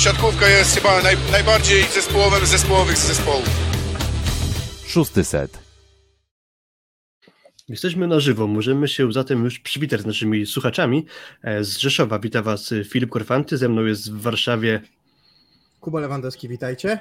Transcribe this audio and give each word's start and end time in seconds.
siatkówka 0.00 0.48
jest 0.48 0.74
chyba 0.74 1.02
naj, 1.02 1.16
najbardziej 1.32 1.82
zespołowym 1.82 2.46
z 2.46 2.50
zespołowych 2.50 2.96
z 2.96 3.06
zespołów. 3.06 3.48
Szósty 4.86 5.24
set. 5.24 5.58
Jesteśmy 7.68 8.06
na 8.06 8.20
żywo, 8.20 8.46
możemy 8.46 8.88
się 8.88 9.12
zatem 9.12 9.44
już 9.44 9.58
przywitać 9.58 10.00
z 10.00 10.06
naszymi 10.06 10.46
słuchaczami. 10.46 11.06
E, 11.42 11.64
z 11.64 11.78
Rzeszowa 11.78 12.18
wita 12.18 12.42
Was 12.42 12.74
Filip 12.84 13.10
Korfanty, 13.10 13.56
ze 13.56 13.68
mną 13.68 13.84
jest 13.84 14.12
w 14.12 14.20
Warszawie 14.20 14.80
Kuba 15.80 16.00
Lewandowski, 16.00 16.48
witajcie. 16.48 17.00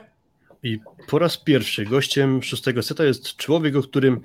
I 0.63 0.79
po 1.07 1.20
raz 1.20 1.38
pierwszy 1.38 1.86
gościem 1.86 2.43
szóstego 2.43 2.84
seta 2.84 3.04
jest 3.04 3.36
człowiek, 3.36 3.75
o 3.75 3.81
którym 3.81 4.21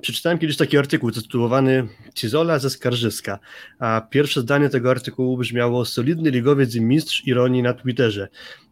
przeczytałem 0.00 0.38
kiedyś 0.38 0.56
taki 0.56 0.78
artykuł 0.78 1.12
zatytułowany 1.12 1.88
Cizola 2.14 2.58
ze 2.58 2.70
Skarżyska, 2.70 3.38
a 3.78 4.00
pierwsze 4.10 4.40
zdanie 4.40 4.68
tego 4.68 4.90
artykułu 4.90 5.36
brzmiało 5.36 5.84
solidny 5.84 6.30
ligowiec 6.30 6.74
i 6.74 6.80
mistrz 6.80 7.26
ironii 7.26 7.62
na 7.62 7.74
Twitterze, 7.74 8.28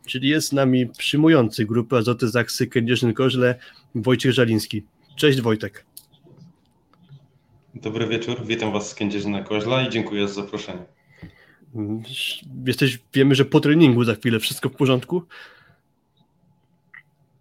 czyli 0.06 0.29
jest 0.29 0.48
z 0.48 0.52
nami 0.52 0.87
przyjmujący 0.87 1.66
grupy 1.66 1.96
Azoty 1.96 2.29
Zaksy 2.29 2.66
Kędzierzyn-Koźle 2.66 3.55
Wojciech 3.95 4.32
Żaliński. 4.32 4.82
Cześć 5.16 5.41
Wojtek. 5.41 5.84
Dobry 7.74 8.06
wieczór, 8.06 8.46
witam 8.46 8.73
Was 8.73 8.91
z 8.91 8.95
Kędzierzyna 8.95 9.43
Koźla 9.43 9.82
i 9.82 9.91
dziękuję 9.91 10.29
za 10.29 10.34
zaproszenie. 10.34 10.82
Jesteś, 12.66 12.98
wiemy, 13.15 13.34
że 13.34 13.45
po 13.45 13.60
treningu 13.60 14.04
za 14.04 14.15
chwilę 14.15 14.41
wszystko 14.41 14.68
w 14.68 14.73
porządku? 14.73 15.23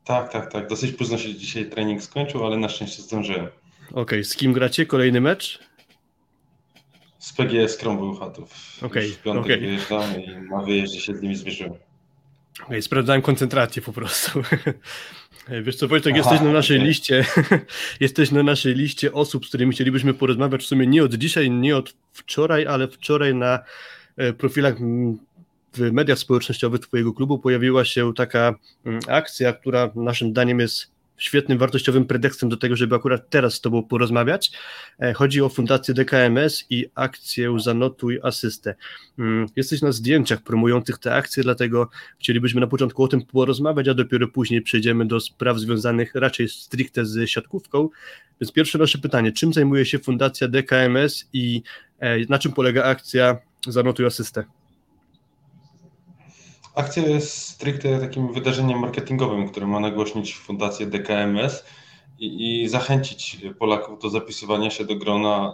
Tak, 0.04 0.32
tak, 0.32 0.52
tak. 0.52 0.68
Dosyć 0.68 0.92
późno 0.92 1.18
się 1.18 1.36
dzisiaj 1.36 1.70
trening 1.70 2.04
skończył, 2.04 2.46
ale 2.46 2.58
na 2.58 2.70
szczęście 2.70 3.02
zdążyłem. 3.02 3.48
Okej, 3.90 4.02
okay. 4.02 4.24
z 4.24 4.36
kim 4.36 4.54
gracie? 4.54 4.86
Kolejny 4.86 5.22
mecz? 5.22 5.60
Z 7.20 7.34
PGS 7.34 7.78
Chatów. 8.20 8.78
Okej, 8.78 8.88
okay, 8.88 9.10
w 9.10 9.22
piątek 9.22 9.44
okay. 9.44 9.58
wyjeżdżamy 9.58 10.24
i 10.24 10.50
na 10.50 10.62
wyjeździe 10.62 11.00
się 11.00 11.16
z 11.16 11.22
nimi 11.22 11.36
zmierzyłem. 11.36 11.74
Okay, 12.66 12.82
sprawdzałem 12.82 13.22
koncentrację 13.22 13.82
po 13.82 13.94
prostu. 13.94 14.42
Wiesz 15.64 15.76
co, 15.76 15.88
Wojtek, 15.88 16.14
Aha, 16.14 16.18
jesteś 16.18 16.48
na 16.48 16.54
naszej 16.54 16.78
okay. 16.78 16.88
liście, 16.88 17.26
jesteś 18.00 18.32
na 18.32 18.44
naszej 18.44 18.76
liście 18.76 19.14
osób, 19.14 19.46
z 19.46 19.50
którymi 19.50 19.72
chcielibyśmy 19.72 20.14
porozmawiać 20.14 20.64
w 20.64 20.66
sumie 20.66 20.88
nie 20.88 21.04
od 21.04 21.14
dzisiaj, 21.16 21.52
nie 21.52 21.78
od 21.78 21.96
wczoraj, 22.12 22.68
ale 22.68 22.88
wczoraj 22.88 23.36
na 23.36 23.60
e, 24.18 24.34
profilach 24.34 24.76
w 25.74 25.92
mediach 25.92 26.20
społecznościowych 26.20 26.82
Twojego 26.82 27.14
klubu 27.14 27.40
pojawiła 27.40 27.86
się 27.86 28.14
taka 28.14 28.56
akcja, 29.08 29.54
która 29.54 29.92
naszym 29.96 30.30
zdaniem 30.30 30.60
jest 30.60 30.93
świetnym, 31.18 31.58
wartościowym 31.58 32.06
pretekstem 32.06 32.50
do 32.50 32.58
tego, 32.58 32.76
żeby 32.76 32.96
akurat 32.96 33.30
teraz 33.30 33.54
z 33.54 33.62
Tobą 33.62 33.84
porozmawiać. 33.84 34.52
E, 35.00 35.14
chodzi 35.14 35.42
o 35.42 35.50
Fundację 35.50 35.94
DKMS 35.94 36.66
i 36.70 36.86
akcję 36.96 37.60
Zanotuj 37.60 38.20
Asystę. 38.24 38.76
Jesteś 39.56 39.82
na 39.82 39.92
zdjęciach 39.92 40.42
promujących 40.42 40.98
te 40.98 41.16
akcje, 41.16 41.44
dlatego 41.44 41.90
chcielibyśmy 42.20 42.62
na 42.62 42.68
początku 42.68 43.04
o 43.04 43.08
tym 43.08 43.22
porozmawiać, 43.22 43.88
a 43.88 43.94
dopiero 43.94 44.28
później 44.28 44.62
przejdziemy 44.62 45.06
do 45.06 45.20
spraw 45.20 45.60
związanych 45.60 46.16
raczej 46.16 46.50
stricte 46.50 47.06
z 47.06 47.30
siatkówką. 47.30 47.90
Więc 48.42 48.52
pierwsze 48.52 48.78
nasze 48.78 48.98
pytanie, 48.98 49.32
czym 49.32 49.54
zajmuje 49.54 49.86
się 49.86 50.00
Fundacja 50.00 50.48
DKMS 50.48 51.30
i 51.34 51.62
e, 52.00 52.20
na 52.30 52.40
czym 52.40 52.52
polega 52.52 52.84
akcja 52.84 53.38
Zanotuj 53.68 54.06
Asystę? 54.06 54.44
Akcja 56.76 57.08
jest 57.08 57.38
stricte 57.38 58.00
takim 58.00 58.34
wydarzeniem 58.34 58.80
marketingowym, 58.80 59.50
które 59.50 59.68
ma 59.68 59.80
nagłośnić 59.80 60.36
Fundację 60.36 60.86
DKMS 60.86 61.64
i, 62.20 62.64
i 62.64 62.70
zachęcić 62.70 63.38
Polaków 63.60 64.02
do 64.02 64.10
zapisywania 64.10 64.70
się 64.70 64.86
do 64.86 64.96
grona 64.96 65.54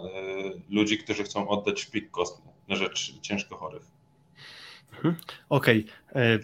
y, 0.70 0.74
ludzi, 0.74 0.98
którzy 0.98 1.24
chcą 1.24 1.48
oddać 1.48 1.80
szpik 1.80 2.10
kostny 2.10 2.52
na 2.68 2.76
rzecz 2.76 3.20
ciężko 3.22 3.56
chorych. 3.56 3.82
Mhm. 4.92 5.14
Okej. 5.48 5.84
Okay. 6.10 6.22
E, 6.22 6.38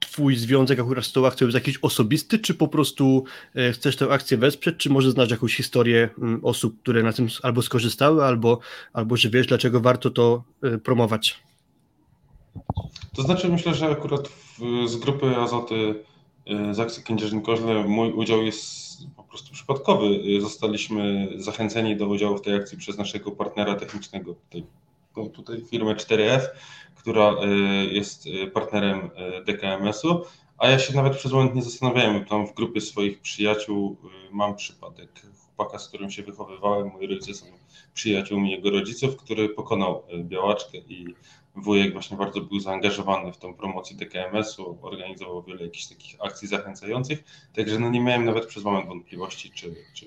twój 0.00 0.36
związek 0.36 0.80
akurat 0.80 1.04
z 1.04 1.12
tą 1.12 1.26
akcją 1.26 1.46
jest 1.46 1.54
jakiś 1.54 1.78
osobisty, 1.82 2.38
czy 2.38 2.54
po 2.54 2.68
prostu 2.68 3.24
e, 3.54 3.72
chcesz 3.72 3.96
tę 3.96 4.10
akcję 4.10 4.36
wesprzeć, 4.36 4.76
czy 4.76 4.90
może 4.90 5.10
znasz 5.10 5.30
jakąś 5.30 5.56
historię 5.56 6.08
osób, 6.42 6.82
które 6.82 7.02
na 7.02 7.12
tym 7.12 7.28
albo 7.42 7.62
skorzystały, 7.62 8.24
albo, 8.24 8.58
albo 8.92 9.16
że 9.16 9.30
wiesz, 9.30 9.46
dlaczego 9.46 9.80
warto 9.80 10.10
to 10.10 10.44
promować? 10.84 11.42
To 13.16 13.22
znaczy 13.22 13.48
myślę, 13.48 13.74
że 13.74 13.90
akurat 13.90 14.28
w, 14.28 14.58
z 14.86 14.96
grupy 14.96 15.36
Azoty 15.36 16.04
y, 16.70 16.74
z 16.74 16.80
akcji 16.80 17.02
Kędzierzyn-Koźle 17.02 17.88
mój 17.88 18.12
udział 18.12 18.42
jest 18.42 18.92
po 19.16 19.22
prostu 19.22 19.52
przypadkowy. 19.52 20.20
Zostaliśmy 20.40 21.28
zachęceni 21.36 21.96
do 21.96 22.06
udziału 22.06 22.38
w 22.38 22.42
tej 22.42 22.54
akcji 22.54 22.78
przez 22.78 22.98
naszego 22.98 23.30
partnera 23.30 23.74
technicznego, 23.74 24.34
tutaj, 24.34 24.64
no 25.16 25.26
tutaj 25.26 25.64
firmę 25.70 25.94
4F, 25.94 26.40
która 26.94 27.32
y, 27.32 27.46
jest 27.92 28.24
partnerem 28.54 29.10
DKMS-u, 29.46 30.24
a 30.58 30.68
ja 30.68 30.78
się 30.78 30.94
nawet 30.94 31.16
przez 31.16 31.32
moment 31.32 31.54
nie 31.54 31.62
zastanawiałem, 31.62 32.24
tam 32.24 32.46
w 32.46 32.54
grupie 32.54 32.80
swoich 32.80 33.20
przyjaciół 33.20 33.96
mam 34.30 34.56
przypadek 34.56 35.22
chłopaka, 35.56 35.78
z 35.78 35.88
którym 35.88 36.10
się 36.10 36.22
wychowywałem, 36.22 36.90
moi 36.92 37.06
rodzice 37.06 37.34
są 37.34 37.46
przyjaciółmi 37.94 38.50
jego 38.50 38.70
rodziców, 38.70 39.16
który 39.16 39.48
pokonał 39.48 40.02
białaczkę 40.24 40.78
i 40.78 41.14
wujek 41.56 41.92
właśnie 41.92 42.16
bardzo 42.16 42.40
był 42.40 42.60
zaangażowany 42.60 43.32
w 43.32 43.38
tą 43.38 43.54
promocję 43.54 43.96
DKMS-u, 43.96 44.78
organizował 44.82 45.42
wiele 45.42 45.62
jakichś 45.62 45.86
takich 45.86 46.16
akcji 46.20 46.48
zachęcających, 46.48 47.24
także 47.54 47.78
no 47.78 47.90
nie 47.90 48.00
miałem 48.00 48.24
nawet 48.24 48.46
przez 48.46 48.64
moment 48.64 48.88
wątpliwości, 48.88 49.50
czy, 49.50 49.74
czy, 49.94 50.06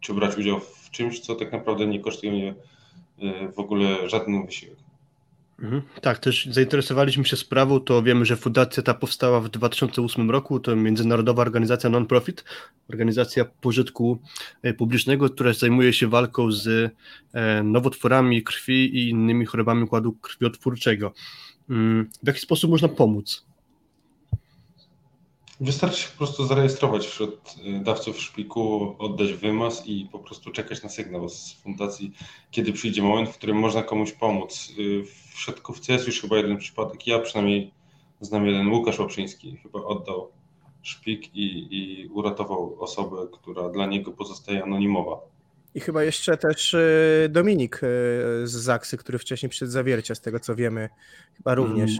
czy 0.00 0.14
brać 0.14 0.38
udział 0.38 0.60
w 0.60 0.90
czymś, 0.90 1.20
co 1.20 1.34
tak 1.34 1.52
naprawdę 1.52 1.86
nie 1.86 2.00
kosztuje 2.00 2.32
mnie 2.32 2.54
w 3.52 3.58
ogóle 3.58 4.08
żaden 4.08 4.46
wysiłek. 4.46 4.78
Mhm. 5.62 5.82
Tak, 6.00 6.18
też 6.18 6.48
zainteresowaliśmy 6.50 7.24
się 7.24 7.36
sprawą, 7.36 7.80
to 7.80 8.02
wiemy, 8.02 8.24
że 8.24 8.36
fundacja 8.36 8.82
ta 8.82 8.94
powstała 8.94 9.40
w 9.40 9.48
2008 9.48 10.30
roku, 10.30 10.60
to 10.60 10.76
międzynarodowa 10.76 11.42
organizacja 11.42 11.90
non-profit, 11.90 12.44
organizacja 12.88 13.44
pożytku 13.44 14.18
e, 14.62 14.74
publicznego, 14.74 15.30
która 15.30 15.52
zajmuje 15.52 15.92
się 15.92 16.08
walką 16.08 16.52
z 16.52 16.94
e, 17.32 17.62
nowotworami 17.62 18.42
krwi 18.42 18.96
i 18.96 19.10
innymi 19.10 19.46
chorobami 19.46 19.82
układu 19.82 20.12
krwiotwórczego. 20.12 21.12
Mm, 21.70 22.10
w 22.22 22.26
jaki 22.26 22.40
sposób 22.40 22.70
można 22.70 22.88
pomóc? 22.88 23.51
Wystarczy 25.62 26.02
się 26.02 26.08
po 26.08 26.18
prostu 26.18 26.46
zarejestrować 26.46 27.06
wśród 27.06 27.54
y, 27.66 27.84
dawców 27.84 28.20
szpiku, 28.20 28.96
oddać 28.98 29.32
wymaz 29.32 29.86
i 29.86 30.08
po 30.12 30.18
prostu 30.18 30.50
czekać 30.50 30.82
na 30.82 30.88
sygnał 30.88 31.28
z 31.28 31.52
fundacji, 31.52 32.12
kiedy 32.50 32.72
przyjdzie 32.72 33.02
moment, 33.02 33.28
w 33.28 33.38
którym 33.38 33.56
można 33.56 33.82
komuś 33.82 34.12
pomóc. 34.12 34.72
Y, 34.78 35.04
w 35.04 35.40
siatkówce 35.40 35.92
jest 35.92 36.06
już 36.06 36.20
chyba 36.20 36.36
jeden 36.36 36.56
przypadek. 36.56 37.06
Ja 37.06 37.18
przynajmniej 37.18 37.72
znam 38.20 38.46
jeden, 38.46 38.68
Łukasz 38.68 38.98
Łaprzyński 38.98 39.56
chyba 39.62 39.82
oddał 39.84 40.30
szpik 40.82 41.36
i, 41.36 41.68
i 41.70 42.08
uratował 42.08 42.76
osobę, 42.80 43.16
która 43.32 43.68
dla 43.68 43.86
niego 43.86 44.12
pozostaje 44.12 44.64
anonimowa. 44.64 45.20
I 45.74 45.80
chyba 45.80 46.04
jeszcze 46.04 46.36
też 46.36 46.74
y, 46.74 47.28
Dominik 47.30 47.80
z 48.44 48.50
Zaksy, 48.52 48.96
który 48.96 49.18
wcześniej 49.18 49.50
przyszedł 49.50 49.72
zawiercia, 49.72 50.14
z 50.14 50.20
tego 50.20 50.40
co 50.40 50.54
wiemy, 50.54 50.88
chyba 51.36 51.54
również. 51.54 51.90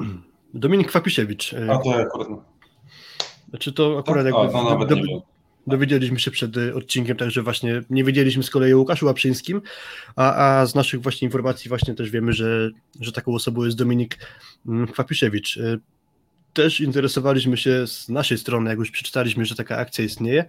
Mm. 0.00 0.22
Dominik 0.54 0.88
Kwapisiewicz. 0.88 1.54
A 1.70 1.78
to 1.78 1.94
akurat. 1.94 2.57
Znaczy 3.50 3.72
to 3.72 3.98
akurat 3.98 4.26
tak, 4.26 4.34
jakby 4.34 4.58
a, 4.58 4.86
do, 4.86 4.96
dowiedzieliśmy 5.66 6.20
się 6.20 6.30
przed 6.30 6.56
y, 6.56 6.74
odcinkiem, 6.74 7.16
także 7.16 7.42
właśnie 7.42 7.82
nie 7.90 8.04
wiedzieliśmy 8.04 8.42
z 8.42 8.50
kolei 8.50 8.72
o 8.72 8.78
Łukaszu 8.78 9.06
Łaprzyńskim, 9.06 9.62
a, 10.16 10.60
a 10.60 10.66
z 10.66 10.74
naszych 10.74 11.02
właśnie 11.02 11.26
informacji 11.26 11.68
właśnie 11.68 11.94
też 11.94 12.10
wiemy, 12.10 12.32
że, 12.32 12.70
że 13.00 13.12
taką 13.12 13.34
osobą 13.34 13.64
jest 13.64 13.76
Dominik 13.76 14.18
mm, 14.66 14.86
Kwapiszewicz. 14.86 15.56
Y, 15.56 15.80
też 16.52 16.80
interesowaliśmy 16.80 17.56
się 17.56 17.86
z 17.86 18.08
naszej 18.08 18.38
strony, 18.38 18.70
jak 18.70 18.78
już 18.78 18.90
przeczytaliśmy, 18.90 19.44
że 19.44 19.54
taka 19.54 19.76
akcja 19.76 20.04
istnieje. 20.04 20.44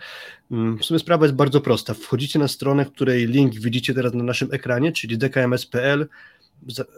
Mm, 0.52 0.78
w 0.78 0.86
sumie 0.86 1.00
sprawa 1.00 1.26
jest 1.26 1.36
bardzo 1.36 1.62
prosta. 1.62 1.94
Wchodzicie 1.94 2.40
na 2.40 2.48
stronę, 2.48 2.86
której 2.86 3.28
link 3.28 3.54
widzicie 3.56 3.94
teraz 3.94 4.14
na 4.14 4.24
naszym 4.24 4.50
ekranie, 4.52 4.92
czyli 4.92 5.18
dkms.pl, 5.18 6.08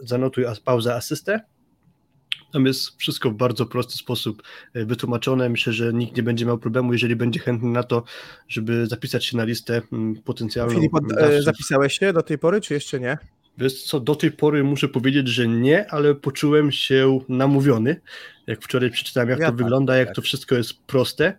zanotuj 0.02 0.44
pauza 0.64 0.94
asystę 0.94 1.40
tam 2.52 2.66
jest 2.66 2.98
wszystko 2.98 3.30
w 3.30 3.34
bardzo 3.34 3.66
prosty 3.66 3.98
sposób 3.98 4.42
e, 4.74 4.84
wytłumaczone. 4.84 5.48
Myślę, 5.48 5.72
że 5.72 5.92
nikt 5.92 6.16
nie 6.16 6.22
będzie 6.22 6.46
miał 6.46 6.58
problemu, 6.58 6.92
jeżeli 6.92 7.16
będzie 7.16 7.40
chętny 7.40 7.68
na 7.68 7.82
to, 7.82 8.02
żeby 8.48 8.86
zapisać 8.86 9.24
się 9.24 9.36
na 9.36 9.44
listę 9.44 9.82
mm, 9.92 10.14
potencjalną. 10.22 10.74
Filip, 10.74 10.92
e, 11.18 11.42
zapisałeś 11.42 11.98
się 11.98 12.12
do 12.12 12.22
tej 12.22 12.38
pory, 12.38 12.60
czy 12.60 12.74
jeszcze 12.74 13.00
nie? 13.00 13.18
Wiesz 13.58 13.82
co, 13.82 14.00
do 14.00 14.14
tej 14.14 14.32
pory 14.32 14.64
muszę 14.64 14.88
powiedzieć, 14.88 15.28
że 15.28 15.48
nie, 15.48 15.90
ale 15.90 16.14
poczułem 16.14 16.72
się 16.72 17.20
namówiony, 17.28 18.00
jak 18.46 18.62
wczoraj 18.62 18.90
przeczytałem, 18.90 19.28
jak 19.30 19.38
ja 19.38 19.46
to 19.46 19.52
tak, 19.52 19.58
wygląda, 19.58 19.96
jak 19.96 20.08
tak. 20.08 20.16
to 20.16 20.22
wszystko 20.22 20.54
jest 20.54 20.74
proste, 20.74 21.38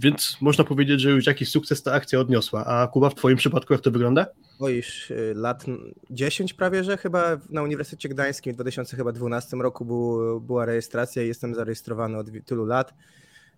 więc 0.00 0.36
można 0.40 0.64
powiedzieć, 0.64 1.00
że 1.00 1.10
już 1.10 1.26
jakiś 1.26 1.50
sukces 1.50 1.82
ta 1.82 1.92
akcja 1.92 2.20
odniosła. 2.20 2.64
A 2.64 2.86
Kuba, 2.86 3.10
w 3.10 3.14
Twoim 3.14 3.36
przypadku 3.36 3.72
jak 3.72 3.82
to 3.82 3.90
wygląda? 3.90 4.26
Boisz 4.58 5.10
y, 5.10 5.32
lat 5.36 5.64
10 6.10 6.54
prawie, 6.54 6.84
że 6.84 6.96
chyba 6.96 7.38
na 7.50 7.62
Uniwersytecie 7.62 8.08
Gdańskim 8.08 8.52
w 8.52 8.56
2012 8.56 9.56
roku 9.56 9.84
był, 9.84 10.40
była 10.40 10.64
rejestracja 10.64 11.22
i 11.22 11.28
jestem 11.28 11.54
zarejestrowany 11.54 12.18
od 12.18 12.26
tylu 12.46 12.66
lat. 12.66 12.94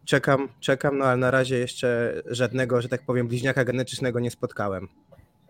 Czekam, 0.05 0.49
czekam, 0.61 0.99
no 0.99 1.05
ale 1.05 1.17
na 1.17 1.31
razie 1.31 1.59
jeszcze 1.59 2.23
żadnego, 2.27 2.83
że 2.83 2.89
tak 2.89 3.07
powiem, 3.07 3.29
bliźniaka 3.29 3.65
genetycznego 3.65 4.21
nie 4.21 4.31
spotkałem. 4.31 4.89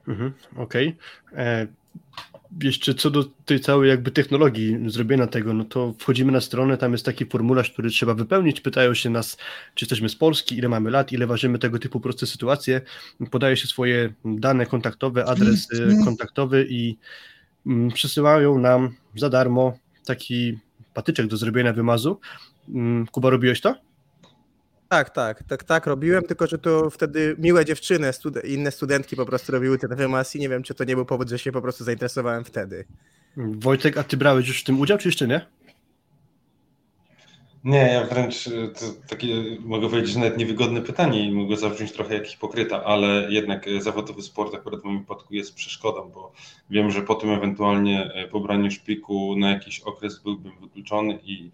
Mhm, 0.09 0.33
Okej. 0.57 0.97
Okay. 1.33 1.82
E, 1.97 2.03
jeszcze 2.63 2.95
co 2.95 3.11
do 3.11 3.25
tej 3.25 3.61
całej 3.61 3.89
jakby 3.89 4.11
technologii 4.11 4.79
zrobienia 4.87 5.27
tego, 5.27 5.53
no 5.53 5.65
to 5.65 5.95
wchodzimy 5.99 6.33
na 6.33 6.41
stronę, 6.41 6.77
tam 6.77 6.93
jest 6.93 7.05
taki 7.05 7.27
formularz, 7.27 7.71
który 7.71 7.91
trzeba 7.91 8.15
wypełnić, 8.15 8.61
pytają 8.61 8.95
się 8.95 9.11
nas, 9.11 9.37
czy 9.75 9.85
jesteśmy 9.85 10.09
z 10.09 10.17
Polski, 10.17 10.59
ile 10.59 10.69
mamy 10.69 10.91
lat, 10.91 11.13
ile 11.13 11.27
ważymy, 11.27 11.59
tego 11.59 11.79
typu 11.79 12.01
proste 12.01 12.27
sytuacje, 12.27 12.81
podaje 13.31 13.57
się 13.57 13.67
swoje 13.67 14.13
dane 14.25 14.67
kontaktowe, 14.67 15.25
adres 15.25 15.69
y, 15.73 16.05
kontaktowy 16.05 16.67
i 16.71 16.97
mm, 17.67 17.91
przysyłają 17.91 18.59
nam 18.59 18.95
za 19.17 19.31
darmo 19.31 19.79
taki 20.07 20.59
patyczek 20.95 21.27
do 21.27 21.37
zrobienia 21.37 21.73
wymazu. 21.73 22.21
Mm, 22.69 23.07
Kuba, 23.07 23.31
robiłeś 23.31 23.61
to? 23.61 23.92
Tak, 24.93 25.11
tak, 25.11 25.43
tak, 25.43 25.65
tak 25.65 25.87
robiłem, 25.87 26.23
tylko 26.23 26.47
że 26.47 26.59
to 26.59 26.91
wtedy 26.91 27.37
miłe 27.39 27.65
dziewczyny, 27.65 28.13
stud- 28.13 28.45
inne 28.45 28.71
studentki 28.71 29.17
po 29.17 29.27
prostu 29.27 29.53
robiły 29.53 29.79
ten 29.79 29.97
wymaz 29.97 30.37
i 30.37 30.41
nie 30.41 30.49
wiem, 30.49 30.63
czy 30.63 30.75
to 30.75 30.85
nie 30.85 30.95
był 30.97 31.05
powód, 31.05 31.29
że 31.29 31.39
się 31.39 31.53
po 31.53 31.63
prostu 31.63 31.85
zainteresowałem 31.85 32.45
wtedy. 32.45 32.85
Wojtek, 33.37 33.99
a 33.99 34.03
ty 34.03 34.17
brałeś 34.17 34.49
już 34.49 34.61
w 34.61 34.65
tym 34.65 34.81
udział, 34.81 34.99
czy 34.99 35.09
jeszcze 35.09 35.29
nie? 35.29 35.47
Nie, 37.65 37.79
ja 37.79 38.07
wręcz 38.07 38.45
to 38.45 38.87
takie 39.09 39.27
mogę 39.61 39.89
powiedzieć, 39.89 40.13
że 40.13 40.21
nawet 40.21 40.39
niewygodne 40.39 40.81
pytanie 40.81 41.29
i 41.29 41.33
mogę 41.33 41.57
zabrzmieć 41.57 41.93
trochę 41.93 42.15
jak 42.15 42.27
hipokryta, 42.27 42.85
ale 42.85 43.27
jednak 43.31 43.69
y, 43.69 43.83
zawodowy 43.83 44.23
sport 44.23 44.55
akurat 44.55 44.81
w 44.81 44.85
moim 44.85 44.99
wypadku 44.99 45.35
jest 45.35 45.55
przeszkodą, 45.55 46.11
bo 46.15 46.33
wiem, 46.71 46.91
że 46.91 47.03
po 47.03 47.15
tym 47.15 47.31
ewentualnie 47.31 48.25
y, 48.25 48.29
pobraniu 48.29 48.71
szpiku 48.71 49.37
na 49.37 49.51
jakiś 49.51 49.81
okres 49.81 50.19
byłbym 50.19 50.53
wykluczony 50.61 51.19
i 51.25 51.51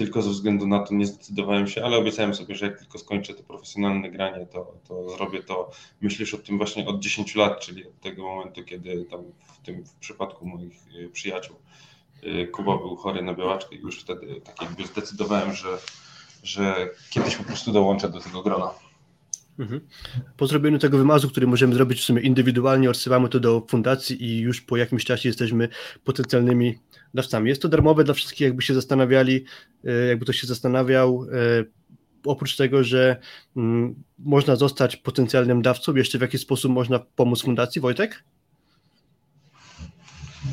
tylko 0.00 0.22
ze 0.22 0.30
względu 0.30 0.66
na 0.66 0.78
to 0.78 0.94
nie 0.94 1.06
zdecydowałem 1.06 1.66
się, 1.66 1.84
ale 1.84 1.96
obiecałem 1.96 2.34
sobie, 2.34 2.54
że 2.54 2.66
jak 2.66 2.78
tylko 2.78 2.98
skończę 2.98 3.34
to 3.34 3.42
profesjonalne 3.42 4.10
granie, 4.10 4.46
to, 4.46 4.74
to 4.88 5.08
zrobię 5.08 5.42
to, 5.42 5.70
myślisz 6.00 6.34
o 6.34 6.38
tym 6.38 6.56
właśnie 6.58 6.86
od 6.86 7.00
10 7.00 7.34
lat, 7.34 7.60
czyli 7.60 7.86
od 7.86 8.00
tego 8.00 8.22
momentu, 8.22 8.64
kiedy 8.64 9.04
tam 9.04 9.20
w 9.62 9.66
tym 9.66 9.84
w 9.84 9.94
przypadku 9.94 10.46
moich 10.46 10.80
przyjaciół 11.12 11.56
Kuba 12.52 12.76
był 12.76 12.96
chory 12.96 13.22
na 13.22 13.34
białaczkę 13.34 13.76
i 13.76 13.80
już 13.80 14.00
wtedy 14.00 14.40
tak 14.44 14.62
jakby 14.62 14.86
zdecydowałem, 14.86 15.54
że, 15.54 15.78
że 16.42 16.88
kiedyś 17.10 17.36
po 17.36 17.44
prostu 17.44 17.72
dołączę 17.72 18.08
do 18.10 18.20
tego 18.20 18.42
grona. 18.42 18.70
Mhm. 19.58 19.80
Po 20.36 20.46
zrobieniu 20.46 20.78
tego 20.78 20.98
wymazu, 20.98 21.30
który 21.30 21.46
możemy 21.46 21.74
zrobić 21.74 22.00
w 22.00 22.04
sumie 22.04 22.22
indywidualnie, 22.22 22.90
odsyłamy 22.90 23.28
to 23.28 23.40
do 23.40 23.66
fundacji 23.68 24.24
i 24.24 24.38
już 24.38 24.60
po 24.60 24.76
jakimś 24.76 25.04
czasie 25.04 25.28
jesteśmy 25.28 25.68
potencjalnymi 26.04 26.78
dawcami. 27.14 27.48
Jest 27.48 27.62
to 27.62 27.68
darmowe 27.68 28.04
dla 28.04 28.14
wszystkich, 28.14 28.40
jakby 28.40 28.62
się 28.62 28.74
zastanawiali, 28.74 29.44
e, 29.84 29.92
jakby 29.92 30.24
ktoś 30.24 30.40
się 30.40 30.46
zastanawiał. 30.46 31.26
E, 31.32 31.64
oprócz 32.24 32.56
tego, 32.56 32.84
że 32.84 33.16
mm, 33.56 33.94
można 34.18 34.56
zostać 34.56 34.96
potencjalnym 34.96 35.62
dawcą, 35.62 35.94
jeszcze 35.94 36.18
w 36.18 36.20
jaki 36.20 36.38
sposób 36.38 36.72
można 36.72 36.98
pomóc 36.98 37.42
fundacji, 37.42 37.80
Wojtek? 37.80 38.24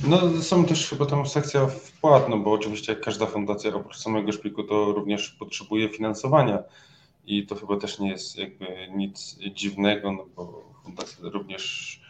No 0.03 0.41
są 0.41 0.65
też 0.65 0.89
chyba 0.89 1.05
tam 1.05 1.27
sekcja 1.27 1.67
wpłat, 1.67 2.29
no 2.29 2.37
bo 2.37 2.51
oczywiście 2.51 2.93
jak 2.93 3.01
każda 3.01 3.25
fundacja 3.25 3.75
oprócz 3.75 3.97
samego 3.97 4.31
szpiku 4.31 4.63
to 4.63 4.93
również 4.93 5.29
potrzebuje 5.29 5.89
finansowania 5.89 6.63
i 7.25 7.45
to 7.45 7.55
chyba 7.55 7.77
też 7.77 7.99
nie 7.99 8.09
jest 8.09 8.37
jakby 8.37 8.65
nic 8.95 9.37
dziwnego, 9.53 10.11
no 10.11 10.25
bo 10.35 10.73
fundacja 10.83 11.29
również, 11.29 12.01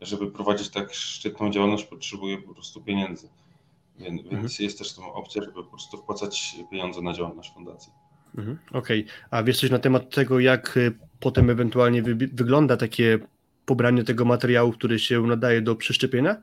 żeby 0.00 0.30
prowadzić 0.30 0.68
tak 0.68 0.94
szczytną 0.94 1.50
działalność 1.50 1.84
potrzebuje 1.84 2.38
po 2.38 2.54
prostu 2.54 2.82
pieniędzy. 2.82 3.28
Więc, 3.98 4.22
mhm. 4.22 4.40
więc 4.40 4.58
jest 4.58 4.78
też 4.78 4.94
tą 4.94 5.12
opcja, 5.12 5.42
żeby 5.42 5.54
po 5.54 5.64
prostu 5.70 5.98
wpłacać 5.98 6.56
pieniądze 6.70 7.02
na 7.02 7.12
działalność 7.12 7.54
fundacji. 7.54 7.92
Mhm. 8.38 8.58
Okej, 8.72 9.00
okay. 9.00 9.14
a 9.30 9.42
wiesz 9.42 9.60
coś 9.60 9.70
na 9.70 9.78
temat 9.78 10.14
tego, 10.14 10.40
jak 10.40 10.76
y, 10.76 10.98
potem 11.20 11.50
ewentualnie 11.50 12.02
wy 12.02 12.14
wygląda 12.14 12.76
takie 12.76 13.18
pobranie 13.66 14.04
tego 14.04 14.24
materiału, 14.24 14.72
który 14.72 14.98
się 14.98 15.22
nadaje 15.22 15.62
do 15.62 15.76
przeszczepienia? 15.76 16.36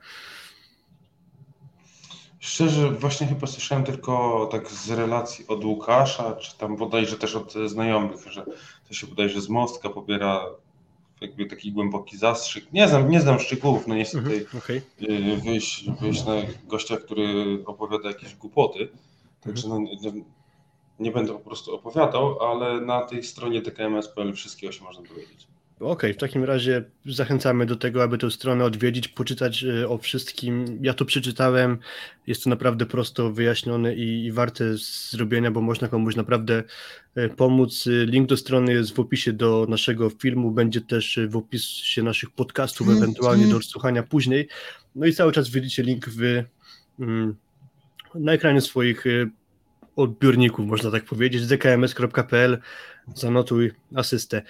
Szczerze, 2.39 2.91
właśnie 2.91 3.27
chyba 3.27 3.47
słyszałem 3.47 3.83
tylko 3.83 4.45
tak 4.51 4.71
z 4.71 4.91
relacji 4.91 5.47
od 5.47 5.65
Łukasza, 5.65 6.35
czy 6.35 6.57
tam 6.57 6.75
bodajże 6.75 7.17
też 7.17 7.35
od 7.35 7.53
znajomych, 7.65 8.31
że 8.31 8.45
to 8.87 8.93
się 8.93 9.07
bodajże 9.07 9.41
z 9.41 9.49
Mostka 9.49 9.89
pobiera 9.89 10.45
jakby 11.21 11.45
taki 11.45 11.71
głęboki 11.71 12.17
zastrzyk. 12.17 12.73
Nie 12.73 12.87
znam, 12.87 13.09
nie 13.09 13.21
znam 13.21 13.39
szczegółów, 13.39 13.87
no 13.87 13.95
nie 13.95 14.03
chcę 14.03 14.21
tutaj 14.21 14.37
mhm, 14.37 14.63
okay. 14.63 14.81
wyjść, 15.43 15.89
wyjść 16.01 16.25
na 16.25 16.33
gościa, 16.67 16.97
który 16.97 17.57
opowiada 17.65 18.07
jakieś 18.07 18.35
głupoty, 18.35 18.89
także 19.41 19.69
no, 19.69 19.79
nie, 19.79 20.11
nie 20.99 21.11
będę 21.11 21.33
po 21.33 21.39
prostu 21.39 21.75
opowiadał, 21.75 22.39
ale 22.43 22.81
na 22.81 23.01
tej 23.01 23.23
stronie 23.23 23.61
DKMS.pl 23.61 24.33
wszystkiego 24.33 24.73
się 24.73 24.83
można 24.83 25.01
dowiedzieć. 25.01 25.47
Okej, 25.81 25.91
okay, 25.91 26.13
w 26.13 26.17
takim 26.17 26.43
razie 26.43 26.83
zachęcamy 27.05 27.65
do 27.65 27.75
tego, 27.75 28.03
aby 28.03 28.17
tę 28.17 28.31
stronę 28.31 28.65
odwiedzić, 28.65 29.07
poczytać 29.07 29.63
e, 29.63 29.89
o 29.89 29.97
wszystkim. 29.97 30.79
Ja 30.81 30.93
to 30.93 31.05
przeczytałem, 31.05 31.77
jest 32.27 32.43
to 32.43 32.49
naprawdę 32.49 32.85
prosto 32.85 33.31
wyjaśnione 33.31 33.95
i, 33.95 34.25
i 34.25 34.31
warte 34.31 34.63
zrobienia, 35.09 35.51
bo 35.51 35.61
można 35.61 35.87
komuś 35.87 36.15
naprawdę 36.15 36.63
e, 37.15 37.29
pomóc. 37.29 37.85
Link 38.05 38.29
do 38.29 38.37
strony 38.37 38.73
jest 38.73 38.95
w 38.95 38.99
opisie 38.99 39.33
do 39.33 39.65
naszego 39.69 40.09
filmu, 40.09 40.51
będzie 40.51 40.81
też 40.81 41.19
w 41.27 41.37
opisie 41.37 42.03
naszych 42.03 42.29
podcastów, 42.29 42.87
mm, 42.87 43.03
ewentualnie 43.03 43.47
do 43.47 43.57
odsłuchania 43.57 44.03
później. 44.03 44.47
No 44.95 45.05
i 45.05 45.13
cały 45.13 45.31
czas 45.31 45.49
widzicie 45.49 45.83
link 45.83 46.09
w, 46.09 46.43
mm, 46.99 47.35
na 48.15 48.31
ekranie 48.31 48.61
swoich 48.61 49.07
e, 49.07 49.29
odbiorników, 49.95 50.65
można 50.65 50.91
tak 50.91 51.03
powiedzieć, 51.03 51.47
dkms.pl, 51.47 52.59
zanotuj 53.15 53.71
asystę. 53.95 54.41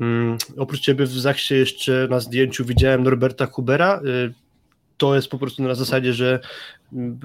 Mm, 0.00 0.38
oprócz 0.56 0.80
ciebie 0.80 1.06
w 1.06 1.12
Zachsie 1.12 1.54
jeszcze 1.54 2.06
na 2.10 2.20
zdjęciu 2.20 2.64
widziałem 2.64 3.02
Norberta 3.02 3.46
Hubera. 3.46 4.00
Y, 4.04 4.34
to 4.96 5.14
jest 5.14 5.28
po 5.28 5.38
prostu 5.38 5.62
na 5.62 5.74
zasadzie, 5.74 6.12
że 6.12 6.40
mm, 6.92 7.20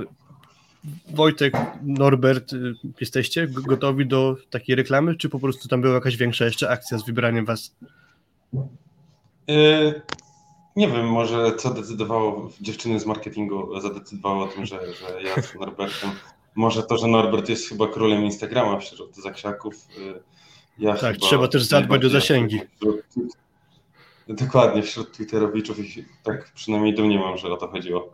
Wojtek, 1.10 1.54
Norbert, 1.84 2.54
y, 2.54 2.74
jesteście 3.02 3.48
gotowi 3.48 4.06
do 4.06 4.36
takiej 4.50 4.76
reklamy, 4.76 5.16
czy 5.16 5.30
po 5.30 5.40
prostu 5.40 5.68
tam 5.68 5.82
była 5.82 5.94
jakaś 5.94 6.18
większa 6.18 6.46
jeszcze 6.46 6.70
akcja 6.70 6.98
z 6.98 7.06
wybraniem 7.06 7.46
was? 7.46 7.76
Yy, 9.48 10.02
nie 10.76 10.88
wiem, 10.88 11.08
może 11.08 11.56
co 11.56 11.74
decydowało, 11.74 12.50
dziewczyny 12.62 13.00
z 13.00 13.06
marketingu 13.06 13.80
zadecydowało 13.82 14.44
o 14.44 14.48
tym, 14.48 14.66
że, 14.66 14.80
że 14.94 15.24
ja 15.24 15.42
z 15.42 15.56
Norbertem, 15.56 16.10
może 16.56 16.84
to, 16.84 16.98
że 16.98 17.08
Norbert 17.08 17.50
jest 17.50 17.70
chyba 17.70 17.88
królem 17.88 18.24
Instagrama 18.24 18.80
wśród 18.80 19.16
Zachsiaków, 19.16 19.76
yy, 19.98 20.24
ja 20.78 20.98
tak, 20.98 21.18
trzeba 21.18 21.48
też 21.48 21.64
zadbać 21.64 22.06
o 22.06 22.10
zasięgi. 22.10 22.60
dokładnie, 24.28 24.82
wśród 24.82 25.12
Twitterowiczów 25.12 25.80
i 25.80 26.06
tak 26.24 26.52
przynajmniej 26.54 26.96
domniemam, 26.96 27.38
że 27.38 27.48
o 27.48 27.58
to 27.58 27.68
chodziło. 27.68 28.14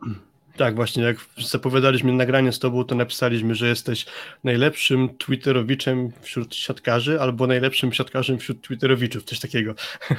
Tak, 0.58 0.75
właśnie 0.75 1.04
jak 1.04 1.18
zapowiadaliśmy 1.38 2.13
nagranie 2.13 2.52
z 2.52 2.60
tobą, 2.60 2.84
to 2.84 2.96
napisaliśmy, 2.96 3.56
że 3.56 3.68
jesteś 3.68 4.06
najlepszym 4.44 5.10
Twitterowiczem 5.18 6.12
wśród 6.22 6.56
siatkarzy 6.56 7.22
albo 7.22 7.48
najlepszym 7.48 7.94
siatkarzem 7.94 8.38
wśród 8.38 8.62
Twitterowiczów, 8.62 9.24
coś 9.24 9.39
takiego. 9.39 9.74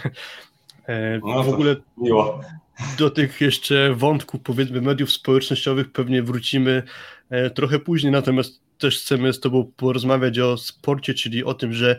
E, 0.86 1.20
no, 1.24 1.42
w 1.42 1.48
ogóle 1.48 1.76
miło. 1.98 2.40
do 2.98 3.10
tych 3.10 3.40
jeszcze 3.40 3.94
wątków, 3.94 4.40
powiedzmy, 4.44 4.80
mediów 4.80 5.12
społecznościowych 5.12 5.92
pewnie 5.92 6.22
wrócimy 6.22 6.82
e, 7.30 7.50
trochę 7.50 7.78
później, 7.78 8.12
natomiast 8.12 8.61
też 8.82 8.98
chcemy 8.98 9.32
z 9.32 9.40
Tobą 9.40 9.72
porozmawiać 9.76 10.38
o 10.38 10.56
sporcie, 10.56 11.14
czyli 11.14 11.44
o 11.44 11.54
tym, 11.54 11.72
że 11.72 11.98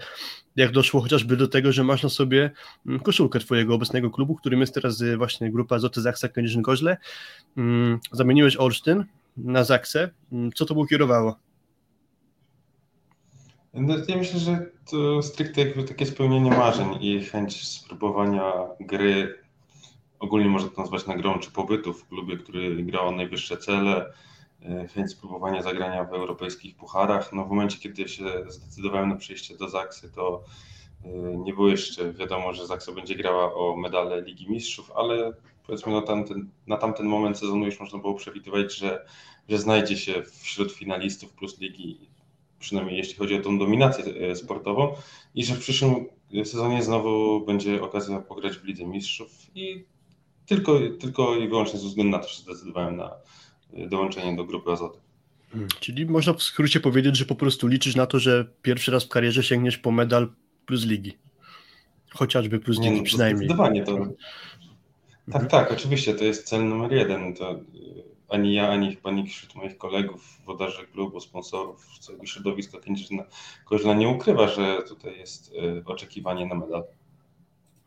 jak 0.55 0.71
doszło 0.71 1.01
chociażby 1.01 1.37
do 1.37 1.47
tego, 1.47 1.71
że 1.71 1.83
masz 1.83 2.03
na 2.03 2.09
sobie 2.09 2.51
mm, 2.87 2.99
koszulkę 2.99 3.39
Twojego 3.39 3.75
obecnego 3.75 4.11
klubu, 4.11 4.35
którym 4.35 4.61
jest 4.61 4.73
teraz 4.73 5.01
y, 5.01 5.17
właśnie 5.17 5.51
grupa 5.51 5.79
Zoty 5.79 6.01
Zaksa 6.01 6.27
Kędzierzyn-Koźle. 6.27 6.97
Mm, 7.57 7.99
zamieniłeś 8.11 8.57
Olsztyn 8.57 9.05
na 9.37 9.63
Zaksę. 9.63 10.09
Mm, 10.31 10.51
co 10.51 10.65
to 10.65 10.73
było 10.73 10.87
kierowało? 10.87 11.35
No, 13.73 13.95
ja 14.07 14.17
myślę, 14.17 14.39
że 14.39 14.65
to 14.91 15.21
stricte 15.21 15.61
jakby 15.61 15.83
takie 15.83 16.05
spełnienie 16.05 16.51
marzeń 16.51 16.87
i 17.01 17.23
chęć 17.23 17.67
spróbowania 17.67 18.51
gry, 18.79 19.39
ogólnie 20.19 20.49
można 20.49 20.69
to 20.69 20.81
nazwać 20.81 21.07
nagrą 21.07 21.39
czy 21.39 21.51
pobytu 21.51 21.93
w 21.93 22.07
klubie, 22.07 22.37
który 22.37 22.83
grał 22.83 23.11
najwyższe 23.11 23.57
cele, 23.57 24.13
chęć 24.93 25.11
spróbowania 25.11 25.61
zagrania 25.61 26.03
w 26.03 26.13
europejskich 26.13 26.75
pucharach. 26.75 27.33
No 27.33 27.45
w 27.45 27.49
momencie, 27.49 27.77
kiedy 27.77 28.09
się 28.09 28.23
zdecydowałem 28.47 29.09
na 29.09 29.15
przyjście 29.15 29.57
do 29.57 29.69
Zaksy, 29.69 30.11
to 30.11 30.43
e, 31.05 31.37
nie 31.37 31.53
było 31.53 31.69
jeszcze 31.69 32.13
wiadomo, 32.13 32.53
że 32.53 32.67
Zaksa 32.67 32.91
będzie 32.91 33.15
grała 33.15 33.55
o 33.55 33.75
medale 33.75 34.21
Ligi 34.21 34.49
Mistrzów, 34.49 34.91
ale 34.95 35.33
powiedzmy 35.65 35.91
na 35.91 36.01
tamten, 36.01 36.49
na 36.67 36.77
tamten 36.77 37.05
moment 37.05 37.37
sezonu 37.37 37.65
już 37.65 37.79
można 37.79 37.99
było 37.99 38.13
przewidywać, 38.13 38.75
że, 38.75 39.05
że 39.49 39.57
znajdzie 39.57 39.97
się 39.97 40.23
wśród 40.41 40.71
finalistów 40.71 41.33
plus 41.33 41.59
ligi, 41.59 42.09
przynajmniej 42.59 42.97
jeśli 42.97 43.15
chodzi 43.15 43.35
o 43.35 43.41
tą 43.41 43.59
dominację 43.59 44.05
e, 44.05 44.35
sportową 44.35 44.95
i 45.35 45.45
że 45.45 45.55
w 45.55 45.59
przyszłym 45.59 46.05
sezonie 46.45 46.83
znowu 46.83 47.45
będzie 47.45 47.81
okazja 47.81 48.19
pograć 48.19 48.57
w 48.57 48.63
Lidze 48.63 48.85
Mistrzów 48.85 49.55
i 49.55 49.85
tylko, 50.45 50.79
tylko 50.99 51.35
i 51.35 51.47
wyłącznie 51.47 51.79
ze 51.79 51.87
względu 51.87 52.11
na 52.11 52.19
to, 52.19 52.29
że 52.29 52.41
zdecydowałem 52.41 52.97
na, 52.97 53.15
dołączenie 53.73 54.35
do 54.35 54.43
grupy 54.43 54.71
Azoty. 54.71 54.99
Hmm, 55.51 55.69
czyli 55.79 56.05
można 56.05 56.33
w 56.33 56.43
skrócie 56.43 56.79
powiedzieć, 56.79 57.17
że 57.17 57.25
po 57.25 57.35
prostu 57.35 57.67
liczysz 57.67 57.95
na 57.95 58.05
to, 58.05 58.19
że 58.19 58.45
pierwszy 58.61 58.91
raz 58.91 59.03
w 59.03 59.09
karierze 59.09 59.43
sięgniesz 59.43 59.77
po 59.77 59.91
medal 59.91 60.33
plus 60.65 60.85
ligi. 60.85 61.17
Chociażby 62.13 62.59
plus 62.59 62.79
ligi 62.79 62.97
no, 62.97 63.03
przynajmniej. 63.03 63.47
Zdecydowanie 63.47 63.83
to. 63.83 64.07
Tak, 65.31 65.49
tak, 65.49 65.71
oczywiście, 65.71 66.13
to 66.13 66.23
jest 66.23 66.47
cel 66.47 66.67
numer 66.67 66.91
jeden. 66.91 67.35
To 67.35 67.59
ani 68.29 68.53
ja, 68.53 68.69
ani 68.69 68.95
chyba 68.95 69.11
nikt 69.11 69.31
wśród 69.31 69.55
moich 69.55 69.77
kolegów, 69.77 70.37
wodarzy 70.45 70.87
klubu, 70.87 71.19
sponsorów, 71.19 71.99
całego 71.99 72.25
środowiska 72.25 72.77
Koźla 73.65 73.93
nie 73.93 74.07
ukrywa, 74.07 74.47
że 74.47 74.83
tutaj 74.87 75.17
jest 75.17 75.53
oczekiwanie 75.85 76.45
na 76.45 76.55
medal. 76.55 76.83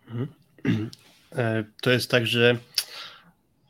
Mhm. 0.08 0.90
To 1.82 1.90
jest 1.90 2.10
tak, 2.10 2.26
że 2.26 2.58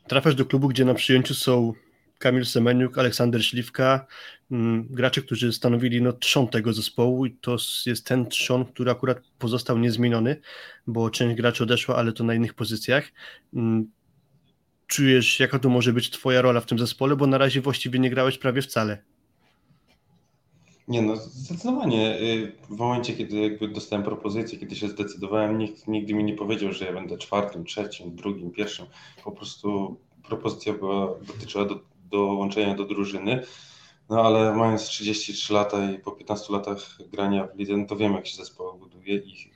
trafiasz 0.07 0.35
do 0.35 0.45
klubu, 0.45 0.67
gdzie 0.67 0.85
na 0.85 0.93
przyjęciu 0.93 1.33
są 1.33 1.73
Kamil 2.17 2.45
Semeniuk, 2.45 2.97
Aleksander 2.97 3.45
Śliwka, 3.45 4.05
mm, 4.51 4.87
gracze, 4.89 5.21
którzy 5.21 5.53
stanowili 5.53 6.01
no, 6.01 6.13
trzon 6.13 6.47
tego 6.47 6.73
zespołu 6.73 7.25
i 7.25 7.31
to 7.31 7.57
jest 7.85 8.05
ten 8.05 8.29
trzon, 8.29 8.65
który 8.65 8.91
akurat 8.91 9.21
pozostał 9.39 9.77
niezmieniony, 9.77 10.41
bo 10.87 11.09
część 11.09 11.35
graczy 11.35 11.63
odeszła, 11.63 11.95
ale 11.95 12.13
to 12.13 12.23
na 12.23 12.33
innych 12.33 12.53
pozycjach. 12.53 13.11
Mm, 13.53 13.91
czujesz, 14.87 15.39
jaka 15.39 15.59
to 15.59 15.69
może 15.69 15.93
być 15.93 16.09
twoja 16.09 16.41
rola 16.41 16.61
w 16.61 16.65
tym 16.65 16.79
zespole, 16.79 17.15
bo 17.15 17.27
na 17.27 17.37
razie 17.37 17.61
właściwie 17.61 17.99
nie 17.99 18.09
grałeś 18.09 18.37
prawie 18.37 18.61
wcale. 18.61 19.03
Nie 20.87 21.01
no, 21.01 21.15
zdecydowanie. 21.15 22.21
Y, 22.21 22.51
w 22.69 22.77
momencie, 22.77 23.13
kiedy 23.13 23.37
jakby 23.37 23.67
dostałem 23.67 24.05
propozycję, 24.05 24.59
kiedy 24.59 24.75
się 24.75 24.89
zdecydowałem, 24.89 25.57
nikt 25.57 25.87
nigdy 25.87 26.13
mi 26.13 26.23
nie 26.23 26.33
powiedział, 26.33 26.73
że 26.73 26.85
ja 26.85 26.93
będę 26.93 27.17
czwartym, 27.17 27.65
trzecim, 27.65 28.15
drugim, 28.15 28.51
pierwszym. 28.51 28.85
Po 29.23 29.31
prostu 29.31 29.97
propozycja 30.27 30.73
była, 30.73 31.19
dotyczyła 31.27 31.65
do, 31.65 31.79
dołączenia 32.09 32.75
do 32.75 32.85
drużyny. 32.85 33.43
No 34.09 34.25
ale 34.25 34.55
mając 34.55 34.83
33 34.83 35.53
lata 35.53 35.91
i 35.91 35.99
po 35.99 36.11
15 36.11 36.53
latach 36.53 36.97
grania 37.11 37.47
w 37.47 37.57
lidze, 37.57 37.77
no 37.77 37.85
to 37.85 37.95
wiem, 37.95 38.13
jak 38.13 38.27
się 38.27 38.37
zespoł 38.37 38.79
buduje 38.79 39.15
i 39.15 39.51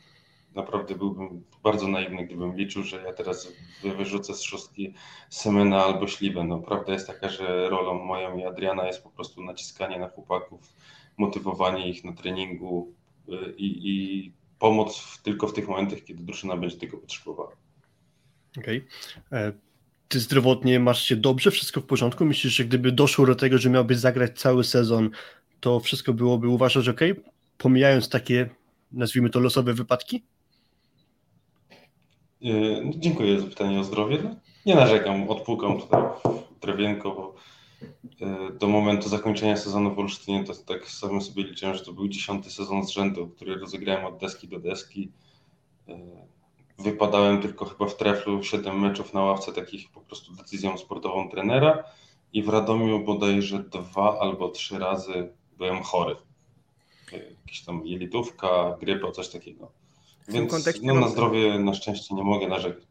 naprawdę 0.56 0.96
byłbym 0.96 1.44
bardzo 1.64 1.88
naiwny, 1.88 2.26
gdybym 2.26 2.56
liczył, 2.56 2.84
że 2.84 3.04
ja 3.04 3.14
teraz 3.14 3.54
wyrzucę 3.98 4.34
z 4.34 4.42
szóstki 4.42 4.94
Semena 5.30 5.86
albo 5.86 6.08
Śliwę. 6.08 6.44
No, 6.44 6.60
prawda 6.60 6.94
jest 6.94 7.08
taka, 7.08 7.30
że 7.30 7.70
rolą 7.70 8.04
moją 8.04 8.38
i 8.38 8.46
Adriana 8.46 8.88
jest 8.88 9.04
po 9.04 9.10
prostu 9.10 9.44
naciskanie 9.44 10.00
na 10.00 10.10
chłopaków, 10.10 10.74
motywowanie 11.18 11.90
ich 11.90 12.04
na 12.04 12.14
treningu 12.14 12.94
y, 13.30 13.54
i, 13.58 13.90
i 13.90 14.32
pomoc 14.60 14.98
w, 15.00 15.22
tylko 15.22 15.48
w 15.48 15.54
tych 15.54 15.68
momentach, 15.68 16.00
kiedy 16.04 16.24
drużyna 16.24 16.58
będzie 16.58 16.78
tego 16.78 16.98
potrzebowała. 16.98 17.56
Okej. 18.58 18.86
Okay. 19.28 19.54
Ty 20.12 20.20
zdrowotnie 20.20 20.80
masz 20.80 21.04
się 21.04 21.16
dobrze, 21.16 21.52
wszystko 21.52 21.82
w 21.82 21.86
porządku? 21.86 22.26
Myślisz, 22.26 22.54
że 22.54 22.66
gdyby 22.66 22.92
doszło 22.92 23.26
do 23.26 23.36
tego, 23.36 23.58
że 23.58 23.70
miałbyś 23.70 23.98
zagrać 23.98 24.40
cały 24.40 24.64
sezon, 24.64 25.10
to 25.60 25.80
wszystko 25.80 26.14
byłoby 26.14 26.48
uważać 26.48 26.90
ok? 26.90 27.00
Pomijając 27.58 28.10
takie, 28.10 28.50
nazwijmy 28.92 29.30
to, 29.30 29.40
losowe 29.40 29.74
wypadki? 29.74 30.24
E, 32.42 32.82
no, 32.84 32.92
dziękuję 32.96 33.40
za 33.40 33.48
pytanie 33.48 33.80
o 33.80 33.84
zdrowie. 33.84 34.18
No, 34.24 34.36
nie 34.66 34.76
narzekam, 34.76 35.30
odpukam 35.30 35.82
tutaj 35.82 36.02
drewienko, 36.62 37.12
bo 37.12 37.36
e, 38.28 38.52
do 38.60 38.68
momentu 38.68 39.10
zakończenia 39.10 39.58
sezonu 39.58 39.96
w 39.96 40.00
Olsztynie 40.00 40.44
to 40.44 40.54
tak 40.56 40.90
samo 40.90 41.22
sobie 41.22 41.44
liczyłem, 41.44 41.76
że 41.76 41.86
to 41.86 41.94
był 41.94 42.08
dziesiąty 42.08 42.50
sezon 42.50 42.86
z 42.86 42.90
rzędu, 42.90 43.28
który 43.28 43.56
rozegrałem 43.56 44.06
od 44.06 44.18
deski 44.18 44.48
do 44.48 44.60
deski. 44.60 45.12
E, 46.82 46.84
wypadałem 46.84 47.42
tylko 47.42 47.66
chyba 47.66 47.86
w 47.86 47.98
treflu 47.98 48.44
7 48.44 48.80
meczów 48.80 49.14
na 49.14 49.22
ławce 49.22 49.54
takich 49.54 49.92
po 49.92 50.02
prostu 50.02 50.34
decyzją 50.34 50.78
sportową 50.78 51.30
trenera 51.30 51.84
i 52.34 52.44
w 52.44 52.50
Radomiu 52.50 53.06
bodajże 53.06 53.60
dwa 53.60 54.20
albo 54.20 54.50
trzy 54.50 54.80
razy 54.80 55.34
byłem 55.58 55.84
chory. 55.84 56.16
Jakiś 57.46 57.62
tam 57.66 57.86
jelitówka, 57.86 58.78
grypa, 58.80 59.12
coś 59.12 59.30
takiego. 59.30 59.72
Więc 60.28 60.82
no, 60.84 60.94
na 60.94 61.08
zdrowie 61.08 61.60
na 61.60 61.74
szczęście 61.74 62.16
nie 62.16 62.24
mogę 62.24 62.48
narzekać. 62.48 62.84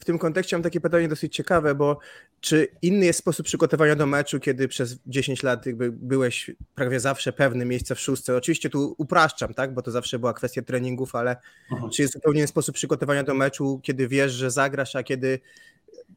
W 0.00 0.04
tym 0.04 0.18
kontekście 0.18 0.56
mam 0.56 0.62
takie 0.62 0.80
pytanie 0.80 1.08
dosyć 1.08 1.34
ciekawe, 1.34 1.74
bo 1.74 1.98
czy 2.40 2.68
inny 2.82 3.06
jest 3.06 3.18
sposób 3.18 3.46
przygotowania 3.46 3.96
do 3.96 4.06
meczu, 4.06 4.40
kiedy 4.40 4.68
przez 4.68 4.98
10 5.06 5.42
lat 5.42 5.66
jakby 5.66 5.92
byłeś 5.92 6.50
prawie 6.74 7.00
zawsze 7.00 7.32
pewny 7.32 7.64
miejsca 7.64 7.94
w 7.94 8.00
szóstce? 8.00 8.36
Oczywiście 8.36 8.70
tu 8.70 8.94
upraszczam, 8.98 9.54
tak, 9.54 9.74
bo 9.74 9.82
to 9.82 9.90
zawsze 9.90 10.18
była 10.18 10.32
kwestia 10.32 10.62
treningów, 10.62 11.14
ale 11.14 11.36
mhm. 11.72 11.90
czy 11.90 12.02
jest 12.02 12.14
zupełnie 12.14 12.40
inny 12.40 12.48
sposób 12.48 12.74
przygotowania 12.74 13.24
do 13.24 13.34
meczu, 13.34 13.80
kiedy 13.82 14.08
wiesz, 14.08 14.32
że 14.32 14.50
zagrasz, 14.50 14.96
a 14.96 15.02
kiedy 15.02 15.40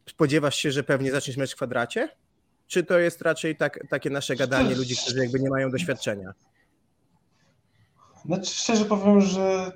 spodziewasz 0.09 0.55
się, 0.55 0.71
że 0.71 0.83
pewnie 0.83 1.11
zaczniesz 1.11 1.37
mecz 1.37 1.51
w 1.53 1.55
kwadracie? 1.55 2.09
Czy 2.67 2.83
to 2.83 2.99
jest 2.99 3.21
raczej 3.21 3.55
tak, 3.55 3.79
takie 3.89 4.09
nasze 4.09 4.35
gadanie 4.35 4.75
ludzi, 4.75 4.95
którzy 4.95 5.19
jakby 5.19 5.39
nie 5.39 5.49
mają 5.49 5.71
doświadczenia? 5.71 6.33
Znaczy, 8.25 8.55
szczerze 8.55 8.85
powiem, 8.85 9.21
że 9.21 9.71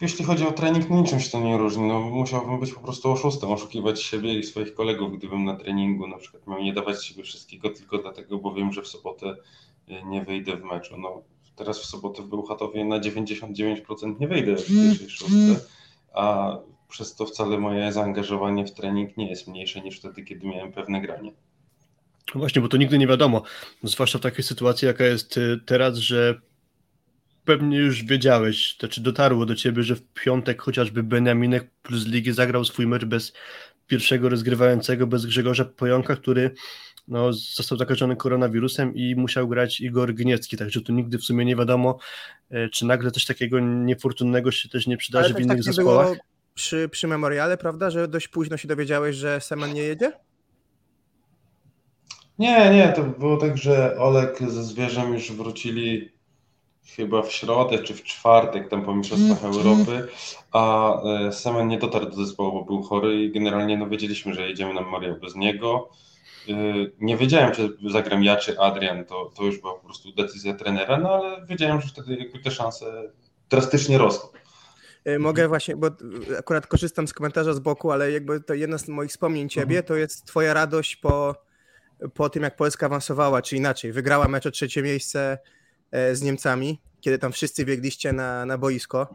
jeśli 0.00 0.24
chodzi 0.24 0.46
o 0.46 0.52
trening, 0.52 0.90
niczym 0.90 1.20
się 1.20 1.30
to 1.30 1.40
nie 1.40 1.58
różni. 1.58 1.82
No, 1.82 2.00
musiałbym 2.00 2.60
być 2.60 2.72
po 2.72 2.80
prostu 2.80 3.10
oszustem, 3.10 3.50
oszukiwać 3.50 4.02
siebie 4.02 4.38
i 4.38 4.44
swoich 4.44 4.74
kolegów, 4.74 5.18
gdybym 5.18 5.44
na 5.44 5.56
treningu 5.56 6.06
na 6.06 6.18
przykład 6.18 6.46
miał 6.46 6.62
nie 6.62 6.72
dawać 6.72 7.04
siebie 7.04 7.22
wszystkiego 7.22 7.70
tylko 7.70 7.98
dlatego, 7.98 8.38
bo 8.38 8.54
wiem, 8.54 8.72
że 8.72 8.82
w 8.82 8.88
sobotę 8.88 9.36
y, 9.88 10.02
nie 10.06 10.24
wyjdę 10.24 10.56
w 10.56 10.64
meczu. 10.64 10.96
No, 10.98 11.22
teraz 11.56 11.80
w 11.80 11.86
sobotę 11.86 12.22
w 12.22 12.26
Bełchatowie 12.26 12.84
na 12.84 13.00
99% 13.00 14.20
nie 14.20 14.28
wyjdę 14.28 14.56
w 14.56 14.66
pierwszej 14.66 15.10
szóstce, 15.10 15.60
a 16.12 16.56
przez 16.88 17.14
to 17.14 17.26
wcale 17.26 17.58
moje 17.58 17.92
zaangażowanie 17.92 18.66
w 18.66 18.74
trening 18.74 19.16
nie 19.16 19.30
jest 19.30 19.48
mniejsze 19.48 19.80
niż 19.80 19.98
wtedy, 19.98 20.22
kiedy 20.22 20.46
miałem 20.46 20.72
pewne 20.72 21.00
granie. 21.00 21.32
No 22.34 22.38
właśnie, 22.40 22.62
bo 22.62 22.68
to 22.68 22.76
nigdy 22.76 22.98
nie 22.98 23.06
wiadomo, 23.06 23.42
zwłaszcza 23.82 24.18
w 24.18 24.22
takiej 24.22 24.44
sytuacji, 24.44 24.86
jaka 24.86 25.04
jest 25.04 25.36
y, 25.36 25.60
teraz, 25.66 25.96
że 25.96 26.40
pewnie 27.44 27.78
już 27.78 28.04
wiedziałeś, 28.04 28.76
to 28.76 28.88
czy 28.88 29.00
dotarło 29.00 29.46
do 29.46 29.54
ciebie, 29.54 29.82
że 29.82 29.96
w 29.96 30.02
piątek 30.02 30.62
chociażby 30.62 31.02
Beniaminek 31.02 31.70
plus 31.82 32.06
Ligi 32.06 32.32
zagrał 32.32 32.64
swój 32.64 32.86
mecz 32.86 33.04
bez 33.04 33.32
pierwszego 33.86 34.28
rozgrywającego, 34.28 35.06
bez 35.06 35.26
Grzegorza 35.26 35.64
Pojąka, 35.64 36.16
który 36.16 36.54
no, 37.08 37.32
został 37.32 37.78
zakażony 37.78 38.16
koronawirusem 38.16 38.94
i 38.94 39.14
musiał 39.16 39.48
grać 39.48 39.80
Igor 39.80 40.14
Gniecki, 40.14 40.56
także 40.56 40.80
tu 40.80 40.92
nigdy 40.92 41.18
w 41.18 41.24
sumie 41.24 41.44
nie 41.44 41.56
wiadomo, 41.56 41.98
e, 42.50 42.68
czy 42.68 42.86
nagle 42.86 43.10
coś 43.10 43.24
takiego 43.24 43.60
niefortunnego 43.60 44.50
się 44.50 44.68
też 44.68 44.86
nie 44.86 44.96
przydarzy 44.96 45.24
Ale 45.24 45.34
w 45.34 45.40
innych 45.40 45.56
tak 45.56 45.62
zespołach. 45.62 46.06
Było 46.06 46.16
przy, 46.54 46.88
przy 46.88 47.08
memoriale, 47.08 47.56
prawda, 47.56 47.90
że 47.90 48.08
dość 48.08 48.28
późno 48.28 48.56
się 48.56 48.68
dowiedziałeś, 48.68 49.16
że 49.16 49.40
Semen 49.40 49.72
nie 49.72 49.82
jedzie? 49.82 50.12
Nie, 52.38 52.70
nie, 52.70 52.92
to 52.96 53.02
było 53.02 53.36
tak, 53.36 53.58
że 53.58 53.96
Olek 53.98 54.38
ze 54.38 54.64
Zwierzem 54.64 55.12
już 55.12 55.32
wrócili 55.32 56.10
chyba 56.96 57.22
w 57.22 57.32
środę 57.32 57.78
czy 57.78 57.94
w 57.94 58.02
czwartek, 58.02 58.68
tam 58.68 58.84
po 58.84 58.94
Mistrzostwach 58.94 59.44
mm, 59.44 59.56
Europy, 59.56 60.08
a 60.52 60.94
e, 61.02 61.32
Semen 61.32 61.68
nie 61.68 61.78
dotarł 61.78 62.06
do 62.06 62.16
zespołu, 62.16 62.52
bo 62.52 62.64
był 62.64 62.82
chory 62.82 63.22
i 63.22 63.32
generalnie 63.32 63.78
no, 63.78 63.86
wiedzieliśmy, 63.86 64.34
że 64.34 64.48
jedziemy 64.48 64.74
na 64.74 64.80
Mario 64.80 65.14
bez 65.14 65.36
niego. 65.36 65.90
E, 66.48 66.54
nie 67.00 67.16
wiedziałem, 67.16 67.52
czy 67.52 67.76
zagram 67.90 68.24
ja 68.24 68.36
czy 68.36 68.60
Adrian, 68.60 69.04
to, 69.04 69.30
to 69.36 69.44
już 69.44 69.60
była 69.60 69.74
po 69.74 69.84
prostu 69.84 70.12
decyzja 70.12 70.54
trenera, 70.54 70.96
no 70.96 71.10
ale 71.10 71.46
wiedziałem, 71.46 71.80
że 71.80 71.88
wtedy 71.88 72.16
jakby 72.16 72.38
te 72.38 72.50
szanse 72.50 73.02
drastycznie 73.50 73.98
rosną. 73.98 74.28
E, 75.04 75.18
mogę 75.18 75.48
właśnie, 75.48 75.76
bo 75.76 75.90
akurat 76.38 76.66
korzystam 76.66 77.08
z 77.08 77.12
komentarza 77.12 77.54
z 77.54 77.58
boku, 77.58 77.90
ale 77.90 78.12
jakby 78.12 78.40
to 78.40 78.54
jedno 78.54 78.78
z 78.78 78.88
moich 78.88 79.10
wspomnień 79.10 79.48
ciebie, 79.48 79.76
mhm. 79.76 79.86
to 79.86 79.96
jest 79.96 80.24
twoja 80.24 80.54
radość 80.54 80.96
po, 80.96 81.34
po 82.14 82.30
tym, 82.30 82.42
jak 82.42 82.56
Polska 82.56 82.86
awansowała, 82.86 83.42
czy 83.42 83.56
inaczej, 83.56 83.92
wygrała 83.92 84.28
mecz 84.28 84.46
o 84.46 84.50
trzecie 84.50 84.82
miejsce 84.82 85.38
z 85.92 86.22
Niemcami, 86.22 86.80
kiedy 87.00 87.18
tam 87.18 87.32
wszyscy 87.32 87.64
biegliście 87.64 88.12
na, 88.12 88.46
na 88.46 88.58
boisko. 88.58 89.14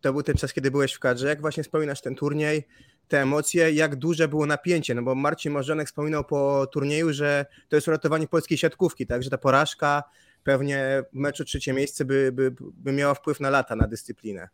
To 0.00 0.12
był 0.12 0.22
ten 0.22 0.36
czas, 0.36 0.52
kiedy 0.52 0.70
byłeś 0.70 0.92
w 0.92 0.98
kadrze. 0.98 1.28
Jak 1.28 1.40
właśnie 1.40 1.62
wspominasz 1.62 2.00
ten 2.00 2.14
turniej, 2.14 2.66
te 3.08 3.22
emocje, 3.22 3.72
jak 3.72 3.96
duże 3.96 4.28
było 4.28 4.46
napięcie? 4.46 4.94
No 4.94 5.02
bo 5.02 5.14
Marcin 5.14 5.52
Morzonek 5.52 5.86
wspominał 5.86 6.24
po 6.24 6.66
turnieju, 6.66 7.12
że 7.12 7.46
to 7.68 7.76
jest 7.76 7.88
uratowanie 7.88 8.28
polskiej 8.28 8.58
siatkówki, 8.58 9.06
tak, 9.06 9.22
że 9.22 9.30
ta 9.30 9.38
porażka 9.38 10.02
pewnie 10.44 11.02
w 11.12 11.16
meczu 11.16 11.44
trzecie 11.44 11.72
miejsce 11.72 12.04
by, 12.04 12.32
by, 12.32 12.54
by 12.60 12.92
miała 12.92 13.14
wpływ 13.14 13.40
na 13.40 13.50
lata, 13.50 13.76
na 13.76 13.86
dyscyplinę. 13.88 14.48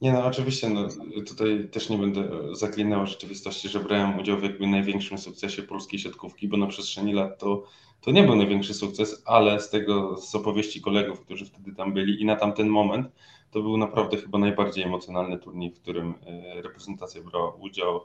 Nie 0.00 0.12
no, 0.12 0.26
oczywiście, 0.26 0.68
no, 0.68 0.88
tutaj 1.26 1.68
też 1.68 1.88
nie 1.88 1.98
będę 1.98 2.28
zaklinał 2.52 3.06
rzeczywistości, 3.06 3.68
że 3.68 3.80
brałem 3.80 4.18
udział 4.18 4.38
w 4.38 4.42
jakby 4.42 4.66
największym 4.66 5.18
sukcesie 5.18 5.62
polskiej 5.62 5.98
siatkówki, 5.98 6.48
bo 6.48 6.56
na 6.56 6.66
przestrzeni 6.66 7.12
lat 7.12 7.38
to 7.38 7.64
to 8.00 8.10
nie 8.10 8.22
był 8.22 8.36
największy 8.36 8.74
sukces, 8.74 9.22
ale 9.24 9.60
z 9.60 9.70
tego, 9.70 10.16
z 10.16 10.34
opowieści 10.34 10.80
kolegów, 10.80 11.20
którzy 11.20 11.46
wtedy 11.46 11.74
tam 11.74 11.92
byli 11.92 12.22
i 12.22 12.24
na 12.24 12.36
tamten 12.36 12.68
moment, 12.68 13.08
to 13.50 13.62
był 13.62 13.76
naprawdę 13.76 14.16
chyba 14.16 14.38
najbardziej 14.38 14.84
emocjonalny 14.84 15.38
turniej, 15.38 15.70
w 15.70 15.80
którym 15.80 16.14
e, 16.26 16.62
reprezentacja 16.62 17.22
brała 17.22 17.54
udział 17.54 18.00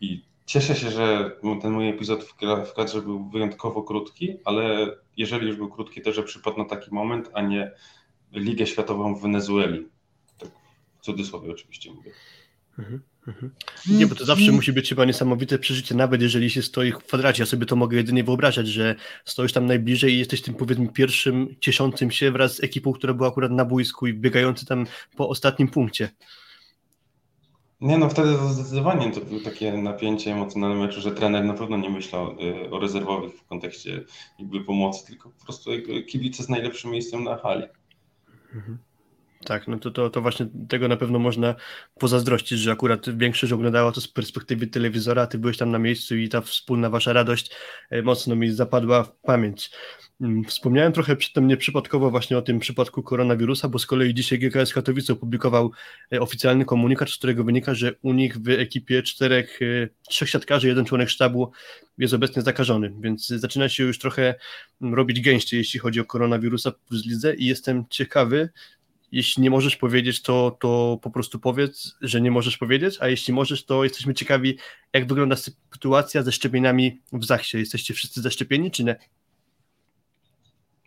i 0.00 0.22
cieszę 0.46 0.74
się, 0.74 0.90
że 0.90 1.30
ten 1.62 1.72
mój 1.72 1.88
epizod 1.88 2.24
w 2.66 2.74
kadrze 2.74 3.02
był 3.02 3.28
wyjątkowo 3.28 3.82
krótki, 3.82 4.36
ale 4.44 4.86
jeżeli 5.16 5.46
już 5.46 5.56
był 5.56 5.68
krótki, 5.68 6.02
to 6.02 6.12
że 6.12 6.22
przypadł 6.22 6.58
na 6.58 6.64
taki 6.64 6.94
moment, 6.94 7.30
a 7.32 7.42
nie 7.42 7.72
Ligę 8.32 8.66
Światową 8.66 9.14
w 9.14 9.22
Wenezueli. 9.22 9.88
W 11.00 11.04
cudzysłowie 11.04 11.50
oczywiście 11.50 11.92
mówię. 11.92 12.10
Mhm. 12.78 13.00
Mhm. 13.28 13.52
Nie, 13.88 14.06
bo 14.06 14.14
to 14.14 14.24
zawsze 14.24 14.52
musi 14.52 14.72
być 14.72 14.88
chyba 14.88 15.04
niesamowite 15.04 15.58
przeżycie, 15.58 15.94
nawet 15.94 16.22
jeżeli 16.22 16.50
się 16.50 16.62
stoi 16.62 16.92
w 16.92 16.98
kwadracie. 16.98 17.42
Ja 17.42 17.46
sobie 17.46 17.66
to 17.66 17.76
mogę 17.76 17.96
jedynie 17.96 18.24
wyobrażać, 18.24 18.68
że 18.68 18.94
stoisz 19.24 19.52
tam 19.52 19.66
najbliżej 19.66 20.12
i 20.12 20.18
jesteś 20.18 20.42
tym 20.42 20.54
powiedzmy 20.54 20.88
pierwszym 20.88 21.54
cieszącym 21.60 22.10
się 22.10 22.30
wraz 22.32 22.56
z 22.56 22.64
ekipą, 22.64 22.92
która 22.92 23.14
była 23.14 23.28
akurat 23.28 23.52
na 23.52 23.64
boisku 23.64 24.06
i 24.06 24.14
biegający 24.14 24.66
tam 24.66 24.86
po 25.16 25.28
ostatnim 25.28 25.68
punkcie. 25.68 26.10
Nie 27.80 27.98
no, 27.98 28.08
wtedy 28.08 28.36
zdecydowanie 28.50 29.12
to 29.12 29.20
było 29.20 29.40
takie 29.40 29.72
napięcie 29.72 30.32
emocjonalne 30.32 30.86
meczu, 30.86 31.00
że 31.00 31.12
trener 31.12 31.44
na 31.44 31.54
pewno 31.54 31.76
nie 31.76 31.90
myślał 31.90 32.36
y, 32.40 32.70
o 32.70 32.80
rezerwowych 32.80 33.34
w 33.34 33.46
kontekście 33.46 34.04
jakby 34.38 34.64
pomocy, 34.64 35.06
tylko 35.06 35.30
po 35.30 35.44
prostu 35.44 35.70
kibice 36.08 36.42
z 36.42 36.48
najlepszym 36.48 36.90
miejscem 36.90 37.24
na 37.24 37.36
hali. 37.36 37.62
Mhm. 38.54 38.78
Tak, 39.44 39.68
no 39.68 39.78
to, 39.78 39.90
to, 39.90 40.10
to 40.10 40.22
właśnie 40.22 40.46
tego 40.68 40.88
na 40.88 40.96
pewno 40.96 41.18
można 41.18 41.54
pozazdrościć, 41.98 42.58
że 42.58 42.72
akurat 42.72 43.18
większość 43.18 43.52
oglądała 43.52 43.92
to 43.92 44.00
z 44.00 44.08
perspektywy 44.08 44.66
telewizora, 44.66 45.26
ty 45.26 45.38
byłeś 45.38 45.56
tam 45.56 45.70
na 45.70 45.78
miejscu 45.78 46.16
i 46.16 46.28
ta 46.28 46.40
wspólna 46.40 46.90
wasza 46.90 47.12
radość 47.12 47.50
e, 47.90 48.02
mocno 48.02 48.36
mi 48.36 48.50
zapadła 48.50 49.04
w 49.04 49.12
pamięć. 49.16 49.70
Mm, 50.20 50.44
wspomniałem 50.44 50.92
trochę 50.92 51.16
przedtem 51.16 51.46
nieprzypadkowo 51.46 52.10
właśnie 52.10 52.38
o 52.38 52.42
tym 52.42 52.58
przypadku 52.58 53.02
koronawirusa, 53.02 53.68
bo 53.68 53.78
z 53.78 53.86
kolei 53.86 54.14
dzisiaj 54.14 54.38
GKS 54.38 54.72
Katowice 54.72 55.12
opublikował 55.12 55.70
e, 56.12 56.20
oficjalny 56.20 56.64
komunikat, 56.64 57.10
z 57.10 57.16
którego 57.16 57.44
wynika, 57.44 57.74
że 57.74 57.94
u 58.02 58.12
nich 58.12 58.38
w 58.38 58.48
ekipie 58.48 59.02
czterech, 59.02 59.62
e, 59.62 59.88
trzech 60.08 60.30
siatkarzy, 60.30 60.68
jeden 60.68 60.84
członek 60.84 61.08
sztabu 61.08 61.52
jest 61.98 62.14
obecnie 62.14 62.42
zakażony, 62.42 62.92
więc 63.00 63.26
zaczyna 63.26 63.68
się 63.68 63.84
już 63.84 63.98
trochę 63.98 64.34
mm, 64.82 64.94
robić 64.94 65.20
gęściej, 65.20 65.58
jeśli 65.58 65.80
chodzi 65.80 66.00
o 66.00 66.04
koronawirusa 66.04 66.70
plus 66.70 67.06
lidze 67.06 67.34
i 67.34 67.46
jestem 67.46 67.84
ciekawy, 67.90 68.48
jeśli 69.12 69.42
nie 69.42 69.50
możesz 69.50 69.76
powiedzieć, 69.76 70.22
to, 70.22 70.56
to 70.60 70.98
po 71.02 71.10
prostu 71.10 71.38
powiedz, 71.38 71.96
że 72.00 72.20
nie 72.20 72.30
możesz 72.30 72.58
powiedzieć, 72.58 72.98
a 73.00 73.08
jeśli 73.08 73.34
możesz, 73.34 73.64
to 73.64 73.84
jesteśmy 73.84 74.14
ciekawi, 74.14 74.58
jak 74.92 75.06
wygląda 75.06 75.36
sytuacja 75.72 76.22
ze 76.22 76.32
szczepieniami 76.32 77.00
w 77.12 77.24
Zachsie. 77.24 77.58
Jesteście 77.58 77.94
wszyscy 77.94 78.22
zaszczepieni, 78.22 78.70
czy 78.70 78.84
nie? 78.84 78.96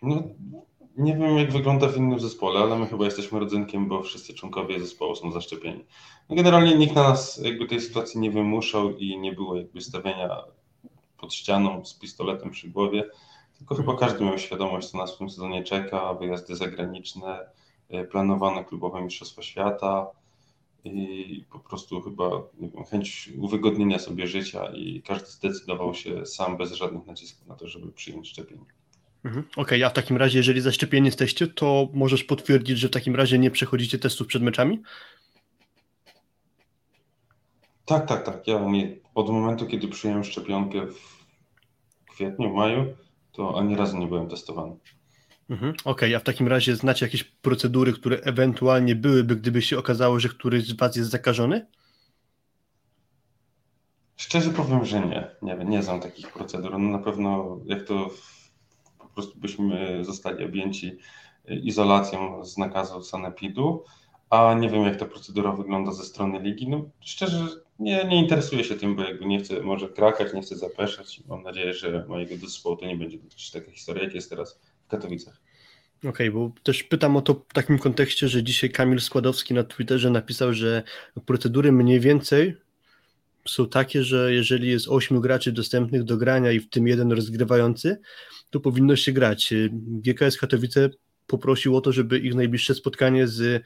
No, 0.02 0.24
nie 0.98 1.18
wiem, 1.18 1.38
jak 1.38 1.52
wygląda 1.52 1.88
w 1.88 1.98
innym 1.98 2.20
zespole, 2.20 2.60
ale 2.60 2.80
my 2.80 2.88
chyba 2.88 3.06
jesteśmy 3.06 3.40
rodzynkiem, 3.40 3.88
bo 3.88 4.04
wszyscy 4.04 4.34
członkowie 4.34 4.80
zespołu 4.80 5.16
są 5.16 5.32
zaszczepieni. 5.32 5.86
No, 6.30 6.36
generalnie 6.36 6.76
nikt 6.76 6.96
na 6.96 7.04
nas 7.04 7.42
jakby 7.44 7.68
tej 7.68 7.82
sytuacji 7.82 8.20
nie 8.20 8.32
wymuszał 8.32 8.98
i 8.98 9.20
nie 9.20 9.34
było 9.34 9.56
jakby 9.56 9.82
stawiania 9.82 10.30
pod 11.18 11.34
ścianą 11.34 11.86
z 11.86 11.94
pistoletem 11.94 12.52
przy 12.52 12.70
głowie, 12.70 13.04
tylko 13.58 13.76
chyba 13.76 13.98
każdy 13.98 14.26
miał 14.26 14.40
świadomość, 14.40 14.88
co 14.88 14.98
nas 14.98 15.16
w 15.16 15.18
tym 15.18 15.30
sezonie 15.30 15.64
czeka, 15.64 16.14
wyjazdy 16.14 16.56
zagraniczne, 16.56 17.40
planowane 18.12 18.64
klubowe 18.64 19.02
Mistrzostwa 19.02 19.42
Świata 19.42 20.08
i 20.84 21.46
po 21.52 21.60
prostu 21.60 22.02
chyba 22.02 22.30
wiem, 22.60 22.86
chęć 22.86 23.30
uwygodnienia 23.38 24.00
sobie 24.00 24.28
życia 24.28 24.72
i 24.76 25.02
każdy 25.02 25.28
zdecydował 25.28 25.94
się 25.94 26.26
sam 26.26 26.58
bez 26.58 26.72
żadnych 26.72 27.06
nacisków 27.06 27.48
na 27.48 27.56
to, 27.56 27.68
żeby 27.68 27.92
przyjąć 27.92 28.30
szczepienie. 28.30 28.66
Mhm. 29.24 29.46
Okej, 29.52 29.64
okay, 29.64 29.86
a 29.86 29.90
w 29.90 29.94
takim 29.94 30.18
razie, 30.18 30.40
jeżeli 30.40 30.62
zaszczepieni 30.62 31.06
jesteście, 31.06 31.48
to 31.48 31.88
możesz 31.94 32.24
potwierdzić, 32.24 32.80
że 32.80 32.88
w 32.88 32.92
takim 32.92 33.16
razie 33.16 33.40
nie 33.40 33.52
przechodzicie 33.52 34.00
testów 34.00 34.28
przed 34.28 34.44
meczami? 34.44 34.82
Tak, 37.86 38.08
tak, 38.08 38.26
tak. 38.26 38.48
Ja 38.48 38.60
nie, 38.60 38.96
od 39.16 39.30
momentu, 39.30 39.68
kiedy 39.68 39.88
przyjąłem 39.88 40.24
szczepionkę 40.24 40.88
w 40.88 41.26
kwietniu, 42.10 42.54
maju, 42.54 42.96
to 43.32 43.60
ani 43.60 43.76
razu 43.76 43.98
nie 43.98 44.08
byłem 44.08 44.30
testowany. 44.30 44.76
Mhm, 45.54 45.72
Okej, 45.72 45.84
okay, 45.86 46.16
a 46.16 46.20
w 46.20 46.24
takim 46.24 46.48
razie 46.48 46.76
znacie 46.76 47.06
jakieś 47.06 47.24
procedury, 47.24 47.94
które 47.94 48.18
ewentualnie 48.18 48.96
byłyby, 48.96 49.36
gdyby 49.36 49.62
się 49.62 49.78
okazało, 49.78 50.20
że 50.20 50.30
któryś 50.30 50.68
z 50.68 50.78
Was 50.78 50.96
jest 50.96 51.10
zakażony? 51.10 51.68
Szczerze 54.16 54.50
powiem, 54.50 54.86
że 54.86 55.00
nie. 55.00 55.32
Nie, 55.42 55.56
nie 55.66 55.84
znam 55.84 56.00
takich 56.00 56.34
procedur. 56.34 56.72
No 56.72 56.80
na 56.80 57.00
pewno 57.00 57.60
jak 57.66 57.84
to 57.88 58.10
po 59.00 59.08
prostu 59.08 59.40
byśmy 59.40 60.06
zostali 60.06 60.46
objęci 60.46 60.98
izolacją 61.48 62.46
z 62.46 62.58
nakazu 62.58 63.04
sanepidu, 63.04 63.84
a 64.30 64.54
nie 64.54 64.70
wiem 64.70 64.84
jak 64.84 64.96
ta 64.96 65.06
procedura 65.06 65.52
wygląda 65.52 65.92
ze 65.92 66.04
strony 66.04 66.40
ligi. 66.40 66.70
No 66.70 66.90
szczerze 67.00 67.48
nie, 67.80 68.06
nie 68.06 68.24
interesuję 68.24 68.64
się 68.64 68.76
tym, 68.76 68.96
bo 68.96 69.04
jakby 69.04 69.26
nie 69.26 69.40
chcę 69.40 69.62
może 69.62 69.90
krakać, 69.90 70.34
nie 70.34 70.42
chcę 70.42 70.56
zapeszać. 70.56 71.24
Mam 71.28 71.44
nadzieję, 71.44 71.74
że 71.74 72.06
mojego 72.08 72.36
zespołu 72.38 72.78
to 72.78 72.86
nie 72.86 72.96
będzie 72.96 73.18
dotyczyć 73.18 73.52
taka 73.52 73.72
historia, 73.72 74.04
jak 74.04 74.16
jest 74.16 74.30
teraz 74.30 74.60
w 74.86 74.88
Katowicach. 74.88 75.43
Okej, 76.04 76.30
okay, 76.30 76.32
bo 76.32 76.52
też 76.64 76.84
pytam 76.84 77.16
o 77.16 77.22
to 77.22 77.34
w 77.34 77.54
takim 77.54 77.80
kontekście, 77.80 78.28
że 78.28 78.44
dzisiaj 78.44 78.70
Kamil 78.70 79.00
Składowski 79.00 79.54
na 79.54 79.64
Twitterze 79.64 80.10
napisał, 80.10 80.54
że 80.54 80.84
procedury 81.26 81.72
mniej 81.72 82.00
więcej 82.00 82.56
są 83.48 83.70
takie, 83.70 84.04
że 84.04 84.34
jeżeli 84.34 84.68
jest 84.68 84.88
8 84.88 85.22
graczy 85.22 85.52
dostępnych 85.52 86.04
do 86.04 86.18
grania 86.18 86.52
i 86.52 86.60
w 86.60 86.70
tym 86.70 86.88
jeden 86.88 87.12
rozgrywający, 87.12 88.02
to 88.50 88.60
powinno 88.60 88.96
się 88.96 89.12
grać. 89.12 89.54
GKS 89.72 90.38
Katowice 90.38 90.90
poprosił 91.28 91.78
o 91.78 91.82
to, 91.82 91.92
żeby 91.92 92.20
ich 92.20 92.36
najbliższe 92.36 92.76
spotkanie 92.76 93.28
z 93.28 93.64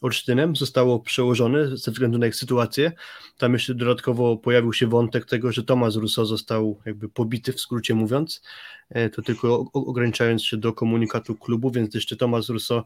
Olsztynem 0.00 0.56
zostało 0.56 1.00
przełożone 1.00 1.76
ze 1.76 1.90
względu 1.90 2.18
na 2.18 2.26
ich 2.26 2.36
sytuację. 2.36 2.92
Tam 3.38 3.52
jeszcze 3.52 3.74
dodatkowo 3.74 4.36
pojawił 4.36 4.72
się 4.72 4.86
wątek 4.86 5.26
tego, 5.26 5.52
że 5.52 5.64
Tomasz 5.64 5.94
Russo 5.94 6.26
został 6.26 6.80
jakby 6.86 7.08
pobity, 7.08 7.52
w 7.52 7.60
skrócie 7.60 7.94
mówiąc, 7.94 8.42
e, 8.90 9.10
to 9.10 9.22
tylko 9.22 9.70
ograniczając 9.72 10.44
się 10.44 10.56
do 10.56 10.72
komunikatu 10.72 11.34
klubu, 11.34 11.70
więc 11.70 11.94
jeszcze 11.94 12.16
Tomasz 12.16 12.48
Russo 12.48 12.84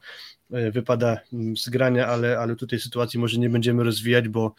e, 0.52 0.70
wypada 0.70 1.16
mm, 1.32 1.56
z 1.56 1.68
grania, 1.68 2.06
ale, 2.06 2.38
ale 2.38 2.56
tutaj 2.56 2.78
sytuacji 2.78 3.20
może 3.20 3.38
nie 3.38 3.50
będziemy 3.50 3.84
rozwijać, 3.84 4.28
bo, 4.28 4.54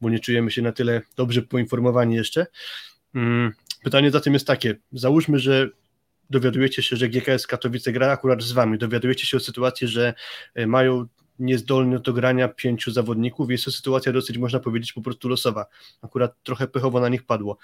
bo 0.00 0.10
nie 0.10 0.18
czujemy 0.18 0.50
się 0.50 0.62
na 0.62 0.72
tyle 0.72 1.02
dobrze 1.16 1.42
poinformowani 1.42 2.14
jeszcze. 2.14 2.46
Mm, 3.14 3.52
pytanie 3.84 4.10
zatem 4.10 4.32
jest 4.32 4.46
takie, 4.46 4.76
załóżmy, 4.92 5.38
że 5.38 5.68
dowiadujecie 6.30 6.82
się, 6.82 6.96
że 6.96 7.08
GKS 7.08 7.46
Katowice 7.46 7.92
gra 7.92 8.12
akurat 8.12 8.42
z 8.42 8.52
wami, 8.52 8.78
dowiadujecie 8.78 9.26
się 9.26 9.36
o 9.36 9.40
sytuacji, 9.40 9.88
że 9.88 10.14
e, 10.54 10.66
mają 10.66 11.06
niezdolny 11.40 12.00
do 12.00 12.12
grania 12.12 12.48
pięciu 12.48 12.90
zawodników. 12.90 13.50
Jest 13.50 13.64
to 13.64 13.70
sytuacja 13.70 14.12
dosyć, 14.12 14.38
można 14.38 14.60
powiedzieć, 14.60 14.92
po 14.92 15.00
prostu 15.00 15.28
losowa. 15.28 15.66
Akurat 16.02 16.42
trochę 16.42 16.68
pechowo 16.68 17.00
na 17.00 17.08
nich 17.08 17.22
padło. 17.22 17.56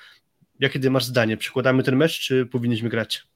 Jakie 0.61 0.81
ty 0.81 0.91
masz 0.91 1.05
zdanie? 1.05 1.37
Przekładamy 1.37 1.83
ten 1.83 1.97
mecz, 1.97 2.21
czy 2.21 2.47
powinniśmy 2.47 2.89
grać? 2.89 3.27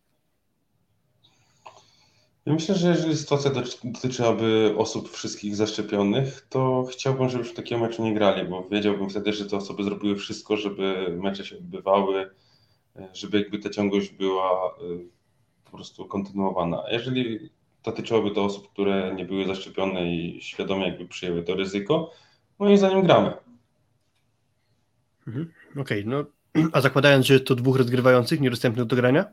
Ja 2.46 2.52
myślę, 2.52 2.74
że 2.74 2.88
jeżeli 2.88 3.16
sytuacja 3.16 3.50
dotyczyłaby 3.84 4.74
osób 4.76 5.10
wszystkich 5.10 5.56
zaszczepionych, 5.56 6.46
to 6.48 6.86
chciałbym, 6.92 7.28
żeby 7.28 7.44
w 7.44 7.54
takiego 7.54 7.80
meczu 7.80 8.04
nie 8.04 8.14
grali, 8.14 8.48
bo 8.48 8.68
wiedziałbym 8.70 9.10
wtedy, 9.10 9.32
że 9.32 9.46
te 9.46 9.56
osoby 9.56 9.84
zrobiły 9.84 10.16
wszystko, 10.16 10.56
żeby 10.56 11.16
mecze 11.22 11.44
się 11.44 11.56
odbywały, 11.56 12.30
żeby 13.12 13.38
jakby 13.38 13.58
ta 13.58 13.70
ciągłość 13.70 14.10
była 14.10 14.76
y, 14.82 15.08
po 15.64 15.70
prostu 15.70 16.06
kontynuowana. 16.06 16.82
Jeżeli 16.90 17.50
dotyczyłoby 17.84 18.30
to 18.30 18.44
osób, 18.44 18.72
które 18.72 19.14
nie 19.14 19.24
były 19.24 19.46
zaszczepione 19.46 20.14
i 20.14 20.42
świadomie 20.42 20.86
jakby 20.86 21.08
przyjęły 21.08 21.42
to 21.42 21.54
ryzyko, 21.54 22.10
no 22.58 22.70
i 22.70 22.78
za 22.78 22.88
nim 22.88 23.02
gramy. 23.02 23.32
Mhm. 25.26 25.52
Okej, 25.70 25.82
okay, 25.82 26.04
no 26.04 26.24
a 26.72 26.80
zakładając, 26.80 27.26
że 27.26 27.40
to 27.40 27.54
dwóch 27.54 27.76
rozgrywających 27.76 28.40
niedostępnych 28.40 28.86
do 28.86 28.96
grania? 28.96 29.24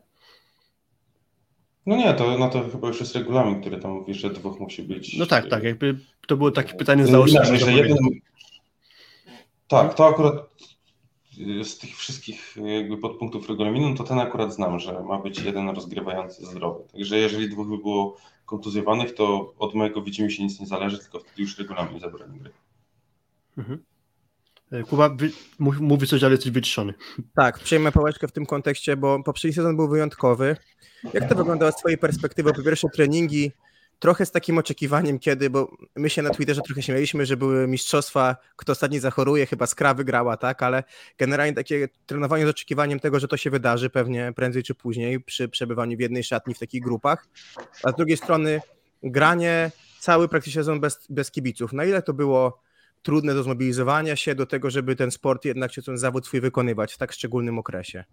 No 1.86 1.96
nie, 1.96 2.14
to 2.14 2.38
na 2.38 2.50
to 2.50 2.70
chyba 2.70 2.88
już 2.88 3.00
jest 3.00 3.16
regulamin, 3.16 3.62
który 3.62 3.78
tam 3.78 3.92
mówi, 3.92 4.14
że 4.14 4.30
dwóch 4.30 4.60
musi 4.60 4.84
być. 4.84 5.18
No 5.18 5.26
tak, 5.26 5.50
tak, 5.50 5.64
jakby 5.64 5.98
to 6.28 6.38
było 6.38 6.52
takie 6.52 6.74
pytanie 6.74 7.08
zaostrzone. 7.08 7.58
że 7.58 7.72
jeden... 7.72 7.98
Tak, 9.68 9.94
to 9.94 10.08
akurat 10.08 10.36
z 11.64 11.78
tych 11.78 11.98
wszystkich 11.98 12.56
jakby 12.66 12.98
podpunktów 12.98 13.50
regulaminu, 13.50 13.96
to 13.96 14.04
ten 14.04 14.20
akurat 14.20 14.54
znam, 14.54 14.80
że 14.80 15.04
ma 15.04 15.20
być 15.20 15.40
jeden 15.40 15.70
rozgrywający 15.70 16.46
zdrowy. 16.46 16.84
Także 16.92 17.18
jeżeli 17.18 17.50
dwóch 17.50 17.68
by 17.68 17.78
było 17.78 18.18
kontuzjowanych, 18.46 19.14
to 19.14 19.54
od 19.60 19.76
mojego 19.76 20.02
widzimy 20.02 20.32
się 20.32 20.44
nic 20.44 20.60
nie 20.60 20.68
zależy, 20.68 21.00
tylko 21.00 21.20
wtedy 21.20 21.42
już 21.42 21.60
regulamin 21.60 22.00
zabroni 22.00 22.40
gry. 22.40 22.52
Mhm. 23.58 23.84
E, 24.72 24.84
Kuba 24.84 25.18
mówi 25.60 26.08
coś, 26.08 26.24
ale 26.24 26.32
jesteś 26.32 26.52
wyciszony. 26.52 26.94
Tak, 27.36 27.60
przyjmę 27.60 27.92
pałeczkę 27.92 28.28
w 28.28 28.32
tym 28.32 28.46
kontekście, 28.46 28.98
bo 28.98 29.24
poprzedni 29.24 29.56
sezon 29.56 29.76
był 29.76 29.88
wyjątkowy. 29.88 30.58
Jak 31.14 31.30
to 31.30 31.36
wyglądało 31.36 31.72
z 31.72 31.76
Twojej 31.76 31.98
perspektywy? 31.98 32.54
Po 32.54 32.64
pierwsze 32.64 32.88
treningi, 32.90 33.52
trochę 34.00 34.26
z 34.26 34.32
takim 34.32 34.58
oczekiwaniem, 34.58 35.20
kiedy, 35.20 35.50
bo 35.50 35.78
my 35.96 36.10
się 36.10 36.22
na 36.22 36.30
Twitterze 36.30 36.62
trochę 36.62 36.82
śmieliśmy, 36.82 37.26
że 37.26 37.38
były 37.38 37.68
mistrzostwa, 37.68 38.36
kto 38.56 38.72
ostatni 38.72 39.00
zachoruje, 39.00 39.46
chyba 39.46 39.68
Skra 39.68 39.94
wygrała, 39.94 40.38
tak, 40.38 40.64
ale 40.64 40.84
generalnie 41.18 41.54
takie 41.54 41.90
trenowanie 42.06 42.46
z 42.46 42.50
oczekiwaniem 42.50 43.00
tego, 43.00 43.20
że 43.20 43.28
to 43.28 43.38
się 43.38 43.50
wydarzy 43.50 43.90
pewnie 43.90 44.34
prędzej 44.36 44.64
czy 44.64 44.76
później 44.76 45.22
przy 45.22 45.50
przebywaniu 45.50 45.98
w 45.98 46.00
jednej 46.00 46.24
szatni 46.24 46.54
w 46.54 46.60
takich 46.60 46.84
grupach, 46.84 47.28
a 47.84 47.92
z 47.92 47.96
drugiej 47.96 48.18
strony 48.18 48.62
granie 49.04 49.72
cały 50.00 50.28
praktycznie 50.28 50.60
sezon 50.60 50.80
bez, 50.80 51.08
bez 51.10 51.32
kibiców. 51.32 51.74
Na 51.74 51.86
ile 51.86 52.02
to 52.02 52.14
było 52.14 52.62
trudne 53.02 53.34
do 53.34 53.44
zmobilizowania 53.44 54.16
się 54.16 54.36
do 54.36 54.46
tego, 54.46 54.70
żeby 54.70 54.96
ten 54.96 55.12
sport 55.12 55.46
jednak, 55.46 55.72
czy 55.72 55.84
ten 55.84 55.98
zawód 55.98 56.26
swój 56.26 56.42
wykonywać 56.42 56.94
w 56.94 56.98
tak 56.98 57.12
szczególnym 57.12 57.60
okresie? 57.60 58.04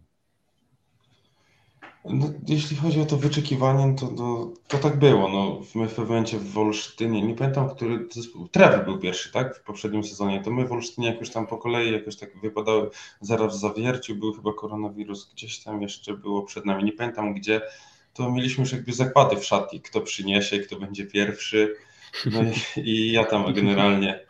No, 2.04 2.32
jeśli 2.48 2.76
chodzi 2.76 3.00
o 3.00 3.06
to 3.06 3.16
wyczekiwanie, 3.16 3.94
to, 3.94 4.06
to, 4.08 4.52
to 4.68 4.78
tak 4.78 4.98
było. 4.98 5.28
No, 5.28 5.60
my 5.74 5.88
w 5.88 5.90
pewnym 5.90 6.08
momencie 6.08 6.38
w 6.38 6.52
Wolsztynie, 6.52 7.22
nie 7.22 7.34
pamiętam, 7.34 7.70
który 7.70 8.08
zespół, 8.12 8.48
Trewy 8.48 8.84
był 8.84 8.98
pierwszy, 8.98 9.32
tak, 9.32 9.56
w 9.56 9.62
poprzednim 9.62 10.04
sezonie, 10.04 10.42
to 10.42 10.50
my 10.50 10.64
w 10.64 10.68
Wolsztynie 10.68 11.06
jakoś 11.06 11.30
tam 11.30 11.46
po 11.46 11.58
kolei 11.58 11.92
jakoś 11.92 12.16
tak 12.16 12.40
wypadały, 12.40 12.90
zaraz 13.20 13.56
w 13.56 13.60
Zawierciu 13.60 14.14
był 14.14 14.32
chyba 14.32 14.52
koronawirus, 14.52 15.30
gdzieś 15.32 15.58
tam 15.58 15.82
jeszcze 15.82 16.16
było 16.16 16.42
przed 16.42 16.64
nami, 16.66 16.84
nie 16.84 16.92
pamiętam 16.92 17.34
gdzie, 17.34 17.60
to 18.14 18.30
mieliśmy 18.30 18.62
już 18.62 18.72
jakby 18.72 18.92
zakłady 18.92 19.36
w 19.36 19.44
szatni, 19.44 19.80
kto 19.80 20.00
przyniesie, 20.00 20.58
kto 20.58 20.78
będzie 20.78 21.06
pierwszy, 21.06 21.74
no 22.26 22.40
i, 22.42 22.80
i 22.80 23.12
ja 23.12 23.24
tam 23.24 23.54
generalnie 23.54 24.20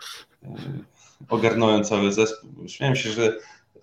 ogarnąłem 1.28 1.84
cały 1.84 2.12
zespół. 2.12 2.50
Śmiałem 2.68 2.96
się, 2.96 3.10
że 3.10 3.38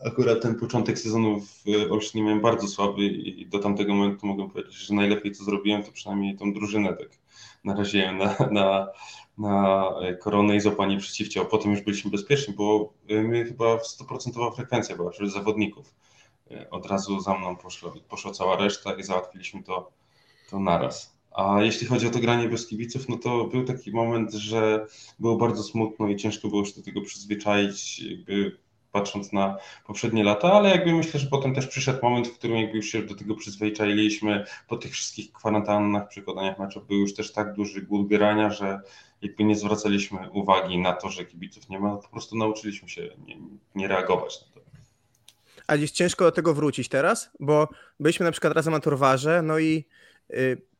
akurat 0.05 0.41
ten 0.41 0.55
początek 0.55 0.99
sezonu 0.99 1.41
w 1.41 1.91
Olsztynie 1.91 2.23
miałem 2.23 2.41
bardzo 2.41 2.67
słaby 2.67 3.05
i 3.05 3.45
do 3.45 3.59
tamtego 3.59 3.93
momentu 3.93 4.27
mogę 4.27 4.49
powiedzieć, 4.49 4.73
że 4.73 4.93
najlepiej 4.93 5.31
co 5.31 5.43
zrobiłem, 5.43 5.83
to 5.83 5.91
przynajmniej 5.91 6.35
tą 6.37 6.53
drużynę 6.53 6.93
tak 6.93 7.09
naraziłem 7.63 8.17
na, 8.17 8.35
na, 8.51 8.87
na 9.37 9.85
koronę 10.19 10.55
i 10.55 10.61
złapanie 10.61 10.97
przeciwciał. 10.97 11.45
Potem 11.45 11.71
już 11.71 11.81
byliśmy 11.81 12.11
bezpieczni, 12.11 12.53
bo 12.53 12.93
my 13.09 13.45
chyba 13.45 13.65
100% 13.65 14.55
frekwencja 14.55 14.95
była 14.95 15.11
wśród 15.11 15.31
zawodników. 15.33 15.93
Od 16.71 16.85
razu 16.85 17.19
za 17.19 17.37
mną 17.37 17.55
poszło, 17.55 17.93
poszła 18.09 18.31
cała 18.31 18.57
reszta 18.57 18.93
i 18.93 19.03
załatwiliśmy 19.03 19.63
to, 19.63 19.91
to 20.49 20.59
naraz. 20.59 21.17
A 21.31 21.61
jeśli 21.61 21.87
chodzi 21.87 22.07
o 22.07 22.09
to 22.09 22.19
granie 22.19 22.49
bez 22.49 22.67
kibiców, 22.67 23.09
no 23.09 23.17
to 23.17 23.45
był 23.45 23.63
taki 23.65 23.91
moment, 23.91 24.33
że 24.33 24.85
było 25.19 25.35
bardzo 25.37 25.63
smutno 25.63 26.07
i 26.07 26.15
ciężko 26.15 26.47
było 26.47 26.65
się 26.65 26.73
do 26.75 26.81
tego 26.81 27.01
przyzwyczaić, 27.01 27.99
jakby 27.99 28.57
patrząc 28.91 29.33
na 29.33 29.57
poprzednie 29.87 30.23
lata, 30.23 30.53
ale 30.53 30.69
jakby 30.69 30.93
myślę, 30.93 31.19
że 31.19 31.27
potem 31.27 31.55
też 31.55 31.67
przyszedł 31.67 31.99
moment, 32.03 32.27
w 32.27 32.37
którym 32.37 32.57
jakby 32.57 32.77
już 32.77 32.85
się 32.85 33.03
do 33.03 33.15
tego 33.15 33.35
przyzwyczailiśmy, 33.35 34.45
po 34.67 34.77
tych 34.77 34.91
wszystkich 34.91 35.31
kwarantannach, 35.33 36.07
przykładaniach 36.07 36.59
meczów 36.59 36.87
był 36.87 36.97
już 36.97 37.13
też 37.13 37.31
tak 37.31 37.53
duży 37.53 37.81
głód 37.81 38.07
grania, 38.07 38.49
że 38.49 38.79
jakby 39.21 39.43
nie 39.43 39.55
zwracaliśmy 39.55 40.29
uwagi 40.29 40.77
na 40.77 40.93
to, 40.93 41.09
że 41.09 41.25
kibiców 41.25 41.69
nie 41.69 41.79
ma, 41.79 41.95
po 41.95 42.09
prostu 42.09 42.37
nauczyliśmy 42.37 42.89
się 42.89 43.09
nie, 43.27 43.37
nie 43.75 43.87
reagować 43.87 44.41
na 44.41 44.47
to. 44.47 44.61
A 45.67 45.77
dziś 45.77 45.91
ciężko 45.91 46.23
do 46.23 46.31
tego 46.31 46.53
wrócić 46.53 46.89
teraz, 46.89 47.31
bo 47.39 47.67
byliśmy 47.99 48.23
na 48.23 48.31
przykład 48.31 48.53
razem 48.53 48.73
na 48.73 48.79
Torwarze, 48.79 49.41
no 49.41 49.59
i 49.59 49.85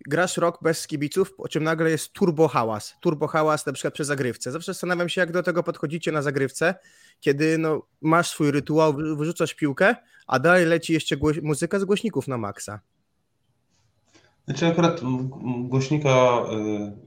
grasz 0.08 0.38
rok 0.38 0.60
bez 0.62 0.88
kibiców, 0.88 1.34
po 1.34 1.48
czym 1.48 1.64
nagle 1.64 1.90
jest 1.90 2.14
turbo 2.14 2.48
hałas. 2.48 2.96
Turbo 3.02 3.28
hałas 3.28 3.66
na 3.66 3.74
przykład 3.74 3.94
przy 3.94 4.06
zagrywce. 4.06 4.52
Zawsze 4.52 4.74
zastanawiam 4.74 5.10
się, 5.10 5.22
jak 5.22 5.32
do 5.32 5.44
tego 5.44 5.64
podchodzicie 5.64 6.12
na 6.12 6.22
zagrywce, 6.22 6.76
kiedy 7.20 7.58
no, 7.58 7.82
masz 8.02 8.30
swój 8.30 8.52
rytuał, 8.52 8.94
wyrzucasz 8.94 9.54
piłkę, 9.54 9.96
a 10.28 10.40
dalej 10.40 10.66
leci 10.66 10.94
jeszcze 10.94 11.16
muzyka 11.44 11.80
z 11.80 11.86
głośników 11.86 12.28
na 12.28 12.38
maksa. 12.38 12.80
Znaczy 14.46 14.68
akurat 14.68 15.02
głośnika, 15.60 16.44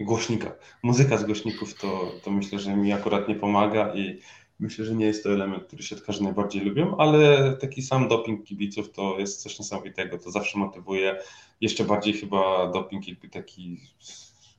y, 0.01 0.05
głośnika, 0.05 0.53
muzyka 0.83 1.17
z 1.17 1.25
głośników 1.25 1.75
to, 1.75 2.13
to 2.23 2.31
myślę, 2.31 2.59
że 2.59 2.77
mi 2.77 2.93
akurat 2.93 3.29
nie 3.29 3.35
pomaga 3.35 3.95
i 3.95 4.21
myślę, 4.59 4.85
że 4.85 4.95
nie 4.95 5.07
jest 5.07 5.23
to 5.23 5.33
element, 5.33 5.65
który 5.65 5.83
siatkarze 5.83 6.25
najbardziej 6.25 6.63
lubią, 6.63 6.97
ale 6.97 7.53
taki 7.57 7.83
sam 7.83 8.09
doping 8.09 8.45
kibiców 8.45 8.93
to 8.93 9.19
jest 9.19 9.43
coś 9.43 9.59
niesamowitego, 9.59 10.19
to 10.19 10.31
zawsze 10.31 10.59
motywuje, 10.59 11.19
jeszcze 11.61 11.85
bardziej 11.85 12.13
chyba 12.13 12.71
doping 12.71 13.05
taki 13.33 13.81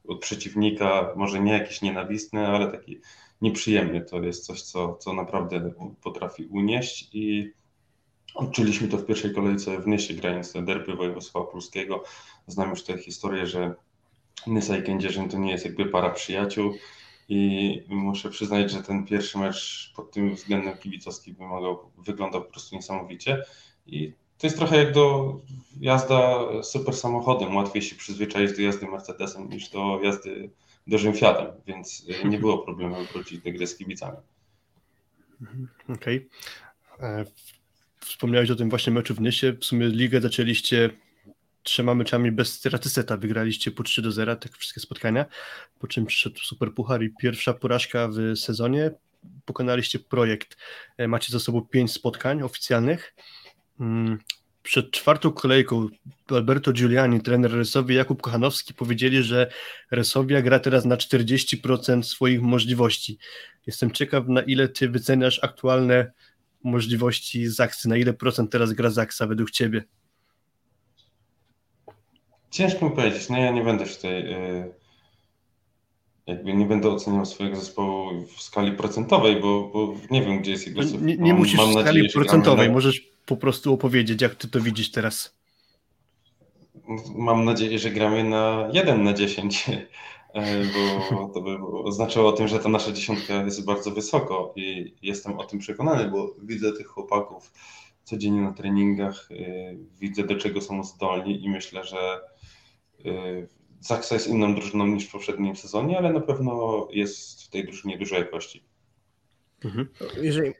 od 0.08 0.20
przeciwnika, 0.20 1.14
może 1.16 1.40
nie 1.40 1.54
jakiś 1.54 1.82
nienawistny, 1.82 2.48
ale 2.48 2.72
taki 2.72 3.00
nieprzyjemny, 3.42 4.02
to 4.02 4.24
jest 4.24 4.46
coś, 4.46 4.62
co, 4.62 4.96
co 4.96 5.14
naprawdę 5.14 5.72
potrafi 6.02 6.46
unieść 6.46 7.10
i 7.14 7.52
odczuliśmy 8.36 8.88
to 8.88 8.98
w 8.98 9.06
pierwszej 9.06 9.34
kolejce 9.34 9.80
w 9.82 9.88
Nysie, 9.88 10.14
grając 10.14 10.54
te 10.54 10.62
derby 10.62 10.96
województwa 10.96 11.42
polskiego. 11.42 12.04
Znam 12.48 12.70
już 12.70 12.84
tę 12.84 12.98
historię, 12.98 13.48
że 13.48 13.76
Nysa 14.48 14.78
i 14.78 14.84
Kędzierzyn 14.84 15.30
to 15.30 15.38
nie 15.38 15.52
jest 15.52 15.66
jakby 15.66 15.86
para 15.86 16.10
przyjaciół 16.10 16.74
i 17.30 17.82
muszę 17.88 18.30
przyznać, 18.30 18.72
że 18.72 18.84
ten 18.84 19.06
pierwszy 19.06 19.38
mecz 19.38 19.92
pod 19.96 20.12
tym 20.12 20.36
względem 20.36 20.78
kibicowskim 20.78 21.36
wymagał, 21.36 21.92
wyglądał 21.98 22.42
po 22.42 22.52
prostu 22.52 22.76
niesamowicie 22.76 23.44
i 23.88 24.14
to 24.38 24.48
jest 24.48 24.58
trochę 24.58 24.78
jak 24.78 24.94
do 24.94 25.36
jazda 25.80 26.40
super 26.64 26.96
samochodem. 26.96 27.56
Łatwiej 27.56 27.82
się 27.82 27.96
przyzwyczaić 27.96 28.56
do 28.56 28.62
jazdy 28.62 28.88
Mercedesem 28.88 29.50
niż 29.50 29.70
do 29.70 30.00
jazdy 30.04 30.50
dużym 30.88 31.14
Fiatem, 31.14 31.48
więc 31.68 32.08
e, 32.24 32.28
nie 32.28 32.40
było 32.40 32.58
problemu 32.58 32.96
wrócić 33.14 33.42
do 33.42 33.52
gry 33.52 33.68
z 33.68 33.78
kibicami. 33.78 34.18
Mhm, 35.42 35.68
okej. 35.90 36.30
Okay. 36.96 37.10
E, 37.10 37.26
wspomniałeś 38.00 38.52
o 38.52 38.56
tym 38.56 38.70
właśnie 38.70 38.94
meczu 38.94 39.16
w 39.16 39.22
Nysie. 39.22 39.54
W 39.54 39.66
sumie 39.66 39.88
ligę 39.88 40.22
zaczęliście 40.22 40.90
trzema 41.66 41.96
meczami 41.96 42.32
bez 42.32 42.54
straty 42.54 42.90
seta. 42.90 43.18
Wygraliście 43.18 43.72
po 43.72 43.84
3 43.84 44.02
do 44.02 44.12
0 44.12 44.36
te 44.36 44.50
wszystkie 44.50 44.82
spotkania, 44.82 45.26
po 45.80 45.88
czym 45.88 46.06
przyszedł 46.06 46.40
Super 46.40 46.74
Puchar 46.74 47.04
i 47.04 47.10
pierwsza 47.22 47.54
porażka 47.54 48.08
w 48.08 48.38
sezonie. 48.38 48.92
Pokonaliście 49.46 50.00
projekt. 50.00 50.58
E, 50.98 51.08
macie 51.08 51.32
za 51.32 51.40
sobą 51.40 51.62
pięć 51.62 51.92
spotkań 51.92 52.42
oficjalnych. 52.42 53.16
Mm, 53.80 54.18
przed 54.64 54.92
czwartą 54.92 55.32
kolejką 55.32 55.88
Alberto 56.30 56.74
Giuliani, 56.74 57.22
trener 57.22 57.52
Resowi, 57.52 57.96
Jakub 57.96 58.22
Kochanowski 58.22 58.74
powiedzieli, 58.74 59.24
że 59.24 59.52
Resowia 59.92 60.42
gra 60.42 60.60
teraz 60.60 60.86
na 60.86 60.98
40% 60.98 62.04
swoich 62.04 62.42
możliwości. 62.42 63.18
Jestem 63.68 63.92
ciekaw, 63.92 64.28
na 64.28 64.42
ile 64.42 64.70
ty 64.70 64.90
wyceniasz 64.90 65.40
aktualne 65.44 66.12
możliwości 66.64 67.48
Zaksy, 67.48 67.90
na 67.90 67.98
ile 67.98 68.14
procent 68.14 68.52
teraz 68.52 68.74
gra 68.74 68.90
Zaksa 68.90 69.28
według 69.28 69.52
ciebie? 69.52 69.84
Ciężko 72.56 72.86
mi 72.86 72.92
powiedzieć, 72.92 73.30
no 73.30 73.38
ja 73.38 73.52
nie 73.52 73.64
będę 73.64 73.86
w 73.86 73.98
tej 73.98 74.34
y, 74.34 74.74
jakby 76.28 76.54
nie 76.54 76.66
będę 76.66 76.90
oceniał 76.90 77.26
swojego 77.26 77.56
zespołu 77.56 78.26
w 78.36 78.42
skali 78.42 78.72
procentowej, 78.72 79.42
bo, 79.42 79.70
bo 79.74 79.96
nie 80.12 80.22
wiem, 80.22 80.40
gdzie 80.40 80.52
jest 80.52 80.68
jego... 80.68 80.82
Nie, 80.84 81.18
nie 81.18 81.32
mam, 81.32 81.40
musisz 81.40 81.58
mam 81.58 81.70
w 81.70 81.72
skali 81.72 81.86
nadzieję, 81.86 82.10
procentowej, 82.10 82.70
możesz 82.70 83.02
po 83.26 83.38
prostu 83.38 83.74
opowiedzieć, 83.74 84.22
jak 84.22 84.36
ty 84.36 84.48
to 84.48 84.62
widzisz 84.62 84.92
teraz. 84.92 85.36
Mam 87.16 87.46
nadzieję, 87.46 87.80
że 87.80 87.92
gramy 87.92 88.24
na 88.24 88.70
1 88.74 89.04
na 89.04 89.14
10, 89.14 89.66
e, 90.34 90.64
bo 91.14 91.30
to 91.34 91.42
by 91.42 91.58
oznaczało 91.84 92.30
o 92.30 92.32
tym, 92.32 92.48
że 92.48 92.60
ta 92.60 92.70
nasza 92.70 92.92
dziesiątka 92.92 93.34
jest 93.34 93.66
bardzo 93.66 93.92
wysoko 93.92 94.54
i 94.56 94.94
jestem 95.02 95.40
o 95.40 95.44
tym 95.44 95.60
przekonany, 95.60 96.12
bo 96.12 96.36
widzę 96.44 96.74
tych 96.74 96.88
chłopaków 96.88 97.52
codziennie 98.04 98.42
na 98.42 98.54
treningach, 98.54 99.30
e, 99.32 99.36
widzę 100.00 100.24
do 100.24 100.36
czego 100.36 100.62
są 100.62 100.84
zdolni 100.84 101.44
i 101.44 101.50
myślę, 101.50 101.84
że 101.84 101.98
Zaksa 103.82 104.16
jest 104.16 104.28
inną 104.28 104.56
drużyną 104.56 104.88
niż 104.88 105.08
w 105.08 105.12
poprzednim 105.12 105.56
sezonie, 105.56 105.98
ale 105.98 106.14
na 106.14 106.20
pewno 106.20 106.88
jest 106.92 107.44
w 107.44 107.50
tej 107.50 107.66
drużynie 107.66 107.98
dużo 107.98 108.16
jakości. 108.16 108.64
Mhm. 109.64 109.88
Jeżeli, 110.22 110.54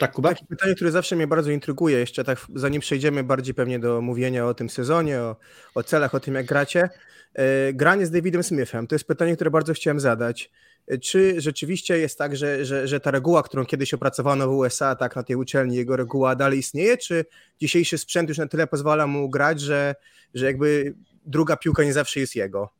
tak, 0.00 0.12
Kuba? 0.12 0.28
Takie 0.28 0.46
pytanie, 0.46 0.74
które 0.74 0.90
zawsze 0.90 1.16
mnie 1.16 1.26
bardzo 1.26 1.50
intryguje, 1.50 1.98
jeszcze 1.98 2.24
tak 2.24 2.46
zanim 2.54 2.80
przejdziemy 2.80 3.24
bardziej 3.24 3.54
pewnie 3.54 3.78
do 3.78 4.00
mówienia 4.00 4.46
o 4.46 4.54
tym 4.54 4.70
sezonie, 4.70 5.20
o, 5.20 5.36
o 5.74 5.82
celach, 5.82 6.14
o 6.14 6.20
tym 6.20 6.34
jak 6.34 6.46
gracie. 6.46 6.88
E, 7.34 7.72
granie 7.72 8.06
z 8.06 8.10
Davidem 8.10 8.42
Smithem, 8.42 8.86
to 8.86 8.94
jest 8.94 9.04
pytanie, 9.04 9.34
które 9.34 9.50
bardzo 9.50 9.72
chciałem 9.72 10.00
zadać. 10.00 10.50
E, 10.86 10.98
czy 10.98 11.40
rzeczywiście 11.40 11.98
jest 11.98 12.18
tak, 12.18 12.36
że, 12.36 12.64
że, 12.64 12.88
że 12.88 13.00
ta 13.00 13.10
reguła, 13.10 13.42
którą 13.42 13.66
kiedyś 13.66 13.94
opracowano 13.94 14.48
w 14.48 14.50
USA, 14.50 14.96
tak 14.96 15.16
na 15.16 15.22
tej 15.22 15.36
uczelni, 15.36 15.76
jego 15.76 15.96
reguła 15.96 16.36
dalej 16.36 16.58
istnieje, 16.58 16.96
czy 16.96 17.24
dzisiejszy 17.60 17.98
sprzęt 17.98 18.28
już 18.28 18.38
na 18.38 18.46
tyle 18.46 18.66
pozwala 18.66 19.06
mu 19.06 19.28
grać, 19.28 19.60
że, 19.60 19.94
że 20.34 20.46
jakby 20.46 20.94
druga 21.26 21.56
piłka 21.56 21.84
nie 21.84 21.92
zawsze 21.92 22.20
jest 22.20 22.36
jego, 22.36 22.72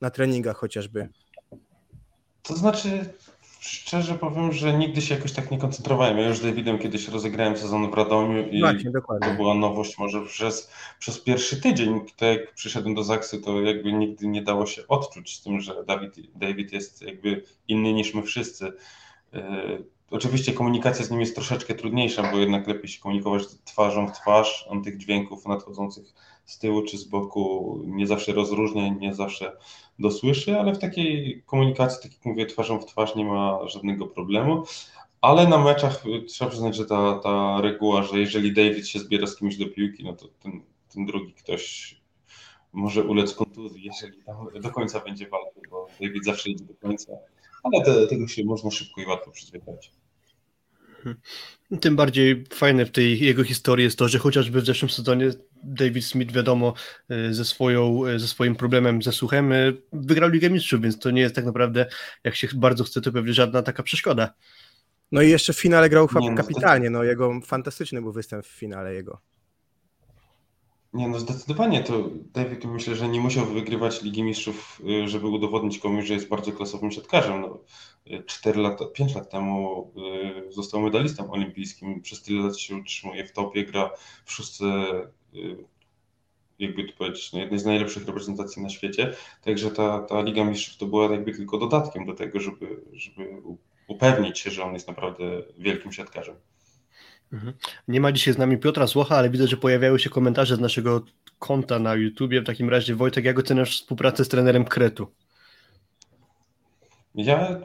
na 0.00 0.10
treningach 0.10 0.56
chociażby? 0.56 1.08
To 2.42 2.56
znaczy, 2.56 3.14
Szczerze 3.64 4.14
powiem, 4.14 4.52
że 4.52 4.78
nigdy 4.78 5.02
się 5.02 5.14
jakoś 5.14 5.32
tak 5.32 5.50
nie 5.50 5.58
koncentrowałem. 5.58 6.18
Ja 6.18 6.28
już 6.28 6.38
z 6.38 6.42
Davidem 6.42 6.78
kiedyś 6.78 7.08
rozegrałem 7.08 7.56
sezon 7.56 7.90
w 7.90 7.94
Radomiu 7.94 8.48
i 8.48 8.60
Właśnie, 8.60 8.90
to 9.20 9.34
była 9.36 9.54
nowość 9.54 9.98
może 9.98 10.26
przez, 10.26 10.70
przez 10.98 11.20
pierwszy 11.20 11.60
tydzień. 11.60 12.00
Tak 12.16 12.28
jak 12.28 12.54
przyszedłem 12.54 12.94
do 12.94 13.04
Zaksy, 13.04 13.40
to 13.40 13.60
jakby 13.60 13.92
nigdy 13.92 14.26
nie 14.26 14.42
dało 14.42 14.66
się 14.66 14.88
odczuć 14.88 15.36
z 15.36 15.42
tym, 15.42 15.60
że 15.60 15.84
David, 15.84 16.14
David 16.34 16.72
jest 16.72 17.02
jakby 17.02 17.42
inny 17.68 17.92
niż 17.92 18.14
my 18.14 18.22
wszyscy. 18.22 18.72
Yy, 19.32 19.40
oczywiście 20.10 20.52
komunikacja 20.52 21.04
z 21.04 21.10
nim 21.10 21.20
jest 21.20 21.34
troszeczkę 21.34 21.74
trudniejsza, 21.74 22.32
bo 22.32 22.38
jednak 22.38 22.66
lepiej 22.66 22.88
się 22.88 23.00
komunikować 23.00 23.42
twarzą 23.64 24.08
w 24.08 24.12
twarz. 24.12 24.66
On 24.68 24.82
tych 24.82 24.96
dźwięków 24.96 25.46
nadchodzących 25.46 26.04
z 26.44 26.58
tyłu 26.58 26.82
czy 26.82 26.98
z 26.98 27.04
boku 27.04 27.78
nie 27.86 28.06
zawsze 28.06 28.32
rozróżnia, 28.32 28.88
nie 28.88 29.14
zawsze 29.14 29.56
dosłyszy, 29.98 30.58
ale 30.60 30.74
w 30.74 30.78
takiej 30.78 31.42
komunikacji, 31.46 32.02
tak 32.02 32.12
jak 32.18 32.26
mówię, 32.26 32.46
twarzą 32.46 32.80
w 32.80 32.86
twarz 32.86 33.14
nie 33.14 33.24
ma 33.24 33.68
żadnego 33.68 34.06
problemu. 34.06 34.64
Ale 35.20 35.48
na 35.48 35.58
meczach 35.58 36.04
trzeba 36.28 36.50
przyznać, 36.50 36.76
że 36.76 36.86
ta, 36.86 37.18
ta 37.18 37.60
reguła, 37.60 38.02
że 38.02 38.18
jeżeli 38.18 38.52
David 38.52 38.88
się 38.88 38.98
zbiera 38.98 39.26
z 39.26 39.36
kimś 39.36 39.56
do 39.56 39.66
piłki, 39.66 40.04
no 40.04 40.12
to 40.12 40.28
ten, 40.42 40.62
ten 40.94 41.06
drugi 41.06 41.32
ktoś 41.32 41.94
może 42.72 43.04
ulec 43.04 43.34
kontuzji, 43.34 43.84
jeżeli 43.84 44.22
tam 44.22 44.36
do 44.60 44.70
końca 44.70 45.00
będzie 45.00 45.28
walczył, 45.28 45.62
bo 45.70 45.86
David 46.00 46.24
zawsze 46.24 46.50
idzie 46.50 46.64
do 46.64 46.74
końca. 46.74 47.12
Ale 47.62 48.06
tego 48.06 48.28
się 48.28 48.44
można 48.44 48.70
szybko 48.70 49.00
i 49.00 49.06
łatwo 49.06 49.30
przyzwyczaić. 49.30 49.92
Tym 51.80 51.96
bardziej 51.96 52.44
fajne 52.52 52.86
w 52.86 52.90
tej 52.90 53.20
jego 53.20 53.44
historii 53.44 53.84
jest 53.84 53.98
to, 53.98 54.08
że 54.08 54.18
chociażby 54.18 54.60
w 54.60 54.66
zeszłym 54.66 54.90
sezonie 54.90 55.30
David 55.62 56.04
Smith, 56.04 56.32
wiadomo, 56.32 56.74
e, 57.08 57.34
ze, 57.34 57.44
swoją, 57.44 58.06
e, 58.06 58.18
ze 58.18 58.28
swoim 58.28 58.56
problemem 58.56 59.02
ze 59.02 59.12
słuchem 59.12 59.52
e, 59.52 59.72
wygrał 59.92 60.30
Ligę 60.30 60.50
Mistrzów, 60.50 60.80
więc 60.80 60.98
to 60.98 61.10
nie 61.10 61.20
jest 61.20 61.34
tak 61.34 61.44
naprawdę, 61.44 61.86
jak 62.24 62.36
się 62.36 62.48
bardzo 62.54 62.84
chce, 62.84 63.00
to 63.00 63.12
pewnie 63.12 63.32
żadna 63.32 63.62
taka 63.62 63.82
przeszkoda. 63.82 64.34
No 65.12 65.22
i 65.22 65.30
jeszcze 65.30 65.52
w 65.52 65.60
finale 65.60 65.88
grał 65.90 66.08
nie, 66.20 66.30
no 66.30 66.36
kapitalnie, 66.36 66.90
no 66.90 67.04
jego 67.04 67.40
fantastyczny 67.40 68.02
był 68.02 68.12
występ 68.12 68.46
w 68.46 68.48
finale 68.48 68.94
jego. 68.94 69.20
Nie, 70.94 71.08
no 71.08 71.18
zdecydowanie 71.18 71.82
to 71.82 72.10
David 72.32 72.64
myślę, 72.64 72.94
że 72.94 73.08
nie 73.08 73.20
musiał 73.20 73.46
wygrywać 73.46 74.02
Ligi 74.02 74.22
Mistrzów, 74.22 74.82
y, 75.04 75.08
żeby 75.08 75.26
udowodnić 75.28 75.78
komuś, 75.78 76.04
że 76.04 76.14
jest 76.14 76.28
bardzo 76.28 76.52
klasowym 76.52 76.90
siatkarzem. 76.90 77.40
No, 77.40 77.58
4 78.26 78.60
lata, 78.60 78.84
5 78.86 79.14
lat 79.14 79.30
temu 79.30 79.92
y, 80.48 80.52
został 80.52 80.80
medalistą 80.80 81.30
olimpijskim, 81.30 82.02
przez 82.02 82.22
tyle 82.22 82.42
lat 82.42 82.58
się 82.58 82.76
utrzymuje 82.76 83.24
w 83.24 83.32
topie, 83.32 83.64
gra 83.64 83.90
w 84.24 84.32
szóstce, 84.32 84.64
y, 85.34 85.56
jakby 86.58 86.84
tu 86.84 86.96
powiedzieć, 86.96 87.32
no, 87.32 87.38
jednej 87.38 87.58
z 87.58 87.64
najlepszych 87.64 88.06
reprezentacji 88.06 88.62
na 88.62 88.68
świecie. 88.68 89.14
Także 89.42 89.70
ta, 89.70 90.00
ta 90.00 90.22
Liga 90.22 90.44
Mistrzów 90.44 90.76
to 90.76 90.86
była 90.86 91.12
jakby 91.12 91.32
tylko 91.32 91.58
dodatkiem 91.58 92.06
do 92.06 92.14
tego, 92.14 92.40
żeby, 92.40 92.80
żeby 92.92 93.42
upewnić 93.86 94.38
się, 94.38 94.50
że 94.50 94.64
on 94.64 94.74
jest 94.74 94.88
naprawdę 94.88 95.24
wielkim 95.58 95.92
siatkarzem. 95.92 96.36
Mhm. 97.34 97.52
Nie 97.88 98.00
ma 98.00 98.12
dzisiaj 98.12 98.34
z 98.34 98.38
nami 98.38 98.58
Piotra 98.58 98.86
Słocha, 98.86 99.16
ale 99.16 99.30
widzę, 99.30 99.46
że 99.46 99.56
pojawiają 99.56 99.98
się 99.98 100.10
komentarze 100.10 100.56
z 100.56 100.60
naszego 100.60 101.02
konta 101.38 101.78
na 101.78 101.94
YouTubie. 101.94 102.40
W 102.40 102.46
takim 102.46 102.70
razie, 102.70 102.94
Wojtek, 102.94 103.24
jak 103.24 103.38
oceniasz 103.38 103.80
współpracę 103.80 104.24
z 104.24 104.28
trenerem 104.28 104.64
Kretu? 104.64 105.06
Ja 107.14 107.60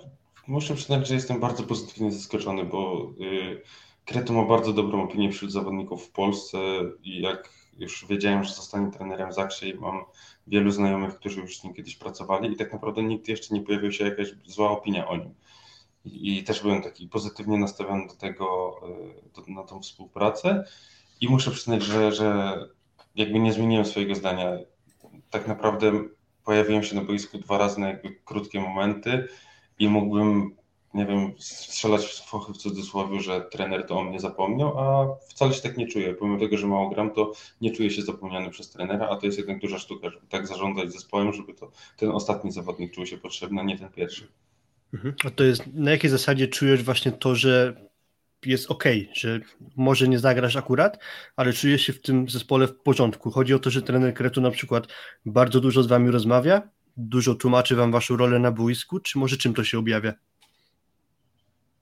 muszę 0.48 0.76
przyznać, 0.76 1.08
że 1.08 1.14
jestem 1.14 1.40
bardzo 1.40 1.64
pozytywnie 1.64 2.12
zaskoczony, 2.12 2.66
bo 2.66 3.12
y, 3.22 3.62
Kretu 4.06 4.34
ma 4.34 4.46
bardzo 4.46 4.74
dobrą 4.74 5.04
opinię 5.04 5.32
wśród 5.32 5.52
zawodników 5.52 6.06
w 6.06 6.12
Polsce 6.12 6.58
i 7.04 7.22
jak 7.22 7.50
już 7.78 8.06
wiedziałem, 8.10 8.44
że 8.44 8.54
zostanie 8.54 8.92
trenerem 8.92 9.34
Zakrze 9.34 9.70
i 9.70 9.74
mam 9.74 10.04
wielu 10.48 10.72
znajomych, 10.72 11.16
którzy 11.16 11.42
już 11.42 11.60
z 11.60 11.64
nim 11.64 11.74
kiedyś 11.74 11.96
pracowali 11.96 12.54
i 12.54 12.56
tak 12.56 12.74
naprawdę 12.74 13.04
nikt 13.04 13.28
jeszcze 13.28 13.54
nie 13.54 13.62
pojawił 13.62 13.92
się 13.92 14.06
jakaś 14.06 14.28
zła 14.46 14.72
opinia 14.72 15.08
o 15.08 15.18
nim 15.18 15.34
i 16.06 16.44
też 16.44 16.62
byłem 16.62 16.82
taki 16.82 17.08
pozytywnie 17.08 17.58
nastawiony 17.58 18.08
do 18.08 18.14
tego, 18.14 18.76
e, 18.84 19.42
do, 19.42 19.54
na 19.54 19.64
tą 19.64 19.82
współpracę 19.82 20.64
i 21.22 21.30
muszę 21.30 21.52
przyznać, 21.52 21.84
że, 21.84 22.12
że 22.12 22.58
jakby 23.16 23.40
nie 23.40 23.54
zmieniłem 23.54 23.86
swojego 23.86 24.16
zdania. 24.16 24.58
Tak 25.30 25.48
naprawdę 25.48 25.92
pojawiłem 26.44 26.84
się 26.84 26.96
na 26.96 27.04
boisku 27.04 27.38
dwa 27.38 27.58
razy 27.58 27.80
na 27.80 27.88
jakby 27.88 28.16
krótkie 28.26 28.62
momenty 28.62 29.28
i 29.80 29.90
mógłbym, 29.90 30.56
nie 30.94 31.06
wiem, 31.06 31.34
strzelać 31.40 32.06
w 32.06 32.26
fochy 32.26 32.54
w 32.54 32.58
cudzysłowie, 32.58 33.20
że 33.20 33.42
trener 33.42 33.86
to 33.86 34.00
o 34.00 34.04
mnie 34.04 34.20
zapomniał, 34.20 34.80
a 34.80 35.08
wcale 35.30 35.54
się 35.54 35.62
tak 35.62 35.78
nie 35.78 35.88
czuję. 35.88 36.14
Pomimo 36.14 36.40
tego, 36.40 36.58
że 36.58 36.68
mało 36.68 36.90
gram, 36.90 37.12
to 37.12 37.32
nie 37.62 37.72
czuję 37.72 37.92
się 37.92 38.02
zapomniany 38.02 38.50
przez 38.50 38.70
trenera, 38.70 39.10
a 39.10 39.16
to 39.16 39.26
jest 39.26 39.38
jednak 39.38 39.60
duża 39.60 39.80
sztuka, 39.80 40.10
żeby 40.10 40.28
tak 40.28 40.48
zarządzać 40.48 40.92
zespołem, 40.92 41.34
żeby 41.34 41.54
to 41.54 41.72
ten 41.98 42.12
ostatni 42.12 42.52
zawodnik 42.52 42.94
czuł 42.94 43.06
się 43.06 43.18
potrzebny, 43.18 43.62
a 43.62 43.64
nie 43.64 43.78
ten 43.78 43.90
pierwszy. 43.90 44.28
Mhm. 44.94 45.16
A 45.26 45.30
to 45.30 45.44
jest, 45.44 45.64
na 45.74 45.92
jakiej 45.92 46.10
zasadzie 46.10 46.48
czujesz 46.48 46.84
właśnie 46.84 47.12
to, 47.12 47.36
że 47.36 47.74
jest 48.46 48.72
ok, 48.72 48.84
że 49.14 49.40
może 49.76 50.08
nie 50.08 50.20
zagrasz 50.20 50.56
akurat, 50.56 51.00
ale 51.36 51.54
czujesz 51.54 51.82
się 51.82 51.94
w 51.94 52.02
tym 52.02 52.30
zespole 52.30 52.68
w 52.68 52.76
porządku. 52.76 53.32
Chodzi 53.32 53.54
o 53.54 53.60
to, 53.60 53.70
że 53.70 53.82
trener 53.82 54.14
Kretu 54.14 54.42
na 54.42 54.52
przykład 54.52 54.88
bardzo 55.26 55.60
dużo 55.60 55.84
z 55.84 55.88
wami 55.88 56.12
rozmawia, 56.12 56.62
dużo 56.98 57.36
tłumaczy 57.36 57.76
wam 57.76 57.92
waszą 57.92 58.18
rolę 58.18 58.40
na 58.40 58.52
boisku, 58.52 59.00
czy 59.00 59.18
może 59.18 59.38
czym 59.38 59.54
to 59.54 59.64
się 59.64 59.80
objawia? 59.80 60.14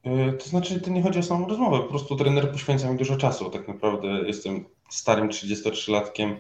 E, 0.04 0.34
to 0.34 0.50
znaczy, 0.50 0.82
to 0.82 0.90
nie 0.90 1.04
chodzi 1.04 1.20
o 1.20 1.24
samą 1.24 1.48
rozmowę, 1.48 1.78
po 1.78 1.84
prostu 1.84 2.16
trener 2.16 2.52
poświęca 2.52 2.92
mi 2.92 2.98
dużo 2.98 3.18
czasu. 3.18 3.50
Tak 3.50 3.68
naprawdę 3.68 4.08
jestem 4.08 4.66
starym 4.90 5.30
33-latkiem, 5.30 6.36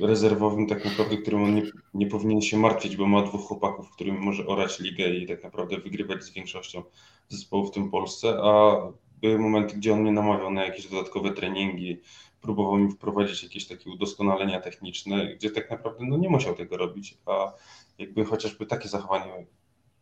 rezerwowym 0.00 0.66
tak 0.66 0.84
naprawdę, 0.84 1.16
którym 1.16 1.42
on 1.42 1.54
nie, 1.54 1.62
nie 1.94 2.06
powinien 2.06 2.40
się 2.40 2.56
martwić, 2.56 2.96
bo 2.96 3.06
ma 3.06 3.22
dwóch 3.22 3.40
chłopaków, 3.40 3.90
którym 3.90 4.18
może 4.18 4.46
orać 4.46 4.80
ligę 4.80 5.08
i 5.08 5.26
tak 5.26 5.42
naprawdę 5.42 5.78
wygrywać 5.78 6.24
z 6.24 6.32
większością 6.32 6.82
zespołów 7.28 7.70
w 7.70 7.74
tym 7.74 7.90
Polsce, 7.90 8.38
a 8.42 8.76
były 9.20 9.38
momenty, 9.38 9.76
gdzie 9.76 9.92
on 9.92 10.00
mnie 10.00 10.12
namawiał 10.12 10.50
na 10.50 10.64
jakieś 10.64 10.86
dodatkowe 10.88 11.32
treningi, 11.32 12.00
próbował 12.40 12.78
mi 12.78 12.90
wprowadzić 12.90 13.42
jakieś 13.42 13.66
takie 13.66 13.90
udoskonalenia 13.90 14.60
techniczne, 14.60 15.34
gdzie 15.34 15.50
tak 15.50 15.70
naprawdę 15.70 16.04
no, 16.04 16.16
nie 16.16 16.28
musiał 16.28 16.54
tego 16.54 16.76
robić, 16.76 17.18
a 17.26 17.52
jakby 17.98 18.24
chociażby 18.24 18.66
takie 18.66 18.88
zachowanie 18.88 19.46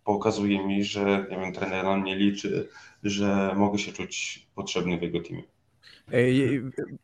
pokazuje 0.04 0.66
mi, 0.66 0.85
że 0.85 1.26
nie 1.30 1.38
wiem, 1.38 1.52
trener 1.52 1.85
na 1.85 1.96
mnie 1.96 2.16
liczy, 2.16 2.68
że 3.02 3.54
mogę 3.57 3.78
się 3.78 3.92
czuć 3.92 4.46
potrzebny 4.54 4.98
w 4.98 5.02
jego 5.02 5.20
teamie. 5.20 5.53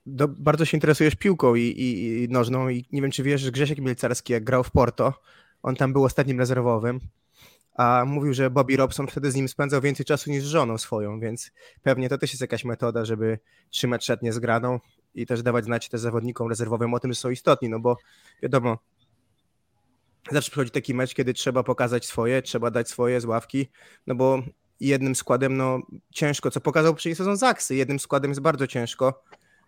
Do, 0.07 0.29
bardzo 0.29 0.65
się 0.65 0.77
interesujesz 0.77 1.15
piłką 1.15 1.55
i, 1.55 1.61
i, 1.61 2.23
i, 2.23 2.29
nożną 2.29 2.69
i 2.69 2.85
nie 2.93 3.03
wiem, 3.03 3.11
czy 3.11 3.23
wiesz, 3.23 3.41
że 3.41 3.51
Grzesiek 3.51 3.79
Mielcarski 3.79 4.33
jak 4.33 4.45
grał 4.45 4.65
w 4.65 4.71
Porto, 4.71 5.15
on 5.63 5.77
tam 5.77 5.93
był 5.93 6.05
ostatnim 6.05 6.39
rezerwowym, 6.39 7.01
a 7.75 8.05
mówił, 8.07 8.35
że 8.35 8.51
Bobby 8.51 8.77
Robson 8.77 9.07
wtedy 9.07 9.31
z 9.31 9.35
nim 9.35 9.49
spędzał 9.49 9.81
więcej 9.81 10.07
czasu 10.07 10.31
niż 10.31 10.43
z 10.45 10.47
żoną 10.47 10.79
swoją, 10.79 11.21
więc 11.21 11.51
pewnie 11.83 12.09
to 12.09 12.19
też 12.19 12.31
jest 12.31 12.41
jakaś 12.41 12.65
metoda, 12.65 13.05
żeby 13.05 13.39
trzymać 13.71 14.05
szatnię 14.05 14.33
zgraną 14.33 14.81
i 15.15 15.27
też 15.27 15.43
dawać 15.43 15.65
znać 15.65 15.89
też 15.89 16.01
zawodnikom 16.01 16.49
rezerwowym 16.49 16.95
o 16.95 17.01
tym, 17.01 17.13
że 17.13 17.21
są 17.21 17.31
istotni, 17.31 17.69
no 17.69 17.81
bo 17.81 17.97
wiadomo, 18.43 18.79
zawsze 20.31 20.51
przychodzi 20.51 20.71
taki 20.71 20.95
mecz, 20.95 21.15
kiedy 21.15 21.35
trzeba 21.35 21.63
pokazać 21.63 22.07
swoje, 22.07 22.43
trzeba 22.43 22.71
dać 22.71 22.89
swoje 22.89 23.21
z 23.21 23.25
ławki, 23.25 23.69
no 24.07 24.15
bo 24.15 24.43
jednym 24.81 25.15
składem 25.15 25.57
no 25.57 25.81
ciężko, 26.11 26.51
co 26.51 26.61
pokazał 26.61 26.93
poprzedni 26.93 27.17
sezon 27.17 27.37
Zaksy, 27.37 27.75
jednym 27.75 27.99
składem 27.99 28.31
jest 28.31 28.41
bardzo 28.41 28.67
ciężko 28.67 29.23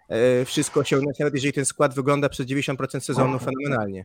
e, 0.09 0.44
wszystko 0.44 0.81
osiągnąć, 0.81 1.18
nawet 1.18 1.35
jeżeli 1.35 1.53
ten 1.53 1.64
skład 1.64 1.94
wygląda 1.94 2.29
przez 2.29 2.46
90% 2.46 3.01
sezonu 3.01 3.38
fenomenalnie. 3.38 4.05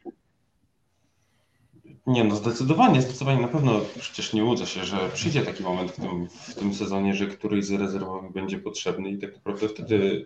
Nie, 2.07 2.23
no 2.23 2.35
zdecydowanie, 2.35 3.01
zdecydowanie 3.01 3.41
na 3.41 3.47
pewno 3.47 3.81
przecież 3.99 4.33
nie 4.33 4.43
łudzę 4.43 4.65
się, 4.65 4.85
że 4.85 5.09
przyjdzie 5.13 5.41
taki 5.41 5.63
moment 5.63 5.91
w 5.91 5.95
tym, 5.95 6.27
w 6.29 6.55
tym 6.55 6.73
sezonie, 6.73 7.13
że 7.13 7.27
któryś 7.27 7.65
z 7.65 7.71
rezerwowych 7.71 8.31
będzie 8.31 8.59
potrzebny 8.59 9.09
i 9.09 9.17
tak 9.17 9.35
naprawdę 9.35 9.69
wtedy 9.69 10.25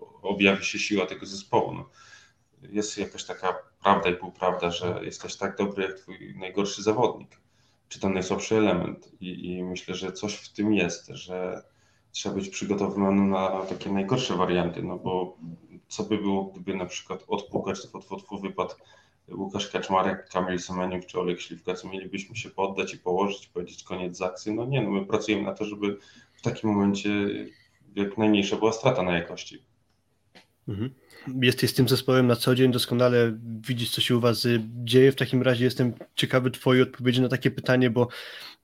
objawi 0.22 0.64
się 0.64 0.78
siła 0.78 1.06
tego 1.06 1.26
zespołu. 1.26 1.74
No. 1.74 1.88
Jest 2.62 2.98
jakaś 2.98 3.24
taka 3.24 3.54
prawda 3.82 4.10
i 4.10 4.16
półprawda, 4.16 4.70
że 4.70 5.00
jesteś 5.02 5.36
tak 5.36 5.56
dobry 5.56 5.84
jak 5.84 5.94
twój 5.94 6.34
najgorszy 6.38 6.82
zawodnik 6.82 7.40
czy 7.90 8.00
ten 8.00 8.14
najsłabszy 8.14 8.56
element. 8.56 9.12
I, 9.20 9.50
I, 9.50 9.64
myślę, 9.64 9.94
że 9.94 10.12
coś 10.12 10.34
w 10.34 10.52
tym 10.52 10.74
jest, 10.74 11.08
że 11.08 11.62
trzeba 12.12 12.34
być 12.34 12.48
przygotowany 12.48 13.22
na 13.22 13.48
takie 13.48 13.92
najgorsze 13.92 14.36
warianty, 14.36 14.82
no 14.82 14.98
bo 14.98 15.36
co 15.88 16.02
by 16.02 16.18
było, 16.18 16.44
gdyby 16.44 16.74
na 16.74 16.86
przykład 16.86 17.24
odpukać, 17.28 17.78
tfu, 17.80 18.38
wypadł 18.38 18.74
Łukasz 19.28 19.68
Kaczmarek, 19.68 20.28
Kamil 20.28 20.58
Semeniuk 20.58 21.06
czy 21.06 21.20
Olek 21.20 21.40
Śliwka, 21.40 21.74
co 21.74 21.88
mielibyśmy 21.88 22.36
się 22.36 22.50
poddać 22.50 22.94
i 22.94 22.98
położyć, 22.98 23.46
powiedzieć 23.46 23.84
koniec 23.84 24.16
z 24.16 24.22
akcji. 24.22 24.54
No 24.54 24.64
nie, 24.64 24.82
no 24.82 24.90
my 24.90 25.06
pracujemy 25.06 25.42
na 25.42 25.54
to, 25.54 25.64
żeby 25.64 25.98
w 26.34 26.42
takim 26.42 26.70
momencie 26.70 27.10
jak 27.96 28.18
najmniejsza 28.18 28.56
była 28.56 28.72
strata 28.72 29.02
na 29.02 29.12
jakości. 29.12 29.69
Mhm. 30.70 30.90
Jesteś 31.42 31.70
z 31.70 31.74
tym 31.74 31.88
zespołem 31.88 32.26
na 32.26 32.36
co 32.36 32.54
dzień, 32.54 32.72
doskonale 32.72 33.38
widzisz, 33.66 33.90
co 33.90 34.00
się 34.00 34.16
u 34.16 34.20
Was 34.20 34.46
dzieje. 34.84 35.12
W 35.12 35.16
takim 35.16 35.42
razie 35.42 35.64
jestem 35.64 35.92
ciekawy 36.14 36.50
Twojej 36.50 36.82
odpowiedzi 36.82 37.20
na 37.20 37.28
takie 37.28 37.50
pytanie, 37.50 37.90
bo 37.90 38.08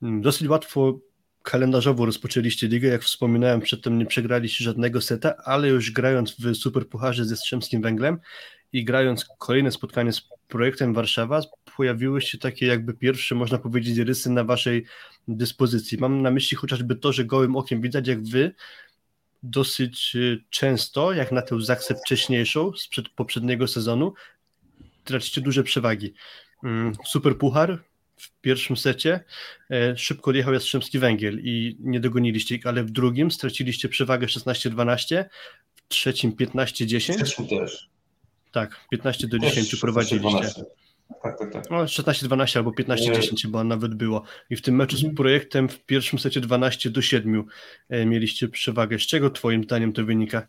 mm, 0.02 0.20
dosyć 0.20 0.48
łatwo 0.48 0.98
kalendarzowo 1.42 2.06
rozpoczęliście 2.06 2.68
ligę. 2.68 2.88
Jak 2.88 3.02
wspominałem, 3.02 3.60
przedtem 3.60 3.98
nie 3.98 4.06
przegraliście 4.06 4.64
żadnego 4.64 5.00
seta, 5.00 5.36
ale 5.44 5.68
już 5.68 5.90
grając 5.90 6.36
w 6.40 6.54
Superpucharze 6.54 7.24
ze 7.24 7.36
Strzemskim 7.36 7.82
Węglem 7.82 8.18
i 8.72 8.84
grając 8.84 9.26
kolejne 9.38 9.72
spotkanie 9.72 10.12
z 10.12 10.28
projektem 10.48 10.94
Warszawa, 10.94 11.40
pojawiły 11.76 12.20
się 12.20 12.38
takie 12.38 12.66
jakby 12.66 12.94
pierwsze, 12.94 13.34
można 13.34 13.58
powiedzieć, 13.58 13.98
rysy 13.98 14.30
na 14.30 14.44
Waszej 14.44 14.84
dyspozycji. 15.28 15.98
Mam 15.98 16.22
na 16.22 16.30
myśli 16.30 16.56
chociażby 16.56 16.96
to, 16.96 17.12
że 17.12 17.24
gołym 17.24 17.56
okiem 17.56 17.80
widać, 17.80 18.08
jak 18.08 18.22
Wy 18.22 18.54
dosyć 19.50 20.16
y, 20.16 20.44
często, 20.50 21.12
jak 21.12 21.32
na 21.32 21.42
tę 21.42 21.60
zaksę 21.60 21.94
wcześniejszą 21.94 22.72
sprzed 22.76 23.08
poprzedniego 23.08 23.68
sezonu, 23.68 24.14
tracicie 25.04 25.40
duże 25.40 25.62
przewagi. 25.62 26.14
Mm, 26.64 26.92
super 27.04 27.38
Puchar 27.38 27.84
w 28.16 28.40
pierwszym 28.40 28.76
secie 28.76 29.24
e, 29.70 29.96
szybko 29.96 30.30
odjechał 30.30 30.54
Jastrzębski 30.54 30.98
Węgiel 30.98 31.40
i 31.42 31.76
nie 31.80 32.00
dogoniliście 32.00 32.54
ich, 32.54 32.66
ale 32.66 32.84
w 32.84 32.90
drugim 32.90 33.30
straciliście 33.30 33.88
przewagę 33.88 34.26
16-12, 34.26 35.24
w 35.74 35.88
trzecim 35.88 36.32
15-10. 36.32 37.12
W 37.12 37.24
trzecim 37.24 37.48
też. 37.48 37.88
Tak, 38.52 38.86
15 38.90 39.26
do 39.26 39.38
10 39.38 39.76
prowadziliście. 39.76 40.64
Tak, 41.22 41.38
tak, 41.38 41.52
tak. 41.52 41.70
No, 41.70 41.84
16-12 41.84 42.56
albo 42.56 42.70
15-10 42.70 43.42
chyba 43.42 43.64
nawet 43.64 43.94
było. 43.94 44.22
I 44.50 44.56
w 44.56 44.62
tym 44.62 44.76
meczu 44.76 44.96
z 44.96 45.00
mhm. 45.00 45.16
projektem 45.16 45.68
w 45.68 45.84
pierwszym 45.84 46.18
secie 46.18 46.40
12 46.40 46.90
do 46.90 47.02
7 47.02 47.44
e, 47.88 48.06
mieliście 48.06 48.48
przewagę. 48.48 48.98
Z 48.98 49.02
czego 49.02 49.30
twoim 49.30 49.64
zdaniem 49.64 49.92
to 49.92 50.04
wynika? 50.04 50.46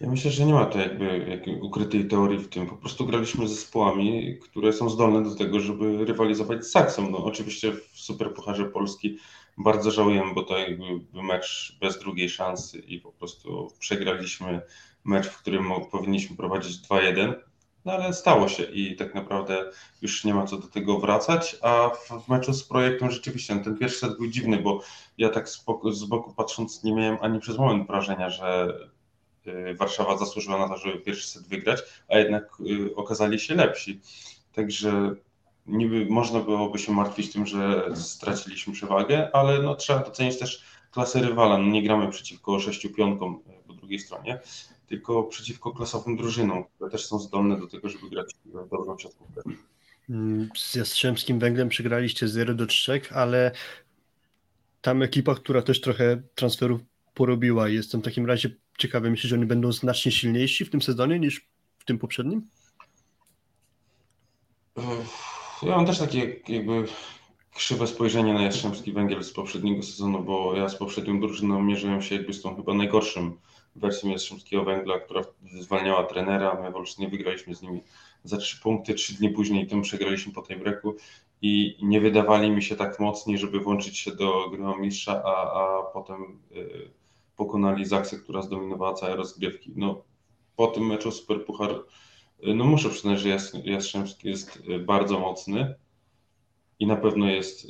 Ja 0.00 0.10
myślę, 0.10 0.30
że 0.30 0.44
nie 0.44 0.54
ma 0.54 0.66
to 0.66 0.78
jakby 0.78 1.58
ukrytej 1.62 2.08
teorii 2.08 2.38
w 2.38 2.48
tym. 2.48 2.66
Po 2.66 2.76
prostu 2.76 3.06
graliśmy 3.06 3.48
z 3.48 3.50
zespołami, 3.50 4.38
które 4.42 4.72
są 4.72 4.90
zdolne 4.90 5.22
do 5.30 5.34
tego, 5.34 5.60
żeby 5.60 6.04
rywalizować 6.04 6.66
z 6.66 6.70
Saksą. 6.70 7.10
No, 7.10 7.24
oczywiście 7.24 7.72
w 7.72 7.88
Superpucharze 7.92 8.64
Polski 8.64 9.18
bardzo 9.58 9.90
żałujemy, 9.90 10.34
bo 10.34 10.42
to 10.42 10.58
jakby 10.58 10.84
mecz 11.22 11.76
bez 11.80 11.98
drugiej 11.98 12.28
szansy 12.28 12.78
i 12.78 13.00
po 13.00 13.12
prostu 13.12 13.72
przegraliśmy 13.78 14.60
mecz, 15.04 15.26
w 15.26 15.38
którym 15.38 15.64
powinniśmy 15.90 16.36
prowadzić 16.36 16.88
2-1 16.88 17.34
no 17.84 17.92
ale 17.92 18.14
stało 18.14 18.48
się 18.48 18.62
i 18.62 18.96
tak 18.96 19.14
naprawdę 19.14 19.70
już 20.02 20.24
nie 20.24 20.34
ma 20.34 20.46
co 20.46 20.56
do 20.56 20.68
tego 20.68 20.98
wracać, 20.98 21.56
a 21.62 21.90
w 22.26 22.28
meczu 22.28 22.52
z 22.52 22.64
projektem 22.64 23.10
rzeczywiście 23.10 23.54
no, 23.54 23.64
ten 23.64 23.78
pierwszy 23.78 23.98
set 23.98 24.16
był 24.16 24.26
dziwny, 24.26 24.56
bo 24.56 24.82
ja 25.18 25.28
tak 25.28 25.48
z 25.48 26.04
boku, 26.08 26.34
patrząc 26.36 26.84
nie 26.84 26.92
miałem 26.92 27.18
ani 27.20 27.40
przez 27.40 27.58
moment 27.58 27.86
wrażenia, 27.86 28.30
że 28.30 28.74
y, 29.46 29.74
Warszawa 29.74 30.16
zasłużyła 30.16 30.58
na 30.58 30.68
to, 30.68 30.76
żeby 30.76 30.98
pierwszy 30.98 31.28
set 31.28 31.48
wygrać, 31.48 31.80
a 32.08 32.18
jednak 32.18 32.44
y, 32.60 32.96
okazali 32.96 33.40
się 33.40 33.54
lepsi. 33.54 34.00
Także 34.52 35.14
niby 35.66 36.06
można 36.06 36.40
byłoby 36.40 36.78
się 36.78 36.92
martwić 36.92 37.32
tym, 37.32 37.46
że 37.46 37.90
straciliśmy 37.96 38.72
przewagę, 38.72 39.30
ale 39.32 39.62
no, 39.62 39.74
trzeba 39.74 40.00
docenić 40.00 40.38
też 40.38 40.64
klasę 40.90 41.20
rywala. 41.20 41.58
No, 41.58 41.64
nie 41.64 41.82
gramy 41.82 42.08
przeciwko 42.08 42.60
sześciu 42.60 42.90
pionkom 42.90 43.42
po 43.66 43.72
drugiej 43.72 43.98
stronie, 43.98 44.40
tylko 44.90 45.22
przeciwko 45.22 45.72
klasowym 45.72 46.16
drużynom, 46.16 46.64
które 46.64 46.90
też 46.90 47.06
są 47.06 47.18
zdolne 47.18 47.60
do 47.60 47.66
tego, 47.66 47.88
żeby 47.88 48.10
grać 48.10 48.34
dobrą 48.70 48.98
siatkówkę. 48.98 49.42
Mm, 50.10 50.48
z 50.56 50.74
Jastrzębskim 50.74 51.38
Węglem 51.38 51.68
przegraliście 51.68 52.28
0 52.28 52.54
do 52.54 52.66
3, 52.66 53.00
ale 53.14 53.52
tam 54.80 55.02
ekipa, 55.02 55.34
która 55.34 55.62
też 55.62 55.80
trochę 55.80 56.22
transferów 56.34 56.80
porobiła. 57.14 57.68
Jestem 57.68 58.00
w 58.00 58.04
takim 58.04 58.26
razie 58.26 58.50
ciekawy, 58.78 59.10
myślę, 59.10 59.28
że 59.28 59.36
oni 59.36 59.46
będą 59.46 59.72
znacznie 59.72 60.12
silniejsi 60.12 60.64
w 60.64 60.70
tym 60.70 60.82
sezonie 60.82 61.18
niż 61.18 61.46
w 61.78 61.84
tym 61.84 61.98
poprzednim? 61.98 62.42
Ja 65.62 65.76
mam 65.76 65.86
też 65.86 65.98
takie 65.98 66.36
jakby 66.48 66.84
krzywe 67.54 67.86
spojrzenie 67.86 68.34
na 68.34 68.42
Jastrzębski 68.42 68.92
Węgiel 68.92 69.24
z 69.24 69.32
poprzedniego 69.32 69.82
sezonu, 69.82 70.22
bo 70.22 70.56
ja 70.56 70.68
z 70.68 70.76
poprzednią 70.76 71.20
drużyną 71.20 71.62
mierzyłem 71.62 72.02
się 72.02 72.14
jakby 72.14 72.34
z 72.34 72.42
tą 72.42 72.56
chyba 72.56 72.74
najgorszym 72.74 73.38
wersją 73.76 74.10
Jastrzębskiego 74.10 74.64
Węgla, 74.64 74.98
która 74.98 75.22
zwalniała 75.60 76.04
trenera. 76.04 76.60
My 76.62 76.70
w 76.70 76.98
nie 76.98 77.08
wygraliśmy 77.08 77.54
z 77.54 77.62
nimi 77.62 77.80
za 78.24 78.36
trzy 78.36 78.60
punkty, 78.60 78.94
trzy 78.94 79.14
dni 79.14 79.30
później 79.30 79.66
tym 79.66 79.82
przegraliśmy 79.82 80.32
po 80.32 80.42
tej 80.42 80.56
breaku 80.56 80.96
i 81.42 81.76
nie 81.82 82.00
wydawali 82.00 82.50
mi 82.50 82.62
się 82.62 82.76
tak 82.76 83.00
mocni, 83.00 83.38
żeby 83.38 83.60
włączyć 83.60 83.98
się 83.98 84.12
do 84.12 84.50
gry 84.50 84.62
mistrza, 84.78 85.22
a, 85.24 85.52
a 85.52 85.82
potem 85.82 86.40
y, 86.52 86.90
pokonali 87.36 87.84
Zaksę, 87.84 88.18
która 88.18 88.42
zdominowała 88.42 88.94
całe 88.94 89.16
rozgrywki. 89.16 89.72
No, 89.76 90.02
po 90.56 90.66
tym 90.66 90.86
meczu 90.86 91.10
Super 91.10 91.44
Puchar, 91.44 91.70
y, 91.70 92.54
no 92.54 92.64
muszę 92.64 92.90
przyznać, 92.90 93.20
że 93.20 93.38
Jastrzębski 93.64 94.28
jest 94.28 94.62
y, 94.68 94.78
bardzo 94.78 95.18
mocny 95.18 95.74
i 96.78 96.86
na 96.86 96.96
pewno 96.96 97.28
jest 97.28 97.66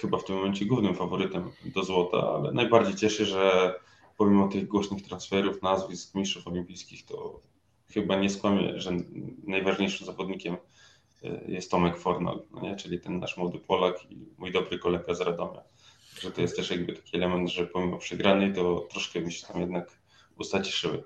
chyba 0.00 0.18
w 0.18 0.24
tym 0.24 0.36
momencie 0.36 0.66
głównym 0.66 0.94
faworytem 0.94 1.50
do 1.64 1.82
złota, 1.82 2.18
ale 2.18 2.52
najbardziej 2.52 2.94
cieszy, 2.94 3.24
że 3.24 3.74
pomimo 4.20 4.48
tych 4.48 4.68
głośnych 4.68 5.02
transferów, 5.02 5.62
nazwisk 5.62 6.14
mistrzów 6.14 6.46
olimpijskich, 6.46 7.06
to 7.06 7.40
chyba 7.94 8.16
nie 8.16 8.30
skłamię, 8.30 8.80
że 8.80 8.92
najważniejszym 9.46 10.06
zawodnikiem 10.06 10.56
e, 11.24 11.44
jest 11.48 11.70
Tomek 11.70 11.98
Fornal, 11.98 12.42
no 12.50 12.60
nie? 12.60 12.76
czyli 12.76 13.00
ten 13.00 13.18
nasz 13.18 13.36
młody 13.36 13.58
Polak 13.58 14.10
i 14.10 14.26
mój 14.38 14.52
dobry 14.52 14.78
kolega 14.78 15.14
z 15.14 15.20
Radomia. 15.20 15.62
Że 16.20 16.30
to 16.30 16.40
jest 16.40 16.56
też 16.56 16.70
jakby 16.70 16.92
taki 16.92 17.16
element, 17.16 17.50
że 17.50 17.66
pomimo 17.66 17.98
przegranej 17.98 18.54
to 18.54 18.86
troszkę 18.90 19.20
mi 19.20 19.32
się 19.32 19.46
tam 19.46 19.60
jednak 19.60 19.98
usta 20.38 20.62
cieszyły. 20.62 21.02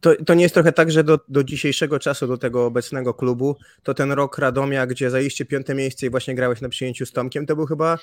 To, 0.00 0.24
to 0.26 0.34
nie 0.34 0.42
jest 0.42 0.54
trochę 0.54 0.72
tak, 0.72 0.90
że 0.90 1.04
do, 1.04 1.18
do 1.28 1.44
dzisiejszego 1.44 1.98
czasu, 1.98 2.26
do 2.26 2.38
tego 2.38 2.66
obecnego 2.66 3.14
klubu, 3.14 3.56
to 3.82 3.94
ten 3.94 4.12
rok 4.12 4.38
Radomia, 4.38 4.86
gdzie 4.86 5.10
zajęliście 5.10 5.44
piąte 5.44 5.74
miejsce 5.74 6.06
i 6.06 6.10
właśnie 6.10 6.34
grałeś 6.34 6.60
na 6.60 6.68
przyjęciu 6.68 7.06
z 7.06 7.12
Tomkiem, 7.12 7.46
to 7.46 7.56
był 7.56 7.66
chyba 7.66 7.98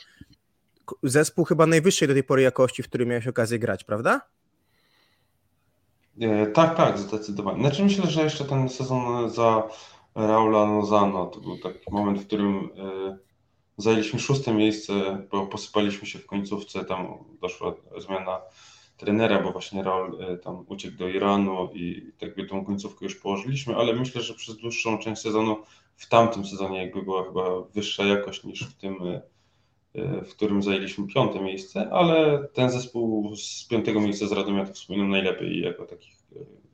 zespół 1.03 1.45
chyba 1.45 1.65
najwyższej 1.65 2.07
do 2.07 2.13
tej 2.13 2.23
pory 2.23 2.41
jakości, 2.41 2.83
w 2.83 2.89
którym 2.89 3.09
miałeś 3.09 3.27
okazję 3.27 3.59
grać, 3.59 3.83
prawda? 3.83 4.21
E, 6.21 6.47
tak, 6.47 6.77
tak, 6.77 6.97
zdecydowanie. 6.97 7.59
Znaczy 7.59 7.83
myślę, 7.83 8.07
że 8.07 8.23
jeszcze 8.23 8.45
ten 8.45 8.69
sezon 8.69 9.29
za 9.29 9.63
Raula 10.15 10.65
Lozano 10.65 11.25
to 11.25 11.39
był 11.39 11.57
taki 11.57 11.91
moment, 11.91 12.19
w 12.19 12.27
którym 12.27 12.57
e, 12.57 13.17
zajęliśmy 13.77 14.19
szóste 14.19 14.53
miejsce, 14.53 14.93
bo 15.31 15.47
posypaliśmy 15.47 16.07
się 16.07 16.19
w 16.19 16.25
końcówce, 16.25 16.85
tam 16.85 17.07
doszła 17.41 17.73
zmiana 17.97 18.41
trenera, 18.97 19.41
bo 19.41 19.51
właśnie 19.51 19.83
Raul 19.83 20.21
e, 20.21 20.37
tam 20.37 20.65
uciekł 20.67 20.97
do 20.97 21.07
Iranu 21.07 21.69
i 21.73 22.11
tak 22.19 22.35
by 22.35 22.45
tą 22.45 22.65
końcówkę 22.65 23.05
już 23.05 23.15
położyliśmy, 23.15 23.75
ale 23.75 23.93
myślę, 23.93 24.21
że 24.21 24.33
przez 24.33 24.57
dłuższą 24.57 24.97
część 24.97 25.21
sezonu 25.21 25.57
w 25.95 26.09
tamtym 26.09 26.45
sezonie 26.45 26.77
jakby 26.85 27.01
była 27.01 27.23
chyba 27.23 27.61
wyższa 27.61 28.03
jakość 28.03 28.43
niż 28.43 28.63
w 28.63 28.73
tym 28.73 28.97
w 29.95 30.29
którym 30.29 30.63
zajęliśmy 30.63 31.07
piąte 31.07 31.39
miejsce, 31.39 31.89
ale 31.91 32.47
ten 32.53 32.69
zespół 32.69 33.35
z 33.35 33.67
piątego 33.67 34.01
miejsca 34.01 34.27
z 34.27 34.31
Radomia 34.31 34.65
to 34.65 34.73
wspominam 34.73 35.09
najlepiej 35.09 35.61
jako 35.61 35.85
takich 35.85 36.13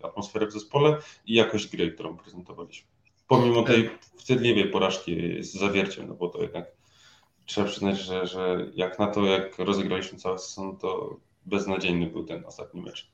e, 0.01 0.05
atmosferę 0.05 0.47
w 0.47 0.51
zespole 0.51 0.97
i 1.25 1.34
jakość 1.34 1.67
gry, 1.67 1.91
którą 1.91 2.17
prezentowaliśmy. 2.17 2.88
Pomimo 3.27 3.63
tej 3.63 3.89
wstydliwej 4.15 4.69
porażki 4.69 5.43
z 5.43 5.53
zawierciem, 5.53 6.08
no 6.08 6.13
bo 6.13 6.29
to 6.29 6.41
jednak 6.41 6.65
trzeba 7.45 7.67
przyznać, 7.67 7.99
że, 7.99 8.27
że 8.27 8.71
jak 8.75 8.99
na 8.99 9.08
to, 9.08 9.25
jak 9.25 9.60
rozegraliśmy 9.60 10.19
cały 10.19 10.39
sezon, 10.39 10.77
to 10.77 11.19
beznadziejny 11.45 12.08
był 12.08 12.23
ten 12.23 12.45
ostatni 12.45 12.82
mecz. 12.82 13.12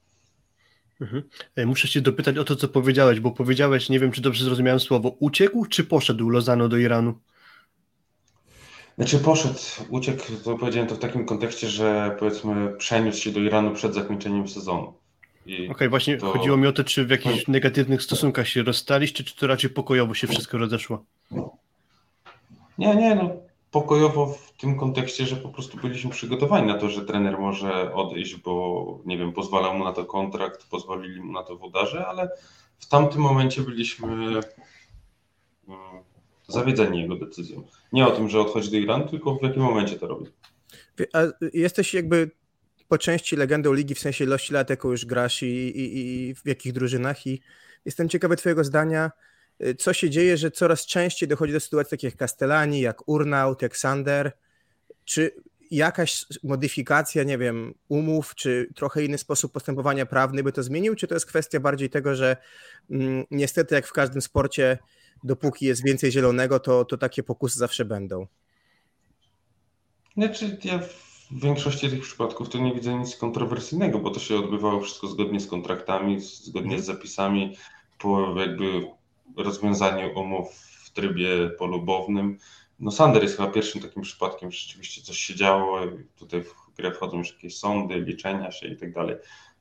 Mhm. 1.02 1.24
E, 1.56 1.66
muszę 1.66 1.88
się 1.88 2.02
dopytać 2.02 2.38
o 2.38 2.44
to, 2.44 2.56
co 2.56 2.68
powiedziałeś, 2.68 3.20
bo 3.20 3.32
powiedziałeś, 3.32 3.90
nie 3.90 4.00
wiem, 4.00 4.12
czy 4.12 4.22
dobrze 4.22 4.46
zrozumiałem 4.46 4.80
słowo, 4.80 5.16
uciekł 5.20 5.66
czy 5.66 5.84
poszedł 5.84 6.30
Lozano 6.30 6.70
do 6.70 6.78
Iranu? 6.78 7.20
Znaczy 8.98 9.20
poszedł, 9.20 9.60
uciekł, 9.90 10.24
to 10.44 10.58
powiedziałem 10.58 10.90
to 10.90 10.96
w 10.96 11.00
takim 11.00 11.26
kontekście, 11.26 11.68
że 11.68 12.16
powiedzmy 12.20 12.74
przeniósł 12.78 13.22
się 13.22 13.32
do 13.32 13.40
Iranu 13.40 13.72
przed 13.72 13.94
zakończeniem 13.94 14.48
sezonu. 14.48 14.94
Okej, 15.44 15.70
okay, 15.70 15.90
właśnie 15.90 16.18
to... 16.18 16.32
chodziło 16.32 16.58
mi 16.58 16.68
o 16.68 16.72
to, 16.72 16.84
czy 16.84 17.06
w 17.06 17.10
jakichś 17.10 17.48
negatywnych 17.48 18.04
stosunkach 18.04 18.48
się 18.48 18.64
rozstaliście, 18.64 19.24
czy 19.24 19.36
to 19.36 19.48
raczej 19.48 19.70
pokojowo 19.70 20.14
się 20.14 20.28
wszystko 20.28 20.58
rozeszło? 20.58 21.04
Nie, 22.78 22.96
nie, 22.96 23.16
no 23.16 23.30
pokojowo 23.72 24.26
w 24.26 24.52
tym 24.52 24.80
kontekście, 24.80 25.26
że 25.26 25.36
po 25.36 25.50
prostu 25.50 25.78
byliśmy 25.78 26.12
przygotowani 26.12 26.68
na 26.68 26.78
to, 26.78 26.90
że 26.90 27.06
trener 27.06 27.40
może 27.40 27.94
odejść, 27.94 28.36
bo 28.36 29.00
nie 29.06 29.18
wiem, 29.18 29.34
pozwalał 29.34 29.78
mu 29.78 29.84
na 29.84 29.94
to 29.94 30.06
kontrakt, 30.06 30.70
pozwolili 30.70 31.22
mu 31.22 31.34
na 31.34 31.44
to 31.44 31.58
wodarze, 31.58 32.08
ale 32.08 32.30
w 32.80 32.88
tamtym 32.88 33.22
momencie 33.22 33.62
byliśmy 33.62 34.08
mm, 34.08 34.44
zawiedzeni 36.48 37.02
jego 37.02 37.16
decyzją. 37.16 37.64
Nie 37.94 38.08
o 38.08 38.12
tym, 38.12 38.30
że 38.30 38.40
odchodzi 38.40 38.72
do 38.72 38.78
Iranu, 38.78 39.10
tylko 39.10 39.36
w 39.36 39.44
jakim 39.44 39.62
momencie 39.62 39.96
to 39.96 40.08
robi. 40.08 40.26
A 41.14 41.20
jesteś 41.54 41.94
jakby 41.94 42.32
po 42.88 42.98
części 42.98 43.36
legendą 43.36 43.74
ligi, 43.74 43.96
w 43.96 44.00
sensie 44.00 44.24
ilości 44.24 44.54
lat, 44.54 44.70
jaką 44.70 44.92
już 44.92 45.06
grasz 45.06 45.44
i, 45.44 45.46
i, 45.46 46.30
i 46.30 46.36
w 46.36 46.48
jakich 46.48 46.74
drużynach 46.74 47.28
i 47.28 47.42
jestem 47.86 48.10
ciekawy 48.10 48.36
twojego 48.36 48.64
zdania, 48.64 49.12
co 49.78 49.94
się 49.94 50.10
dzieje, 50.10 50.38
że 50.38 50.52
coraz 50.52 50.86
częściej 50.86 51.30
dochodzi 51.30 51.54
do 51.54 51.60
sytuacji 51.60 51.90
takich 51.90 52.04
jak 52.04 52.20
Castellani, 52.20 52.82
jak 52.82 53.08
Urnaut, 53.08 53.62
jak 53.62 53.78
Sander, 53.78 54.32
czy 55.06 55.32
jakaś 55.72 56.26
modyfikacja, 56.44 57.24
nie 57.24 57.38
wiem, 57.38 57.74
umów, 57.90 58.36
czy 58.36 58.68
trochę 58.76 59.04
inny 59.04 59.18
sposób 59.18 59.52
postępowania 59.52 60.06
prawny 60.06 60.44
by 60.44 60.52
to 60.52 60.64
zmienił, 60.64 60.96
czy 60.96 61.08
to 61.08 61.14
jest 61.14 61.26
kwestia 61.26 61.60
bardziej 61.60 61.90
tego, 61.90 62.16
że 62.16 62.38
mm, 62.90 63.26
niestety 63.32 63.76
jak 63.76 63.88
w 63.88 63.94
każdym 63.94 64.22
sporcie 64.22 64.78
dopóki 65.24 65.66
jest 65.66 65.86
więcej 65.86 66.12
zielonego, 66.12 66.60
to, 66.60 66.86
to 66.86 66.98
takie 66.98 67.24
pokusy 67.24 67.60
zawsze 67.60 67.86
będą. 67.86 68.28
Znaczy, 70.18 70.58
ja 70.64 70.80
w 70.80 71.40
większości 71.40 71.90
tych 71.90 72.02
przypadków 72.02 72.50
to 72.50 72.58
nie 72.58 72.74
widzę 72.74 72.94
nic 72.94 73.16
kontrowersyjnego, 73.16 74.00
bo 74.00 74.10
to 74.10 74.20
się 74.20 74.38
odbywało 74.38 74.82
wszystko 74.82 75.08
zgodnie 75.08 75.40
z 75.40 75.48
kontraktami, 75.48 76.20
zgodnie 76.20 76.80
z 76.80 76.86
zapisami, 76.86 77.58
po 78.00 78.36
jakby 78.40 78.88
rozwiązaniu 79.38 80.20
umów 80.20 80.56
w 80.84 80.90
trybie 80.90 81.50
polubownym. 81.60 82.38
No 82.80 82.92
Sander 82.92 83.24
jest 83.24 83.38
chyba 83.38 83.52
pierwszym 83.52 83.82
takim 83.82 84.02
przypadkiem, 84.04 84.52
że 84.52 84.60
rzeczywiście 84.60 85.02
coś 85.02 85.18
się 85.18 85.36
działo, 85.36 85.82
tutaj 86.16 86.44
w 86.44 86.76
grę 86.78 86.92
wchodzą 86.92 87.18
już 87.18 87.34
jakieś 87.34 87.58
sądy, 87.58 88.02
liczenia 88.02 88.52
się 88.52 88.68
i 88.68 88.78
tak 88.78 88.94
dalej. 88.94 89.16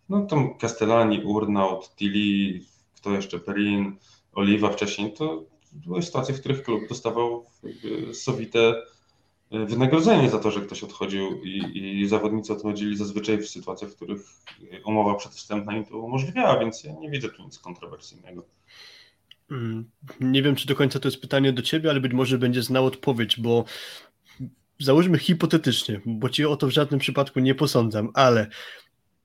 No 0.09 0.27
tam 0.27 0.59
Castellani, 0.59 1.25
Urnaut, 1.25 1.95
Tilly, 1.97 2.61
kto 2.97 3.11
jeszcze, 3.11 3.39
Perin, 3.39 3.97
Oliwa 4.35 4.71
wcześniej, 4.71 5.13
to 5.13 5.45
były 5.73 6.03
sytuacje, 6.03 6.35
w 6.35 6.41
których 6.41 6.63
klub 6.63 6.89
dostawał 6.89 7.47
sowite 8.13 8.75
e, 9.51 9.67
wynagrodzenie 9.67 10.31
za 10.31 10.39
to, 10.39 10.51
że 10.51 10.61
ktoś 10.61 10.85
odchodził 10.85 11.43
i, 11.43 12.01
i 12.01 12.09
zawodnicy 12.09 12.53
odchodzili 12.53 12.97
zazwyczaj 12.97 13.39
w 13.39 13.49
sytuacjach, 13.49 13.91
w 13.91 13.97
których 13.97 14.21
umowa 14.85 15.15
przedwstępna 15.15 15.77
im 15.77 15.85
to 15.85 15.99
umożliwiała, 15.99 16.59
więc 16.59 16.85
ja 16.85 16.93
nie 16.93 17.11
widzę 17.11 17.29
tu 17.29 17.43
nic 17.43 17.59
kontrowersyjnego. 17.59 18.45
Mm, 19.51 19.91
nie 20.21 20.43
wiem, 20.43 20.57
czy 20.57 20.67
do 20.67 20.77
końca 20.77 21.01
to 21.01 21.09
jest 21.09 21.21
pytanie 21.21 21.53
do 21.53 21.63
ciebie, 21.63 21.91
ale 21.91 22.01
być 22.01 22.13
może 22.13 22.39
będzie 22.39 22.63
znał 22.63 22.87
odpowiedź, 22.87 23.41
bo 23.41 23.65
załóżmy 24.79 25.19
hipotetycznie, 25.19 26.01
bo 26.07 26.29
ci 26.29 26.45
o 26.45 26.57
to 26.57 26.67
w 26.67 26.71
żadnym 26.71 27.01
przypadku 27.01 27.41
nie 27.41 27.55
posądzam, 27.55 28.11
ale 28.15 28.49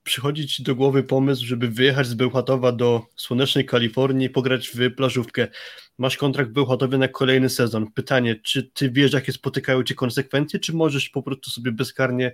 przychodzi 0.10 0.48
ci 0.48 0.64
do 0.64 0.76
głowy 0.76 1.04
pomysł, 1.04 1.46
żeby 1.46 1.68
wyjechać 1.68 2.08
z 2.08 2.14
Bełchatowa 2.14 2.72
do 2.72 3.06
słonecznej 3.16 3.66
Kalifornii 3.66 4.28
i 4.28 4.30
pograć 4.30 4.68
w 4.68 4.96
plażówkę. 4.96 5.48
Masz 5.98 6.18
kontrakt 6.18 6.50
w 6.50 6.54
Bełchatowie 6.54 6.98
na 6.98 7.08
kolejny 7.08 7.50
sezon. 7.50 7.92
Pytanie, 7.92 8.36
czy 8.44 8.64
ty 8.64 8.92
wiesz, 8.92 9.14
jakie 9.14 9.32
spotykają 9.32 9.84
cię 9.84 9.96
konsekwencje, 9.96 10.60
czy 10.60 10.76
możesz 10.76 11.10
po 11.10 11.24
prostu 11.24 11.50
sobie 11.52 11.72
bezkarnie 11.72 12.32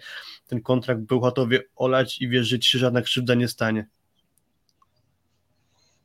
ten 0.47 0.61
kontrakt 0.61 1.01
Bełchatowie 1.01 1.63
olać 1.75 2.21
i 2.21 2.29
wiesz, 2.29 2.47
że 2.47 2.79
żadna 2.79 3.01
krzywda 3.01 3.33
nie 3.33 3.47
stanie? 3.47 3.87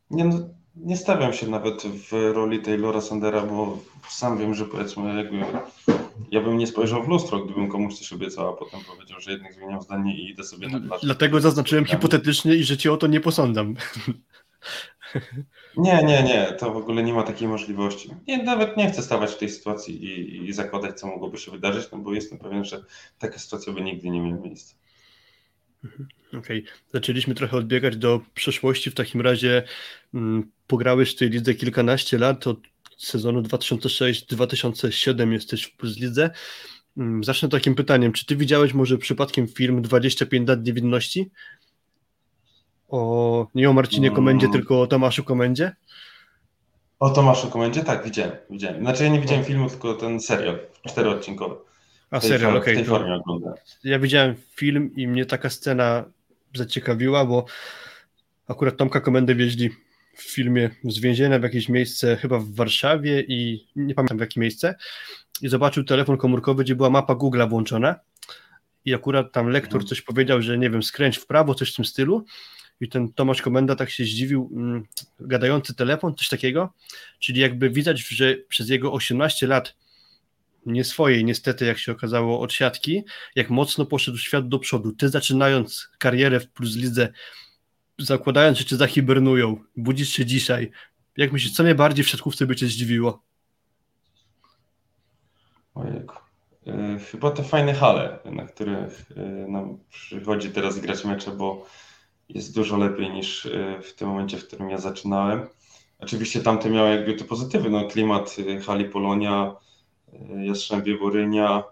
Nie, 0.09 0.25
no, 0.25 0.49
nie 0.75 0.97
stawiam 0.97 1.33
się 1.33 1.47
nawet 1.47 1.83
w 1.83 2.11
roli 2.11 2.61
Taylora 2.61 3.01
Sandera, 3.01 3.41
bo 3.41 3.83
sam 4.09 4.37
wiem, 4.37 4.55
że 4.55 4.65
powiedzmy 4.65 5.17
jakby 5.17 5.37
ja 6.31 6.41
bym 6.41 6.57
nie 6.57 6.67
spojrzał 6.67 7.03
w 7.03 7.07
lustro, 7.07 7.39
gdybym 7.39 7.69
komuś 7.69 7.99
coś 7.99 8.13
obiecał, 8.13 8.49
a 8.49 8.53
potem 8.53 8.79
powiedział, 8.83 9.19
że 9.19 9.31
jednak 9.31 9.53
zmieniam 9.53 9.81
zdanie 9.81 10.17
i 10.17 10.29
idę 10.29 10.43
sobie 10.43 10.67
na 10.67 10.79
plażę. 10.79 11.05
Dlatego 11.05 11.41
zaznaczyłem 11.41 11.85
hipotetycznie 11.85 12.55
i 12.55 12.63
że 12.63 12.77
cię 12.77 12.93
o 12.93 12.97
to 12.97 13.07
nie 13.07 13.19
posądzam. 13.19 13.75
Nie, 15.77 16.03
nie, 16.03 16.23
nie, 16.23 16.55
to 16.59 16.73
w 16.73 16.77
ogóle 16.77 17.03
nie 17.03 17.13
ma 17.13 17.23
takiej 17.23 17.47
możliwości. 17.47 18.09
Nie, 18.27 18.43
nawet 18.43 18.77
nie 18.77 18.91
chcę 18.91 19.01
stawać 19.01 19.31
w 19.31 19.37
tej 19.37 19.49
sytuacji 19.49 20.05
i, 20.05 20.49
i 20.49 20.53
zakładać, 20.53 20.99
co 20.99 21.07
mogłoby 21.07 21.37
się 21.37 21.51
wydarzyć, 21.51 21.91
no 21.91 21.97
bo 21.97 22.13
jestem 22.13 22.39
pewien, 22.39 22.65
że 22.65 22.83
taka 23.19 23.39
sytuacja 23.39 23.73
by 23.73 23.81
nigdy 23.81 24.09
nie 24.09 24.21
miała 24.21 24.41
miejsca. 24.41 24.75
Okej, 26.27 26.39
okay. 26.39 26.63
zaczęliśmy 26.93 27.35
trochę 27.35 27.57
odbiegać 27.57 27.97
do 27.97 28.21
przeszłości. 28.33 28.91
W 28.91 28.95
takim 28.95 29.21
razie 29.21 29.63
mm, 30.13 30.51
pograłeś 30.67 31.11
w 31.11 31.17
tej 31.17 31.29
lidze 31.29 31.53
kilkanaście 31.53 32.17
lat, 32.17 32.47
od 32.47 32.59
sezonu 33.07 33.41
2006-2007 33.41 35.31
jesteś 35.31 35.63
w 35.63 35.77
Plus 35.77 35.97
Lidze. 35.97 36.29
Mm, 36.97 37.23
zacznę 37.23 37.49
takim 37.49 37.75
pytaniem, 37.75 38.11
czy 38.11 38.25
ty 38.25 38.35
widziałeś 38.35 38.73
może 38.73 38.97
przypadkiem 38.97 39.47
film 39.47 39.81
25 39.81 40.49
lat 40.49 40.65
niewinności? 40.65 41.31
O, 42.87 43.47
nie 43.55 43.69
o 43.69 43.73
Marcinie 43.73 44.07
mm. 44.07 44.15
Komendzie, 44.15 44.47
tylko 44.51 44.81
o 44.81 44.87
Tomaszu 44.87 45.23
Komendzie? 45.23 45.75
O 46.99 47.09
Tomaszu 47.09 47.49
Komendzie? 47.49 47.83
Tak, 47.83 48.03
widziałem. 48.03 48.31
widziałem. 48.49 48.81
Znaczy 48.81 49.03
ja 49.03 49.09
nie 49.09 49.21
widziałem 49.21 49.45
filmu, 49.45 49.69
tylko 49.69 49.93
ten 49.93 50.19
serial, 50.19 50.59
czteroodcinkowy. 50.87 51.55
A 52.11 52.19
serial, 52.19 52.57
okej. 52.57 52.61
Okay, 52.61 52.73
w 52.73 52.77
tej 52.77 52.85
formie 52.85 53.15
oglądałem. 53.15 53.57
Ja 53.83 53.99
widziałem 53.99 54.35
film 54.55 54.95
i 54.95 55.07
mnie 55.07 55.25
taka 55.25 55.49
scena 55.49 56.05
zaciekawiła, 56.55 57.25
bo 57.25 57.45
akurat 58.47 58.77
Tomka 58.77 59.01
Komendę 59.01 59.35
wieźli 59.35 59.69
w 60.13 60.21
filmie 60.21 60.69
z 60.83 60.99
więzienia 60.99 61.39
w 61.39 61.43
jakieś 61.43 61.69
miejsce, 61.69 62.17
chyba 62.17 62.39
w 62.39 62.55
Warszawie 62.55 63.21
i 63.27 63.67
nie 63.75 63.95
pamiętam 63.95 64.17
w 64.17 64.21
jakie 64.21 64.39
miejsce 64.39 64.75
i 65.41 65.49
zobaczył 65.49 65.83
telefon 65.83 66.17
komórkowy, 66.17 66.63
gdzie 66.63 66.75
była 66.75 66.89
mapa 66.89 67.13
Google'a 67.13 67.49
włączona 67.49 67.95
i 68.85 68.93
akurat 68.93 69.31
tam 69.31 69.49
lektor 69.49 69.75
mhm. 69.75 69.87
coś 69.87 70.01
powiedział, 70.01 70.41
że 70.41 70.57
nie 70.57 70.69
wiem, 70.69 70.83
skręć 70.83 71.17
w 71.17 71.25
prawo, 71.25 71.55
coś 71.55 71.73
w 71.73 71.75
tym 71.75 71.85
stylu 71.85 72.25
i 72.81 72.89
ten 72.89 73.13
Tomasz 73.13 73.41
Komenda 73.41 73.75
tak 73.75 73.89
się 73.89 74.03
zdziwił, 74.03 74.49
mm, 74.53 74.87
gadający 75.19 75.75
telefon, 75.75 76.15
coś 76.15 76.29
takiego, 76.29 76.73
czyli 77.19 77.41
jakby 77.41 77.69
widać, 77.69 78.07
że 78.07 78.37
przez 78.47 78.69
jego 78.69 78.93
18 78.93 79.47
lat 79.47 79.75
nie 80.65 80.83
swojej, 80.83 81.25
niestety, 81.25 81.65
jak 81.65 81.77
się 81.77 81.91
okazało, 81.91 82.39
od 82.39 82.53
siatki, 82.53 83.03
jak 83.35 83.49
mocno 83.49 83.85
poszedł 83.85 84.17
świat 84.17 84.47
do 84.47 84.59
przodu. 84.59 84.91
Ty 84.91 85.09
zaczynając 85.09 85.89
karierę 85.97 86.39
w 86.39 86.49
Plus 86.49 86.75
Lidze, 86.75 87.13
zakładając, 88.05 88.57
że 88.57 88.65
cię 88.65 88.75
zahibernują, 88.75 89.57
budzisz 89.77 90.09
się 90.09 90.25
dzisiaj, 90.25 90.71
jak 91.17 91.31
myślisz, 91.31 91.53
co 91.53 91.63
najbardziej 91.63 92.05
w 92.05 92.09
siatkówce 92.09 92.45
by 92.45 92.55
cię 92.55 92.67
zdziwiło? 92.67 93.23
Ojejku. 95.75 96.15
E, 96.67 96.99
chyba 96.99 97.31
te 97.31 97.43
fajne 97.43 97.73
hale, 97.73 98.19
na 98.25 98.45
których 98.45 99.11
e, 99.17 99.21
nam 99.47 99.77
przychodzi 99.89 100.49
teraz 100.49 100.79
grać 100.79 101.05
mecze, 101.05 101.31
bo 101.31 101.65
jest 102.29 102.55
dużo 102.55 102.77
lepiej 102.77 103.09
niż 103.09 103.45
e, 103.45 103.81
w 103.81 103.95
tym 103.95 104.07
momencie, 104.07 104.37
w 104.37 104.47
którym 104.47 104.69
ja 104.69 104.77
zaczynałem. 104.77 105.47
Oczywiście 105.99 106.41
tamte 106.41 106.69
miały 106.69 106.89
jakby 106.89 107.13
te 107.13 107.23
pozytywy, 107.23 107.69
no 107.69 107.87
klimat 107.87 108.35
hali 108.65 108.85
Polonia, 108.85 109.55
Jastrzębie 110.43 110.97
Borynia. 110.97 111.63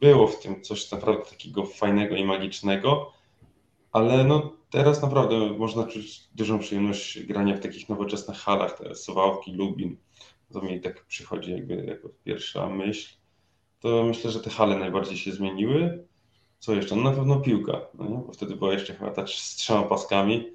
Było 0.00 0.26
w 0.26 0.40
tym 0.40 0.62
coś 0.62 0.90
naprawdę 0.90 1.24
takiego 1.30 1.66
fajnego 1.66 2.16
i 2.16 2.24
magicznego, 2.24 3.12
ale 3.92 4.24
no 4.24 4.52
teraz 4.70 5.02
naprawdę 5.02 5.38
można 5.58 5.84
czuć 5.84 6.28
dużą 6.34 6.58
przyjemność 6.58 7.22
grania 7.22 7.56
w 7.56 7.60
takich 7.60 7.88
nowoczesnych 7.88 8.36
halach, 8.36 8.78
te 8.78 8.94
Suwałki, 8.94 9.52
Lubin. 9.52 9.96
To 10.52 10.62
mi 10.62 10.80
tak 10.80 11.04
przychodzi 11.06 11.52
jakby 11.52 11.74
jako 11.74 12.08
pierwsza 12.24 12.68
myśl. 12.68 13.16
To 13.80 14.04
myślę, 14.04 14.30
że 14.30 14.40
te 14.40 14.50
hale 14.50 14.78
najbardziej 14.78 15.16
się 15.16 15.32
zmieniły. 15.32 16.04
Co 16.58 16.74
jeszcze? 16.74 16.96
No 16.96 17.02
na 17.02 17.16
pewno 17.16 17.40
piłka, 17.40 17.80
no 17.94 18.04
bo 18.04 18.32
wtedy 18.32 18.56
była 18.56 18.72
jeszcze 18.72 18.94
chyba 18.94 19.10
ta 19.10 19.26
z 19.26 19.56
trzema 19.56 19.82
paskami. 19.82 20.52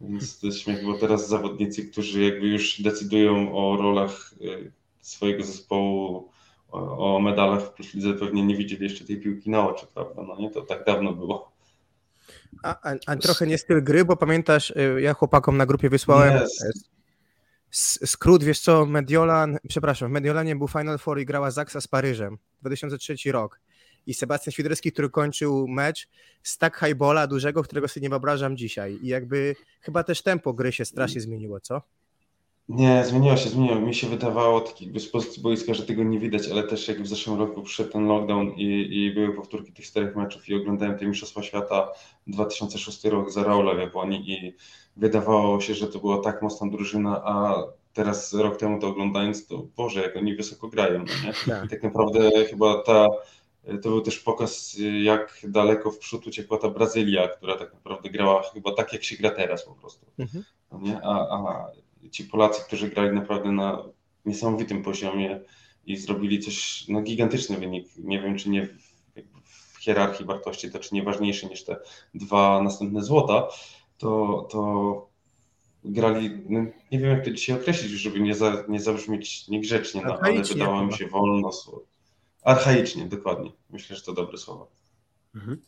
Więc 0.00 0.40
to 0.40 0.46
jest 0.46 0.58
śmiech, 0.58 0.84
bo 0.84 0.98
teraz 0.98 1.28
zawodnicy, 1.28 1.88
którzy 1.88 2.24
jakby 2.24 2.46
już 2.46 2.82
decydują 2.82 3.56
o 3.56 3.76
rolach 3.76 4.34
y, 4.40 4.72
swojego 5.00 5.44
zespołu 5.44 6.30
o, 6.70 7.20
medalach 7.20 7.74
w 7.74 7.94
Lidze 7.94 8.14
pewnie 8.14 8.42
nie 8.42 8.56
widzieli 8.56 8.84
jeszcze 8.84 9.04
tej 9.04 9.20
piłki 9.20 9.50
na 9.50 9.68
oczy, 9.68 9.86
prawda? 9.94 10.22
No 10.22 10.36
nie, 10.36 10.50
to 10.50 10.62
tak 10.62 10.84
dawno 10.84 11.12
było. 11.12 11.52
A, 12.62 12.90
a, 12.90 12.94
a 13.06 13.16
trochę 13.16 13.46
nie 13.46 13.58
styl 13.58 13.84
gry, 13.84 14.04
bo 14.04 14.16
pamiętasz, 14.16 14.70
y, 14.70 15.00
ja 15.00 15.14
chłopakom 15.14 15.56
na 15.56 15.66
grupie 15.66 15.88
wysłałem 15.88 16.42
yes. 17.70 18.00
skrót, 18.04 18.44
wiesz 18.44 18.60
co, 18.60 18.86
Mediolan, 18.86 19.58
przepraszam, 19.68 20.08
w 20.08 20.12
Mediolanie 20.12 20.56
był 20.56 20.68
Final 20.68 20.98
Four 20.98 21.20
i 21.20 21.26
grała 21.26 21.50
Zaksa 21.50 21.80
z 21.80 21.88
Paryżem, 21.88 22.38
2003 22.62 23.32
rok. 23.32 23.60
I 24.06 24.14
Sebastian 24.14 24.52
Świderski, 24.52 24.92
który 24.92 25.10
kończył 25.10 25.68
mecz 25.68 26.08
z 26.42 26.58
tak 26.58 26.78
highbola 26.78 27.26
dużego, 27.26 27.62
którego 27.62 27.88
sobie 27.88 28.02
nie 28.04 28.10
wyobrażam 28.10 28.56
dzisiaj. 28.56 28.98
I 29.02 29.06
jakby 29.06 29.56
chyba 29.80 30.04
też 30.04 30.22
tempo 30.22 30.52
gry 30.52 30.72
się 30.72 30.84
strasznie 30.84 31.20
zmieniło, 31.20 31.60
co? 31.60 31.82
Nie, 32.68 33.04
zmieniło 33.04 33.36
się, 33.36 33.48
zmieniło. 33.48 33.80
Mi 33.80 33.94
się 33.94 34.06
wydawało 34.06 34.60
taki 34.60 35.00
z 35.00 35.08
pozycji 35.08 35.42
boiska, 35.42 35.74
że 35.74 35.86
tego 35.86 36.02
nie 36.02 36.18
widać, 36.18 36.48
ale 36.48 36.62
też 36.62 36.88
jak 36.88 37.02
w 37.02 37.06
zeszłym 37.06 37.38
roku 37.38 37.62
przyszedł 37.62 37.92
ten 37.92 38.06
lockdown 38.06 38.48
i, 38.48 38.88
i 38.90 39.14
były 39.14 39.34
powtórki 39.34 39.72
tych 39.72 39.84
czterech 39.84 40.16
meczów 40.16 40.48
i 40.48 40.54
oglądałem 40.54 40.98
te 40.98 41.06
Mistrzostwa 41.06 41.42
Świata 41.42 41.92
2006 42.26 43.04
rok 43.04 43.30
za 43.30 43.44
Raula 43.44 43.74
w 43.74 43.78
Japonii 43.78 44.32
i 44.32 44.54
wydawało 44.96 45.60
się, 45.60 45.74
że 45.74 45.86
to 45.86 45.98
była 45.98 46.18
tak 46.18 46.42
mocna 46.42 46.70
drużyna, 46.70 47.22
a 47.24 47.62
teraz 47.92 48.34
rok 48.34 48.56
temu 48.56 48.80
to 48.80 48.88
oglądając, 48.88 49.46
to 49.46 49.66
Boże, 49.76 50.02
jak 50.02 50.16
oni 50.16 50.34
wysoko 50.34 50.68
grają, 50.68 50.98
no 50.98 51.26
nie? 51.26 51.32
Tak. 51.54 51.64
I 51.64 51.68
tak 51.68 51.82
naprawdę 51.82 52.30
chyba 52.50 52.82
ta, 52.82 53.06
to 53.82 53.88
był 53.88 54.00
też 54.00 54.18
pokaz, 54.18 54.76
jak 55.02 55.40
daleko 55.48 55.90
w 55.90 55.98
przód 55.98 56.26
uciekła 56.26 56.58
ta 56.58 56.68
Brazylia, 56.68 57.28
która 57.28 57.56
tak 57.56 57.74
naprawdę 57.74 58.10
grała 58.10 58.42
chyba 58.54 58.74
tak, 58.74 58.92
jak 58.92 59.04
się 59.04 59.16
gra 59.16 59.30
teraz 59.30 59.64
po 59.64 59.74
prostu. 59.74 60.06
Mhm. 60.18 60.44
No 60.72 60.78
nie? 60.80 61.00
A, 61.02 61.28
a 61.28 61.66
ci 62.10 62.24
Polacy, 62.24 62.62
którzy 62.66 62.88
grali 62.88 63.14
naprawdę 63.14 63.52
na 63.52 63.84
niesamowitym 64.26 64.82
poziomie 64.82 65.40
i 65.86 65.96
zrobili 65.96 66.38
coś, 66.38 66.84
no 66.88 67.02
gigantyczny 67.02 67.56
wynik. 67.56 67.88
Nie 67.96 68.20
wiem, 68.20 68.38
czy 68.38 68.50
nie 68.50 68.66
w, 68.66 68.72
w 69.44 69.78
hierarchii 69.80 70.26
wartości 70.26 70.70
to 70.70 70.78
czy 70.78 70.94
nie 70.94 71.02
ważniejszy 71.02 71.46
niż 71.46 71.64
te 71.64 71.76
dwa 72.14 72.62
następne 72.62 73.02
złota, 73.02 73.48
to, 73.98 74.48
to 74.50 75.08
grali, 75.84 76.30
no 76.48 76.60
nie 76.92 76.98
wiem 76.98 77.10
jak 77.10 77.24
to 77.24 77.30
dzisiaj 77.30 77.56
określić, 77.56 77.92
żeby 77.92 78.20
nie, 78.20 78.34
za, 78.34 78.64
nie 78.68 78.80
zabrzmieć 78.80 79.48
niegrzecznie, 79.48 80.02
no, 80.06 80.18
ale 80.22 80.42
wydało 80.42 80.84
mi 80.84 80.92
się 80.92 81.06
wolno. 81.06 81.50
Archaicznie, 82.42 83.04
dokładnie. 83.04 83.52
Myślę, 83.70 83.96
że 83.96 84.02
to 84.02 84.12
dobre 84.12 84.38
słowo. 84.38 84.70
Mhm 85.34 85.60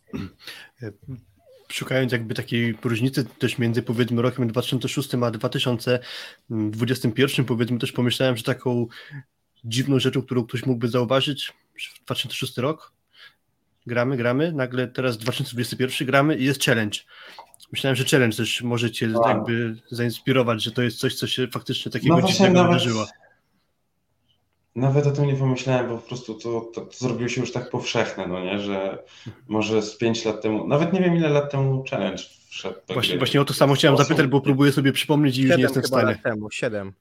szukając 1.73 2.12
jakby 2.12 2.35
takiej 2.35 2.75
różnicy 2.85 3.25
też 3.25 3.59
między 3.59 3.83
powiedzmy 3.83 4.23
rokiem 4.23 4.49
2006 4.49 5.14
a 5.14 5.31
2021 5.31 7.45
powiedzmy 7.45 7.79
też 7.79 7.93
pomyślałem, 7.93 8.37
że 8.37 8.43
taką 8.43 8.87
dziwną 9.64 9.99
rzeczą, 9.99 10.23
którą 10.23 10.47
ktoś 10.47 10.66
mógłby 10.66 10.89
zauważyć, 10.89 11.53
2006 12.05 12.59
rok, 12.59 12.93
gramy, 13.87 14.16
gramy, 14.16 14.53
nagle 14.53 14.89
teraz 14.89 15.18
2021 15.18 16.07
gramy 16.07 16.37
i 16.37 16.45
jest 16.45 16.64
challenge. 16.64 16.99
Myślałem, 17.73 17.97
że 17.97 18.05
challenge 18.05 18.37
też 18.37 18.62
może 18.62 18.91
cię 18.91 19.11
wow. 19.14 19.29
jakby 19.29 19.77
zainspirować, 19.91 20.62
że 20.62 20.73
to 20.73 20.83
jest 20.83 20.99
coś, 20.99 21.14
co 21.14 21.27
się 21.27 21.49
faktycznie 21.49 21.93
takiego 21.93 22.18
no 22.18 22.29
dziwnego 22.29 22.64
wydarzyło. 22.64 23.01
Nawet 23.01 23.30
o 24.77 25.11
tym 25.11 25.27
nie 25.27 25.37
pomyślałem, 25.37 25.89
bo 25.89 25.97
po 25.97 26.09
prostu 26.09 26.35
to, 26.35 26.61
to, 26.61 26.81
to, 26.81 26.97
zrobiło 26.99 27.29
się 27.29 27.41
już 27.41 27.53
tak 27.53 27.71
powszechne, 27.71 28.27
no 28.27 28.45
nie, 28.45 28.61
że 28.61 29.03
może 29.49 29.83
z 29.83 29.97
5 29.97 30.25
lat 30.25 30.43
temu, 30.43 30.66
nawet 30.66 30.93
nie 30.93 31.01
wiem 31.01 31.16
ile 31.16 31.29
lat 31.29 31.51
temu 31.51 31.85
challenge 31.91 32.23
wszedł. 32.49 32.81
Właśnie, 32.89 33.18
właśnie 33.18 33.41
o 33.41 33.45
to 33.45 33.55
samo 33.55 33.75
chciałem 33.75 33.99
zapytać, 33.99 34.27
bo 34.27 34.41
próbuję 34.41 34.73
sobie 34.73 34.93
przypomnieć 34.93 35.39
i 35.39 35.43
już 35.43 35.57
nie 35.57 35.62
jestem 35.62 35.83
w 35.83 35.87
stanie. 35.87 36.05
lat 36.05 36.23
temu, 36.23 36.51
7. 36.51 36.93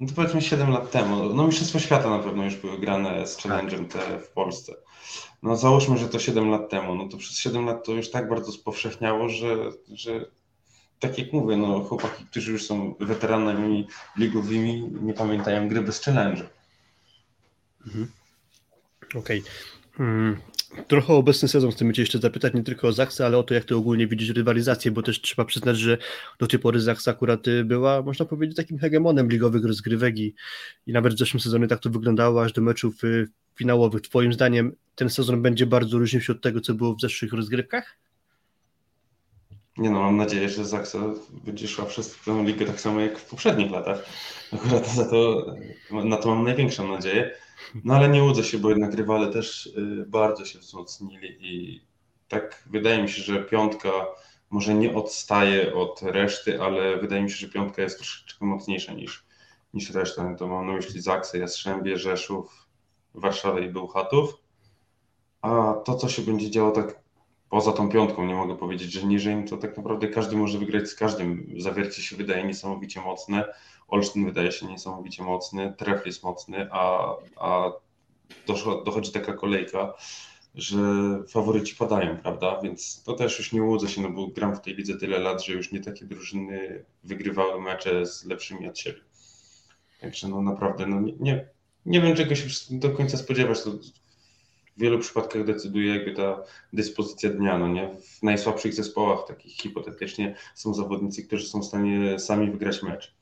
No 0.00 0.08
to 0.08 0.14
powiedzmy 0.14 0.42
7 0.42 0.70
lat 0.70 0.90
temu. 0.90 1.34
No 1.34 1.46
Mistrzostwa 1.46 1.78
Świata 1.78 2.10
na 2.10 2.18
pewno 2.18 2.44
już 2.44 2.56
były 2.56 2.78
grane 2.78 3.26
z 3.26 3.38
challenge'em 3.38 3.88
te 3.88 4.18
w 4.20 4.28
Polsce. 4.28 4.74
No 5.42 5.56
załóżmy, 5.56 5.98
że 5.98 6.08
to 6.08 6.18
7 6.18 6.50
lat 6.50 6.70
temu, 6.70 6.94
no 6.94 7.08
to 7.08 7.16
przez 7.16 7.38
7 7.38 7.64
lat 7.64 7.86
to 7.86 7.92
już 7.92 8.10
tak 8.10 8.28
bardzo 8.28 8.52
spowszechniało, 8.52 9.28
że, 9.28 9.56
że 9.92 10.26
tak 11.00 11.18
jak 11.18 11.32
mówię, 11.32 11.56
no, 11.56 11.80
chłopaki, 11.80 12.24
którzy 12.24 12.52
już 12.52 12.66
są 12.66 12.94
weteranami 13.00 13.86
ligowymi, 14.16 14.90
nie 15.02 15.14
pamiętają 15.14 15.68
gry 15.68 15.82
bez 15.82 16.00
challenge. 16.00 16.42
Mhm. 17.86 18.08
Okej. 19.14 19.40
Okay. 19.40 19.42
Hmm. 19.96 20.36
Trochę 20.88 21.12
obecny 21.12 21.48
sezon 21.48 21.70
chcemy 21.70 21.92
Cię 21.92 22.02
jeszcze 22.02 22.18
zapytać, 22.18 22.54
nie 22.54 22.62
tylko 22.62 22.88
o 22.88 22.92
Zaksa, 22.92 23.26
ale 23.26 23.38
o 23.38 23.42
to, 23.42 23.54
jak 23.54 23.64
Ty 23.64 23.76
ogólnie 23.76 24.06
widzisz 24.06 24.28
rywalizację, 24.28 24.90
bo 24.90 25.02
też 25.02 25.20
trzeba 25.20 25.44
przyznać, 25.44 25.78
że 25.78 25.98
do 26.38 26.46
tej 26.46 26.58
pory 26.58 26.80
Zaksa 26.80 27.10
akurat 27.10 27.40
była, 27.64 28.02
można 28.02 28.24
powiedzieć, 28.24 28.56
takim 28.56 28.78
hegemonem 28.78 29.28
ligowych 29.28 29.64
rozgrywek 29.64 30.18
i, 30.18 30.34
i 30.86 30.92
nawet 30.92 31.14
w 31.14 31.18
zeszłym 31.18 31.40
sezonie 31.40 31.66
tak 31.66 31.80
to 31.80 31.90
wyglądało 31.90 32.42
aż 32.42 32.52
do 32.52 32.62
meczów 32.62 33.04
y, 33.04 33.28
finałowych. 33.54 34.02
Twoim 34.02 34.32
zdaniem 34.32 34.72
ten 34.94 35.10
sezon 35.10 35.42
będzie 35.42 35.66
bardzo 35.66 35.98
różnił 35.98 36.22
się 36.22 36.32
od 36.32 36.42
tego, 36.42 36.60
co 36.60 36.74
było 36.74 36.94
w 36.94 37.00
zeszłych 37.00 37.32
rozgrywkach? 37.32 37.96
Nie 39.78 39.90
no, 39.90 40.00
mam 40.00 40.16
nadzieję, 40.16 40.48
że 40.48 40.64
Zaksa 40.64 40.98
będzie 41.30 41.68
szła 41.68 41.84
przez 41.84 42.16
tę 42.24 42.44
ligę 42.44 42.66
tak 42.66 42.80
samo 42.80 43.00
jak 43.00 43.18
w 43.18 43.30
poprzednich 43.30 43.70
latach. 43.70 44.04
Akurat 44.52 44.94
to, 45.10 45.46
na 45.90 46.16
to 46.16 46.28
mam 46.28 46.44
największą 46.44 46.88
nadzieję. 46.88 47.34
No 47.84 47.94
ale 47.94 48.08
nie 48.08 48.22
łudzę 48.22 48.44
się, 48.44 48.58
bo 48.58 48.70
jednak 48.70 48.94
rywale 48.94 49.32
też 49.32 49.66
y, 49.66 50.04
bardzo 50.06 50.44
się 50.44 50.58
wzmocnili 50.58 51.36
i 51.40 51.82
tak 52.28 52.64
wydaje 52.70 53.02
mi 53.02 53.08
się, 53.08 53.22
że 53.22 53.44
piątka 53.44 53.90
może 54.50 54.74
nie 54.74 54.94
odstaje 54.94 55.74
od 55.74 56.02
reszty, 56.02 56.62
ale 56.62 56.96
wydaje 56.96 57.22
mi 57.22 57.30
się, 57.30 57.36
że 57.36 57.48
piątka 57.48 57.82
jest 57.82 57.96
troszeczkę 57.96 58.46
mocniejsza 58.46 58.92
niż, 58.92 59.26
niż 59.74 59.90
reszta. 59.90 60.34
To 60.34 60.46
mam 60.48 60.66
na 60.66 60.72
myśli 60.72 61.00
Zaksę, 61.00 61.38
Jastrzębie, 61.38 61.98
Rzeszów, 61.98 62.66
Warszawę 63.14 63.62
i 63.62 63.68
Bełchatów. 63.68 64.34
A 65.42 65.74
to, 65.84 65.94
co 65.94 66.08
się 66.08 66.22
będzie 66.22 66.50
działo 66.50 66.70
tak 66.70 67.00
poza 67.50 67.72
tą 67.72 67.88
piątką, 67.88 68.26
nie 68.26 68.34
mogę 68.34 68.56
powiedzieć, 68.56 68.92
że 68.92 69.06
niżej, 69.06 69.44
to 69.44 69.56
tak 69.56 69.76
naprawdę 69.76 70.08
każdy 70.08 70.36
może 70.36 70.58
wygrać 70.58 70.88
z 70.88 70.94
każdym. 70.94 71.54
Zawiercie 71.58 72.02
się 72.02 72.16
wydaje 72.16 72.44
niesamowicie 72.44 73.00
mocne, 73.00 73.44
Olsztyn 73.88 74.24
wydaje 74.24 74.52
się 74.52 74.66
niesamowicie 74.66 75.22
mocny, 75.22 75.74
Tref 75.76 76.06
jest 76.06 76.22
mocny, 76.24 76.68
a, 76.70 77.14
a 77.36 77.72
dochodzi 78.84 79.12
taka 79.12 79.32
kolejka, 79.32 79.94
że 80.54 80.78
faworyci 81.28 81.76
padają, 81.76 82.16
prawda? 82.16 82.60
Więc 82.62 83.02
to 83.02 83.12
też 83.12 83.38
już 83.38 83.52
nie 83.52 83.62
łudzę 83.62 83.88
się, 83.88 84.02
no 84.02 84.10
bo 84.10 84.26
gram 84.26 84.56
w 84.56 84.60
tej 84.60 84.74
lidze 84.74 84.94
tyle 84.98 85.18
lat, 85.18 85.44
że 85.44 85.52
już 85.52 85.72
nie 85.72 85.80
takie 85.80 86.04
drużyny 86.04 86.84
wygrywały 87.04 87.60
mecze 87.60 88.06
z 88.06 88.24
lepszymi 88.24 88.68
od 88.68 88.78
siebie. 88.78 89.00
Także 90.00 90.28
no 90.28 90.42
naprawdę, 90.42 90.86
no 90.86 91.00
nie, 91.00 91.12
nie, 91.20 91.48
nie 91.86 92.00
wiem 92.00 92.16
czego 92.16 92.34
się 92.34 92.48
do 92.70 92.90
końca 92.90 93.16
spodziewać. 93.16 93.62
To 93.62 93.70
w 94.78 94.80
wielu 94.80 94.98
przypadkach 94.98 95.44
decyduje 95.44 95.94
jakby 95.94 96.12
ta 96.12 96.42
dyspozycja 96.72 97.30
dnia, 97.30 97.58
no 97.58 97.68
nie? 97.68 97.96
W 98.00 98.22
najsłabszych 98.22 98.74
zespołach, 98.74 99.18
takich 99.28 99.52
hipotetycznie, 99.52 100.36
są 100.54 100.74
zawodnicy, 100.74 101.22
którzy 101.22 101.46
są 101.46 101.60
w 101.60 101.64
stanie 101.64 102.18
sami 102.18 102.50
wygrać 102.50 102.82
mecz. 102.82 103.14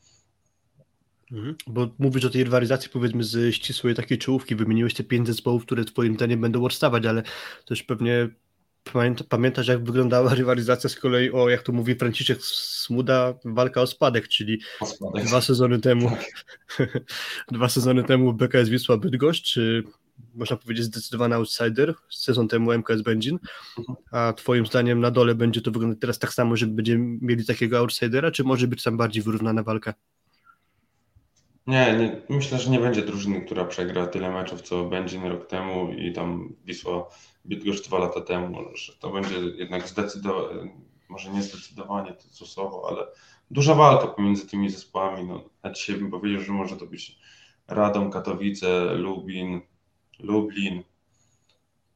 Mhm. 1.32 1.56
Bo 1.66 1.88
mówisz 1.98 2.24
o 2.24 2.30
tej 2.30 2.44
rywalizacji 2.44 2.90
powiedzmy 2.90 3.24
z 3.24 3.54
ścisłej 3.54 3.94
takiej 3.94 4.18
czołówki, 4.18 4.56
wymieniłeś 4.56 4.94
te 4.94 5.04
pięć 5.04 5.26
zespołów, 5.26 5.62
które 5.62 5.84
twoim 5.84 6.14
zdaniem 6.14 6.40
będą 6.40 6.64
odstawać, 6.64 7.06
ale 7.06 7.22
też 7.66 7.82
pewnie 7.82 8.28
pamiętasz 9.28 9.68
jak 9.68 9.84
wyglądała 9.84 10.34
rywalizacja 10.34 10.90
z 10.90 10.96
kolei 10.96 11.32
o, 11.32 11.48
jak 11.48 11.62
to 11.62 11.72
mówi 11.72 11.94
Franciszek 11.94 12.38
Smuda, 12.42 13.34
walka 13.44 13.82
o 13.82 13.86
spadek, 13.86 14.28
czyli 14.28 14.60
o 14.80 14.86
spadek. 14.86 15.24
dwa 15.24 15.40
sezony 15.40 15.80
temu 15.80 16.10
dwa 17.52 17.68
sezony 17.68 18.04
temu 18.04 18.32
BKS 18.32 18.68
Wisła 18.68 18.96
Bydgoszcz, 18.96 19.52
czy 19.52 19.84
można 20.34 20.56
powiedzieć 20.56 20.84
zdecydowany 20.84 21.34
outsider, 21.34 21.94
sezon 22.10 22.48
temu 22.48 22.72
MKS 22.72 23.02
Będzin, 23.02 23.38
a 24.12 24.32
twoim 24.32 24.66
zdaniem 24.66 25.00
na 25.00 25.10
dole 25.10 25.34
będzie 25.34 25.60
to 25.60 25.70
wyglądać 25.70 26.00
teraz 26.00 26.18
tak 26.18 26.32
samo, 26.32 26.56
że 26.56 26.66
będziemy 26.66 27.18
mieli 27.22 27.46
takiego 27.46 27.78
outsidera, 27.78 28.30
czy 28.30 28.44
może 28.44 28.68
być 28.68 28.82
tam 28.82 28.96
bardziej 28.96 29.22
wyrównana 29.22 29.62
walka? 29.62 29.94
Nie, 31.66 31.96
nie, 31.96 32.22
myślę, 32.28 32.58
że 32.58 32.70
nie 32.70 32.80
będzie 32.80 33.02
drużyny, 33.02 33.40
która 33.40 33.64
przegra 33.64 34.06
tyle 34.06 34.30
meczów, 34.30 34.62
co 34.62 34.84
będzie 34.84 35.28
rok 35.28 35.46
temu 35.46 35.92
i 35.92 36.12
tam 36.12 36.54
Wisła 36.64 37.08
Bydgoszcz 37.44 37.86
dwa 37.86 37.98
lata 37.98 38.20
temu, 38.20 38.58
że 38.74 38.92
to 38.92 39.10
będzie 39.10 39.36
jednak 39.36 39.88
zdecydowanie, 39.88 40.70
może 41.08 41.30
nie 41.30 41.42
zdecydowanie 41.42 42.12
to 42.12 42.22
stosowo, 42.22 42.86
ale 42.88 43.06
duża 43.50 43.74
walka 43.74 44.06
pomiędzy 44.06 44.46
tymi 44.46 44.70
zespołami. 44.70 45.28
No, 45.28 45.44
na 45.62 45.72
dzisiaj 45.72 45.96
bym 45.96 46.10
powiedział, 46.10 46.40
że 46.40 46.52
może 46.52 46.76
to 46.76 46.86
być 46.86 47.18
Radom, 47.68 48.10
Katowice, 48.10 48.94
Lubin, 48.94 49.60
Lublin, 50.18 50.82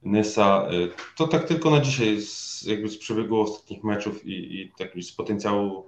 Nysa. 0.02 0.68
To 1.16 1.28
tak 1.28 1.48
tylko 1.48 1.70
na 1.70 1.80
dzisiaj, 1.80 2.20
z, 2.20 2.62
jakby 2.62 2.88
z 2.88 2.98
przebiegu 2.98 3.40
ostatnich 3.40 3.84
meczów 3.84 4.26
i, 4.26 4.60
i 4.60 4.72
tak 4.78 4.92
z 5.02 5.12
potencjału 5.12 5.86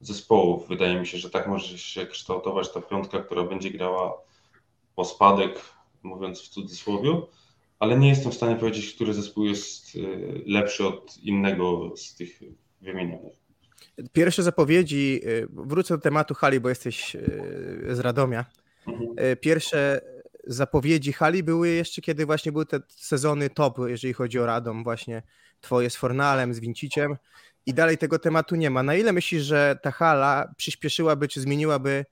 zespołów. 0.00 0.68
Wydaje 0.68 1.00
mi 1.00 1.06
się, 1.06 1.18
że 1.18 1.30
tak 1.30 1.46
może 1.48 1.78
się 1.78 2.06
kształtować 2.06 2.72
ta 2.72 2.80
piątka, 2.80 3.22
która 3.22 3.42
będzie 3.42 3.70
grała 3.70 4.22
o 4.96 5.04
spadek, 5.04 5.60
mówiąc 6.02 6.42
w 6.42 6.48
cudzysłowie, 6.48 7.20
ale 7.78 7.98
nie 7.98 8.08
jestem 8.08 8.32
w 8.32 8.34
stanie 8.34 8.56
powiedzieć, 8.56 8.94
który 8.94 9.14
zespół 9.14 9.44
jest 9.44 9.96
y, 9.96 10.42
lepszy 10.46 10.86
od 10.86 11.16
innego 11.22 11.92
z 11.96 12.14
tych 12.14 12.40
wymienionych. 12.80 13.44
Pierwsze 14.12 14.42
zapowiedzi, 14.42 15.20
y, 15.24 15.48
wrócę 15.50 15.94
do 15.94 16.00
tematu 16.00 16.34
hali, 16.34 16.60
bo 16.60 16.68
jesteś 16.68 17.14
y, 17.14 17.86
z 17.90 17.98
Radomia. 17.98 18.44
Mhm. 18.86 19.36
Pierwsze 19.40 20.00
zapowiedzi 20.46 21.12
hali 21.12 21.42
były 21.42 21.68
jeszcze, 21.68 22.02
kiedy 22.02 22.26
właśnie 22.26 22.52
były 22.52 22.66
te 22.66 22.80
sezony 22.88 23.50
top, 23.50 23.78
jeżeli 23.86 24.14
chodzi 24.14 24.38
o 24.38 24.46
Radom, 24.46 24.84
właśnie 24.84 25.22
twoje 25.60 25.90
z 25.90 25.96
Fornalem, 25.96 26.54
z 26.54 26.60
Winciciem 26.60 27.16
i 27.66 27.74
dalej 27.74 27.98
tego 27.98 28.18
tematu 28.18 28.56
nie 28.56 28.70
ma. 28.70 28.82
Na 28.82 28.94
ile 28.94 29.12
myślisz, 29.12 29.42
że 29.42 29.78
ta 29.82 29.90
hala 29.90 30.54
przyspieszyłaby, 30.56 31.28
czy 31.28 31.40
zmieniłaby, 31.40 32.04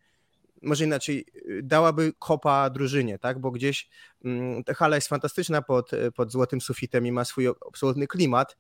może 0.63 0.85
inaczej, 0.85 1.27
dałaby 1.63 2.13
kopa 2.19 2.71
drużynie, 2.71 3.19
tak? 3.19 3.39
Bo 3.39 3.51
gdzieś 3.51 3.89
mm, 4.25 4.65
ta 4.65 4.75
hala 4.75 4.97
jest 4.97 5.09
fantastyczna 5.09 5.63
pod, 5.63 5.91
pod 6.15 6.33
złotym 6.33 6.61
sufitem 6.61 7.07
i 7.07 7.13
ma 7.13 7.25
swój 7.25 7.49
absolutny 7.69 8.07
klimat, 8.07 8.57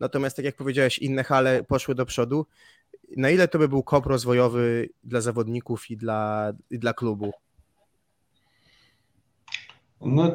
natomiast 0.00 0.36
tak 0.36 0.44
jak 0.44 0.56
powiedziałeś, 0.56 0.98
inne 0.98 1.24
hale 1.24 1.64
poszły 1.64 1.94
do 1.94 2.06
przodu. 2.06 2.46
Na 3.16 3.30
ile 3.30 3.48
to 3.48 3.58
by 3.58 3.68
był 3.68 3.82
kop 3.82 4.06
rozwojowy 4.06 4.88
dla 5.04 5.20
zawodników 5.20 5.90
i 5.90 5.96
dla, 5.96 6.52
i 6.70 6.78
dla 6.78 6.94
klubu? 6.94 7.32
No, 10.00 10.30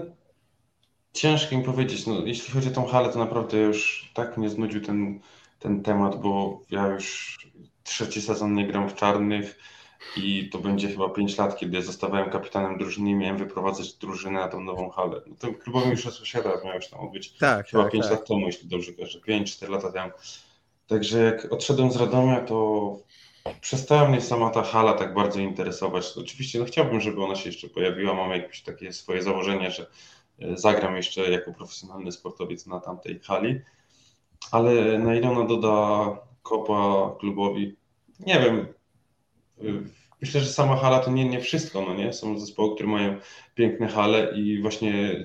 ciężko 1.13 1.57
mi 1.57 1.63
powiedzieć. 1.63 2.07
No, 2.07 2.25
jeśli 2.25 2.53
chodzi 2.53 2.67
o 2.67 2.71
tą 2.71 2.85
halę, 2.85 3.09
to 3.09 3.19
naprawdę 3.19 3.57
już 3.57 4.11
tak 4.13 4.37
mnie 4.37 4.49
znudził 4.49 4.81
ten 4.81 5.19
ten 5.61 5.83
temat, 5.83 6.21
bo 6.21 6.61
ja 6.69 6.87
już 6.87 7.37
trzeci 7.83 8.21
sezon 8.21 8.53
nie 8.53 8.67
gram 8.67 8.89
w 8.89 8.95
czarnych 8.95 9.59
i 10.17 10.49
to 10.49 10.59
będzie 10.59 10.89
chyba 10.89 11.09
5 11.09 11.37
lat, 11.37 11.57
kiedy 11.57 11.81
zostawałem 11.81 12.29
kapitanem 12.29 12.77
drużyny 12.77 13.09
i 13.09 13.15
miałem 13.15 13.37
wyprowadzać 13.37 13.93
drużynę 13.93 14.39
na 14.39 14.47
tą 14.47 14.61
nową 14.61 14.89
halę. 14.89 15.21
No 15.27 15.35
to 15.39 15.53
klubowy 15.53 15.89
już 15.89 16.03
sąsiada 16.03 16.49
miał 16.65 16.75
już 16.75 16.87
tam 16.87 17.11
być 17.11 17.37
tak, 17.37 17.67
chyba 17.67 17.83
tak, 17.83 17.91
5 17.91 18.05
tak. 18.05 18.11
lat 18.11 18.27
temu, 18.27 18.45
jeśli 18.45 18.69
dobrze 18.69 18.93
kojarzę, 18.93 19.19
5-4 19.19 19.69
lata 19.69 19.91
temu. 19.91 20.11
Także 20.87 21.23
jak 21.23 21.53
odszedłem 21.53 21.91
z 21.91 21.95
Radomia, 21.95 22.41
to 22.41 22.97
przestała 23.61 24.09
mnie 24.09 24.21
sama 24.21 24.49
ta 24.49 24.61
hala 24.61 24.93
tak 24.93 25.13
bardzo 25.13 25.39
interesować. 25.39 26.13
Oczywiście 26.17 26.59
no, 26.59 26.65
chciałbym, 26.65 27.01
żeby 27.01 27.23
ona 27.23 27.35
się 27.35 27.49
jeszcze 27.49 27.69
pojawiła. 27.69 28.13
Mam 28.13 28.31
jakieś 28.31 28.61
takie 28.61 28.93
swoje 28.93 29.23
założenie, 29.23 29.71
że 29.71 29.87
e, 30.39 30.57
zagram 30.57 30.95
jeszcze 30.95 31.31
jako 31.31 31.53
profesjonalny 31.53 32.11
sportowiec 32.11 32.67
na 32.67 32.79
tamtej 32.79 33.19
hali 33.19 33.61
ale 34.51 34.99
na 34.99 35.15
ile 35.15 35.29
ona 35.29 35.45
doda 35.45 36.05
kopa 36.41 37.15
klubowi, 37.19 37.75
nie 38.19 38.39
wiem. 38.39 38.67
Myślę, 40.21 40.41
że 40.41 40.49
sama 40.49 40.75
hala 40.75 40.99
to 40.99 41.11
nie, 41.11 41.29
nie 41.29 41.39
wszystko, 41.39 41.81
no 41.81 41.93
nie? 41.93 42.13
Są 42.13 42.39
zespoły, 42.39 42.75
które 42.75 42.89
mają 42.89 43.17
piękne 43.55 43.87
hale 43.87 44.33
i 44.35 44.61
właśnie 44.61 45.23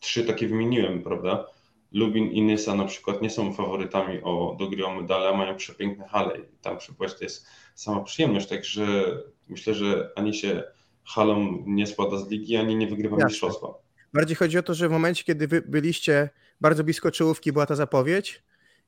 trzy 0.00 0.24
takie 0.24 0.48
wymieniłem, 0.48 1.02
prawda? 1.02 1.46
Lubin 1.92 2.24
i 2.24 2.42
Nysa 2.42 2.74
na 2.74 2.84
przykład 2.84 3.22
nie 3.22 3.30
są 3.30 3.52
faworytami 3.52 4.20
o, 4.22 4.56
do 4.58 4.68
gry 4.68 4.86
o 4.86 4.94
medale, 4.94 5.28
a 5.28 5.36
mają 5.36 5.56
przepiękne 5.56 6.08
hale 6.08 6.38
i 6.38 6.42
tam 6.62 6.78
przypłać 6.78 7.14
to 7.14 7.24
jest 7.24 7.46
sama 7.74 8.00
przyjemność, 8.00 8.48
także 8.48 9.04
myślę, 9.48 9.74
że 9.74 10.10
ani 10.16 10.34
się 10.34 10.62
halą 11.04 11.64
nie 11.66 11.86
spada 11.86 12.18
z 12.18 12.28
ligi, 12.28 12.56
ani 12.56 12.76
nie 12.76 12.86
wygrywa 12.86 13.16
Jasne. 13.16 13.28
mistrzostwa. 13.28 13.66
Bardziej 14.12 14.36
chodzi 14.36 14.58
o 14.58 14.62
to, 14.62 14.74
że 14.74 14.88
w 14.88 14.92
momencie, 14.92 15.24
kiedy 15.24 15.48
wy 15.48 15.62
byliście 15.62 16.30
bardzo 16.60 16.84
blisko 16.84 17.10
czołówki, 17.10 17.52
była 17.52 17.66
ta 17.66 17.74
zapowiedź 17.74 18.42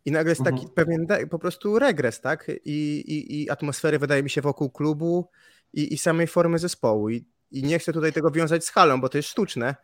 i 0.04 0.10
nagle 0.12 0.30
jest 0.30 0.44
taki 0.44 0.66
mhm. 0.66 0.74
pewien 0.74 1.28
po 1.28 1.38
prostu 1.38 1.78
regres, 1.78 2.20
tak? 2.20 2.50
I, 2.64 3.04
i, 3.06 3.42
I 3.42 3.50
atmosfery 3.50 3.98
wydaje 3.98 4.22
mi 4.22 4.30
się 4.30 4.40
wokół 4.40 4.70
klubu 4.70 5.30
i, 5.72 5.94
i 5.94 5.98
samej 5.98 6.26
formy 6.26 6.58
zespołu. 6.58 7.10
I, 7.10 7.24
I 7.50 7.62
nie 7.62 7.78
chcę 7.78 7.92
tutaj 7.92 8.12
tego 8.12 8.30
wiązać 8.30 8.64
z 8.64 8.70
halą, 8.70 9.00
bo 9.00 9.08
to 9.08 9.18
jest 9.18 9.28
sztuczne, 9.28 9.76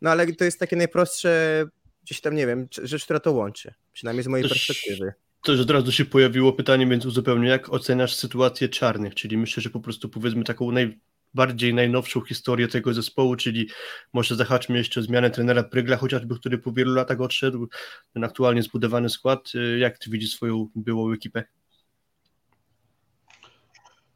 no 0.00 0.10
ale 0.10 0.32
to 0.32 0.44
jest 0.44 0.58
takie 0.58 0.76
najprostsze, 0.76 1.64
gdzieś 2.04 2.20
tam, 2.20 2.34
nie 2.34 2.46
wiem, 2.46 2.68
rzecz, 2.82 3.04
która 3.04 3.20
to 3.20 3.32
łączy, 3.32 3.74
przynajmniej 3.92 4.24
z 4.24 4.26
mojej 4.26 4.48
Też... 4.48 4.66
perspektywy. 4.66 5.12
Też 5.44 5.60
od 5.60 5.70
razu 5.70 5.92
się 5.92 6.04
pojawiło 6.04 6.52
pytanie, 6.52 6.86
więc 6.86 7.06
uzupełnię, 7.06 7.48
jak 7.48 7.72
oceniasz 7.72 8.14
sytuację 8.14 8.68
czarnych? 8.68 9.14
Czyli 9.14 9.36
myślę, 9.36 9.62
że 9.62 9.70
po 9.70 9.80
prostu 9.80 10.08
powiedzmy 10.08 10.44
taką 10.44 10.72
naj, 10.72 10.98
bardziej 11.34 11.74
najnowszą 11.74 12.20
historię 12.20 12.68
tego 12.68 12.94
zespołu, 12.94 13.36
czyli 13.36 13.68
może 14.12 14.36
zahaczmy 14.36 14.78
jeszcze 14.78 15.00
o 15.00 15.02
zmianę 15.02 15.30
trenera 15.30 15.62
Prygla, 15.62 15.96
chociażby, 15.96 16.34
który 16.34 16.58
po 16.58 16.72
wielu 16.72 16.94
latach 16.94 17.20
odszedł, 17.20 17.68
ten 18.14 18.24
aktualnie 18.24 18.62
zbudowany 18.62 19.08
skład. 19.08 19.52
Jak 19.78 19.98
ty 19.98 20.10
widzisz 20.10 20.34
swoją 20.34 20.68
byłą 20.74 21.12
ekipę? 21.12 21.44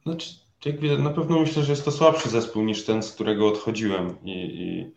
Znaczy, 0.03 0.31
jak 0.65 0.81
widać, 0.81 0.99
na 0.99 1.11
pewno 1.11 1.41
myślę, 1.41 1.63
że 1.63 1.73
jest 1.73 1.85
to 1.85 1.93
słabszy 1.93 2.29
zespół 2.29 2.65
niż 2.65 2.85
ten, 2.85 3.03
z 3.03 3.13
którego 3.13 3.49
odchodziłem 3.49 4.17
i, 4.25 4.33
i 4.33 4.93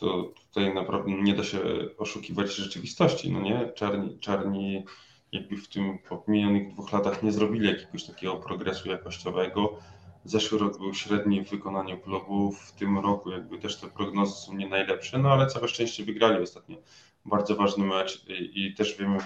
to 0.00 0.32
tutaj 0.48 0.74
naprawdę 0.74 1.12
nie 1.12 1.34
da 1.34 1.44
się 1.44 1.58
oszukiwać 1.98 2.54
rzeczywistości, 2.54 3.32
no 3.32 3.40
nie? 3.40 3.72
Czarni, 3.74 4.18
czarni 4.18 4.84
jakby 5.32 5.56
w 5.56 5.68
tym 5.68 5.98
po 6.08 6.24
minionych 6.28 6.72
dwóch 6.72 6.92
latach 6.92 7.22
nie 7.22 7.32
zrobili 7.32 7.68
jakiegoś 7.68 8.04
takiego 8.04 8.36
progresu 8.36 8.88
jakościowego. 8.88 9.78
Zeszły 10.24 10.58
rok 10.58 10.78
był 10.78 10.94
średni 10.94 11.44
w 11.44 11.50
wykonaniu 11.50 11.98
klubów, 11.98 12.60
w 12.60 12.72
tym 12.72 12.98
roku 12.98 13.30
jakby 13.30 13.58
też 13.58 13.76
te 13.76 13.88
prognozy 13.88 14.46
są 14.46 14.54
nie 14.56 14.68
najlepsze, 14.68 15.18
no 15.18 15.32
ale 15.32 15.46
całe 15.46 15.68
szczęście 15.68 16.04
wygrali 16.04 16.42
ostatnio. 16.42 16.76
Bardzo 17.24 17.56
ważny 17.56 17.84
mecz 17.84 18.24
i, 18.28 18.66
i 18.66 18.74
też 18.74 18.96
wiemy 18.98 19.18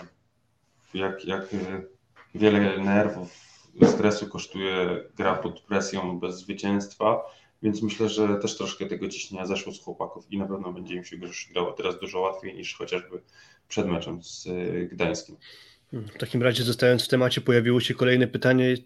jak, 0.94 1.24
jak 1.24 1.48
wiele 2.34 2.78
nerwów, 2.78 3.32
stresu 3.82 4.28
kosztuje 4.28 5.04
gra 5.16 5.34
pod 5.34 5.60
presją 5.60 6.18
bez 6.18 6.38
zwycięstwa, 6.38 7.20
więc 7.64 7.82
myślę, 7.82 8.08
że 8.08 8.36
też 8.36 8.56
troszkę 8.56 8.86
tego 8.86 9.08
ciśnienia 9.08 9.46
zeszło 9.46 9.72
z 9.72 9.80
chłopaków 9.80 10.26
i 10.30 10.38
na 10.38 10.46
pewno 10.46 10.72
będzie 10.72 10.94
im 10.94 11.04
się 11.04 11.16
już 11.16 11.48
grało 11.52 11.72
teraz 11.72 12.00
dużo 12.00 12.20
łatwiej 12.20 12.54
niż 12.54 12.74
chociażby 12.74 13.22
przed 13.68 13.86
meczem 13.86 14.22
z 14.22 14.46
y, 14.46 14.88
Gdańskim. 14.92 15.36
W 15.92 16.18
takim 16.18 16.42
razie 16.42 16.62
zostając 16.62 17.04
w 17.04 17.08
temacie 17.08 17.40
pojawiło 17.40 17.80
się 17.80 17.94
kolejne 17.94 18.26
pytanie 18.26 18.76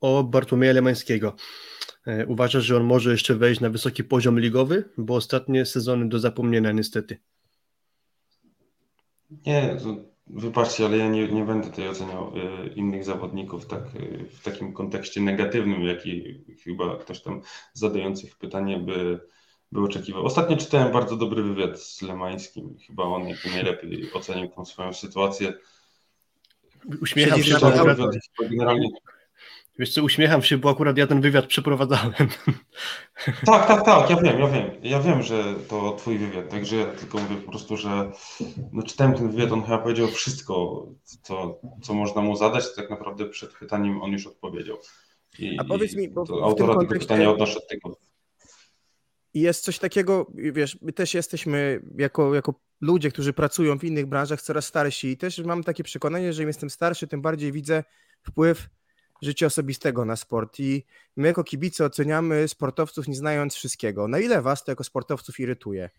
o 0.00 0.24
Bartłomieja 0.24 0.72
Lemańskiego. 0.72 1.36
E, 2.06 2.26
uważasz, 2.26 2.64
że 2.64 2.76
on 2.76 2.84
może 2.84 3.12
jeszcze 3.12 3.34
wejść 3.34 3.60
na 3.60 3.70
wysoki 3.70 4.04
poziom 4.04 4.40
ligowy? 4.40 4.84
Bo 4.98 5.14
ostatnie 5.14 5.66
sezony 5.66 6.08
do 6.08 6.18
zapomnienia 6.18 6.72
niestety. 6.72 7.18
Nie, 9.46 9.76
wybaczcie, 10.26 10.84
ale 10.84 10.96
ja 10.96 11.08
nie, 11.08 11.28
nie 11.28 11.44
będę 11.44 11.70
tutaj 11.70 11.88
oceniał 11.88 12.32
y, 12.36 12.74
innych 12.74 13.04
zawodników 13.04 13.66
tak, 13.66 13.82
y, 13.94 14.24
w 14.30 14.42
takim 14.42 14.72
kontekście 14.72 15.20
negatywnym, 15.20 15.82
jaki 15.82 16.44
chyba 16.64 16.96
ktoś 16.96 17.22
tam 17.22 17.42
zadających 17.72 18.36
pytanie 18.36 18.78
by, 18.78 19.20
by 19.72 19.80
oczekiwał. 19.80 20.24
Ostatnio 20.24 20.56
czytałem 20.56 20.92
bardzo 20.92 21.16
dobry 21.16 21.42
wywiad 21.42 21.80
z 21.80 22.02
Lemańskim. 22.02 22.76
Chyba 22.86 23.02
on 23.02 23.28
jakby 23.28 23.50
najlepiej 23.50 24.12
ocenił 24.12 24.48
tą 24.48 24.64
swoją 24.64 24.92
sytuację. 24.92 25.52
Uśmiecham 27.02 27.42
się, 27.42 27.56
generalnie 28.50 28.88
Wiesz 29.78 29.94
co, 29.94 30.02
uśmiecham 30.02 30.42
się, 30.42 30.58
bo 30.58 30.70
akurat 30.70 30.98
ja 30.98 31.06
ten 31.06 31.20
wywiad 31.20 31.46
przeprowadzałem. 31.46 32.12
Tak, 33.46 33.66
tak, 33.68 33.84
tak, 33.84 34.10
ja 34.10 34.16
wiem, 34.16 34.40
ja 34.40 34.48
wiem. 34.48 34.70
Ja 34.82 35.00
wiem, 35.00 35.22
że 35.22 35.54
to 35.68 35.92
twój 35.92 36.18
wywiad, 36.18 36.48
także 36.50 36.76
ja 36.76 36.86
tylko 36.86 37.18
mówię 37.18 37.36
po 37.36 37.50
prostu, 37.50 37.76
że 37.76 38.12
no, 38.72 38.82
czytałem 38.82 39.14
ten 39.14 39.30
wywiad, 39.30 39.52
on 39.52 39.62
chyba 39.62 39.78
powiedział 39.78 40.08
wszystko, 40.08 40.86
co, 41.22 41.60
co 41.82 41.94
można 41.94 42.22
mu 42.22 42.36
zadać, 42.36 42.74
tak 42.74 42.90
naprawdę 42.90 43.26
przed 43.26 43.52
pytaniem 43.52 44.02
on 44.02 44.12
już 44.12 44.26
odpowiedział. 44.26 44.78
I, 45.38 45.58
A 45.58 45.64
powiedz 45.64 45.96
mi, 45.96 46.08
bo 46.08 46.24
autora 46.44 46.74
tego 46.76 46.98
pytania 46.98 47.30
odnoszę 47.30 47.58
od 47.58 47.68
tego. 47.68 47.96
Jest 49.34 49.64
coś 49.64 49.78
takiego, 49.78 50.26
wiesz, 50.34 50.78
my 50.82 50.92
też 50.92 51.14
jesteśmy 51.14 51.82
jako, 51.98 52.34
jako 52.34 52.54
ludzie, 52.80 53.10
którzy 53.10 53.32
pracują 53.32 53.78
w 53.78 53.84
innych 53.84 54.06
branżach 54.06 54.42
coraz 54.42 54.66
starsi 54.66 55.08
i 55.08 55.16
też 55.16 55.38
mam 55.38 55.64
takie 55.64 55.84
przekonanie, 55.84 56.32
że 56.32 56.42
im 56.42 56.48
jestem 56.48 56.70
starszy, 56.70 57.08
tym 57.08 57.22
bardziej 57.22 57.52
widzę 57.52 57.84
wpływ 58.22 58.68
życia 59.22 59.46
osobistego 59.46 60.04
na 60.04 60.16
sport 60.16 60.60
i 60.60 60.86
my 61.16 61.28
jako 61.28 61.44
kibice 61.44 61.84
oceniamy 61.84 62.48
sportowców 62.48 63.08
nie 63.08 63.14
znając 63.14 63.54
wszystkiego. 63.54 64.08
Na 64.08 64.18
ile 64.18 64.42
was 64.42 64.64
to 64.64 64.72
jako 64.72 64.84
sportowców 64.84 65.40
irytuje? 65.40 65.90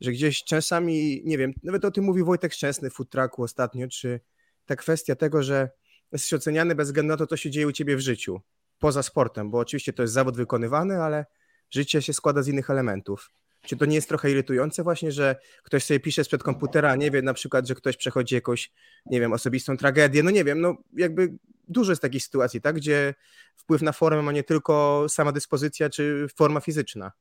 Że 0.00 0.12
gdzieś 0.12 0.44
czasami, 0.44 1.22
nie 1.24 1.38
wiem, 1.38 1.52
nawet 1.62 1.84
o 1.84 1.90
tym 1.90 2.04
mówił 2.04 2.26
Wojtek 2.26 2.52
Szczęsny 2.52 2.90
w 2.90 2.94
food 2.94 3.14
ostatnio, 3.38 3.88
czy 3.88 4.20
ta 4.66 4.76
kwestia 4.76 5.16
tego, 5.16 5.42
że 5.42 5.70
jesteś 6.12 6.34
oceniany 6.34 6.74
bez 6.74 6.88
względu 6.88 7.08
na 7.08 7.16
to, 7.16 7.26
co 7.26 7.36
się 7.36 7.50
dzieje 7.50 7.66
u 7.66 7.72
ciebie 7.72 7.96
w 7.96 8.00
życiu, 8.00 8.40
poza 8.78 9.02
sportem, 9.02 9.50
bo 9.50 9.58
oczywiście 9.58 9.92
to 9.92 10.02
jest 10.02 10.14
zawód 10.14 10.36
wykonywany, 10.36 11.02
ale 11.02 11.26
życie 11.70 12.02
się 12.02 12.12
składa 12.12 12.42
z 12.42 12.48
innych 12.48 12.70
elementów. 12.70 13.30
Czy 13.62 13.76
to 13.76 13.86
nie 13.86 13.94
jest 13.94 14.08
trochę 14.08 14.30
irytujące 14.30 14.82
właśnie, 14.82 15.12
że 15.12 15.36
ktoś 15.62 15.84
sobie 15.84 16.00
pisze 16.00 16.24
sprzed 16.24 16.42
komputera, 16.42 16.96
nie 16.96 17.10
wiem, 17.10 17.24
na 17.24 17.34
przykład, 17.34 17.68
że 17.68 17.74
ktoś 17.74 17.96
przechodzi 17.96 18.34
jakąś, 18.34 18.72
nie 19.06 19.20
wiem, 19.20 19.32
osobistą 19.32 19.76
tragedię, 19.76 20.22
no 20.22 20.30
nie 20.30 20.44
wiem, 20.44 20.60
no 20.60 20.76
jakby 20.96 21.38
dużo 21.68 21.92
jest 21.92 22.02
takich 22.02 22.22
sytuacji, 22.22 22.60
tak, 22.60 22.76
gdzie 22.76 23.14
wpływ 23.56 23.82
na 23.82 23.92
formę 23.92 24.22
ma 24.22 24.32
nie 24.32 24.42
tylko 24.42 25.06
sama 25.08 25.32
dyspozycja 25.32 25.90
czy 25.90 26.26
forma 26.36 26.60
fizyczna. 26.60 27.12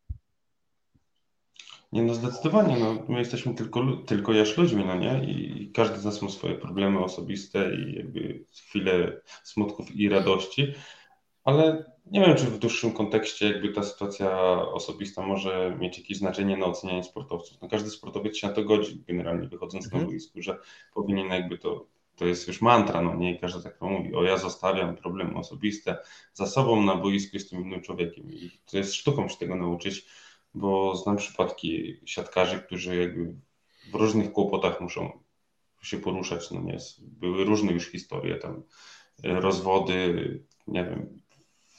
Nie, 1.91 2.03
no 2.03 2.13
zdecydowanie, 2.13 2.79
no, 2.79 3.05
my 3.09 3.19
jesteśmy 3.19 3.53
tylko, 3.53 3.97
tylko 4.05 4.33
jaż 4.33 4.57
ludźmi, 4.57 4.85
no 4.85 4.95
nie? 4.95 5.23
I 5.23 5.71
każdy 5.71 5.97
z 5.97 6.05
nas 6.05 6.21
ma 6.21 6.29
swoje 6.29 6.55
problemy 6.55 6.99
osobiste 6.99 7.75
i 7.75 7.95
jakby 7.95 8.45
chwile 8.51 9.21
smutków 9.43 9.95
i 9.95 10.09
radości, 10.09 10.73
ale 11.43 11.91
nie 12.11 12.21
wiem, 12.21 12.35
czy 12.35 12.45
w 12.45 12.59
dłuższym 12.59 12.91
kontekście 12.91 13.51
jakby 13.51 13.69
ta 13.69 13.83
sytuacja 13.83 14.41
osobista 14.61 15.21
może 15.21 15.77
mieć 15.79 15.97
jakieś 15.97 16.17
znaczenie 16.17 16.57
na 16.57 16.65
ocenianie 16.65 17.03
sportowców. 17.03 17.61
No 17.61 17.67
każdy 17.67 17.89
sportowiec 17.89 18.37
się 18.37 18.47
na 18.47 18.53
to 18.53 18.63
godzi, 18.63 19.03
generalnie 19.07 19.47
wychodząc 19.47 19.85
mhm. 19.85 20.03
na 20.03 20.09
boisku, 20.09 20.41
że 20.41 20.57
powinien 20.93 21.27
jakby 21.27 21.57
to, 21.57 21.85
to 22.17 22.25
jest 22.25 22.47
już 22.47 22.61
mantra, 22.61 23.01
no 23.01 23.15
nie? 23.15 23.39
Każdy 23.39 23.63
tak 23.63 23.81
mówi, 23.81 24.15
o 24.15 24.23
ja 24.23 24.37
zostawiam 24.37 24.95
problemy 24.95 25.35
osobiste 25.35 25.97
za 26.33 26.47
sobą 26.47 26.81
na 26.81 26.95
boisku, 26.95 27.29
jestem 27.33 27.61
innym 27.61 27.81
człowiekiem 27.81 28.31
i 28.31 28.51
to 28.71 28.77
jest 28.77 28.93
sztuką 28.93 29.29
się 29.29 29.37
tego 29.37 29.55
nauczyć, 29.55 30.05
bo 30.53 30.95
znam 30.95 31.17
przypadki 31.17 31.99
siatkarzy, 32.05 32.59
którzy 32.59 32.95
jakby 32.95 33.33
w 33.91 33.95
różnych 33.95 34.31
kłopotach 34.31 34.81
muszą 34.81 35.19
się 35.81 35.97
poruszać, 35.97 36.51
no 36.51 36.61
nie? 36.61 36.77
Były 36.99 37.45
różne 37.45 37.71
już 37.71 37.91
historie, 37.91 38.35
tam 38.35 38.63
rozwody, 39.23 40.39
nie 40.67 40.83
wiem, 40.83 41.19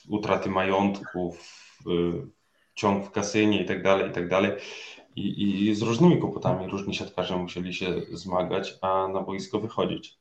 utraty 0.09 0.51
majątków, 0.51 1.65
ciąg 2.75 3.07
w 3.07 3.11
kasynie 3.11 3.63
i 3.63 3.67
tak 3.67 3.83
dalej, 3.83 4.11
i 4.11 4.13
tak 4.13 4.29
dalej. 4.29 4.53
I, 5.17 5.67
I 5.69 5.75
z 5.75 5.83
różnymi 5.83 6.19
kłopotami 6.19 6.67
różni 6.67 6.95
siatkarze 6.95 7.37
musieli 7.37 7.75
się 7.75 7.87
zmagać, 8.13 8.75
a 8.83 9.09
na 9.09 9.21
boisko 9.21 9.61
wychodzić. 9.61 10.19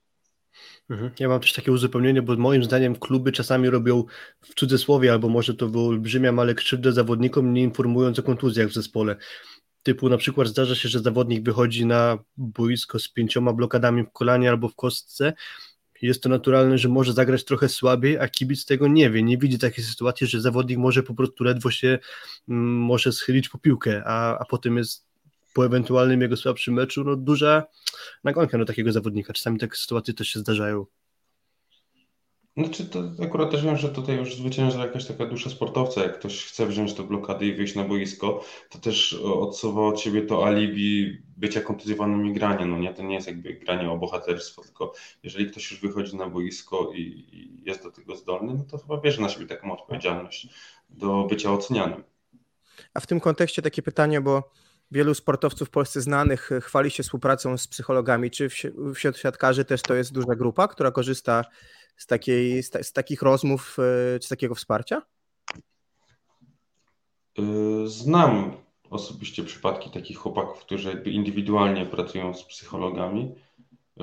Mhm. 0.90 1.12
Ja 1.20 1.28
mam 1.30 1.40
też 1.40 1.54
takie 1.54 1.72
uzupełnienie, 1.72 2.22
bo 2.22 2.36
moim 2.36 2.64
zdaniem 2.64 2.96
kluby 2.96 3.32
czasami 3.32 3.70
robią 3.70 4.04
w 4.42 4.56
cudzysłowie, 4.56 5.12
albo 5.12 5.30
może 5.30 5.54
to 5.54 5.70
wyolbrzymiam, 5.70 6.40
ale 6.40 6.56
krzywdę 6.56 6.94
zawodnikom, 6.94 7.54
nie 7.54 7.64
informując 7.64 8.20
o 8.20 8.24
kontuzjach 8.24 8.68
w 8.68 8.74
zespole. 8.74 9.16
Typu 9.84 10.10
na 10.10 10.18
przykład 10.18 10.48
zdarza 10.48 10.76
się, 10.76 10.90
że 10.90 11.00
zawodnik 11.00 11.44
wychodzi 11.44 11.86
na 11.86 12.18
boisko 12.38 13.00
z 13.00 13.10
pięcioma 13.10 13.54
blokadami 13.54 14.04
w 14.04 14.12
kolanie 14.12 14.50
albo 14.50 14.70
w 14.70 14.76
kostce, 14.76 15.34
jest 16.02 16.24
to 16.24 16.30
naturalne, 16.30 16.78
że 16.78 16.90
może 16.90 17.14
zagrać 17.14 17.44
trochę 17.44 17.70
słabiej, 17.70 18.18
a 18.20 18.28
kibic 18.28 18.66
tego 18.66 18.88
nie 18.88 19.10
wie, 19.10 19.24
nie 19.24 19.38
widzi 19.38 19.60
takiej 19.60 19.84
sytuacji, 19.84 20.28
że 20.28 20.42
zawodnik 20.42 20.78
może 20.78 21.04
po 21.04 21.14
prostu 21.14 21.44
ledwo 21.44 21.72
się 21.72 22.00
mm, 22.50 22.64
może 22.76 23.12
schylić 23.12 23.50
po 23.50 23.58
piłkę, 23.58 24.04
a, 24.06 24.38
a 24.40 24.46
potem 24.46 24.78
jest 24.78 25.07
po 25.58 25.66
ewentualnym 25.66 26.22
jego 26.22 26.38
słabszym 26.38 26.74
meczu 26.74 27.04
no, 27.04 27.16
duża 27.16 27.64
nagonka 28.24 28.58
na 28.58 28.66
takiego 28.66 28.92
zawodnika. 28.92 29.34
Czasami 29.34 29.60
takie 29.60 29.76
sytuacje 29.76 30.14
też 30.14 30.28
się 30.28 30.40
zdarzają. 30.40 30.86
Znaczy 32.58 32.86
to 32.86 33.04
akurat 33.24 33.52
też 33.52 33.64
wiem, 33.64 33.78
że 33.78 33.90
tutaj 33.90 34.18
już 34.18 34.36
zwycięża 34.36 34.86
jakaś 34.86 35.06
taka 35.06 35.26
dusza 35.26 35.50
sportowca. 35.50 36.04
Jak 36.04 36.20
ktoś 36.20 36.46
chce 36.46 36.66
wziąć 36.66 36.94
do 36.94 37.04
blokady 37.04 37.46
i 37.46 37.54
wyjść 37.54 37.76
na 37.76 37.84
boisko, 37.84 38.44
to 38.70 38.80
też 38.80 39.14
odsuwa 39.14 39.88
od 39.88 40.00
siebie 40.00 40.22
to 40.22 40.46
alibi 40.46 41.18
bycia 41.38 41.62
kontuzjowanym 41.62 42.26
i 42.26 42.34
grania. 42.34 42.66
No 42.66 42.78
nie, 42.78 42.94
to 42.94 43.04
nie 43.04 43.16
jest 43.16 43.28
jakby 43.28 43.54
granie 43.54 43.92
o 43.92 43.98
bohaterstwo, 43.98 44.62
tylko 44.62 44.94
jeżeli 45.24 45.52
ktoś 45.52 45.72
już 45.72 45.82
wychodzi 45.82 46.16
na 46.16 46.30
boisko 46.30 46.92
i, 46.96 47.02
i 47.02 47.64
jest 47.66 47.84
do 47.84 47.92
tego 47.92 48.16
zdolny, 48.16 48.54
no 48.54 48.64
to 48.64 48.78
chyba 48.78 48.98
bierze 48.98 49.22
na 49.22 49.30
siebie 49.30 49.48
taką 49.48 49.72
odpowiedzialność 49.72 50.48
do 50.90 51.28
bycia 51.30 51.54
ocenianym. 51.54 52.04
A 52.94 53.00
w 53.00 53.08
tym 53.08 53.20
kontekście 53.20 53.62
takie 53.62 53.82
pytanie, 53.82 54.22
bo 54.22 54.52
wielu 54.92 55.14
sportowców 55.14 55.68
w 55.68 55.72
Polsce 55.72 56.02
znanych 56.02 56.50
chwali 56.62 56.92
się 56.92 57.04
współpracą 57.04 57.58
z 57.58 57.68
psychologami. 57.68 58.32
Czy 58.32 58.50
wśród 58.96 59.18
siatkarzy 59.18 59.66
też 59.66 59.82
to 59.82 59.96
jest 59.96 60.14
duża 60.14 60.36
grupa, 60.36 60.68
która 60.68 60.92
korzysta 60.92 61.46
z, 61.98 62.06
takiej, 62.06 62.64
z, 62.64 62.88
z 62.88 62.94
takich 62.94 63.22
rozmów 63.22 63.78
e, 64.16 64.20
czy 64.20 64.30
takiego 64.30 64.56
wsparcia? 64.56 65.02
E, 67.40 67.42
znam 67.86 68.58
osobiście 68.90 69.44
przypadki 69.44 69.92
takich 69.92 70.18
chłopaków, 70.18 70.60
którzy 70.60 71.02
indywidualnie 71.06 71.86
pracują 71.86 72.34
z 72.34 72.44
psychologami. 72.44 73.36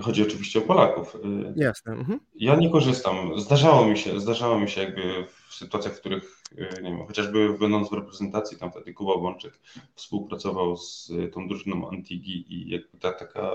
Chodzi 0.02 0.22
oczywiście 0.22 0.58
o 0.58 0.62
Polaków. 0.62 1.16
E, 1.16 1.18
Jasne. 1.56 1.92
Mhm. 1.92 2.20
Ja 2.34 2.56
nie 2.56 2.70
korzystam. 2.70 3.40
Zdarzało 3.40 3.86
mi 3.86 3.98
się, 3.98 4.20
zdarzało 4.20 4.60
mi 4.60 4.70
się 4.70 4.82
jakby 4.82 5.26
w 5.48 5.54
sytuacjach, 5.54 5.94
w 5.94 6.00
których 6.00 6.42
nie 6.82 6.90
wiem, 6.90 7.06
chociażby 7.06 7.58
będąc 7.58 7.90
w 7.90 7.92
reprezentacji, 7.92 8.58
tam 8.58 8.70
wtedy 8.70 8.94
Kuba 8.94 9.18
Bączek 9.18 9.60
współpracował 9.94 10.76
z 10.76 11.12
tą 11.32 11.48
drużyną 11.48 11.90
Antigi 11.90 12.54
i 12.54 12.70
jakby 12.70 12.98
ta 12.98 13.12
taka 13.12 13.50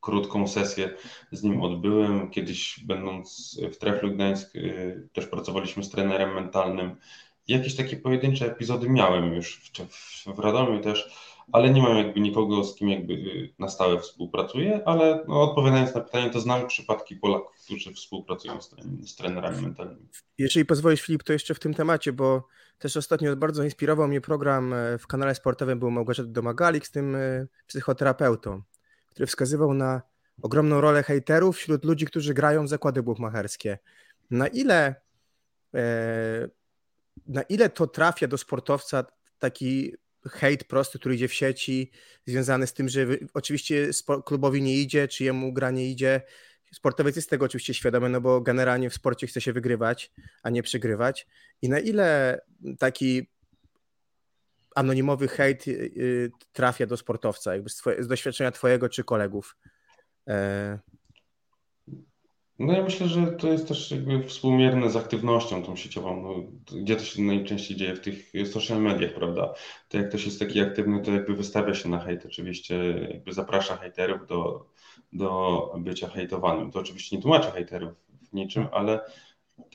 krótką 0.00 0.48
sesję 0.48 0.94
z 1.32 1.42
nim 1.42 1.62
odbyłem. 1.62 2.30
Kiedyś 2.30 2.80
będąc 2.86 3.58
w 3.72 3.76
Treflu 3.76 4.10
Gdańsk 4.10 4.56
y, 4.56 5.08
też 5.12 5.26
pracowaliśmy 5.26 5.84
z 5.84 5.90
trenerem 5.90 6.34
mentalnym. 6.34 6.96
Jakieś 7.48 7.76
takie 7.76 7.96
pojedyncze 7.96 8.46
epizody 8.46 8.90
miałem 8.90 9.34
już 9.34 9.56
w, 9.56 9.78
w, 9.88 10.24
w 10.36 10.38
Radomiu 10.38 10.80
też, 10.80 11.14
ale 11.52 11.70
nie 11.70 11.82
mam 11.82 11.96
jakby 11.96 12.20
nikogo, 12.20 12.64
z 12.64 12.74
kim 12.74 12.88
jakby 12.88 13.12
y, 13.12 13.54
na 13.58 13.68
stałe 13.68 14.00
współpracuję, 14.00 14.80
ale 14.86 15.24
no, 15.28 15.42
odpowiadając 15.42 15.94
na 15.94 16.00
pytanie, 16.00 16.30
to 16.30 16.40
znam 16.40 16.66
przypadki 16.66 17.16
Polaków, 17.16 17.56
którzy 17.64 17.92
współpracują 17.92 18.60
z, 18.60 18.74
z 19.04 19.16
trenerami 19.16 19.62
mentalnymi. 19.62 20.08
Jeżeli 20.38 20.66
pozwolisz 20.66 21.00
Filip, 21.00 21.22
to 21.22 21.32
jeszcze 21.32 21.54
w 21.54 21.60
tym 21.60 21.74
temacie, 21.74 22.12
bo 22.12 22.48
też 22.78 22.96
ostatnio 22.96 23.36
bardzo 23.36 23.64
inspirował 23.64 24.08
mnie 24.08 24.20
program 24.20 24.72
e, 24.72 24.98
w 24.98 25.06
kanale 25.06 25.34
sportowym, 25.34 25.78
był 25.78 25.90
Małgorzata 25.90 26.28
Domagalik 26.28 26.86
z 26.86 26.90
tym 26.90 27.16
e, 27.16 27.46
psychoterapeutą 27.66 28.62
który 29.14 29.26
wskazywał 29.26 29.74
na 29.74 30.02
ogromną 30.42 30.80
rolę 30.80 31.02
hejterów 31.02 31.56
wśród 31.56 31.84
ludzi, 31.84 32.06
którzy 32.06 32.34
grają 32.34 32.64
w 32.64 32.68
zakłady 32.68 33.02
buchmacherskie. 33.02 33.78
Na 34.30 34.46
ile, 34.46 34.94
e, 35.74 36.48
na 37.26 37.42
ile 37.42 37.68
to 37.68 37.86
trafia 37.86 38.28
do 38.28 38.38
sportowca 38.38 39.04
taki 39.38 39.94
hejt 40.28 40.64
prosty, 40.64 40.98
który 40.98 41.14
idzie 41.14 41.28
w 41.28 41.34
sieci, 41.34 41.90
związany 42.26 42.66
z 42.66 42.72
tym, 42.72 42.88
że 42.88 43.06
oczywiście 43.34 43.90
klubowi 44.24 44.62
nie 44.62 44.76
idzie, 44.76 45.08
czy 45.08 45.24
jemu 45.24 45.52
gra 45.52 45.70
nie 45.70 45.90
idzie. 45.90 46.22
Sportowiec 46.72 47.16
jest 47.16 47.30
tego 47.30 47.44
oczywiście 47.44 47.74
świadomy, 47.74 48.08
no 48.08 48.20
bo 48.20 48.40
generalnie 48.40 48.90
w 48.90 48.94
sporcie 48.94 49.26
chce 49.26 49.40
się 49.40 49.52
wygrywać, 49.52 50.12
a 50.42 50.50
nie 50.50 50.62
przegrywać. 50.62 51.26
I 51.62 51.68
na 51.68 51.78
ile 51.78 52.40
taki 52.78 53.30
anonimowy 54.74 55.28
hejt 55.28 55.68
y, 55.68 56.30
trafia 56.52 56.86
do 56.86 56.96
sportowca, 56.96 57.54
jakby 57.54 57.70
z, 57.70 58.06
doświadczenia 58.06 58.50
twojego 58.50 58.88
czy 58.88 59.04
kolegów? 59.04 59.56
No 62.58 62.72
ja 62.72 62.82
myślę, 62.82 63.08
że 63.08 63.26
to 63.26 63.48
jest 63.48 63.68
też 63.68 63.90
jakby 63.90 64.24
współmierne 64.24 64.90
z 64.90 64.96
aktywnością 64.96 65.62
tą 65.62 65.76
sieciową. 65.76 66.22
No, 66.22 66.34
gdzie 66.82 66.96
to 66.96 67.04
się 67.04 67.22
najczęściej 67.22 67.76
dzieje? 67.76 67.94
W 67.96 68.00
tych 68.00 68.32
social 68.52 68.82
mediach, 68.82 69.14
prawda? 69.14 69.54
To 69.88 69.98
jak 69.98 70.08
ktoś 70.08 70.26
jest 70.26 70.38
taki 70.38 70.60
aktywny, 70.60 71.02
to 71.02 71.12
jakby 71.12 71.34
wystawia 71.34 71.74
się 71.74 71.88
na 71.88 72.00
hejt, 72.00 72.26
oczywiście 72.26 72.76
jakby 73.10 73.32
zaprasza 73.32 73.76
hejterów 73.76 74.26
do, 74.26 74.66
do 75.12 75.72
bycia 75.78 76.08
hejtowanym. 76.08 76.70
To 76.70 76.78
oczywiście 76.78 77.16
nie 77.16 77.22
tłumaczy 77.22 77.50
hejterów 77.50 77.92
w 78.30 78.32
niczym, 78.32 78.66
ale 78.72 79.00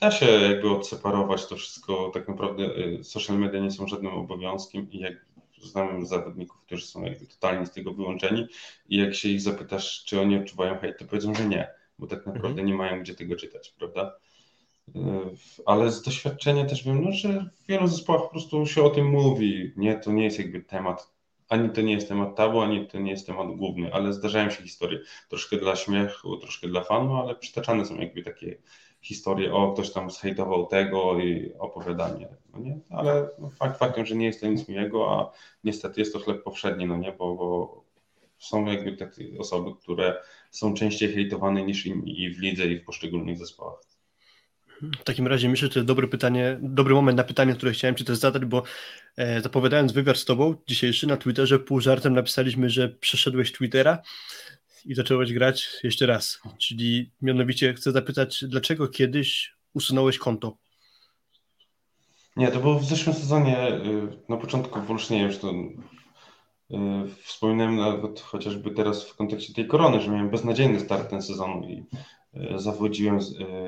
da 0.00 0.10
się 0.10 0.26
jakby 0.26 0.70
odseparować 0.70 1.46
to 1.46 1.56
wszystko. 1.56 2.10
Tak 2.14 2.28
naprawdę 2.28 2.64
y, 2.64 3.04
social 3.04 3.38
media 3.38 3.60
nie 3.60 3.70
są 3.70 3.86
żadnym 3.86 4.12
obowiązkiem 4.14 4.90
i 4.90 4.98
jak 4.98 5.26
znam 5.62 6.06
zawodników, 6.06 6.60
którzy 6.60 6.86
są 6.86 7.02
jakby 7.02 7.26
totalnie 7.26 7.66
z 7.66 7.70
tego 7.70 7.94
wyłączeni 7.94 8.46
i 8.88 8.96
jak 8.96 9.14
się 9.14 9.28
ich 9.28 9.40
zapytasz, 9.40 10.04
czy 10.04 10.20
oni 10.20 10.36
odczuwają 10.36 10.78
hejt, 10.78 10.98
to 10.98 11.04
powiedzą, 11.04 11.34
że 11.34 11.44
nie, 11.44 11.79
bo 12.00 12.06
tak 12.06 12.26
naprawdę 12.26 12.48
mhm. 12.48 12.66
nie 12.66 12.74
mają 12.74 13.00
gdzie 13.00 13.14
tego 13.14 13.36
czytać, 13.36 13.74
prawda? 13.78 14.16
Y, 14.88 15.00
ale 15.66 15.90
z 15.90 16.02
doświadczenia 16.02 16.64
też 16.64 16.84
wiem, 16.84 17.04
no, 17.04 17.12
że 17.12 17.50
w 17.62 17.66
wielu 17.66 17.86
zespołach 17.86 18.22
po 18.22 18.28
prostu 18.28 18.66
się 18.66 18.82
o 18.82 18.90
tym 18.90 19.06
mówi. 19.06 19.72
Nie, 19.76 19.98
to 19.98 20.12
nie 20.12 20.24
jest 20.24 20.38
jakby 20.38 20.60
temat, 20.60 21.12
ani 21.48 21.70
to 21.70 21.80
nie 21.80 21.94
jest 21.94 22.08
temat 22.08 22.36
tabu, 22.36 22.60
ani 22.60 22.86
to 22.86 22.98
nie 22.98 23.10
jest 23.10 23.26
temat 23.26 23.56
główny, 23.56 23.94
ale 23.94 24.12
zdarzają 24.12 24.50
się 24.50 24.62
historie 24.62 24.98
troszkę 25.28 25.56
dla 25.56 25.76
śmiechu, 25.76 26.36
troszkę 26.36 26.68
dla 26.68 26.84
fanu, 26.84 27.16
ale 27.16 27.34
przytaczane 27.34 27.86
są 27.86 27.96
jakby 27.96 28.22
takie 28.22 28.56
historię, 29.02 29.54
o 29.54 29.72
ktoś 29.72 29.92
tam 29.92 30.10
zhejtował 30.10 30.66
tego 30.66 31.18
i 31.18 31.52
opowiadanie, 31.58 32.28
no 32.52 32.58
nie? 32.58 32.80
Ale 32.90 33.28
fakt 33.58 33.78
faktem, 33.78 34.06
że 34.06 34.16
nie 34.16 34.26
jest 34.26 34.40
to 34.40 34.46
nic 34.46 34.68
miłego, 34.68 35.10
a 35.10 35.32
niestety 35.64 36.00
jest 36.00 36.12
to 36.12 36.18
chleb 36.18 36.42
powszedni, 36.42 36.86
no 36.86 36.96
nie? 36.96 37.12
Bo, 37.12 37.34
bo 37.34 37.84
są 38.40 38.66
jakby 38.66 38.96
takie 38.96 39.38
osoby, 39.38 39.70
które 39.82 40.22
są 40.50 40.74
częściej 40.74 41.12
hejtowane 41.12 41.62
niż 41.62 41.86
inni 41.86 42.22
i 42.22 42.34
w 42.34 42.38
lidze 42.38 42.66
i 42.66 42.78
w 42.78 42.84
poszczególnych 42.84 43.38
zespołach. 43.38 43.80
W 45.00 45.04
takim 45.04 45.26
razie 45.26 45.48
myślę, 45.48 45.68
że 45.68 45.74
to 45.74 45.78
jest 45.78 45.86
dobre 45.86 46.08
pytanie, 46.08 46.58
dobry 46.62 46.94
moment 46.94 47.16
na 47.16 47.24
pytanie, 47.24 47.54
które 47.54 47.72
chciałem 47.72 47.96
Ci 47.96 48.04
też 48.04 48.18
zadać, 48.18 48.44
bo 48.44 48.62
e, 49.16 49.40
zapowiadając 49.40 49.92
wywiad 49.92 50.18
z 50.18 50.24
Tobą 50.24 50.54
dzisiejszy 50.66 51.06
na 51.06 51.16
Twitterze, 51.16 51.58
pół 51.58 51.80
żartem 51.80 52.14
napisaliśmy, 52.14 52.70
że 52.70 52.88
przeszedłeś 52.88 53.52
Twittera 53.52 54.02
i 54.84 54.94
zacząłeś 54.94 55.32
grać 55.32 55.68
jeszcze 55.82 56.06
raz. 56.06 56.40
Czyli 56.58 57.10
mianowicie 57.22 57.74
chcę 57.74 57.92
zapytać, 57.92 58.44
dlaczego 58.48 58.88
kiedyś 58.88 59.54
usunąłeś 59.74 60.18
konto? 60.18 60.56
Nie, 62.36 62.48
to 62.48 62.60
było 62.60 62.78
w 62.78 62.84
zeszłym 62.84 63.16
sezonie, 63.16 63.68
y, 63.68 64.18
na 64.28 64.36
początku 64.36 64.82
Wolsz, 64.82 65.10
nie 65.10 65.28
wiem, 65.28 65.38
to 65.38 65.52
wspominałem 67.22 67.76
nawet 67.76 68.20
chociażby 68.20 68.70
teraz 68.70 69.04
w 69.04 69.16
kontekście 69.16 69.54
tej 69.54 69.66
korony, 69.66 70.00
że 70.00 70.10
miałem 70.10 70.30
beznadziejny 70.30 70.80
start 70.80 71.10
ten 71.10 71.22
sezon 71.22 71.64
i 71.64 71.84
y, 72.34 72.58
zawodziłem 72.58 73.18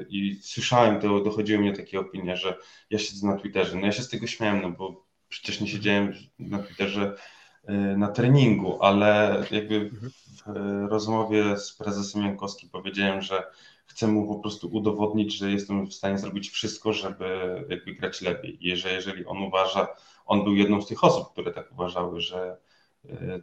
i 0.09 0.39
słyszałem 0.43 1.01
to, 1.01 1.21
dochodziły 1.21 1.59
mnie 1.59 1.73
takie 1.73 2.01
opinie, 2.01 2.37
że 2.37 2.59
ja 2.91 2.99
siedzę 2.99 3.27
na 3.27 3.37
Twitterze. 3.37 3.77
No 3.77 3.87
ja 3.87 3.93
się 3.93 4.03
z 4.03 4.09
tego 4.09 4.27
śmiałem, 4.27 4.63
no 4.63 4.71
bo 4.71 5.07
przecież 5.29 5.61
nie 5.61 5.69
siedziałem 5.69 6.13
na 6.39 6.59
Twitterze 6.59 7.17
na 7.97 8.09
treningu, 8.09 8.83
ale 8.83 9.45
jakby 9.51 9.75
mhm 9.77 10.11
w 10.47 10.87
rozmowie 10.91 11.57
z 11.57 11.73
prezesem 11.73 12.23
Jankowskim 12.23 12.69
powiedziałem, 12.71 13.23
że 13.23 13.43
chcę 13.87 14.07
mu 14.07 14.35
po 14.35 14.41
prostu 14.41 14.69
udowodnić, 14.69 15.37
że 15.37 15.51
jestem 15.51 15.87
w 15.87 15.95
stanie 15.95 16.19
zrobić 16.19 16.51
wszystko, 16.51 16.93
żeby 16.93 17.27
jakby 17.69 17.95
grać 17.95 18.21
lepiej. 18.21 18.69
I 18.69 18.77
że 18.77 18.93
jeżeli 18.93 19.27
on 19.27 19.43
uważa, 19.43 19.89
on 20.27 20.45
był 20.45 20.55
jedną 20.55 20.83
z 20.83 20.87
tych 20.87 21.05
osób, 21.05 21.33
które 21.33 21.53
tak 21.53 21.73
uważały, 21.73 22.21
że 22.21 22.57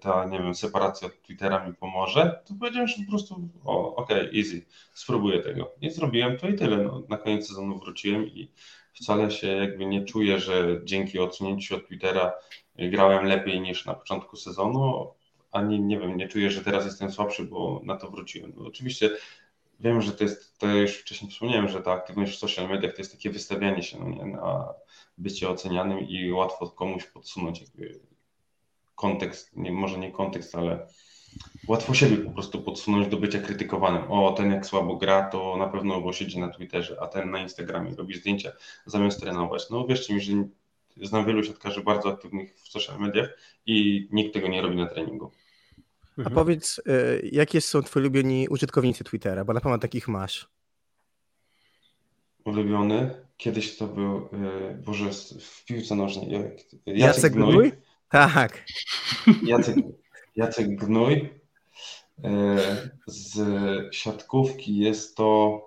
ta, 0.02 0.26
nie 0.26 0.40
wiem, 0.40 0.56
separacja 0.56 1.08
od 1.08 1.22
Twittera 1.22 1.68
mi 1.68 1.74
pomoże, 1.74 2.42
to 2.46 2.54
powiedziałem, 2.60 2.88
że 2.88 3.04
po 3.04 3.10
prostu, 3.10 3.50
o, 3.66 3.96
okej, 3.96 4.28
okay, 4.28 4.40
easy, 4.40 4.62
spróbuję 4.94 5.40
tego. 5.40 5.72
I 5.82 5.90
zrobiłem 5.90 6.38
to 6.38 6.48
i 6.48 6.56
tyle. 6.56 6.78
No, 6.78 7.04
na 7.10 7.18
koniec 7.18 7.48
sezonu 7.48 7.80
wróciłem 7.80 8.28
i 8.28 8.52
wcale 8.94 9.32
się 9.32 9.48
jakby 9.48 9.86
nie 9.86 10.06
czuję, 10.06 10.40
że 10.40 10.82
dzięki 10.84 11.20
odsunięciu 11.20 11.76
od 11.76 11.88
Twittera 11.88 12.34
grałem 12.76 13.26
lepiej 13.26 13.62
niż 13.62 13.86
na 13.86 13.94
początku 13.94 14.38
sezonu 14.38 15.08
ani 15.52 15.80
nie 15.82 16.00
wiem, 16.00 16.18
nie 16.18 16.28
czuję, 16.28 16.52
że 16.52 16.62
teraz 16.62 16.86
jestem 16.86 17.12
słabszy, 17.12 17.44
bo 17.44 17.82
na 17.84 17.98
to 17.98 18.10
wróciłem. 18.10 18.54
No, 18.58 18.68
oczywiście 18.68 19.10
wiem, 19.80 20.02
że 20.02 20.12
to 20.12 20.24
jest, 20.24 20.60
to 20.60 20.68
już 20.68 20.98
wcześniej 20.98 21.32
wspomniałem, 21.32 21.70
że 21.70 21.82
ta 21.82 21.92
aktywność 21.92 22.36
w 22.36 22.40
social 22.40 22.70
mediach 22.70 22.94
to 22.94 22.98
jest 22.98 23.12
takie 23.12 23.30
wystawianie 23.30 23.84
się 23.84 24.00
no 24.00 24.10
nie, 24.10 24.26
na 24.26 24.74
bycie 25.18 25.50
ocenianym 25.50 26.00
i 26.00 26.32
łatwo 26.32 26.70
komuś 26.70 27.06
podsunąć 27.06 27.62
jakby 27.62 28.00
kontekst, 29.00 29.56
nie, 29.56 29.72
może 29.72 29.98
nie 29.98 30.12
kontekst, 30.12 30.56
ale 30.56 30.88
łatwo 31.68 31.94
siebie 31.94 32.18
po 32.18 32.32
prostu 32.32 32.62
podsunąć 32.62 33.08
do 33.08 33.18
bycia 33.18 33.40
krytykowanym. 33.40 34.12
O, 34.12 34.34
ten 34.34 34.52
jak 34.52 34.66
słabo 34.66 34.98
gra, 34.98 35.30
to 35.30 35.58
na 35.58 35.68
pewno 35.68 36.02
bo 36.02 36.14
siedzi 36.14 36.40
na 36.40 36.50
Twitterze, 36.50 36.98
a 37.02 37.08
ten 37.08 37.32
na 37.32 37.40
Instagramie 37.40 37.96
robi 37.96 38.16
zdjęcia 38.16 38.52
zamiast 38.86 39.20
trenować. 39.20 39.70
No 39.70 39.88
wierzcie 39.88 40.14
mi, 40.14 40.22
że 40.22 40.34
znam 41.02 41.26
wielu 41.26 41.44
siatkarzy 41.44 41.84
bardzo 41.84 42.10
aktywnych 42.10 42.56
w 42.56 42.68
social 42.68 43.00
mediach 43.00 43.30
i 43.66 44.08
nikt 44.12 44.34
tego 44.34 44.48
nie 44.48 44.62
robi 44.62 44.76
na 44.76 44.86
treningu. 44.86 45.32
A 46.18 46.22
mhm. 46.22 46.36
powiedz, 46.36 46.82
y, 46.88 47.30
jakie 47.32 47.62
są 47.62 47.82
twoi 47.82 48.02
ulubieni 48.02 48.48
użytkownicy 48.50 49.04
Twittera, 49.04 49.46
bo 49.46 49.54
na 49.54 49.62
pewno 49.62 49.78
takich 49.78 50.08
masz. 50.08 50.50
Ulubiony? 52.46 53.10
Kiedyś 53.38 53.78
to 53.78 53.88
był, 53.88 54.18
y, 54.18 54.78
Boże, 54.86 55.10
w 55.40 55.66
piłce 55.66 55.96
nożnej. 55.96 56.32
Jacek, 56.32 56.80
Jacek 56.86 57.34
Gnój? 57.34 57.54
Gnój? 57.54 57.72
Tak. 58.10 58.66
Jacek, 59.44 59.76
Jacek 60.36 60.76
Gnój. 60.76 61.14
Y, 61.14 62.28
z 63.08 63.40
siatkówki 63.96 64.78
jest 64.78 65.18
to 65.18 65.60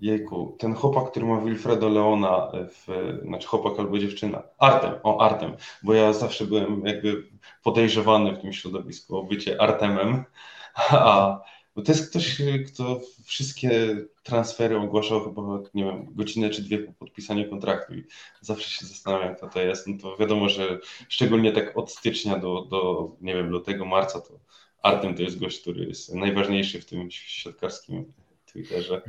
Jejku, 0.00 0.56
ten 0.58 0.74
chłopak, 0.74 1.10
który 1.10 1.26
ma 1.26 1.40
Wilfredo 1.40 1.88
Leona, 1.88 2.52
w, 2.54 3.18
znaczy 3.24 3.48
chłopak 3.48 3.78
albo 3.78 3.98
dziewczyna, 3.98 4.42
Artem, 4.58 4.94
o 5.02 5.20
Artem, 5.20 5.56
bo 5.82 5.94
ja 5.94 6.12
zawsze 6.12 6.44
byłem 6.44 6.86
jakby 6.86 7.28
podejrzewany 7.62 8.32
w 8.32 8.40
tym 8.40 8.52
środowisku 8.52 9.16
o 9.16 9.22
bycie 9.22 9.60
Artemem, 9.60 10.24
a 10.90 11.40
bo 11.78 11.84
to 11.84 11.92
jest 11.92 12.10
ktoś, 12.10 12.42
kto 12.66 13.00
wszystkie 13.24 13.96
transfery 14.22 14.76
ogłaszał 14.76 15.24
chyba, 15.24 15.42
nie 15.74 15.84
wiem, 15.84 16.06
godzinę 16.14 16.50
czy 16.50 16.62
dwie 16.62 16.78
po 16.78 16.92
podpisaniu 16.92 17.50
kontraktu 17.50 17.94
i 17.94 18.04
zawsze 18.40 18.70
się 18.70 18.86
zastanawiam, 18.86 19.36
kto 19.36 19.48
to 19.48 19.60
jest. 19.60 19.86
No 19.86 19.98
to 20.02 20.16
wiadomo, 20.16 20.48
że 20.48 20.78
szczególnie 21.08 21.52
tak 21.52 21.78
od 21.78 21.92
stycznia 21.92 22.38
do, 22.38 22.64
do 22.64 23.10
nie 23.20 23.34
wiem, 23.34 23.48
lutego, 23.50 23.84
marca 23.84 24.20
to 24.20 24.38
Artem 24.82 25.14
to 25.14 25.22
jest 25.22 25.38
gość, 25.38 25.60
który 25.60 25.84
jest 25.84 26.14
najważniejszy 26.14 26.80
w 26.80 26.86
tym 26.86 27.10
siatkarskim 27.10 28.12
Twitterze. 28.52 29.02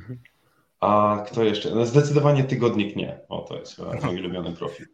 A 0.79 1.23
kto 1.27 1.43
jeszcze? 1.43 1.75
No 1.75 1.85
zdecydowanie 1.85 2.43
tygodnik 2.43 2.95
nie. 2.95 3.19
O, 3.29 3.41
to 3.41 3.59
jest 3.59 3.77
mój 4.03 4.19
ulubiony 4.19 4.51
profil. 4.51 4.87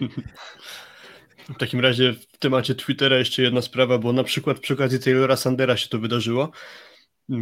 W 1.48 1.58
takim 1.58 1.80
razie 1.80 2.12
w 2.12 2.38
temacie 2.38 2.74
Twittera 2.74 3.18
jeszcze 3.18 3.42
jedna 3.42 3.62
sprawa, 3.62 3.98
bo 3.98 4.12
na 4.12 4.24
przykład 4.24 4.58
przy 4.58 4.74
okazji 4.74 4.98
Taylora 4.98 5.36
Sandera 5.36 5.76
się 5.76 5.88
to 5.88 5.98
wydarzyło, 5.98 6.50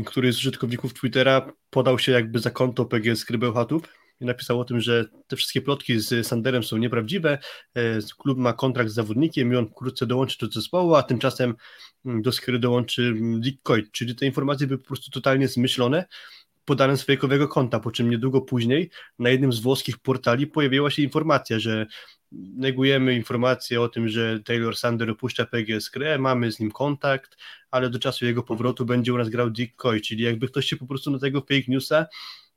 który 0.06 0.32
z 0.32 0.38
użytkowników 0.38 0.94
Twittera 0.94 1.52
podał 1.70 1.98
się 1.98 2.12
jakby 2.12 2.38
za 2.38 2.50
konto 2.50 2.84
PGS 2.84 3.24
Krybełchatów 3.24 3.82
i 4.20 4.24
napisał 4.24 4.60
o 4.60 4.64
tym, 4.64 4.80
że 4.80 5.04
te 5.26 5.36
wszystkie 5.36 5.62
plotki 5.62 6.00
z 6.00 6.26
Sanderem 6.26 6.62
są 6.62 6.76
nieprawdziwe, 6.76 7.38
e, 7.74 7.98
klub 8.18 8.38
ma 8.38 8.52
kontrakt 8.52 8.90
z 8.90 8.94
zawodnikiem 8.94 9.52
i 9.52 9.56
on 9.56 9.68
wkrótce 9.68 10.06
dołączy 10.06 10.46
do 10.46 10.52
zespołu, 10.52 10.94
a 10.94 11.02
tymczasem 11.02 11.54
do 12.04 12.32
Skry 12.32 12.58
dołączy 12.58 13.14
Dick 13.38 13.62
Coit, 13.62 13.92
czyli 13.92 14.14
te 14.14 14.26
informacje 14.26 14.66
były 14.66 14.78
po 14.78 14.86
prostu 14.86 15.10
totalnie 15.10 15.48
zmyślone, 15.48 16.04
podane 16.64 16.96
z 16.96 17.02
fejkowego 17.02 17.48
konta, 17.48 17.80
po 17.80 17.90
czym 17.90 18.10
niedługo 18.10 18.40
później 18.40 18.90
na 19.18 19.28
jednym 19.30 19.52
z 19.52 19.60
włoskich 19.60 19.98
portali 19.98 20.46
pojawiła 20.46 20.90
się 20.90 21.02
informacja, 21.02 21.58
że 21.58 21.86
negujemy 22.56 23.14
informację 23.14 23.80
o 23.80 23.88
tym, 23.88 24.08
że 24.08 24.40
Taylor 24.40 24.76
Sander 24.76 25.10
opuszcza 25.10 25.44
PGS 25.44 25.88
grę, 25.88 26.18
mamy 26.18 26.52
z 26.52 26.60
nim 26.60 26.70
kontakt, 26.70 27.36
ale 27.70 27.90
do 27.90 27.98
czasu 27.98 28.26
jego 28.26 28.42
powrotu 28.42 28.86
będzie 28.86 29.14
u 29.14 29.18
nas 29.18 29.28
grał 29.28 29.50
Dick 29.50 29.76
Coy, 29.76 30.00
czyli 30.00 30.24
jakby 30.24 30.48
ktoś 30.48 30.66
się 30.66 30.76
po 30.76 30.86
prostu 30.86 31.10
na 31.10 31.18
tego 31.18 31.40
fake 31.40 31.64
newsa 31.68 32.06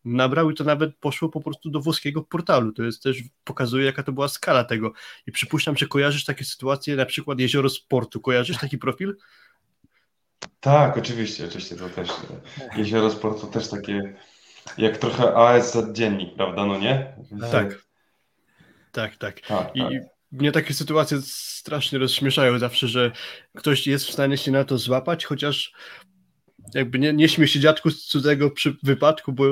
nabrał 0.05 0.51
i 0.51 0.55
to 0.55 0.63
nawet 0.63 0.95
poszło 0.95 1.29
po 1.29 1.41
prostu 1.41 1.69
do 1.69 1.81
włoskiego 1.81 2.23
portalu. 2.23 2.71
To 2.71 2.83
jest 2.83 3.03
też 3.03 3.23
pokazuje, 3.43 3.85
jaka 3.85 4.03
to 4.03 4.11
była 4.11 4.27
skala 4.27 4.63
tego. 4.63 4.93
I 5.27 5.31
przypuszczam, 5.31 5.77
że 5.77 5.87
kojarzysz 5.87 6.25
takie 6.25 6.45
sytuacje, 6.45 6.95
na 6.95 7.05
przykład 7.05 7.39
Jezioro 7.39 7.69
Sportu. 7.69 8.21
Kojarzysz 8.21 8.57
taki 8.57 8.77
profil? 8.77 9.17
Tak, 10.59 10.97
oczywiście, 10.97 11.45
oczywiście 11.45 11.75
to 11.75 11.89
też. 11.89 12.09
Jezioro 12.77 13.11
Sportu 13.11 13.47
też 13.47 13.67
takie, 13.67 14.13
jak 14.77 14.97
trochę 14.97 15.35
AS 15.35 15.77
dziennik, 15.91 16.35
prawda, 16.35 16.65
no 16.65 16.77
nie? 16.79 17.15
Tak. 17.51 17.87
Tak, 18.91 19.15
tak. 19.15 19.41
tak 19.41 19.75
I 19.75 19.81
tak. 19.81 19.91
mnie 20.31 20.51
takie 20.51 20.73
sytuacje 20.73 21.17
strasznie 21.21 21.99
rozśmieszają 21.99 22.59
zawsze, 22.59 22.87
że 22.87 23.11
ktoś 23.55 23.87
jest 23.87 24.05
w 24.05 24.13
stanie 24.13 24.37
się 24.37 24.51
na 24.51 24.63
to 24.63 24.77
złapać, 24.77 25.25
chociaż 25.25 25.73
jakby 26.73 26.99
nie, 26.99 27.13
nie 27.13 27.29
śmie 27.29 27.47
się 27.47 27.59
dziadku 27.59 27.89
z 27.89 28.05
cudzego 28.05 28.51
przy 28.51 28.77
wypadku, 28.83 29.33
bo 29.33 29.43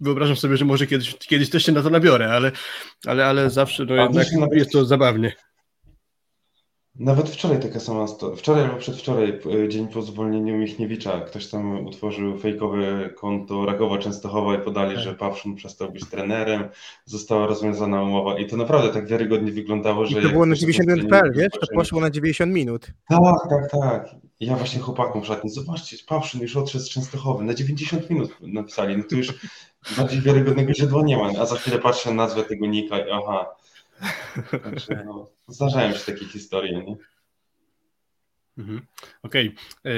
wyobrażam 0.00 0.36
sobie, 0.36 0.56
że 0.56 0.64
może 0.64 0.86
kiedyś, 0.86 1.14
kiedyś 1.18 1.50
też 1.50 1.66
się 1.66 1.72
na 1.72 1.82
to 1.82 1.90
nabiorę, 1.90 2.32
ale, 2.32 2.52
ale, 3.06 3.26
ale 3.26 3.50
zawsze 3.50 3.84
no 3.84 3.94
jednak 3.94 4.26
jest 4.52 4.72
to 4.72 4.84
zabawnie. 4.84 5.32
Nawet 6.98 7.30
wczoraj 7.30 7.60
taka 7.60 7.80
sama, 7.80 8.06
sto... 8.06 8.36
wczoraj 8.36 8.64
albo 8.64 8.76
przedwczoraj, 8.76 9.40
dzień 9.68 9.88
po 9.88 10.02
zwolnieniu 10.02 10.58
Michniewicza, 10.58 11.20
ktoś 11.20 11.46
tam 11.46 11.86
utworzył 11.86 12.38
fejkowe 12.38 13.10
konto 13.14 13.66
Rakowa 13.66 13.98
Częstochowa 13.98 14.54
i 14.54 14.58
podali, 14.58 14.94
Tak. 14.94 15.04
że 15.04 15.14
Pawszyn 15.14 15.54
przestał 15.54 15.92
być 15.92 16.04
trenerem, 16.10 16.68
została 17.04 17.46
rozwiązana 17.46 18.02
umowa 18.02 18.38
i 18.38 18.46
to 18.46 18.56
naprawdę 18.56 18.88
tak 18.92 19.06
wiarygodnie 19.06 19.52
wyglądało, 19.52 20.04
I 20.04 20.08
że... 20.08 20.22
to 20.22 20.28
było 20.28 20.46
na 20.46 20.54
ktoś 20.54 20.60
tam 20.60 20.70
90 20.70 20.86
zmienił 20.86 21.04
minut.pl, 21.04 21.32
wiesz? 21.36 21.52
To 21.60 21.66
poszło 21.74 22.00
na 22.00 22.10
90 22.10 22.52
minut. 22.52 22.86
Tak, 23.08 23.20
tak, 23.50 23.70
tak. 23.70 24.14
I 24.40 24.46
Ja 24.46 24.56
właśnie 24.56 24.80
chłopakom 24.80 25.22
w 25.22 25.26
szatni, 25.26 25.50
zobaczcie, 25.50 25.96
Pawszyn 26.08 26.40
już 26.40 26.56
odszedł 26.56 26.84
z 26.84 26.88
Częstochowy, 26.88 27.44
na 27.44 27.54
90 27.54 28.10
minut 28.10 28.30
napisali, 28.40 28.96
no 28.96 29.04
to 29.10 29.16
już 29.16 29.34
bardziej 29.96 30.20
wiarygodnego 30.20 30.74
źródła 30.74 31.02
nie 31.02 31.16
ma, 31.16 31.30
a 31.40 31.46
za 31.46 31.56
chwilę 31.56 31.78
patrzę 31.78 32.10
na 32.10 32.16
nazwę 32.16 32.42
tego 32.42 32.66
nika 32.66 32.98
i 32.98 33.10
aha. 33.12 33.46
Także 34.64 35.04
no, 35.06 35.30
zdarzają 35.48 35.92
się 35.92 36.12
takie 36.12 36.24
historie, 36.24 36.84
nie? 36.84 36.96
Mhm. 38.58 38.86
Okej. 39.22 39.54
E, 39.84 39.90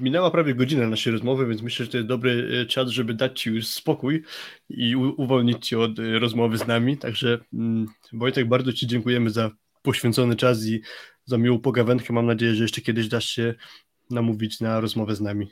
Minęła 0.00 0.30
prawie 0.30 0.54
godzina 0.54 0.86
naszej 0.86 1.12
rozmowy, 1.12 1.46
więc 1.46 1.62
myślę, 1.62 1.84
że 1.84 1.90
to 1.90 1.96
jest 1.96 2.08
dobry 2.08 2.60
e, 2.62 2.66
czas, 2.66 2.88
żeby 2.88 3.14
dać 3.14 3.40
Ci 3.40 3.50
już 3.50 3.66
spokój 3.66 4.22
i 4.68 4.96
uwolnić 4.96 5.68
Cię 5.68 5.78
od 5.78 5.98
e, 5.98 6.18
rozmowy 6.18 6.58
z 6.58 6.66
nami. 6.66 6.98
Także 6.98 7.38
mm, 7.52 7.86
Wojtek, 8.12 8.48
bardzo 8.48 8.72
Ci 8.72 8.86
dziękujemy 8.86 9.30
za 9.30 9.50
poświęcony 9.82 10.36
czas 10.36 10.66
i 10.66 10.82
za 11.24 11.38
miłą 11.38 11.58
pogawędkę. 11.58 12.12
Mam 12.12 12.26
nadzieję, 12.26 12.54
że 12.54 12.62
jeszcze 12.62 12.80
kiedyś 12.80 13.08
dasz 13.08 13.24
się 13.24 13.54
namówić 14.10 14.60
na 14.60 14.80
rozmowę 14.80 15.16
z 15.16 15.20
nami. 15.20 15.50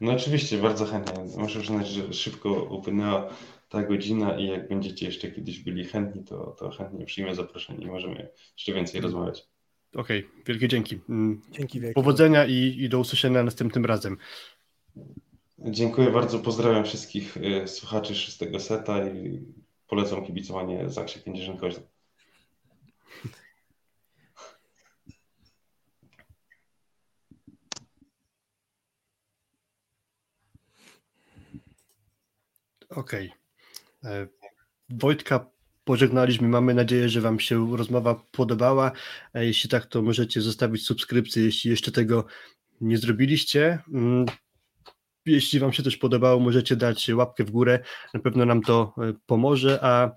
No 0.00 0.12
oczywiście, 0.12 0.58
bardzo 0.58 0.86
chętnie. 0.86 1.24
Muszę 1.36 1.60
przyznać, 1.60 1.88
że 1.88 2.12
szybko 2.12 2.64
upłynęła 2.64 3.34
ta 3.68 3.82
godzina 3.82 4.38
i 4.38 4.46
jak 4.46 4.68
będziecie 4.68 5.06
jeszcze 5.06 5.30
kiedyś 5.30 5.58
byli 5.58 5.84
chętni, 5.84 6.24
to, 6.24 6.56
to 6.58 6.70
chętnie 6.70 7.06
przyjmę 7.06 7.34
zaproszenie 7.34 7.84
i 7.84 7.86
możemy 7.86 8.28
jeszcze 8.56 8.72
więcej 8.72 9.00
rozmawiać. 9.00 9.46
Okej, 9.94 10.28
wielkie 10.46 10.68
dzięki. 10.68 10.98
Mm, 11.08 11.40
Dzięki 11.50 11.80
wielkie. 11.80 11.94
Powodzenia 11.94 12.46
i, 12.46 12.76
i 12.78 12.88
do 12.88 12.98
usłyszenia 12.98 13.42
następnym 13.42 13.84
razem. 13.84 14.16
Dziękuję 15.58 16.10
bardzo, 16.10 16.38
pozdrawiam 16.38 16.84
wszystkich 16.84 17.36
y, 17.36 17.68
słuchaczy 17.68 18.14
szóstego 18.14 18.60
seta 18.60 19.08
i 19.08 19.40
polecam 19.88 20.26
kibicowanie 20.26 20.90
Zaksie 20.90 21.20
Kędzierzyn-Koźle. 21.20 21.80
Okej. 32.90 33.26
E, 33.26 33.37
Wojtka 34.90 35.50
pożegnaliśmy. 35.84 36.48
Mamy 36.48 36.74
nadzieję, 36.74 37.08
że 37.08 37.20
Wam 37.20 37.40
się 37.40 37.76
rozmowa 37.76 38.22
podobała. 38.32 38.92
E, 39.34 39.46
Jeśli 39.46 39.70
tak, 39.70 39.86
to 39.86 40.02
możecie 40.02 40.40
zostawić 40.40 40.86
subskrypcję, 40.86 41.44
jeśli 41.44 41.70
jeszcze 41.70 41.92
tego 41.92 42.24
nie 42.80 42.98
zrobiliście. 42.98 43.78
Mm, 43.94 44.26
Jeśli 45.26 45.60
Wam 45.60 45.72
się 45.72 45.82
też 45.82 45.96
podobało, 45.96 46.40
możecie 46.40 46.76
dać 46.76 47.08
łapkę 47.08 47.44
w 47.44 47.50
górę. 47.50 47.78
Na 48.14 48.20
pewno 48.20 48.44
nam 48.44 48.62
to 48.62 48.94
e, 48.98 49.12
pomoże. 49.26 49.78
A 49.82 50.10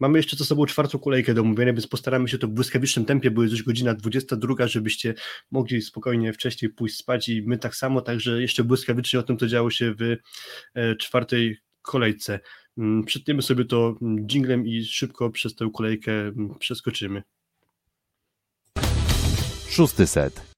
mamy 0.00 0.18
jeszcze 0.18 0.36
za 0.36 0.44
sobą 0.44 0.66
czwartą 0.66 0.98
kolejkę 0.98 1.34
do 1.34 1.40
omówienia, 1.40 1.72
więc 1.72 1.86
postaramy 1.86 2.28
się 2.28 2.38
to 2.38 2.46
w 2.46 2.50
błyskawicznym 2.50 3.04
tempie, 3.04 3.30
jest 3.38 3.52
już 3.52 3.62
godzina 3.62 3.94
22, 3.94 4.66
żebyście 4.66 5.14
mogli 5.50 5.82
spokojnie 5.82 6.32
wcześniej 6.32 6.72
pójść 6.72 6.96
spać 6.96 7.28
i 7.28 7.42
my 7.42 7.58
tak 7.58 7.76
samo. 7.76 8.00
Także 8.00 8.40
jeszcze 8.40 8.64
błyskawicznie 8.64 9.20
o 9.20 9.22
tym, 9.22 9.38
co 9.38 9.46
działo 9.46 9.70
się 9.70 9.94
w 9.94 10.02
e, 10.74 10.96
czwartej 10.96 11.58
kolejce. 11.82 12.40
Mm, 12.80 13.04
Przytniemy 13.04 13.42
sobie 13.42 13.64
to 13.64 13.94
mm, 14.02 14.26
dżinglem 14.26 14.66
i 14.66 14.84
szybko 14.84 15.30
przez 15.30 15.54
tę 15.54 15.70
kolejkę 15.74 16.12
mm, 16.12 16.54
przeskoczymy. 16.58 17.22
Szósty 19.68 20.06
set. 20.06 20.50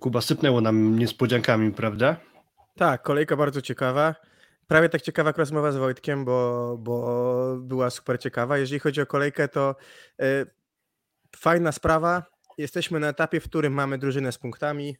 Kuba 0.00 0.20
sypnęło 0.20 0.60
nam 0.60 0.98
niespodziankami, 0.98 1.72
prawda? 1.72 2.16
Tak, 2.76 3.02
kolejka 3.02 3.36
bardzo 3.36 3.62
ciekawa. 3.62 4.14
Prawie 4.66 4.88
tak 4.88 5.02
ciekawa 5.02 5.28
jak 5.28 5.38
rozmowa 5.38 5.72
z 5.72 5.76
Wojtkiem, 5.76 6.24
bo, 6.24 6.76
bo 6.78 7.56
była 7.60 7.90
super 7.90 8.20
ciekawa. 8.20 8.58
Jeżeli 8.58 8.78
chodzi 8.78 9.00
o 9.00 9.06
kolejkę, 9.06 9.48
to 9.48 9.76
y, 10.22 10.46
fajna 11.36 11.72
sprawa. 11.72 12.22
Jesteśmy 12.58 13.00
na 13.00 13.08
etapie, 13.08 13.40
w 13.40 13.48
którym 13.48 13.72
mamy 13.72 13.98
drużynę 13.98 14.32
z 14.32 14.38
punktami. 14.38 14.96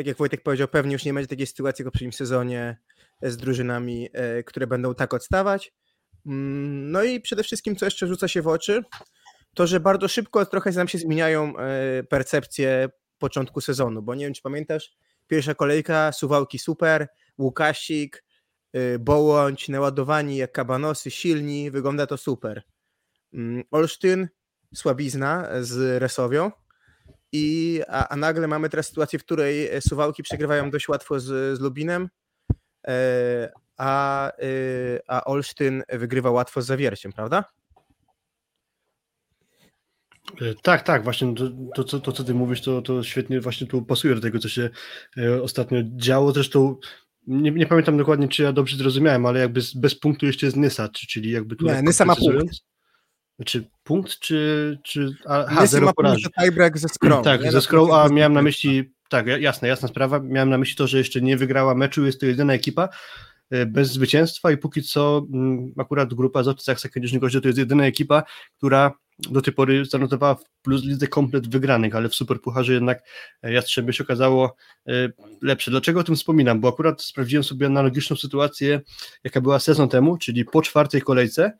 Tak 0.00 0.06
jak 0.06 0.16
Wojtek 0.16 0.42
powiedział, 0.42 0.68
pewnie 0.68 0.92
już 0.92 1.04
nie 1.04 1.14
będzie 1.14 1.28
takiej 1.28 1.46
sytuacji 1.46 1.82
w 1.82 1.86
poprzednim 1.86 2.12
sezonie 2.12 2.76
z 3.22 3.36
drużynami, 3.36 4.08
y, 4.38 4.44
które 4.44 4.66
będą 4.66 4.94
tak 4.94 5.14
odstawać. 5.14 5.72
Mm, 6.26 6.90
No 6.90 7.02
i 7.02 7.20
przede 7.20 7.42
wszystkim, 7.42 7.76
co 7.76 7.84
jeszcze 7.84 8.06
rzuca 8.06 8.28
się 8.28 8.42
w 8.42 8.48
oczy, 8.48 8.82
to 9.54 9.66
że 9.66 9.80
bardzo 9.80 10.08
szybko 10.08 10.46
trochę 10.46 10.70
nam 10.70 10.88
się 10.88 10.98
zmieniają 10.98 11.54
y, 12.00 12.04
percepcje 12.04 12.88
początku 13.18 13.60
sezonu, 13.60 14.02
bo 14.02 14.14
nie 14.14 14.24
wiem, 14.24 14.34
czy 14.34 14.42
pamiętasz, 14.42 14.92
pierwsza 15.26 15.54
kolejka, 15.54 16.12
Suwałki 16.12 16.58
super, 16.58 17.08
Łukasik, 17.38 18.24
Bołądź, 19.00 19.68
naładowani 19.68 20.36
jak 20.36 20.52
kabanosy, 20.52 21.10
silni, 21.10 21.70
wygląda 21.70 22.06
to 22.06 22.16
super. 22.16 22.62
Mm, 23.34 23.64
Olsztyn, 23.70 24.28
słabizna 24.74 25.48
z 25.60 26.02
Resowią 26.02 26.50
i, 27.32 27.80
a, 27.88 28.08
a 28.08 28.16
nagle 28.16 28.48
mamy 28.48 28.68
teraz 28.68 28.86
sytuację, 28.88 29.18
w 29.18 29.24
której 29.24 29.68
e, 29.68 29.80
Suwałki 29.80 30.22
przegrywają 30.22 30.70
dość 30.70 30.88
łatwo 30.88 31.20
z, 31.20 31.58
z 31.58 31.60
Lubinem, 31.60 32.08
e, 32.88 33.52
a, 33.76 34.30
y, 34.42 35.00
a 35.06 35.24
Olsztyn 35.24 35.82
wygrywa 35.92 36.30
łatwo 36.30 36.62
z 36.62 36.66
Zawierciem, 36.66 37.12
prawda? 37.12 37.44
E, 40.40 40.54
Tak, 40.62 40.82
tak, 40.82 41.04
właśnie 41.04 41.34
to, 41.34 41.44
to, 41.74 41.84
co- 41.84 42.00
to 42.00 42.12
co 42.12 42.24
ty 42.24 42.34
mówisz, 42.34 42.60
to, 42.62 42.82
to 42.82 43.02
świetnie 43.02 43.40
właśnie 43.40 43.66
tu 43.66 43.82
pasuje 43.82 44.14
do 44.14 44.20
tego, 44.20 44.38
co 44.38 44.48
się 44.48 44.70
e, 45.18 45.42
ostatnio 45.42 45.78
działo. 45.96 46.32
Zresztą 46.32 46.76
nie, 47.26 47.50
nie 47.50 47.66
pamiętam 47.66 47.96
dokładnie, 47.98 48.28
czy 48.28 48.42
ja 48.42 48.52
dobrze 48.52 48.76
zrozumiałem, 48.76 49.26
ale 49.26 49.40
jakby 49.40 49.60
bez 49.76 49.94
punktu 49.94 50.26
jeszcze 50.26 50.46
jest 50.46 50.56
Nysa, 50.56 50.88
czy- 50.88 51.06
czyli 51.06 51.30
jakby 51.30 51.56
tu 51.56 51.64
Nie, 51.64 51.70
lekko 51.70 51.84
Nysa 51.86 52.04
ma 52.04 52.14
precyzując. 52.14 52.64
Znaczy 53.40 53.64
punkt, 53.84 54.18
czy... 54.18 54.78
czy 54.82 55.16
a, 55.26 55.66
zero 55.66 55.92
porażek. 55.92 56.22
punkt 56.22 56.36
za 56.36 56.44
tiebreak 56.44 56.78
ze 56.78 56.88
Skrą. 56.88 57.22
Tak, 57.22 57.42
nie? 57.42 57.52
ze 57.52 57.60
Scroll, 57.60 57.92
a 57.92 58.08
miałem 58.08 58.32
na 58.32 58.42
myśli, 58.42 58.92
tak, 59.08 59.26
ja- 59.26 59.38
jasne, 59.38 59.68
jasna 59.68 59.88
sprawa, 59.88 60.20
miałem 60.20 60.50
na 60.50 60.58
myśli 60.58 60.76
to, 60.76 60.86
że 60.86 60.98
jeszcze 60.98 61.20
nie 61.20 61.36
wygrała 61.36 61.74
meczu, 61.74 62.06
jest 62.06 62.20
to 62.20 62.26
jedyna 62.26 62.52
ekipa 62.52 62.88
e, 63.50 63.66
bez 63.66 63.92
zwycięstwa 63.92 64.50
i 64.50 64.56
póki 64.56 64.82
co 64.82 65.26
mm, 65.32 65.72
akurat 65.78 66.14
grupa 66.14 66.42
Zaksa 66.42 66.88
Kędzierzyn 66.88 67.20
Koźle 67.20 67.40
to 67.40 67.48
jest 67.48 67.58
jedyna 67.58 67.86
ekipa, 67.86 68.22
która 68.56 68.92
do 69.30 69.42
tej 69.42 69.54
pory 69.54 69.84
zanotowała 69.84 70.34
w 70.34 70.44
plus 70.62 70.84
lidze 70.84 71.06
komplet 71.06 71.48
wygranych, 71.48 71.94
ale 71.94 72.08
w 72.08 72.14
Superpucharze 72.14 72.72
jednak 72.72 73.02
e, 73.42 73.52
Jastrzębie 73.52 73.92
się 73.92 74.04
okazało 74.04 74.56
e, 74.88 74.92
lepsze. 75.42 75.70
Dlaczego 75.70 76.00
o 76.00 76.04
tym 76.04 76.16
wspominam? 76.16 76.60
Bo 76.60 76.68
akurat 76.68 77.02
sprawdziłem 77.02 77.44
sobie 77.44 77.66
analogiczną 77.66 78.16
sytuację, 78.16 78.80
jaka 79.24 79.40
była 79.40 79.58
sezon 79.58 79.88
temu, 79.88 80.16
czyli 80.16 80.44
po 80.44 80.62
czwartej 80.62 81.02
kolejce 81.02 81.52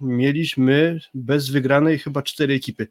mieliśmy 0.00 1.00
bez 1.14 1.50
wygranej 1.50 1.98
chyba 1.98 2.22
cztery 2.22 2.54
ekipy 2.54 2.88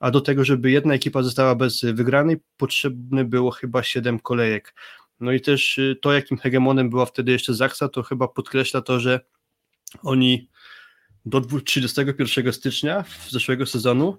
a 0.00 0.10
do 0.10 0.20
tego, 0.20 0.44
żeby 0.44 0.70
jedna 0.70 0.94
ekipa 0.94 1.22
została 1.22 1.54
bez 1.54 1.80
wygranej, 1.84 2.36
potrzebne 2.56 3.24
było 3.24 3.50
chyba 3.50 3.82
7 3.82 4.18
kolejek. 4.20 4.74
No 5.20 5.32
i 5.32 5.40
też 5.40 5.78
y, 5.78 5.96
to, 6.02 6.12
jakim 6.12 6.38
hegemonem 6.38 6.90
była 6.90 7.06
wtedy 7.06 7.32
jeszcze 7.32 7.54
Zaksa, 7.54 7.88
to 7.88 8.02
chyba 8.02 8.28
podkreśla 8.28 8.80
to, 8.80 9.00
że 9.00 9.20
oni 10.02 10.48
do 11.26 11.40
dwu- 11.40 11.60
31 11.60 12.52
stycznia 12.52 13.04
zeszłego 13.28 13.66
sezonu 13.66 14.18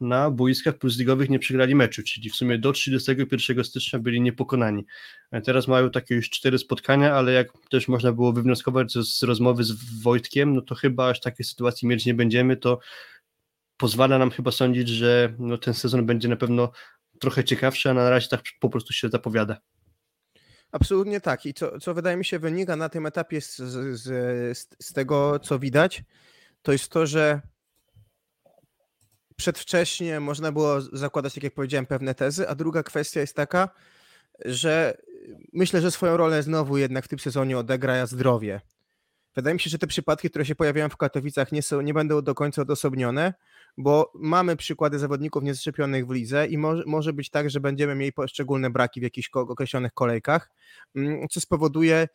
na 0.00 0.30
boiskach 0.30 0.78
plusligowych 0.78 1.30
nie 1.30 1.38
przegrali 1.38 1.74
meczu, 1.74 2.02
czyli 2.02 2.30
w 2.30 2.36
sumie 2.36 2.58
do 2.58 2.72
31 2.72 3.64
stycznia 3.64 3.98
byli 3.98 4.20
niepokonani. 4.20 4.86
E, 5.30 5.40
Teraz 5.40 5.68
mają 5.68 5.90
takie 5.90 6.14
już 6.14 6.30
cztery 6.30 6.58
spotkania, 6.58 7.14
ale 7.14 7.32
jak 7.32 7.48
też 7.70 7.88
można 7.88 8.12
było 8.12 8.32
wywnioskować 8.32 8.92
z, 8.92 9.18
z 9.18 9.22
rozmowy 9.22 9.64
z 9.64 10.02
Wojtkiem, 10.02 10.54
no 10.54 10.62
to 10.62 10.74
chyba 10.74 11.08
aż 11.08 11.20
takiej 11.20 11.46
sytuacji 11.46 11.88
mieć 11.88 12.06
nie 12.06 12.14
będziemy, 12.14 12.56
to 12.56 12.78
pozwala 13.76 14.18
nam 14.18 14.30
chyba 14.30 14.50
sądzić, 14.50 14.88
że 14.88 15.34
no, 15.38 15.58
ten 15.58 15.74
sezon 15.74 16.06
będzie 16.06 16.28
na 16.28 16.36
pewno 16.36 16.72
trochę 17.20 17.44
ciekawszy, 17.44 17.90
a 17.90 17.94
na 17.94 18.10
razie 18.10 18.28
tak 18.28 18.42
po 18.60 18.70
prostu 18.70 18.92
się 18.92 19.08
zapowiada. 19.08 19.60
Absolutnie 20.72 21.20
tak. 21.20 21.46
I 21.46 21.54
co, 21.54 21.80
co 21.80 21.94
wydaje 21.94 22.16
mi 22.16 22.24
się 22.24 22.38
wynika 22.38 22.76
na 22.76 22.88
tym 22.88 23.06
etapie 23.06 23.40
z, 23.40 23.56
z, 23.56 24.00
z, 24.00 24.76
z 24.82 24.92
tego, 24.92 25.38
co 25.38 25.58
widać, 25.58 26.02
to 26.62 26.72
jest 26.72 26.88
to, 26.88 27.06
że 27.06 27.40
przedwcześnie 29.38 30.20
można 30.20 30.52
było 30.52 30.80
zakładać, 30.80 31.34
tak 31.34 31.44
jak 31.44 31.54
powiedziałem, 31.54 31.86
pewne 31.86 32.14
tezy, 32.14 32.48
a 32.48 32.54
druga 32.54 32.82
kwestia 32.82 33.20
jest 33.20 33.36
taka, 33.36 33.68
że 34.44 34.98
myślę, 35.52 35.80
że 35.80 35.90
swoją 35.90 36.16
rolę 36.16 36.42
znowu 36.42 36.78
jednak 36.78 37.04
w 37.04 37.08
tym 37.08 37.18
sezonie 37.18 37.58
odegra 37.58 38.06
zdrowie. 38.06 38.60
Wydaje 39.36 39.54
mi 39.54 39.60
się, 39.60 39.70
że 39.70 39.78
te 39.78 39.86
przypadki, 39.86 40.30
które 40.30 40.44
się 40.46 40.54
pojawiają 40.54 40.88
w 40.88 40.96
Katowicach, 40.96 41.52
nie, 41.52 41.62
są, 41.62 41.80
nie 41.80 41.94
będą 41.94 42.22
do 42.22 42.34
końca 42.34 42.62
odosobnione, 42.62 43.34
bo 43.78 44.12
mamy 44.14 44.56
przykłady 44.56 44.98
zawodników 44.98 45.42
niezaszczepionych 45.42 46.06
w 46.06 46.10
lidze 46.10 46.46
i 46.46 46.58
może, 46.58 46.82
może 46.86 47.12
być 47.12 47.30
tak, 47.30 47.50
że 47.50 47.60
będziemy 47.60 47.94
mieli 47.94 48.12
poszczególne 48.12 48.70
braki 48.70 49.00
w 49.00 49.02
jakichś 49.02 49.30
określonych 49.34 49.92
kolejkach, 49.92 50.50
mm, 50.96 51.28
co 51.28 51.40
spowoduje, 51.40 52.08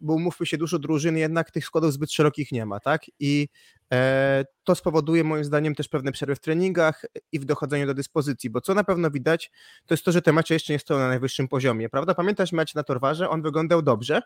bo 0.00 0.14
umówmy 0.14 0.46
się, 0.46 0.58
dużo 0.58 0.78
drużyn 0.78 1.16
jednak 1.16 1.50
tych 1.50 1.64
składów 1.64 1.92
zbyt 1.92 2.12
szerokich 2.12 2.52
nie 2.52 2.66
ma, 2.66 2.80
tak? 2.80 3.02
I, 3.20 3.48
e, 3.92 4.44
to 4.64 4.74
spowoduje 4.74 5.24
moim 5.24 5.44
zdaniem 5.44 5.74
też 5.74 5.88
pewne 5.88 6.12
przerwy 6.12 6.34
w 6.34 6.40
treningach 6.40 7.04
i 7.32 7.38
w 7.40 7.44
dochodzeniu 7.44 7.86
do 7.86 7.94
dyspozycji, 7.94 8.50
bo 8.50 8.60
co 8.60 8.74
na 8.74 8.84
pewno 8.84 9.10
widać, 9.10 9.50
to 9.86 9.94
jest 9.94 10.04
to, 10.04 10.12
że 10.12 10.22
te 10.22 10.32
mecze 10.32 10.54
jeszcze 10.54 10.72
nie 10.72 10.78
stoją 10.78 11.00
na 11.00 11.08
najwyższym 11.08 11.48
poziomie, 11.48 11.88
prawda? 11.88 12.14
Pamiętasz 12.14 12.52
mecz 12.52 12.74
na 12.74 12.82
Torwarze? 12.82 13.30
On 13.30 13.42
wyglądał 13.42 13.82
dobrze, 13.82 14.22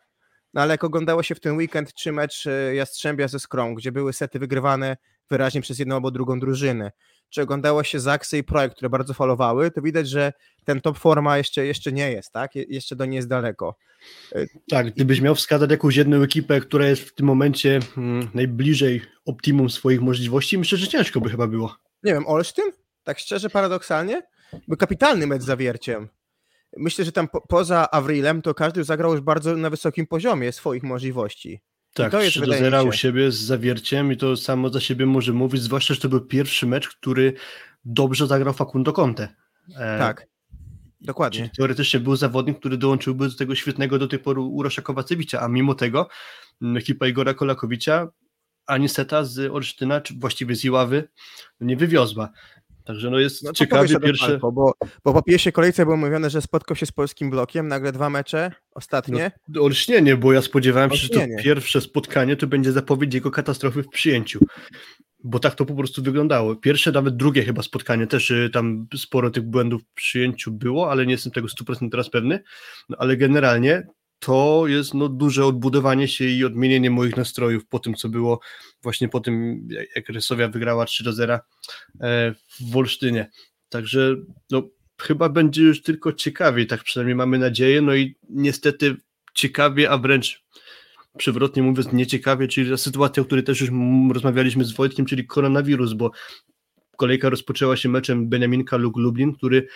no 0.54 0.60
ale 0.60 0.74
jak 0.74 0.84
oglądało 0.84 1.22
się 1.22 1.34
w 1.34 1.40
ten 1.40 1.56
weekend 1.56 1.94
czy 1.94 2.12
mecz 2.12 2.46
e, 2.46 2.74
Jastrzębia 2.74 3.28
ze 3.28 3.38
Skrą, 3.38 3.74
gdzie 3.74 3.92
były 3.92 4.12
sety 4.12 4.38
wygrywane 4.38 4.96
wyraźnie 5.30 5.60
przez 5.60 5.78
jedną 5.78 5.94
albo 5.94 6.10
drugą 6.10 6.40
drużynę, 6.40 6.92
czy 7.30 7.42
oglądało 7.42 7.84
się 7.84 8.00
Zaksy 8.00 8.38
i 8.38 8.44
Projekt, 8.44 8.74
które 8.76 8.88
bardzo 8.90 9.14
falowały, 9.14 9.70
to 9.70 9.82
widać, 9.82 10.08
że 10.08 10.32
ten 10.64 10.80
top 10.80 10.98
forma 10.98 11.38
jeszcze, 11.38 11.66
jeszcze 11.66 11.92
nie 11.92 12.12
jest, 12.12 12.32
tak? 12.32 12.54
Je- 12.54 12.64
Jeszcze 12.68 12.96
do 12.96 13.04
niej 13.04 13.16
jest 13.16 13.28
daleko. 13.28 13.76
Tak, 14.70 14.94
gdybyś 14.94 15.20
miał 15.20 15.34
wskazać 15.34 15.70
jakąś 15.70 15.96
jedną 15.96 16.22
ekipę, 16.22 16.60
która 16.60 16.86
jest 16.86 17.02
w 17.02 17.14
tym 17.14 17.26
momencie 17.26 17.80
mm, 17.96 18.28
najbliżej 18.34 19.02
optimum 19.26 19.70
swoich 19.70 20.00
możliwości, 20.00 20.58
myślę, 20.58 20.78
że 20.78 20.88
ciężko 20.88 21.20
by 21.20 21.30
chyba 21.30 21.46
było. 21.46 21.76
Nie 22.02 22.12
wiem, 22.12 22.26
Olsztyn? 22.26 22.64
Tak 23.04 23.18
szczerze, 23.18 23.50
paradoksalnie? 23.50 24.22
Był 24.68 24.76
kapitalny 24.76 25.26
mecz 25.26 25.42
z 25.42 25.44
Zawierciem. 25.44 26.08
Myślę, 26.76 27.04
że 27.04 27.12
tam 27.12 27.28
po, 27.28 27.40
poza 27.40 27.90
Avrilem 27.90 28.42
to 28.42 28.54
każdy 28.54 28.84
zagrał 28.84 29.12
już 29.12 29.20
bardzo 29.20 29.56
na 29.56 29.70
wysokim 29.70 30.06
poziomie 30.06 30.52
swoich 30.52 30.82
możliwości. 30.82 31.60
Tak, 32.02 32.12
to 32.12 32.20
jest, 32.20 32.30
3 32.30 32.40
do 32.40 32.46
wydaje 32.46 32.62
mi 32.62 32.70
0 32.70 32.84
u 32.84 32.92
siebie 32.92 33.32
z 33.32 33.38
zawierciem 33.38 34.12
i 34.12 34.16
to 34.16 34.36
samo 34.36 34.68
za 34.68 34.80
siebie 34.80 35.06
może 35.06 35.32
mówić, 35.32 35.62
zwłaszcza, 35.62 35.94
że 35.94 36.00
to 36.00 36.08
był 36.08 36.20
pierwszy 36.20 36.66
mecz, 36.66 36.88
który 36.88 37.32
dobrze 37.84 38.26
zagrał 38.26 38.54
Facundo 38.54 38.92
Conte. 38.92 39.28
E, 39.76 39.98
Tak, 39.98 40.26
dokładnie. 41.00 41.38
Czyli 41.38 41.50
teoretycznie 41.56 42.00
był 42.00 42.16
zawodnik, 42.16 42.58
który 42.58 42.76
dołączyłby 42.76 43.28
do 43.28 43.34
tego 43.34 43.54
świetnego 43.54 43.98
do 43.98 44.08
tej 44.08 44.18
pory 44.18 44.40
Urosza 44.40 44.82
Kowacewicza, 44.82 45.40
a 45.40 45.48
mimo 45.48 45.74
tego 45.74 46.08
ekipa 46.76 47.06
Igora 47.06 47.34
Kolakowicza 47.34 48.08
ani 48.66 48.88
seta 48.88 49.24
z 49.24 49.52
Olsztyna, 49.52 50.00
czy 50.00 50.14
właściwie 50.14 50.56
z 50.56 50.64
Iławy 50.64 51.08
nie 51.60 51.76
wywiozła. 51.76 52.30
Także 52.88 53.10
no 53.10 53.18
jest 53.18 53.44
No 53.44 53.52
ciekawie 53.52 54.00
pierwsze... 54.00 54.38
Bo, 54.38 54.72
bo 55.04 55.12
po 55.12 55.22
pierwszej 55.22 55.52
kolejce 55.52 55.84
było 55.84 55.96
mówione, 55.96 56.30
że 56.30 56.42
spotkał 56.42 56.76
się 56.76 56.86
z 56.86 56.92
polskim 56.92 57.30
blokiem, 57.30 57.68
nagle 57.68 57.92
dwa 57.92 58.10
mecze, 58.10 58.52
ostatnie. 58.74 59.30
No, 59.48 59.62
olśnienie, 59.62 60.16
bo 60.16 60.32
ja 60.32 60.42
spodziewałem 60.42 60.90
się, 60.90 60.96
że 60.96 61.08
to 61.08 61.20
pierwsze 61.42 61.80
spotkanie 61.80 62.36
to 62.36 62.46
będzie 62.46 62.72
zapowiedź 62.72 63.14
jego 63.14 63.30
katastrofy 63.30 63.82
w 63.82 63.88
przyjęciu. 63.88 64.40
Bo 65.24 65.38
tak 65.38 65.54
to 65.54 65.64
po 65.64 65.74
prostu 65.74 66.02
wyglądało. 66.02 66.56
Pierwsze, 66.56 66.92
nawet 66.92 67.16
drugie 67.16 67.44
chyba 67.44 67.62
spotkanie, 67.62 68.06
też 68.06 68.30
y, 68.30 68.50
tam 68.52 68.86
sporo 68.96 69.30
tych 69.30 69.42
błędów 69.42 69.82
w 69.82 69.94
przyjęciu 69.94 70.50
było, 70.50 70.90
ale 70.90 71.06
nie 71.06 71.12
jestem 71.12 71.32
tego 71.32 71.48
100% 71.48 71.90
teraz 71.90 72.10
pewny. 72.10 72.42
No, 72.88 72.96
ale 73.00 73.16
generalnie 73.16 73.86
to 74.18 74.64
jest 74.66 74.94
no, 74.94 75.08
duże 75.08 75.46
odbudowanie 75.46 76.08
się 76.08 76.24
i 76.24 76.44
odmienienie 76.44 76.90
moich 76.90 77.16
nastrojów 77.16 77.66
po 77.66 77.78
tym, 77.78 77.94
co 77.94 78.08
było 78.08 78.40
właśnie 78.82 79.08
po 79.08 79.20
tym, 79.20 79.66
jak- 79.96 80.08
Rysowia 80.08 80.48
wygrała 80.48 80.84
3 80.84 81.04
do 81.04 81.12
0 81.12 81.34
e, 81.34 82.34
w 82.34 82.70
Wolsztynie. 82.72 83.30
Także 83.68 84.16
no, 84.50 84.62
chyba 85.00 85.28
będzie 85.28 85.62
już 85.62 85.82
tylko 85.82 86.12
ciekawiej, 86.12 86.66
tak 86.66 86.84
przynajmniej 86.84 87.16
mamy 87.16 87.38
nadzieję. 87.38 87.82
No 87.82 87.94
i 87.94 88.16
niestety 88.30 88.96
ciekawie, 89.34 89.90
a 89.90 89.98
wręcz 89.98 90.44
przewrotnie 91.18 91.62
mówiąc 91.62 91.92
nieciekawie, 91.92 92.48
czyli 92.48 92.70
ta 92.70 92.76
sytuacja, 92.76 93.22
o 93.22 93.26
której 93.26 93.44
też 93.44 93.60
już 93.60 93.70
rozmawialiśmy 94.12 94.64
z 94.64 94.72
Wojtkiem, 94.72 95.06
czyli 95.06 95.26
koronawirus, 95.26 95.92
bo 95.92 96.10
kolejka 96.96 97.28
rozpoczęła 97.28 97.76
się 97.76 97.88
meczem 97.88 98.28
Beniaminka 98.28 98.76
lub 98.76 98.96
Lublin, 98.96 99.34
który 99.34 99.68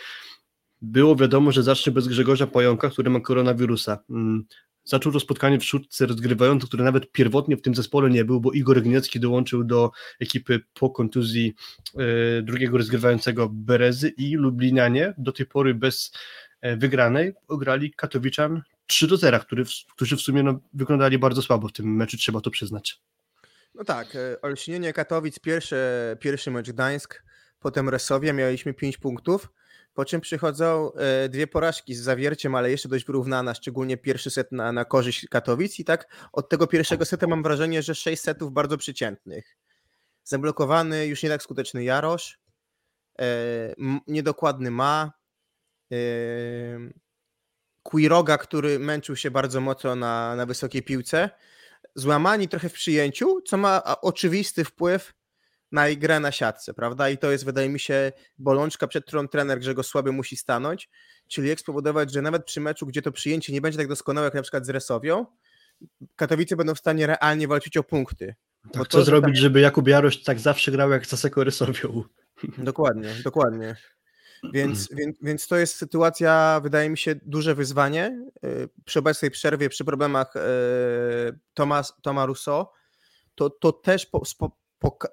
było 0.82 1.16
wiadomo, 1.16 1.52
że 1.52 1.62
zacznie 1.62 1.92
bez 1.92 2.08
Grzegorza 2.08 2.46
Pająka, 2.46 2.90
który 2.90 3.10
ma 3.10 3.20
koronawirusa. 3.20 3.98
Mm, 4.10 4.44
Zaczął 4.84 5.12
to 5.12 5.20
spotkanie 5.20 5.58
w 5.58 5.64
szóstce 5.64 6.06
rozgrywający, 6.06 6.66
który 6.66 6.84
nawet 6.84 7.12
pierwotnie 7.12 7.56
w 7.56 7.62
tym 7.62 7.74
zespole 7.74 8.10
nie 8.10 8.24
był, 8.24 8.40
bo 8.40 8.52
Igor 8.52 8.82
Gniecki 8.82 9.20
dołączył 9.20 9.64
do 9.64 9.90
ekipy 10.20 10.60
po 10.74 10.90
kontuzji 10.90 11.54
e, 11.94 12.42
drugiego 12.42 12.78
rozgrywającego 12.78 13.48
Berezy 13.52 14.08
i 14.08 14.36
Lublinianie 14.36 15.14
do 15.18 15.32
tej 15.32 15.46
pory 15.46 15.74
bez 15.74 16.12
e, 16.60 16.76
wygranej 16.76 17.32
ograli 17.48 17.92
Katowiczan 17.94 18.62
3 18.86 19.06
do 19.06 19.16
0, 19.16 19.40
który, 19.40 19.64
którzy 19.94 20.16
w 20.16 20.20
sumie 20.20 20.42
no, 20.42 20.60
wyglądali 20.74 21.18
bardzo 21.18 21.42
słabo 21.42 21.68
w 21.68 21.72
tym 21.72 21.96
meczu, 21.96 22.16
trzeba 22.16 22.40
to 22.40 22.50
przyznać. 22.50 23.00
No 23.74 23.84
tak, 23.84 24.16
e, 24.16 24.40
Olśnienie 24.40 24.92
Katowic, 24.92 25.38
pierwszy, 25.38 25.76
pierwszy 26.20 26.50
mecz 26.50 26.70
Gdańsk, 26.70 27.22
potem 27.60 27.88
Resowia, 27.88 28.32
mieliśmy 28.32 28.74
5 28.74 28.98
punktów, 28.98 29.48
po 29.94 30.04
czym 30.04 30.20
przychodzą 30.20 30.92
e, 30.92 31.28
dwie 31.28 31.46
porażki 31.46 31.94
z 31.94 32.00
Zawierciem, 32.00 32.54
ale 32.54 32.70
jeszcze 32.70 32.88
dość 32.88 33.04
wyrównana, 33.04 33.54
szczególnie 33.54 33.96
pierwszy 33.96 34.30
set 34.30 34.52
na, 34.52 34.72
na 34.72 34.84
korzyść 34.84 35.26
Katowic 35.28 35.78
i 35.78 35.84
tak 35.84 36.28
od 36.32 36.48
tego 36.48 36.66
pierwszego 36.66 37.04
seta 37.04 37.26
mam 37.26 37.42
wrażenie, 37.42 37.82
że 37.82 37.94
6 37.94 38.22
setów 38.22 38.52
bardzo 38.52 38.78
przeciętnych. 38.78 39.56
Zablokowany, 40.24 41.06
już 41.06 41.22
nie 41.22 41.28
tak 41.28 41.42
skuteczny 41.42 41.84
Jarosz, 41.84 42.40
e, 43.20 43.74
niedokładny 44.06 44.70
Ma, 44.70 45.12
e, 45.92 45.96
Quiroga, 47.82 48.38
który 48.38 48.78
męczył 48.78 49.16
się 49.16 49.30
bardzo 49.30 49.60
mocno 49.60 49.96
na, 49.96 50.36
na 50.36 50.46
wysokiej 50.46 50.82
piłce, 50.82 51.30
złamani 51.94 52.48
trochę 52.48 52.68
w 52.68 52.72
przyjęciu, 52.72 53.40
co 53.40 53.56
ma 53.56 53.82
oczywisty 54.00 54.64
wpływ 54.64 55.12
na 55.72 55.94
grę 55.94 56.20
na 56.20 56.32
siatce, 56.32 56.74
prawda? 56.74 57.10
I 57.10 57.18
to 57.18 57.30
jest, 57.30 57.44
wydaje 57.44 57.68
mi 57.68 57.80
się, 57.80 58.12
bolączka, 58.38 58.86
przed 58.86 59.04
którą 59.04 59.28
trener 59.28 59.58
Grzegorz 59.58 59.86
Słaby 59.86 60.12
musi 60.12 60.36
stanąć, 60.36 60.90
czyli 61.28 61.48
jak 61.48 61.60
spowodować, 61.60 62.12
że 62.12 62.22
nawet 62.22 62.44
przy 62.44 62.60
meczu, 62.60 62.86
gdzie 62.86 63.02
to 63.02 63.12
przyjęcie 63.12 63.52
nie 63.52 63.60
będzie 63.60 63.78
tak 63.78 63.88
doskonałe 63.88 64.24
jak 64.24 64.34
na 64.34 64.42
przykład 64.42 64.66
z 64.66 64.68
Resowią, 64.68 65.26
Katowice 66.16 66.56
będą 66.56 66.74
w 66.74 66.78
stanie 66.78 67.06
realnie 67.06 67.48
walczyć 67.48 67.76
o 67.76 67.82
punkty. 67.82 68.34
Tak, 68.72 68.88
co 68.88 69.04
zrobić, 69.04 69.38
żeby 69.38 69.60
Jakub 69.60 69.88
Jarosz 69.88 70.22
tak 70.22 70.40
zawsze 70.40 70.72
grał 70.72 70.90
jak 70.90 71.06
Saseko 71.06 71.44
rysowią? 71.44 72.02
Dokładnie, 72.58 73.08
dokładnie. 73.24 73.76
Więc, 74.52 74.88
więc, 74.92 75.16
więc 75.22 75.48
to 75.48 75.56
jest 75.56 75.76
sytuacja, 75.76 76.60
wydaje 76.62 76.90
mi 76.90 76.98
się, 76.98 77.14
duże 77.22 77.54
wyzwanie. 77.54 78.18
Yy, 78.42 78.68
Przy 78.84 78.98
obecnej 78.98 79.30
przerwie, 79.30 79.68
przy 79.68 79.84
problemach 79.84 80.34
yy, 80.34 81.38
Tomas, 81.54 81.94
Toma 82.02 82.26
Rousseau, 82.26 82.66
to, 83.34 83.50
to 83.50 83.72
też 83.72 84.06
po, 84.06 84.24
spo, 84.24 84.58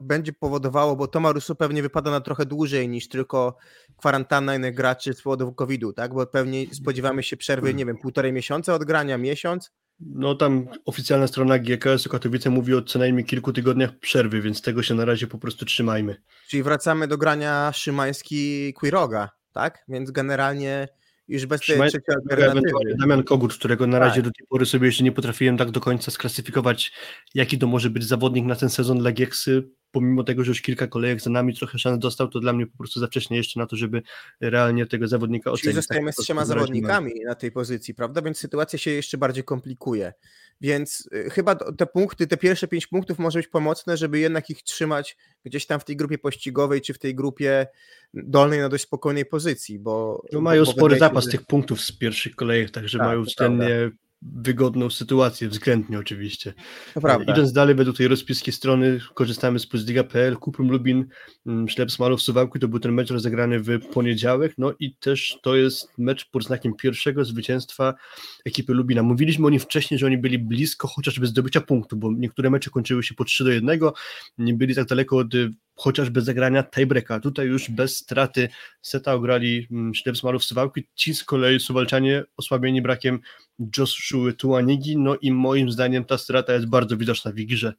będzie 0.02 0.34
powodowało, 0.34 0.96
bo 0.96 1.08
Toma 1.08 1.32
Rousseau 1.32 1.56
pewnie 1.56 1.82
wypada 1.82 2.12
na 2.12 2.22
trochę 2.22 2.46
dłużej 2.46 2.90
niż 2.90 3.08
tylko 3.08 3.58
kwarantanna 3.98 4.56
innych 4.56 4.76
graczy 4.76 5.14
z 5.14 5.22
powodu 5.22 5.54
COVID-u, 5.54 5.94
tak? 5.94 6.14
Bo 6.14 6.28
pewnie 6.28 6.66
spodziewamy 6.74 7.24
się 7.24 7.38
przerwy, 7.38 7.74
nie 7.74 7.86
wiem, 7.86 7.98
półtorej 7.98 8.34
miesiąca 8.34 8.74
od 8.74 8.84
grania, 8.84 9.18
miesiąc. 9.18 9.72
No 10.00 10.36
tam 10.36 10.68
oficjalna 10.86 11.28
strona 11.28 11.60
GKS-u 11.60 12.10
Katowice 12.10 12.50
mówi 12.50 12.74
o 12.74 12.82
co 12.82 13.00
najmniej 13.00 13.26
kilku 13.26 13.54
tygodniach 13.54 14.00
przerwy, 14.00 14.42
więc 14.42 14.62
tego 14.62 14.84
się 14.84 14.96
na 14.96 15.06
razie 15.06 15.28
po 15.28 15.38
prostu 15.38 15.66
trzymajmy. 15.66 16.22
Czyli 16.48 16.64
wracamy 16.64 17.08
do 17.08 17.18
grania 17.18 17.72
Szymański-Quiroga, 17.74 19.28
tak? 19.54 19.84
Więc 19.88 20.12
generalnie 20.12 20.88
już 21.30 21.46
bez 21.46 21.62
tej 21.62 21.76
Szymański, 21.76 22.00
trzeciej 22.02 22.22
alternatywy. 22.32 22.96
Damian 23.00 23.24
Kogut, 23.24 23.54
którego 23.54 23.88
na 23.88 24.00
Tak. 24.00 24.08
razie 24.08 24.22
do 24.22 24.32
tej 24.32 24.48
pory 24.48 24.66
sobie 24.66 24.86
jeszcze 24.86 25.04
nie 25.04 25.12
potrafiłem 25.12 25.58
tak 25.58 25.72
do 25.72 25.80
końca 25.80 26.12
sklasyfikować, 26.12 26.92
jaki 27.34 27.58
to 27.58 27.68
może 27.68 27.90
być 27.90 28.04
zawodnik 28.04 28.46
na 28.46 28.56
ten 28.56 28.70
sezon 28.70 29.00
dla 29.00 29.12
Gieksy, 29.12 29.70
pomimo 29.92 30.24
tego, 30.24 30.44
że 30.44 30.52
już 30.52 30.62
kilka 30.62 30.88
kolejek 30.88 31.22
za 31.22 31.30
nami 31.30 31.56
trochę 31.56 31.80
szans 31.80 32.00
dostał, 32.00 32.28
to 32.28 32.40
dla 32.40 32.54
mnie 32.54 32.68
po 32.68 32.78
prostu 32.78 33.00
za 33.00 33.08
wcześnie 33.08 33.38
jeszcze 33.38 33.60
na 33.60 33.66
to, 33.66 33.76
żeby 33.76 34.02
realnie 34.42 34.86
tego 34.86 35.08
zawodnika 35.08 35.44
Czyli 35.44 35.54
ocenić. 35.54 35.76
zostajemy 35.76 36.08
Tak 36.08 36.16
z 36.16 36.18
trzema 36.18 36.46
zawodnikami 36.46 37.14
na 37.26 37.36
tej 37.36 37.52
pozycji, 37.52 37.94
prawda? 37.94 38.22
Więc 38.22 38.38
sytuacja 38.38 38.80
się 38.80 38.92
jeszcze 38.92 39.18
bardziej 39.18 39.44
komplikuje. 39.44 40.14
Więc 40.62 41.10
y, 41.14 41.30
chyba 41.30 41.56
te 41.56 41.86
punkty, 41.86 42.28
te 42.28 42.38
pierwsze 42.38 42.68
pięć 42.68 42.88
punktów 42.88 43.20
może 43.20 43.40
być 43.40 43.48
pomocne, 43.48 43.98
żeby 43.98 44.20
jednak 44.20 44.50
ich 44.50 44.64
trzymać 44.64 45.18
gdzieś 45.46 45.66
tam 45.66 45.80
w 45.80 45.86
tej 45.86 45.96
grupie 45.96 46.18
pościgowej, 46.18 46.82
czy 46.82 46.94
w 46.94 47.00
tej 47.00 47.16
grupie 47.16 47.68
dolnej 48.14 48.60
na 48.60 48.70
dość 48.70 48.84
spokojnej 48.84 49.26
pozycji, 49.26 49.80
bo... 49.80 50.24
No 50.32 50.42
mają 50.42 50.66
bo 50.66 50.72
spory 50.72 51.00
zapas 51.00 51.26
tych 51.26 51.46
punktów 51.46 51.82
z 51.82 51.92
pierwszych 51.92 52.36
kolejek, 52.36 52.72
także 52.72 52.98
Tak, 52.98 53.08
mają 53.08 53.24
względnie 53.24 53.92
wygodną 54.22 54.90
sytuację, 54.90 55.50
względnie 55.50 56.00
oczywiście. 56.00 56.54
Idąc 57.34 57.52
dalej 57.52 57.76
według 57.76 57.98
tej 57.98 58.08
rozpiski 58.08 58.52
strony, 58.52 59.00
korzystamy 59.14 59.60
z 59.60 59.68
Plusliga.pl, 59.68 60.38
Kuprum 60.38 60.72
Lubin, 60.72 61.06
mm, 61.46 61.70
Ślep 61.70 61.92
Smalów 61.92 62.22
Suwałki, 62.22 62.60
to 62.60 62.68
był 62.68 62.80
ten 62.80 62.92
mecz 62.92 63.12
rozegrany 63.12 63.60
w 63.60 63.80
poniedziałek, 63.94 64.54
no 64.58 64.74
i 64.80 64.96
też 64.96 65.38
to 65.44 65.56
jest 65.56 65.98
mecz 65.98 66.30
pod 66.30 66.44
znakiem 66.44 66.74
pierwszego 66.74 67.26
zwycięstwa 67.26 67.94
ekipy 68.46 68.74
Lubina. 68.74 69.04
Mówiliśmy 69.04 69.48
o 69.48 69.50
nim 69.50 69.60
wcześniej, 69.60 70.00
że 70.00 70.06
oni 70.06 70.18
byli 70.18 70.40
blisko 70.40 70.88
chociażby 70.88 71.28
zdobycia 71.28 71.62
punktu, 71.62 71.98
bo 71.98 72.12
niektóre 72.12 72.50
mecze 72.50 72.70
kończyły 72.70 73.04
się 73.04 73.16
po 73.16 73.26
3 73.26 73.44
do 73.44 73.52
1, 73.52 73.80
nie 74.38 74.54
byli 74.54 74.76
tak 74.76 74.86
daleko 74.86 75.18
od 75.18 75.28
chociażby 75.80 76.22
zagrania 76.22 76.64
tiebreaka. 76.64 77.20
Tutaj 77.20 77.48
już 77.48 77.72
bez 77.72 77.98
straty 77.98 78.50
seta 78.82 79.14
ograli 79.14 79.68
mm, 79.72 79.94
Ślep 79.94 80.18
Smalów 80.18 80.44
Suwałki, 80.44 80.88
ci 80.96 81.16
z 81.16 81.24
kolei 81.24 81.60
Suwalczanie 81.60 82.24
osłabieni 82.38 82.82
brakiem 82.82 83.20
Joshua 83.78 84.34
Tuanigi, 84.34 84.98
no 84.98 85.16
i 85.16 85.32
moim 85.32 85.72
zdaniem 85.72 86.06
ta 86.06 86.18
strata 86.18 86.54
jest 86.54 86.66
bardzo 86.66 86.98
widoczna 86.98 87.32
w 87.32 87.36
grze. 87.36 87.74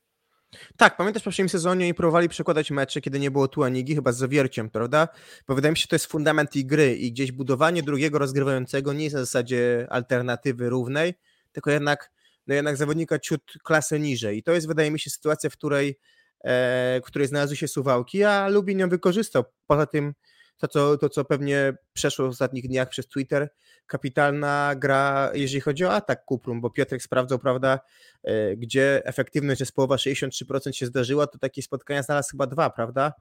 Tak, 0.77 0.97
pamiętasz 0.97 1.23
w 1.23 1.25
poprzednim 1.25 1.49
sezonie 1.49 1.85
oni 1.85 1.95
próbowali 1.95 2.29
przekładać 2.29 2.71
mecze, 2.71 3.01
kiedy 3.01 3.21
nie 3.21 3.31
było 3.31 3.49
Tuanigi, 3.49 3.95
chyba 3.95 4.13
z 4.13 4.17
zawierciem, 4.17 4.71
prawda? 4.71 5.09
Bo 5.49 5.55
wydaje 5.55 5.71
mi 5.71 5.77
się, 5.77 5.83
że 5.83 5.89
to 5.89 5.95
jest 5.95 6.07
fundament 6.07 6.57
ich 6.57 6.67
gry 6.67 6.97
i 6.97 7.13
gdzieś 7.13 7.33
budowanie 7.33 7.83
drugiego 7.83 8.19
rozgrywającego 8.19 8.93
nie 8.93 9.05
jest 9.05 9.15
na 9.15 9.21
zasadzie 9.21 9.87
alternatywy 9.91 10.69
równej, 10.69 11.15
tylko 11.53 11.71
jednak, 11.71 12.13
no 12.47 12.55
jednak 12.55 12.77
zawodnika 12.77 13.19
ciut 13.19 13.53
klasę 13.65 14.01
niżej. 14.01 14.39
I 14.39 14.43
to 14.43 14.53
jest, 14.53 14.67
wydaje 14.67 14.91
mi 14.91 15.01
się, 15.01 15.11
sytuacja, 15.11 15.51
w 15.51 15.57
której 15.57 15.99
e, 16.45 17.01
której 17.05 17.29
znalazły 17.29 17.57
się 17.57 17.69
Suwałki, 17.69 18.25
a 18.25 18.49
Lubin 18.49 18.79
ją 18.79 18.89
wykorzystał. 18.89 19.45
Poza 19.67 19.87
tym 19.87 20.15
to 20.61 20.69
co, 20.69 20.99
to, 20.99 21.09
co 21.09 21.25
pewnie 21.25 21.75
przeszło 21.93 22.27
w 22.27 22.29
ostatnich 22.29 22.69
dniach 22.69 22.89
przez 22.89 23.09
Twitter, 23.09 23.49
kapitalna 23.87 24.75
gra, 24.77 25.31
jeżeli 25.35 25.61
chodzi 25.61 25.85
o 25.85 25.93
atak 25.93 26.25
Kuprum, 26.25 26.61
bo 26.61 26.71
Piotrek 26.71 27.03
sprawdzał, 27.03 27.39
prawda, 27.39 27.81
e, 28.25 28.57
gdzie 28.57 29.03
efektywność 29.05 29.59
zespołowa 29.59 29.97
63% 29.97 30.73
się 30.73 30.87
zdarzyła, 30.87 31.27
to 31.27 31.39
takie 31.39 31.63
spotkania 31.63 32.03
znalazł 32.03 32.31
chyba 32.31 32.47
dwa, 32.47 32.71
prawda? 32.71 33.13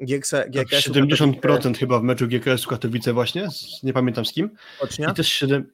GKS, 0.00 0.34
GKS 0.48 0.88
70% 0.88 1.78
chyba 1.78 1.98
w 1.98 2.02
meczu 2.02 2.28
GKS 2.28 2.66
Katowice 2.66 3.12
właśnie, 3.12 3.48
nie 3.82 3.92
pamiętam 3.92 4.24
z 4.24 4.32
kim. 4.32 4.50
Ocznia? 4.80 5.10
I 5.10 5.14
też 5.14 5.28
7, 5.28 5.72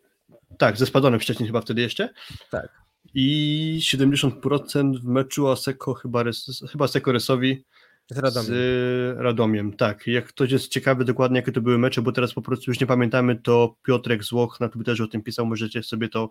tak, 0.59 0.77
ze 0.77 0.87
Spadonem 0.87 1.21
wcześniej 1.21 1.47
chyba 1.47 1.61
wtedy 1.61 1.83
jeszcze. 1.83 2.09
Tak. 2.51 2.86
I 3.15 3.79
70% 3.81 5.01
w 5.01 5.05
meczu 5.05 5.49
Aseko 5.49 5.95
chyba, 5.95 6.25
chyba 6.71 6.89
Seko 6.89 7.13
Resowi 7.13 7.65
z 8.11 8.19
Radomiem. 8.19 8.47
z 8.47 9.19
Radomiem. 9.19 9.73
Tak, 9.73 10.07
jak 10.07 10.27
ktoś 10.27 10.51
jest 10.51 10.69
ciekawy 10.69 11.05
dokładnie, 11.05 11.37
jakie 11.37 11.53
to 11.53 11.61
były 11.61 11.79
mecze, 11.79 12.03
bo 12.03 12.13
teraz 12.13 12.35
po 12.35 12.43
prostu 12.43 12.71
już 12.71 12.81
nie 12.81 12.87
pamiętamy, 12.87 13.37
to 13.37 13.77
Piotrek 13.83 14.25
Złoch 14.25 14.61
na 14.61 14.69
Twitterze 14.69 15.05
o 15.05 15.09
tym 15.09 15.23
pisał, 15.23 15.47
możecie 15.47 15.83
sobie 15.83 16.09
to 16.09 16.29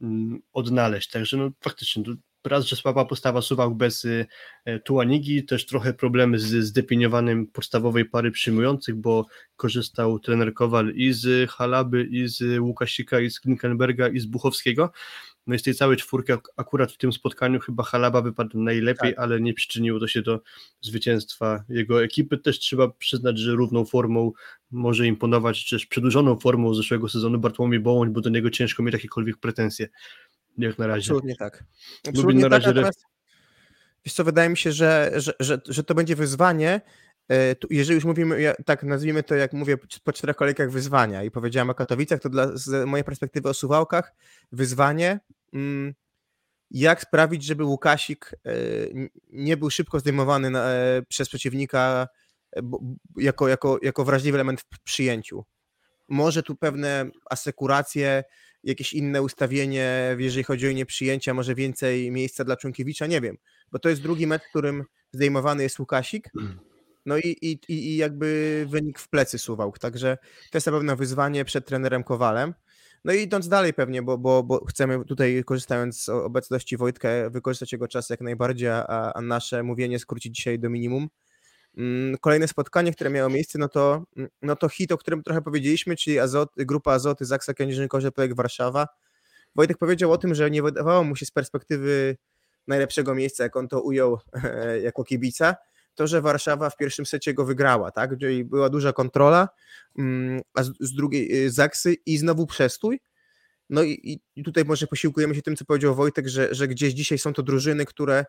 mm, 0.00 0.40
odnaleźć. 0.52 1.10
Także 1.10 1.36
no 1.36 1.50
faktycznie, 1.60 2.02
raz, 2.44 2.64
że 2.64 2.76
słaba 2.76 3.04
postawa 3.04 3.42
Suwałk 3.42 3.74
bez 3.74 4.04
y, 4.04 4.26
Tuanigi, 4.84 5.44
też 5.44 5.66
trochę 5.66 5.94
problemy 5.94 6.38
z 6.38 6.64
zdefiniowaniem 6.64 7.46
podstawowej 7.46 8.04
pary 8.04 8.30
przyjmujących, 8.30 8.94
bo 8.94 9.26
korzystał 9.56 10.18
trener 10.18 10.54
Kowal 10.54 10.92
i 10.94 11.12
z 11.12 11.50
Halaby, 11.50 12.04
i 12.10 12.28
z 12.28 12.60
Łukasika, 12.60 13.20
i 13.20 13.30
z 13.30 13.40
Klinkenberga, 13.40 14.08
i 14.08 14.20
z 14.20 14.26
Buchowskiego, 14.26 14.92
no 15.46 15.54
i 15.54 15.58
z 15.58 15.62
tej 15.62 15.74
całej 15.74 15.96
czwórki 15.96 16.32
akurat 16.56 16.92
w 16.92 16.96
tym 16.96 17.12
spotkaniu 17.12 17.60
chyba 17.60 17.82
Halaba 17.82 18.22
wypadł 18.22 18.58
najlepiej, 18.60 19.14
tak. 19.14 19.18
ale 19.18 19.40
nie 19.40 19.54
przyczyniło 19.54 20.00
to 20.00 20.08
się 20.08 20.22
do 20.22 20.40
zwycięstwa 20.80 21.64
jego 21.68 22.04
ekipy. 22.04 22.38
Też 22.38 22.58
trzeba 22.58 22.88
przyznać, 22.88 23.38
że 23.38 23.52
równą 23.52 23.84
formą 23.84 24.32
może 24.70 25.06
imponować, 25.06 25.64
czy 25.64 25.76
też 25.76 25.86
przedłużoną 25.86 26.36
formą 26.38 26.74
zeszłego 26.74 27.08
sezonu 27.08 27.38
Bartłomiej 27.38 27.80
Bołoń, 27.80 28.12
bo 28.12 28.20
do 28.20 28.30
niego 28.30 28.50
ciężko 28.50 28.82
mieć 28.82 28.92
jakiekolwiek 28.92 29.36
pretensje. 29.36 29.88
Jak 30.58 30.78
na 30.78 30.86
razie. 30.86 30.98
Absolutnie 31.00 31.36
tak. 31.36 31.64
Absolutnie 32.08 32.42
na 32.42 32.48
razie 32.48 32.66
tak, 32.66 32.74
natomiast, 32.74 33.06
wiesz 34.04 34.14
co, 34.14 34.24
wydaje 34.24 34.48
mi 34.48 34.56
się, 34.56 34.72
że, 34.72 35.12
że, 35.16 35.32
że, 35.40 35.60
że 35.68 35.84
to 35.84 35.94
będzie 35.94 36.16
wyzwanie, 36.16 36.80
e, 37.30 37.56
jeżeli 37.70 37.94
już 37.94 38.04
mówimy, 38.04 38.54
tak 38.64 38.82
nazwijmy 38.82 39.22
to, 39.22 39.34
jak 39.34 39.52
mówię 39.52 39.76
po 40.04 40.12
czterech 40.12 40.36
kolejkach 40.36 40.70
wyzwania 40.70 41.22
i 41.22 41.30
powiedziałem 41.30 41.70
o 41.70 41.74
Katowicach, 41.74 42.20
to 42.20 42.28
dla, 42.28 42.56
z 42.56 42.86
mojej 42.86 43.04
perspektywy 43.04 43.48
o 43.48 43.54
Suwałkach 43.54 44.14
wyzwanie 44.52 45.20
jak 46.70 47.02
sprawić, 47.02 47.44
żeby 47.44 47.64
Łukasik 47.64 48.34
e, 48.46 48.52
nie 49.28 49.56
był 49.56 49.70
szybko 49.70 50.00
zdejmowany 50.00 50.58
e, 50.58 51.02
przez 51.08 51.28
przeciwnika 51.28 52.08
e, 52.56 52.60
jako, 53.16 53.48
jako, 53.48 53.78
jako 53.82 54.04
wrażliwy 54.04 54.36
element 54.36 54.60
w 54.60 54.80
przyjęciu. 54.84 55.44
Może 56.08 56.42
tu 56.42 56.56
pewne 56.56 57.10
asekuracje, 57.30 58.24
jakieś 58.64 58.92
inne 58.92 59.22
ustawienie, 59.22 60.16
jeżeli 60.18 60.44
chodzi 60.44 60.68
o 60.68 60.72
nieprzyjęcia, 60.72 61.34
może 61.34 61.54
więcej 61.54 62.10
miejsca 62.10 62.44
dla 62.44 62.56
Członkiewicza, 62.56 63.06
nie 63.06 63.20
wiem, 63.20 63.36
bo 63.72 63.78
to 63.78 63.88
jest 63.88 64.02
drugi 64.02 64.26
w 64.26 64.50
którym 64.50 64.84
zdejmowany 65.12 65.62
jest 65.62 65.78
Łukasik, 65.78 66.30
no 67.06 67.18
i, 67.18 67.36
i, 67.42 67.58
i 67.68 67.96
jakby 67.96 68.66
wynik 68.68 68.98
w 68.98 69.08
plecy 69.08 69.38
Suwałk, 69.38 69.78
także 69.78 70.18
to 70.50 70.56
jest 70.56 70.66
na 70.66 70.72
pewno 70.72 70.96
wyzwanie 70.96 71.44
przed 71.44 71.66
trenerem 71.66 72.04
Kowalem. 72.04 72.54
No 73.06 73.12
i 73.12 73.22
idąc 73.22 73.48
dalej 73.48 73.74
pewnie, 73.74 74.02
bo, 74.02 74.18
bo, 74.18 74.42
bo 74.42 74.64
chcemy 74.64 75.04
tutaj, 75.04 75.42
korzystając 75.44 76.02
z 76.02 76.08
obecności 76.08 76.76
Wojtka, 76.76 77.08
wykorzystać 77.30 77.72
jego 77.72 77.88
czas 77.88 78.10
jak 78.10 78.20
najbardziej, 78.20 78.68
a, 78.68 79.12
a 79.14 79.20
nasze 79.20 79.62
mówienie 79.62 79.98
skrócić 79.98 80.36
dzisiaj 80.36 80.58
do 80.58 80.70
minimum. 80.70 81.08
Mm, 81.76 82.16
kolejne 82.18 82.48
spotkanie, 82.48 82.92
które 82.92 83.10
miało 83.10 83.30
miejsce, 83.30 83.58
no 83.58 83.68
to, 83.68 84.04
mm, 84.16 84.28
no 84.42 84.56
to 84.56 84.68
hit, 84.68 84.92
o 84.92 84.98
którym 84.98 85.22
trochę 85.22 85.42
powiedzieliśmy, 85.42 85.96
czyli 85.96 86.18
Azot, 86.18 86.50
grupa 86.56 86.92
Azoty, 86.92 87.24
Zaksa 87.24 87.52
Kędzierzyn-Korze, 87.52 88.10
projekt 88.10 88.36
Warszawa. 88.36 88.88
Wojtek 89.54 89.78
powiedział 89.78 90.12
o 90.12 90.18
tym, 90.18 90.34
że 90.34 90.50
nie 90.50 90.62
wydawało 90.62 91.04
mu 91.04 91.16
się 91.16 91.26
z 91.26 91.30
perspektywy 91.30 92.16
najlepszego 92.66 93.14
miejsca, 93.14 93.44
jak 93.44 93.56
on 93.56 93.68
to 93.68 93.80
ujął 93.80 94.18
jako 94.82 95.04
kibica, 95.04 95.56
to, 95.96 96.06
że 96.06 96.20
Warszawa 96.20 96.70
w 96.70 96.76
pierwszym 96.76 97.06
secie 97.06 97.34
go 97.34 97.44
wygrała, 97.44 97.90
tak? 97.90 98.18
Czyli 98.18 98.44
była 98.44 98.68
duża 98.68 98.92
kontrola, 98.92 99.48
mm, 99.98 100.40
a 100.54 100.62
z, 100.62 100.92
drugiej 100.94 101.44
y, 101.44 101.50
Zaksy 101.50 101.94
i 102.06 102.18
znowu 102.18 102.46
przestój. 102.46 103.00
No 103.70 103.82
i, 103.82 104.20
i, 104.36 104.44
tutaj 104.44 104.64
może 104.64 104.86
posiłkujemy 104.86 105.34
się 105.34 105.42
tym, 105.42 105.56
co 105.56 105.64
powiedział 105.64 105.94
Wojtek, 105.94 106.28
że, 106.28 106.54
że 106.54 106.68
gdzieś 106.68 106.94
dzisiaj 106.94 107.18
są 107.18 107.32
to 107.32 107.42
drużyny, 107.42 107.84
które 107.84 108.24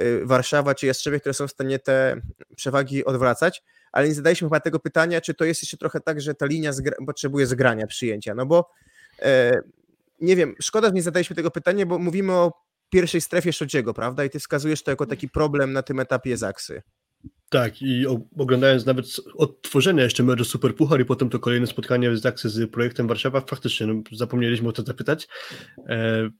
y, 0.00 0.26
Warszawa 0.26 0.74
czy 0.74 0.86
Jastrzębie, 0.86 1.20
które 1.20 1.34
są 1.34 1.48
w 1.48 1.50
stanie 1.50 1.78
te 1.78 2.20
przewagi 2.56 3.04
odwracać, 3.04 3.62
ale 3.92 4.08
nie 4.08 4.14
zadaliśmy 4.14 4.46
chyba 4.48 4.60
tego 4.60 4.78
pytania, 4.78 5.20
czy 5.20 5.34
to 5.34 5.44
jest 5.44 5.62
jeszcze 5.62 5.76
trochę 5.76 6.00
tak, 6.00 6.20
że 6.20 6.34
ta 6.34 6.46
linia 6.46 6.72
potrzebuje 7.06 7.46
zgrania 7.46 7.86
przyjęcia, 7.86 8.34
no 8.34 8.46
bo 8.46 8.70
e, 9.22 9.60
nie 10.20 10.36
wiem, 10.36 10.54
szkoda, 10.62 10.88
że 10.88 10.94
nie 10.94 11.02
zadaliśmy 11.02 11.36
tego 11.36 11.50
pytania, 11.50 11.86
bo 11.86 11.98
mówimy 11.98 12.32
o 12.32 12.52
pierwszej 12.90 13.20
strefie 13.20 13.52
Szodziego, 13.52 13.94
prawda? 13.94 14.24
I 14.24 14.30
ty 14.30 14.38
wskazujesz 14.38 14.82
to 14.82 14.90
jako 14.90 15.06
taki 15.06 15.28
problem 15.28 15.72
na 15.72 15.82
tym 15.82 16.00
etapie 16.00 16.36
Zaksy. 16.36 16.82
Tak, 17.50 17.82
i 17.82 18.06
oglądając 18.38 18.86
nawet 18.86 19.06
odtworzenie 19.34 20.02
jeszcze 20.02 20.22
meczu 20.22 20.44
Super 20.44 20.74
Puchar 20.74 21.00
i 21.00 21.04
potem 21.04 21.30
to 21.30 21.38
kolejne 21.38 21.66
spotkanie 21.66 22.16
z 22.16 22.26
akcji 22.26 22.50
z 22.50 22.70
projektem 22.70 23.08
Warszawa, 23.08 23.40
faktycznie 23.40 23.86
no, 23.86 24.02
zapomnieliśmy 24.12 24.68
o 24.68 24.72
to 24.72 24.82
zapytać, 24.82 25.28
e, 25.88 26.30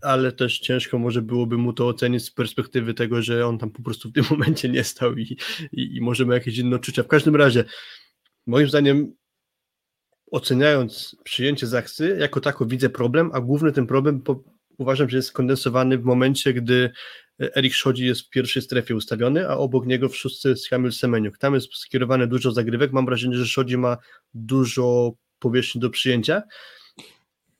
ale 0.00 0.32
też 0.32 0.58
ciężko 0.58 0.98
może 0.98 1.22
byłoby 1.22 1.58
mu 1.58 1.72
to 1.72 1.88
ocenić 1.88 2.24
z 2.24 2.30
perspektywy 2.30 2.94
tego, 2.94 3.22
że 3.22 3.46
on 3.46 3.58
tam 3.58 3.70
po 3.70 3.82
prostu 3.82 4.08
w 4.08 4.12
tym 4.12 4.24
momencie 4.30 4.68
nie 4.68 4.84
stał 4.84 5.16
i, 5.16 5.36
i, 5.72 5.96
i 5.96 6.00
możemy 6.00 6.34
jakieś 6.34 6.58
inne 6.58 6.76
odczucia. 6.76 7.02
W 7.02 7.08
każdym 7.08 7.36
razie, 7.36 7.64
moim 8.46 8.68
zdaniem 8.68 9.12
oceniając 10.30 11.16
przyjęcie 11.24 11.66
Zaksy, 11.66 12.16
jako 12.20 12.40
tako 12.40 12.66
widzę 12.66 12.90
problem, 12.90 13.30
a 13.32 13.40
główny 13.40 13.72
ten 13.72 13.86
problem 13.86 14.20
po, 14.20 14.44
uważam, 14.78 15.08
że 15.08 15.16
jest 15.16 15.28
skondensowany 15.28 15.98
w 15.98 16.04
momencie, 16.04 16.52
gdy 16.52 16.90
Erik 17.38 17.74
Szodzi 17.74 18.06
jest 18.06 18.20
w 18.20 18.30
pierwszej 18.30 18.62
strefie 18.62 18.94
ustawiony, 18.94 19.48
a 19.48 19.56
obok 19.56 19.86
niego 19.86 20.08
w 20.08 20.16
szóstce 20.16 20.48
jest 20.48 20.68
Kamil 20.68 20.92
Semeniuk. 20.92 21.38
Tam 21.38 21.54
jest 21.54 21.76
skierowane 21.76 22.26
dużo 22.26 22.52
zagrywek. 22.52 22.92
Mam 22.92 23.06
wrażenie, 23.06 23.36
że 23.36 23.46
Szodzi 23.46 23.78
ma 23.78 23.96
dużo 24.34 25.12
powierzchni 25.38 25.80
do 25.80 25.90
przyjęcia 25.90 26.42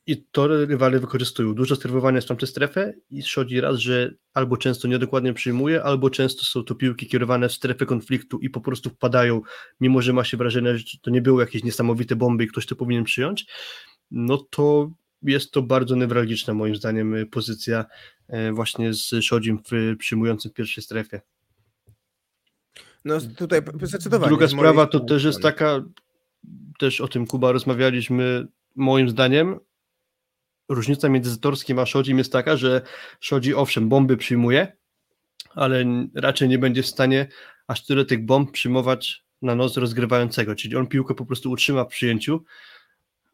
i 0.07 0.25
to 0.31 0.47
rywale 0.47 0.99
wykorzystują. 0.99 1.55
Dużo 1.55 1.75
serwowania 1.75 2.21
w 2.21 2.25
tamtej 2.25 2.47
strefę 2.47 2.93
i 3.09 3.23
Szodzi 3.23 3.61
raz, 3.61 3.77
że 3.77 4.13
albo 4.33 4.57
często 4.57 4.87
niedokładnie 4.87 5.33
przyjmuje, 5.33 5.83
albo 5.83 6.09
często 6.09 6.43
są 6.43 6.63
to 6.63 6.75
piłki 6.75 7.07
kierowane 7.07 7.49
w 7.49 7.53
strefę 7.53 7.85
konfliktu 7.85 8.39
i 8.39 8.49
po 8.49 8.61
prostu 8.61 8.89
wpadają, 8.89 9.41
mimo 9.79 10.01
że 10.01 10.13
ma 10.13 10.23
się 10.23 10.37
wrażenie, 10.37 10.77
że 10.77 10.97
to 11.01 11.11
nie 11.11 11.21
było 11.21 11.39
jakieś 11.41 11.63
niesamowite 11.63 12.15
bomby 12.15 12.43
i 12.43 12.47
ktoś 12.47 12.65
to 12.65 12.75
powinien 12.75 13.03
przyjąć, 13.03 13.45
no 14.11 14.37
to 14.37 14.91
jest 15.23 15.51
to 15.51 15.61
bardzo 15.61 15.95
newralgiczna 15.95 16.53
moim 16.53 16.75
zdaniem 16.75 17.15
pozycja 17.31 17.85
E, 18.27 18.51
właśnie 18.53 18.93
z 18.93 19.23
Szodzim 19.23 19.59
w 19.71 19.97
przyjmującym 19.97 20.51
w 20.51 20.53
pierwszej 20.53 20.83
strefie. 20.83 21.21
No 23.05 23.17
tutaj 23.37 23.61
zdecydowanie. 23.81 24.29
Druga 24.29 24.47
sprawa 24.47 24.87
to 24.87 24.99
też 24.99 25.23
jest 25.23 25.41
taka, 25.41 25.83
też 26.79 27.01
o 27.01 27.07
tym 27.07 27.27
Kuba 27.27 27.51
rozmawialiśmy, 27.51 28.47
moim 28.75 29.09
zdaniem 29.09 29.59
różnica 30.69 31.09
między 31.09 31.29
Zatorskim 31.29 31.79
a 31.79 31.85
Szodzim 31.85 32.17
jest 32.17 32.31
taka, 32.31 32.57
że 32.57 32.81
Szodzi 33.19 33.55
owszem 33.55 33.89
bomby 33.89 34.17
przyjmuje, 34.17 34.77
ale 35.49 35.85
raczej 36.15 36.49
nie 36.49 36.59
będzie 36.59 36.83
w 36.83 36.87
stanie 36.87 37.27
aż 37.67 37.85
tyle 37.85 38.05
tych 38.05 38.25
bomb 38.25 38.51
przyjmować 38.51 39.23
na 39.41 39.55
nos 39.55 39.77
rozgrywającego, 39.77 40.55
czyli 40.55 40.75
on 40.75 40.87
piłkę 40.87 41.13
po 41.13 41.25
prostu 41.25 41.51
utrzyma 41.51 41.85
w 41.85 41.87
przyjęciu, 41.87 42.43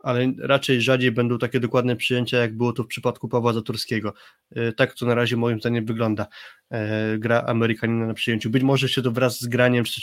ale 0.03 0.33
raczej 0.39 0.81
rzadziej 0.81 1.11
będą 1.11 1.37
takie 1.37 1.59
dokładne 1.59 1.95
przyjęcia, 1.95 2.37
jak 2.37 2.57
było 2.57 2.73
to 2.73 2.83
w 2.83 2.87
przypadku 2.87 3.29
Pawła 3.29 3.53
Zatorskiego. 3.53 4.13
E, 4.51 4.73
tak 4.73 4.93
to 4.93 5.05
na 5.05 5.15
razie 5.15 5.37
moim 5.37 5.59
zdaniem 5.59 5.85
wygląda 5.85 6.27
e, 6.69 7.17
gra 7.17 7.43
Amerykanina 7.47 8.07
na 8.07 8.13
przyjęciu. 8.13 8.49
Być 8.49 8.63
może 8.63 8.89
się 8.89 9.01
to 9.01 9.11
wraz 9.11 9.41
z 9.41 9.47
graniem, 9.47 9.83
czy 9.83 10.01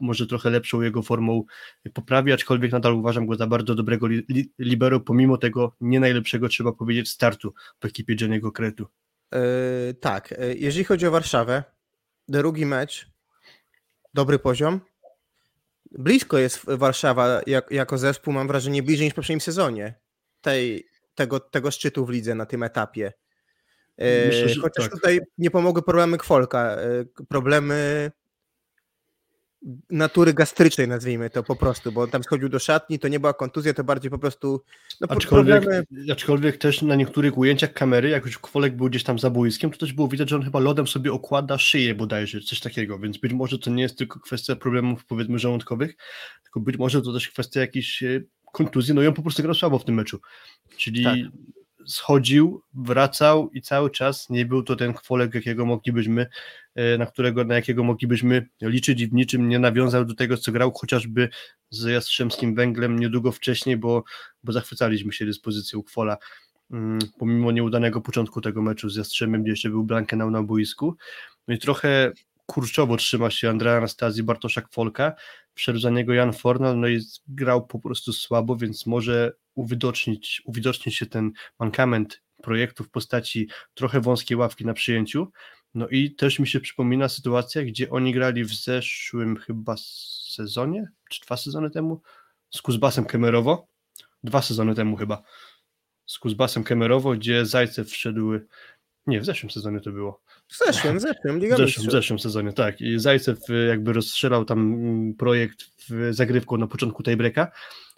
może 0.00 0.26
trochę 0.26 0.50
lepszą 0.50 0.80
jego 0.80 1.02
formą 1.02 1.44
poprawi, 1.92 2.32
aczkolwiek 2.32 2.72
nadal 2.72 2.94
uważam 2.94 3.26
go 3.26 3.34
za 3.34 3.46
bardzo 3.46 3.74
dobrego 3.74 4.06
li, 4.06 4.24
li, 4.28 4.52
libero, 4.58 5.00
pomimo 5.00 5.38
tego 5.38 5.76
nie 5.80 6.00
najlepszego, 6.00 6.48
trzeba 6.48 6.72
powiedzieć, 6.72 7.10
startu 7.10 7.54
w 7.80 7.84
ekipie 7.84 8.16
Jenny'ego 8.16 8.52
Kretu. 8.52 8.86
Yy, 9.32 9.38
tak, 10.00 10.34
jeżeli 10.56 10.84
chodzi 10.84 11.06
o 11.06 11.10
Warszawę, 11.10 11.64
drugi 12.28 12.66
mecz, 12.66 13.10
dobry 14.14 14.38
poziom, 14.38 14.80
blisko 15.90 16.38
jest 16.38 16.60
Warszawa 16.64 17.40
jak, 17.46 17.70
jako 17.70 17.98
zespół, 17.98 18.34
mam 18.34 18.48
wrażenie, 18.48 18.82
bliżej 18.82 19.04
niż 19.06 19.12
w 19.12 19.16
poprzednim 19.16 19.40
sezonie 19.40 19.94
tej, 20.40 20.86
tego, 21.14 21.40
tego 21.40 21.70
szczytu 21.70 22.06
w 22.06 22.10
lidze 22.10 22.34
na 22.34 22.46
tym 22.46 22.62
etapie. 22.62 23.12
E, 23.96 24.26
Myślę, 24.26 24.62
Chociaż 24.62 24.84
tak. 24.84 24.94
tutaj 24.94 25.20
nie 25.38 25.50
pomogły 25.50 25.82
problemy 25.82 26.18
Kwolka, 26.18 26.76
e, 26.76 27.04
problemy 27.28 28.10
natury 29.90 30.34
gastrycznej, 30.34 30.88
nazwijmy 30.88 31.30
to 31.30 31.42
po 31.42 31.56
prostu, 31.56 31.92
bo 31.92 32.02
on 32.02 32.10
tam 32.10 32.22
schodził 32.22 32.48
do 32.48 32.58
szatni, 32.58 32.98
to 32.98 33.08
nie 33.08 33.20
była 33.20 33.34
kontuzja, 33.34 33.74
to 33.74 33.84
bardziej 33.84 34.10
po 34.10 34.18
prostu 34.18 34.62
no, 35.00 35.06
aczkolwiek, 35.10 35.62
problemy... 35.62 36.12
aczkolwiek 36.12 36.56
też 36.56 36.82
na 36.82 36.94
niektórych 36.94 37.38
ujęciach 37.38 37.72
kamery, 37.72 38.08
jak 38.08 38.26
już 38.26 38.38
Kwolek 38.38 38.76
był 38.76 38.88
gdzieś 38.88 39.04
tam 39.04 39.18
za 39.18 39.30
boiskiem, 39.30 39.70
to 39.70 39.78
też 39.78 39.92
było 39.92 40.08
widać, 40.08 40.30
że 40.30 40.36
on 40.36 40.42
chyba 40.42 40.58
lodem 40.58 40.86
sobie 40.86 41.12
okłada 41.12 41.58
szyję 41.58 41.94
bodajże, 41.94 42.40
coś 42.40 42.60
takiego, 42.60 42.98
więc 42.98 43.18
być 43.18 43.32
może 43.32 43.58
to 43.58 43.70
nie 43.70 43.82
jest 43.82 43.98
tylko 43.98 44.20
kwestia 44.20 44.56
problemów 44.56 45.04
powiedzmy 45.04 45.38
żołądkowych, 45.38 45.96
tylko 46.42 46.60
być 46.60 46.78
może 46.78 47.02
to 47.02 47.12
też 47.12 47.28
kwestia 47.28 47.60
jakiejś 47.60 48.02
e, 48.02 48.20
kontuzji, 48.52 48.94
no 48.94 49.02
i 49.02 49.06
on 49.06 49.14
po 49.14 49.22
prostu 49.22 49.42
grał 49.42 49.54
słabo 49.54 49.78
w 49.78 49.84
tym 49.84 49.94
meczu, 49.94 50.20
czyli 50.76 51.04
tak 51.04 51.16
schodził, 51.86 52.62
wracał 52.74 53.50
i 53.50 53.62
cały 53.62 53.90
czas 53.90 54.30
nie 54.30 54.46
był 54.46 54.62
to 54.62 54.76
ten 54.76 54.94
kwolek, 54.94 55.34
jakiego 55.34 55.66
moglibyśmy, 55.66 56.26
e, 56.74 56.98
na 56.98 57.06
którego, 57.06 57.44
na 57.44 57.54
jakiego 57.54 57.84
moglibyśmy 57.84 58.48
liczyć 58.62 59.00
i 59.00 59.06
w 59.06 59.12
niczym 59.12 59.48
nie 59.48 59.58
nawiązał 59.58 60.04
do 60.04 60.14
tego, 60.14 60.36
co 60.36 60.52
grał 60.52 60.72
chociażby 60.72 61.28
z 61.70 61.84
Jastrzębskim 61.84 62.54
Węglem 62.54 62.98
niedługo 62.98 63.32
wcześniej, 63.32 63.76
bo, 63.76 64.04
bo 64.44 64.52
zachwycaliśmy 64.52 65.12
się 65.12 65.26
dyspozycją 65.26 65.82
Kwola 65.82 66.16
mm, 66.70 66.98
pomimo 67.18 67.52
nieudanego 67.52 68.00
początku 68.00 68.40
tego 68.40 68.62
meczu 68.62 68.90
z 68.90 68.96
Jastrzębiem, 68.96 69.42
gdzie 69.42 69.50
jeszcze 69.50 69.68
był 69.68 69.84
Blankenau 69.84 70.30
na 70.30 70.42
boisku. 70.42 70.96
No 71.48 71.54
i 71.54 71.58
trochę 71.58 72.12
kurczowo 72.46 72.96
trzyma 72.96 73.30
się 73.30 73.50
Andrea 73.50 73.76
Anastazji, 73.76 74.22
Bartosza 74.22 74.62
Kwolka, 74.62 75.12
za 75.76 75.90
niego 75.90 76.14
Jan 76.14 76.32
Fornal, 76.32 76.80
no 76.80 76.88
i 76.88 77.00
grał 77.28 77.66
po 77.66 77.78
prostu 77.78 78.12
słabo, 78.12 78.56
więc 78.56 78.86
może 78.86 79.32
uwidocznić, 79.54 80.42
uwidocznić 80.44 80.96
się 80.96 81.06
ten 81.06 81.32
mankament 81.58 82.22
projektu 82.42 82.84
w 82.84 82.90
postaci 82.90 83.48
trochę 83.74 84.00
wąskiej 84.00 84.36
ławki 84.36 84.66
na 84.66 84.74
przyjęciu. 84.74 85.32
No 85.74 85.88
i 85.88 86.14
też 86.14 86.38
mi 86.38 86.48
się 86.48 86.60
przypomina 86.60 87.08
sytuacja, 87.08 87.62
gdzie 87.62 87.90
oni 87.90 88.12
grali 88.12 88.44
w 88.44 88.54
zeszłym 88.54 89.36
chyba 89.36 89.74
sezonie, 90.30 90.88
czy 91.10 91.20
dwa 91.20 91.36
sezony 91.36 91.70
temu, 91.70 92.02
z 92.50 92.62
Kuzbasem 92.62 93.04
Kemerowo. 93.04 93.68
Dwa 94.24 94.42
sezony 94.42 94.74
temu 94.74 94.96
chyba. 94.96 95.22
Z 96.06 96.18
Kuzbasem 96.18 96.64
Kemerowo, 96.64 97.12
gdzie 97.12 97.46
Zajcew 97.46 97.88
wszedł. 97.88 98.32
Nie, 99.06 99.20
w 99.20 99.24
zeszłym 99.24 99.50
sezonie 99.50 99.80
to 99.80 99.92
było. 99.92 100.22
W 100.48 100.58
zeszłym, 100.58 100.98
w 100.98 101.00
zeszłym, 101.00 101.38
Liga 101.38 101.54
w 101.54 101.58
zeszłym, 101.58 101.88
w 101.88 101.92
zeszłym 101.92 102.18
sezonie, 102.18 102.52
tak. 102.52 102.80
I 102.80 102.98
Zajcew 102.98 103.38
jakby 103.68 103.92
rozstrzelał 103.92 104.44
tam 104.44 104.58
mm, 104.58 105.14
projekt 105.14 105.64
w 105.88 106.08
zagrywką 106.10 106.56
na 106.56 106.66
początku 106.66 107.02
tej 107.02 107.16
breka 107.16 107.50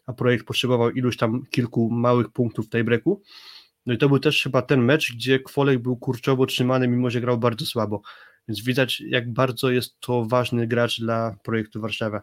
a 0.08 0.12
projekt 0.12 0.46
potrzebował 0.46 0.90
iluś 0.90 1.16
tam 1.16 1.46
kilku 1.50 1.90
małych 1.90 2.28
punktów 2.28 2.66
w 2.66 2.68
tej 2.68 2.84
breku. 2.84 3.22
No 3.86 3.94
i 3.94 3.98
to 3.98 4.08
był 4.08 4.18
też 4.18 4.42
chyba 4.42 4.62
ten 4.62 4.82
mecz, 4.82 5.12
gdzie 5.12 5.40
Kwolek 5.40 5.78
był 5.78 5.96
kurczowo 5.96 6.46
trzymany, 6.46 6.88
mimo 6.88 7.10
że 7.10 7.20
grał 7.20 7.38
bardzo 7.38 7.66
słabo. 7.66 8.02
Więc 8.48 8.60
widać, 8.60 9.00
jak 9.00 9.32
bardzo 9.32 9.70
jest 9.70 10.00
to 10.00 10.24
ważny 10.24 10.66
gracz 10.66 11.00
dla 11.00 11.36
projektu 11.42 11.80
Warszawa. 11.80 12.22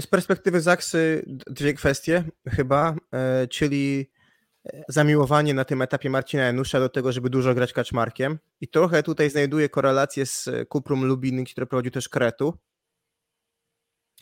Z 0.00 0.06
perspektywy 0.06 0.60
Zaksy 0.60 1.24
dwie 1.46 1.74
kwestie 1.74 2.24
chyba, 2.46 2.96
e, 3.12 3.48
czyli 3.48 4.10
zamiłowanie 4.88 5.54
na 5.54 5.64
tym 5.64 5.82
etapie 5.82 6.10
Marcina 6.10 6.42
Janusza 6.42 6.80
do 6.80 6.88
tego, 6.88 7.12
żeby 7.12 7.30
dużo 7.30 7.54
grać 7.54 7.72
Kaczmarkiem 7.72 8.38
i 8.60 8.68
trochę 8.68 9.02
tutaj 9.02 9.30
znajduję 9.30 9.68
korelację 9.68 10.26
z 10.26 10.48
Kuprum 10.68 11.04
Lubin, 11.04 11.44
który 11.44 11.66
prowadził 11.66 11.90
też 11.90 12.08
Kretu. 12.08 12.54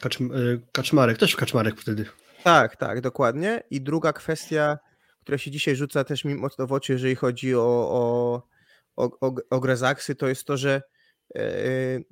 Kaczm 0.01 0.33
e, 0.33 0.37
Kaczmarek, 0.73 1.19
też 1.19 1.37
Kaczmarek 1.37 1.81
wtedy. 1.81 2.07
Tak, 2.45 2.77
tak, 2.77 3.01
dokładnie. 3.01 3.63
I 3.71 3.81
druga 3.81 4.13
kwestia, 4.13 4.79
która 5.21 5.39
się 5.39 5.51
dzisiaj 5.51 5.77
rzuca 5.77 6.05
też 6.05 6.25
mi 6.25 6.35
mocno 6.35 6.67
w 6.67 6.73
oczy, 6.73 6.93
jeżeli 6.93 7.15
chodzi 7.15 7.55
o, 7.55 7.61
o, 8.97 9.11
o, 9.21 9.35
o 9.51 9.61
grę 9.61 9.77
Zaksy, 9.77 10.15
to 10.15 10.29
jest 10.29 10.45
to, 10.45 10.57
że 10.57 10.83
yy, 11.35 12.05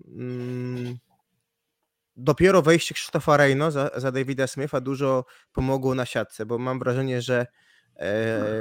dopiero 2.17 2.63
wejście 2.63 2.95
Krzysztofa 2.95 3.37
Rejno 3.37 3.71
za, 3.71 3.91
za 3.97 4.13
Davida 4.13 4.47
Smitha 4.47 4.81
dużo 4.81 5.25
pomogło 5.53 5.95
na 5.95 6.07
siatce, 6.07 6.47
bo 6.47 6.59
mam 6.59 6.79
wrażenie, 6.79 7.23
że 7.23 7.47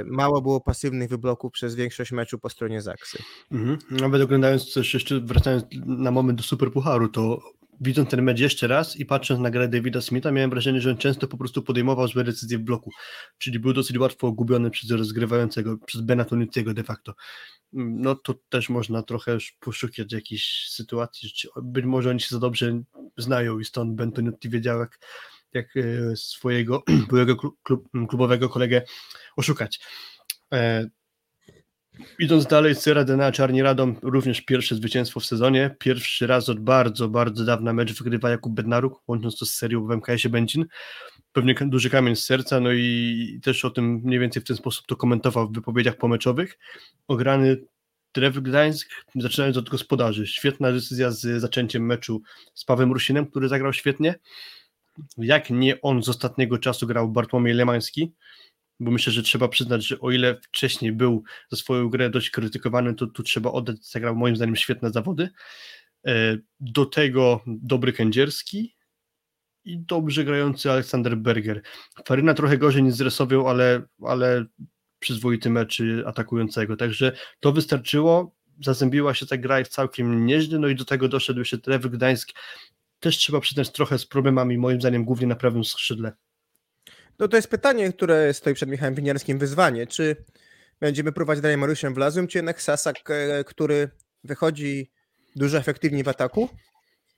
mało 0.04 0.42
było 0.42 0.60
pasywnych 0.60 1.10
wybloków 1.10 1.52
przez 1.52 1.74
większość 1.74 2.12
meczu 2.12 2.38
po 2.38 2.48
stronie 2.48 2.82
Zaksy. 2.82 3.18
Mhm. 3.52 3.78
Nawet 3.90 4.22
oglądając 4.22 4.74
też 4.74 4.94
jeszcze, 4.94 5.20
wracając 5.20 5.64
na 5.86 6.10
moment 6.10 6.38
do 6.38 6.44
Super 6.44 6.72
Pucharu, 6.72 7.08
to 7.08 7.40
widząc 7.80 8.10
ten 8.10 8.22
mecz 8.22 8.40
jeszcze 8.40 8.66
raz 8.66 8.96
i 8.96 9.06
patrząc 9.06 9.40
na 9.40 9.50
grę 9.50 9.68
Davida 9.68 10.00
Smitha, 10.00 10.30
miałem 10.30 10.50
wrażenie, 10.50 10.80
że 10.80 10.90
on 10.90 10.96
często 10.96 11.28
po 11.28 11.36
prostu 11.36 11.62
podejmował 11.62 12.08
złe 12.08 12.24
decyzje 12.24 12.58
w 12.58 12.62
bloku, 12.62 12.90
czyli 13.38 13.58
był 13.58 13.72
dosyć 13.72 13.98
łatwo 13.98 14.32
gubiony 14.32 14.70
przez 14.70 14.90
rozgrywającego, 14.90 15.78
przez 15.86 16.00
Bena 16.00 16.24
Toniciego 16.24 16.74
de 16.74 16.84
facto. 16.84 17.14
No 17.72 18.14
to 18.14 18.34
też 18.48 18.68
można 18.68 19.02
trochę 19.02 19.38
poszukać 19.60 20.12
jakichś 20.12 20.68
sytuacji, 20.68 21.30
być 21.62 21.84
może 21.84 22.10
oni 22.10 22.20
się 22.20 22.28
za 22.30 22.38
dobrze 22.38 22.82
znają 23.16 23.58
i 23.58 23.64
stąd 23.64 23.94
Ben 23.94 24.12
Tonuti 24.12 24.50
wiedział, 24.50 24.80
jak, 24.80 24.98
jak 25.54 25.76
e, 25.76 26.16
swojego 26.16 26.82
byłego 27.10 27.36
klub, 27.36 27.88
klubowego 28.08 28.48
kolegę 28.48 28.82
oszukać. 29.36 29.80
E, 30.52 30.86
Idąc 32.18 32.46
dalej, 32.46 32.74
Sierra 32.74 33.04
Dena 33.04 33.32
Czarni 33.32 33.62
Radom 33.62 33.96
również 34.02 34.40
pierwsze 34.40 34.74
zwycięstwo 34.74 35.20
w 35.20 35.26
sezonie. 35.26 35.76
Pierwszy 35.78 36.26
raz 36.26 36.48
od 36.48 36.60
bardzo, 36.60 37.08
bardzo 37.08 37.44
dawna 37.44 37.72
mecz 37.72 37.98
wygrywa 37.98 38.30
Jakub 38.30 38.54
Bednaruk, 38.54 39.02
łącząc 39.08 39.38
to 39.38 39.46
z 39.46 39.54
serią 39.54 39.86
w 39.86 39.90
MKS-ie 39.90 40.30
Bęcin. 40.32 40.66
Pewnie 41.32 41.54
duży 41.60 41.90
kamień 41.90 42.16
z 42.16 42.24
serca, 42.24 42.60
no 42.60 42.72
i 42.72 43.40
też 43.42 43.64
o 43.64 43.70
tym 43.70 44.00
mniej 44.04 44.20
więcej 44.20 44.42
w 44.42 44.44
ten 44.44 44.56
sposób 44.56 44.86
to 44.86 44.96
komentował 44.96 45.48
w 45.48 45.54
wypowiedziach 45.54 45.96
pomeczowych. 45.96 46.58
Ograny 47.08 47.56
Drew 48.14 48.40
Gdańsk, 48.42 48.88
zaczynając 49.14 49.56
od 49.56 49.70
gospodarzy. 49.70 50.26
Świetna 50.26 50.72
decyzja 50.72 51.10
z 51.10 51.40
zaczęciem 51.40 51.86
meczu 51.86 52.22
z 52.54 52.64
Pawłem 52.64 52.92
Rusinem, 52.92 53.26
który 53.26 53.48
zagrał 53.48 53.72
świetnie. 53.72 54.14
Jak 55.18 55.50
nie 55.50 55.80
on 55.80 56.02
z 56.02 56.08
ostatniego 56.08 56.58
czasu 56.58 56.86
grał 56.86 57.08
Bartłomiej 57.08 57.54
Lemański, 57.54 58.12
bo 58.80 58.90
myślę, 58.90 59.12
że 59.12 59.22
trzeba 59.22 59.48
przyznać, 59.48 59.86
że 59.86 60.00
o 60.00 60.10
ile 60.10 60.40
wcześniej 60.40 60.92
był 60.92 61.24
za 61.50 61.56
swoją 61.56 61.88
grę 61.88 62.10
dość 62.10 62.30
krytykowany, 62.30 62.94
to 62.94 63.06
tu 63.06 63.22
trzeba 63.22 63.52
oddać, 63.52 63.86
zagrał 63.86 64.16
moim 64.16 64.36
zdaniem 64.36 64.56
świetne 64.56 64.90
zawody. 64.90 65.28
E, 66.06 66.36
do 66.60 66.86
tego 66.86 67.40
dobry 67.46 67.92
Kędzierski 67.92 68.76
i 69.64 69.78
dobrze 69.78 70.24
grający 70.24 70.70
Aleksander 70.70 71.16
Berger. 71.16 71.62
Faryna 72.06 72.34
trochę 72.34 72.58
gorzej 72.58 72.82
nie 72.82 72.92
zresował, 72.92 73.48
ale, 73.48 73.82
ale 74.02 74.44
przyzwoity 74.98 75.50
mecz 75.50 75.82
atakującego, 76.06 76.76
także 76.76 77.12
to 77.40 77.52
wystarczyło, 77.52 78.34
zazębiła 78.64 79.14
się 79.14 79.26
ta 79.26 79.36
gra 79.36 79.64
w 79.64 79.68
całkiem 79.68 80.26
nieźle, 80.26 80.58
no 80.58 80.68
i 80.68 80.74
do 80.74 80.84
tego 80.84 81.08
doszedł 81.08 81.38
jeszcze 81.38 81.58
Trewy 81.58 81.90
Gdańsk, 81.90 82.30
też 83.04 83.16
trzeba 83.16 83.40
przyznać 83.40 83.70
trochę 83.70 83.98
z 83.98 84.06
problemami, 84.06 84.58
moim 84.58 84.80
zdaniem 84.80 85.04
głównie 85.04 85.26
na 85.26 85.36
prawym 85.36 85.64
skrzydle. 85.64 86.12
No 87.18 87.28
to 87.28 87.36
jest 87.36 87.48
pytanie, 87.48 87.92
które 87.92 88.34
stoi 88.34 88.54
przed 88.54 88.68
Michałem 88.68 88.94
Winiarskim, 88.94 89.38
wyzwanie. 89.38 89.86
Czy 89.86 90.16
będziemy 90.80 91.12
próbować 91.12 91.40
dalej 91.40 91.56
Mariuszem 91.56 91.94
Wlazłym, 91.94 92.26
czy 92.26 92.38
jednak 92.38 92.62
Sasak, 92.62 93.10
e, 93.10 93.44
który 93.44 93.88
wychodzi 94.24 94.90
dużo 95.36 95.58
efektywniej 95.58 96.04
w 96.04 96.08
ataku, 96.08 96.48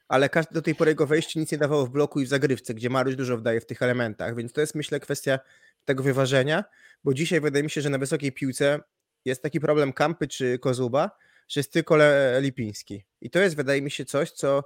ale 0.08 0.28
do 0.52 0.62
tej 0.62 0.74
pory 0.74 0.90
jego 0.90 1.06
wejście 1.06 1.40
nic 1.40 1.52
nie 1.52 1.58
dawało 1.58 1.86
w 1.86 1.90
bloku 1.90 2.20
i 2.20 2.24
w 2.24 2.28
zagrywce, 2.28 2.74
gdzie 2.74 2.90
Mariusz 2.90 3.16
dużo 3.16 3.36
wdaje 3.36 3.60
w 3.60 3.66
tych 3.66 3.82
elementach, 3.82 4.36
więc 4.36 4.52
to 4.52 4.60
jest 4.60 4.74
myślę 4.74 5.00
kwestia 5.00 5.38
tego 5.84 6.02
wyważenia, 6.02 6.64
bo 7.04 7.14
dzisiaj 7.14 7.40
wydaje 7.40 7.62
mi 7.64 7.70
się, 7.70 7.80
że 7.80 7.90
na 7.90 7.98
wysokiej 7.98 8.32
piłce 8.32 8.80
jest 9.24 9.42
taki 9.42 9.60
problem 9.60 9.92
Kampy 9.92 10.28
czy 10.28 10.58
Kozuba, 10.58 11.10
jest 11.56 11.72
tylko 11.72 11.98
Lipiński. 12.40 13.04
I 13.20 13.30
to 13.30 13.38
jest, 13.38 13.56
wydaje 13.56 13.82
mi 13.82 13.90
się, 13.90 14.04
coś, 14.04 14.30
co 14.30 14.64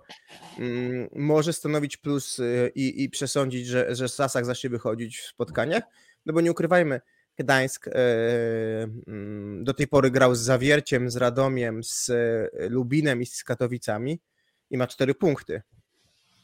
mm, 0.59 1.09
może 1.12 1.52
stanowić 1.52 1.97
plus 1.97 2.39
y, 2.39 2.73
i, 2.74 3.02
i 3.02 3.11
przesądzić, 3.11 3.66
że, 3.66 3.94
że 3.94 4.09
Sasak 4.09 4.47
zacznie 4.47 4.70
wychodzić 4.70 5.19
w 5.19 5.27
spotkaniach, 5.27 5.82
no 6.27 6.32
bo 6.32 6.40
nie 6.40 6.51
ukrywajmy, 6.51 7.01
Gdańsk 7.39 7.89
e, 7.89 7.93
mm, 9.07 9.65
do 9.65 9.74
tej 9.74 9.89
pory 9.89 10.11
grał 10.11 10.35
z 10.35 10.40
Zawierciem, 10.40 11.11
z 11.11 11.16
Radomiem, 11.16 11.85
z 11.85 12.11
e, 12.11 12.69
Lubinem 12.69 13.23
i 13.23 13.27
z 13.27 13.44
Katowicami 13.44 14.20
i 14.70 14.78
ma 14.78 14.86
cztery 14.86 15.15
punkty. 15.15 15.62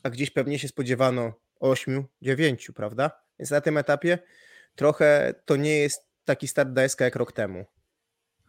A 0.03 0.11
gdzieś 0.11 0.31
pewnie 0.31 0.59
się 0.59 0.69
spodziewano 0.69 1.33
ośmiu, 1.61 2.05
dziewięciu, 2.23 2.73
prawda? 2.73 3.11
Więc 3.39 3.51
na 3.51 3.61
tym 3.61 3.77
etapie 3.77 4.19
trochę 4.75 5.35
to 5.45 5.57
nie 5.57 5.79
jest 5.79 6.03
taki 6.25 6.49
start 6.49 6.71
Gdańska 6.71 7.05
jak 7.05 7.17
rok 7.17 7.33
temu. 7.33 7.65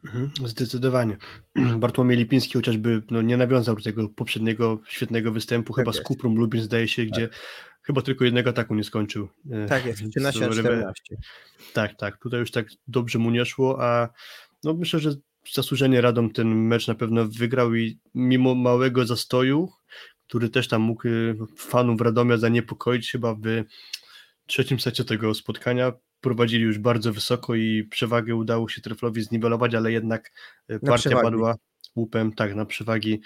Mhm, 0.07 0.31
zdecydowanie. 0.47 1.17
Bartłomiej 1.79 2.17
Lipiński 2.17 2.53
chociażby 2.53 3.01
no, 3.11 3.21
nie 3.21 3.37
nawiązał 3.37 3.75
do 3.75 3.81
tego 3.81 4.09
poprzedniego 4.09 4.79
świetnego 4.87 5.31
występu, 5.31 5.73
tak 5.73 5.81
chyba 5.81 5.89
jest. 5.89 5.99
z 5.99 6.03
Kuprum 6.03 6.35
Lubin 6.35 6.61
zdaje 6.61 6.87
się, 6.87 7.03
tak. 7.03 7.11
gdzie 7.11 7.29
chyba 7.83 8.01
tylko 8.01 8.25
jednego 8.25 8.49
ataku 8.49 8.75
nie 8.75 8.83
skończył. 8.83 9.29
E, 9.51 9.65
tak 9.65 9.85
jest, 9.85 10.09
13 10.09 10.49
14. 10.49 10.93
Tak, 11.73 11.95
tak, 11.95 12.17
tutaj 12.17 12.39
już 12.39 12.51
tak 12.51 12.67
dobrze 12.87 13.19
mu 13.19 13.31
nie 13.31 13.45
szło, 13.45 13.83
a 13.83 14.09
no 14.63 14.73
myślę, 14.73 14.99
że 14.99 15.15
zasłużenie 15.53 16.01
Radom 16.01 16.29
ten 16.29 16.47
mecz 16.47 16.87
na 16.87 16.95
pewno 16.95 17.25
wygrał 17.25 17.75
i 17.75 17.99
mimo 18.15 18.55
małego 18.55 19.05
zastoju, 19.05 19.69
który 20.27 20.49
też 20.49 20.67
tam 20.67 20.81
mógł 20.81 21.07
e, 21.07 21.11
fanów 21.57 22.01
Radomia 22.01 22.37
zaniepokoić 22.37 23.11
chyba 23.11 23.33
w 23.33 23.63
trzecim 24.45 24.79
secie 24.79 25.05
tego 25.05 25.33
spotkania, 25.33 25.93
prowadzili 26.21 26.63
już 26.63 26.79
bardzo 26.79 27.13
wysoko 27.13 27.55
i 27.55 27.83
przewagę 27.83 28.35
udało 28.35 28.69
się 28.69 28.81
Treflowi 28.81 29.21
zniwelować, 29.21 29.75
ale 29.75 29.91
jednak 29.91 30.31
e, 30.67 30.79
partia 30.79 31.21
padła 31.21 31.55
łupem 31.95 32.33
tak 32.33 32.55
na 32.55 32.65
przewagi 32.65 33.21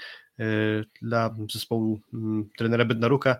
dla 1.02 1.36
zespołu 1.54 2.02
mm, 2.14 2.50
trenera 2.58 2.86
Bednaruka. 2.86 3.40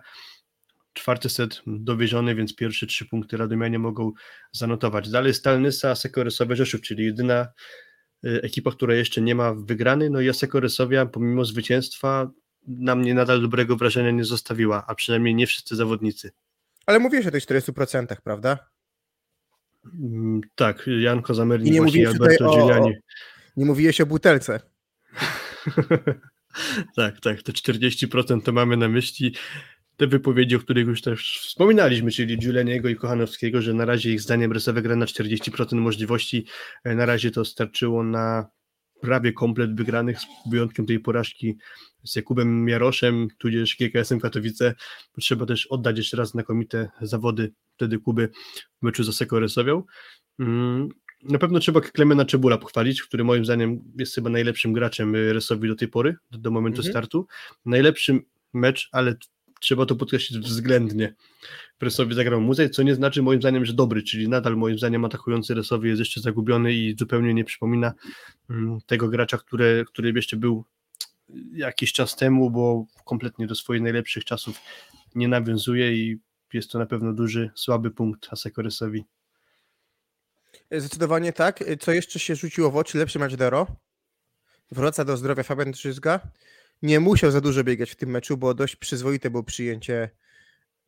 Czwarty 0.92 1.28
set 1.28 1.62
dowieziony, 1.66 2.34
więc 2.34 2.56
pierwsze 2.56 2.86
trzy 2.86 3.06
punkty 3.06 3.36
Radomianie 3.36 3.78
mogą 3.78 4.12
zanotować. 4.52 5.10
Dalej 5.10 5.34
Stalnysa, 5.34 5.94
Sekorysowe 5.94 6.56
Rzeszów, 6.56 6.80
czyli 6.80 7.04
jedyna 7.04 7.48
ekipa, 8.22 8.70
która 8.70 8.94
jeszcze 8.94 9.20
nie 9.20 9.34
ma 9.34 9.54
wygrany, 9.54 10.10
no 10.10 10.20
i 10.20 10.28
Asekorysowia 10.28 11.06
pomimo 11.06 11.44
zwycięstwa 11.44 12.30
na 12.66 12.94
mnie 12.94 13.14
nadal 13.14 13.42
dobrego 13.42 13.76
wrażenia 13.76 14.10
nie 14.10 14.24
zostawiła, 14.24 14.84
a 14.86 14.94
przynajmniej 14.94 15.34
nie 15.34 15.46
wszyscy 15.46 15.76
zawodnicy. 15.76 16.30
Ale 16.86 16.98
mówiłeś 16.98 17.26
o 17.26 17.30
tych 17.30 17.44
40%, 17.44 18.16
prawda? 18.24 18.71
Mm, 19.84 20.40
tak, 20.54 20.88
Jan 21.00 21.22
Kozamernik, 21.22 21.68
I 21.68 21.70
nie 21.72 21.80
właśnie 21.80 22.08
Alberto 22.08 22.50
o- 22.52 22.56
Giuliani. 22.58 22.92
Nie 23.56 23.64
mówiłeś 23.64 24.00
o 24.00 24.06
butelce. 24.06 24.60
tak, 26.96 27.20
tak, 27.20 27.42
te 27.42 27.52
40% 27.52 28.42
to 28.42 28.52
mamy 28.52 28.76
na 28.76 28.88
myśli. 28.88 29.34
Te 29.96 30.06
wypowiedzi, 30.06 30.56
o 30.56 30.58
których 30.58 30.86
już 30.86 31.02
też 31.02 31.38
wspominaliśmy, 31.42 32.10
czyli 32.10 32.38
Giulianiego 32.38 32.88
i 32.88 32.96
Kochanowskiego, 32.96 33.62
że 33.62 33.74
na 33.74 33.84
razie 33.84 34.10
ich 34.12 34.20
zdaniem 34.20 34.52
Resowe 34.52 34.82
gra 34.82 34.96
na 34.96 35.06
40% 35.06 35.74
możliwości. 35.76 36.46
E, 36.84 36.94
Na 36.94 37.06
razie 37.06 37.30
to 37.30 37.44
starczyło 37.44 38.04
na 38.04 38.46
prawie 39.00 39.32
komplet 39.32 39.74
wygranych, 39.76 40.20
z 40.20 40.26
wyjątkiem 40.50 40.86
tej 40.86 41.00
porażki 41.00 41.58
z 42.04 42.16
Jakubem 42.16 42.68
Jaroszem, 42.68 43.28
tudzież 43.38 43.76
GKS-em 43.80 44.20
Katowice. 44.20 44.74
Trzeba 45.20 45.46
też 45.46 45.66
oddać 45.66 45.96
jeszcze 45.98 46.16
raz 46.16 46.30
znakomite 46.30 46.90
zawody 47.00 47.52
wtedy 47.76 47.98
Kuby 47.98 48.28
w 48.80 48.82
meczu 48.82 49.04
z 49.04 49.16
Sekoresowią. 49.16 49.82
Mm, 50.38 50.88
Na 51.22 51.38
pewno 51.38 51.58
trzeba 51.60 51.80
Klemena 51.80 52.24
Czebula 52.24 52.58
pochwalić, 52.58 53.02
który 53.02 53.24
moim 53.24 53.44
zdaniem 53.44 53.80
jest 53.98 54.14
chyba 54.14 54.30
najlepszym 54.30 54.72
graczem 54.72 55.16
Resowi 55.16 55.68
do 55.68 55.74
tej 55.76 55.88
pory, 55.88 56.16
do, 56.30 56.38
do 56.38 56.50
momentu 56.50 56.78
Mhm. 56.80 56.92
startu. 56.92 57.26
Najlepszy 57.64 58.18
mecz, 58.54 58.88
ale 58.92 59.14
trzeba 59.60 59.86
to 59.86 59.96
podkreślić 59.96 60.38
względnie. 60.38 61.14
W 61.80 61.82
Resowi 61.84 62.14
zagrał 62.14 62.40
muzej, 62.40 62.70
co 62.70 62.82
nie 62.82 62.94
znaczy 62.94 63.22
moim 63.22 63.40
zdaniem, 63.40 63.64
że 63.64 63.72
dobry, 63.72 64.02
czyli 64.02 64.28
nadal 64.28 64.56
moim 64.56 64.78
zdaniem 64.78 65.04
atakujący 65.04 65.54
Resowi 65.54 65.88
jest 65.88 65.98
jeszcze 65.98 66.20
zagubiony 66.20 66.72
i 66.74 66.96
zupełnie 66.98 67.34
nie 67.34 67.44
przypomina 67.44 67.92
mm, 68.50 68.78
tego 68.86 69.08
gracza, 69.08 69.38
który, 69.38 69.84
który 69.88 70.12
jeszcze 70.16 70.36
był 70.36 70.64
jakiś 71.52 71.92
czas 71.92 72.16
temu, 72.16 72.50
bo 72.50 72.86
kompletnie 73.04 73.46
do 73.46 73.54
swoich 73.54 73.82
najlepszych 73.82 74.24
czasów 74.24 74.60
nie 75.14 75.28
nawiązuje 75.28 75.92
i 75.92 76.20
jest 76.52 76.70
to 76.70 76.78
na 76.78 76.86
pewno 76.86 77.12
duży, 77.12 77.50
słaby 77.54 77.90
punkt 77.90 78.28
Asekoresowi. 78.32 79.04
Zdecydowanie 80.70 81.32
tak. 81.32 81.64
Co 81.80 81.92
jeszcze 81.92 82.18
się 82.18 82.36
rzuciło 82.36 82.70
w 82.70 82.76
oczy? 82.76 82.98
Lepszy 82.98 83.18
mecz 83.18 83.34
Dero. 83.34 83.66
Wraca 84.70 85.04
do 85.04 85.16
zdrowia 85.16 85.42
Fabian 85.42 85.70
Drzyzga. 85.70 86.20
Nie 86.82 87.00
musiał 87.00 87.30
za 87.30 87.40
dużo 87.40 87.64
biegać 87.64 87.90
w 87.90 87.96
tym 87.96 88.10
meczu, 88.10 88.36
bo 88.36 88.54
dość 88.54 88.76
przyzwoite 88.76 89.30
było 89.30 89.42
przyjęcie 89.42 90.10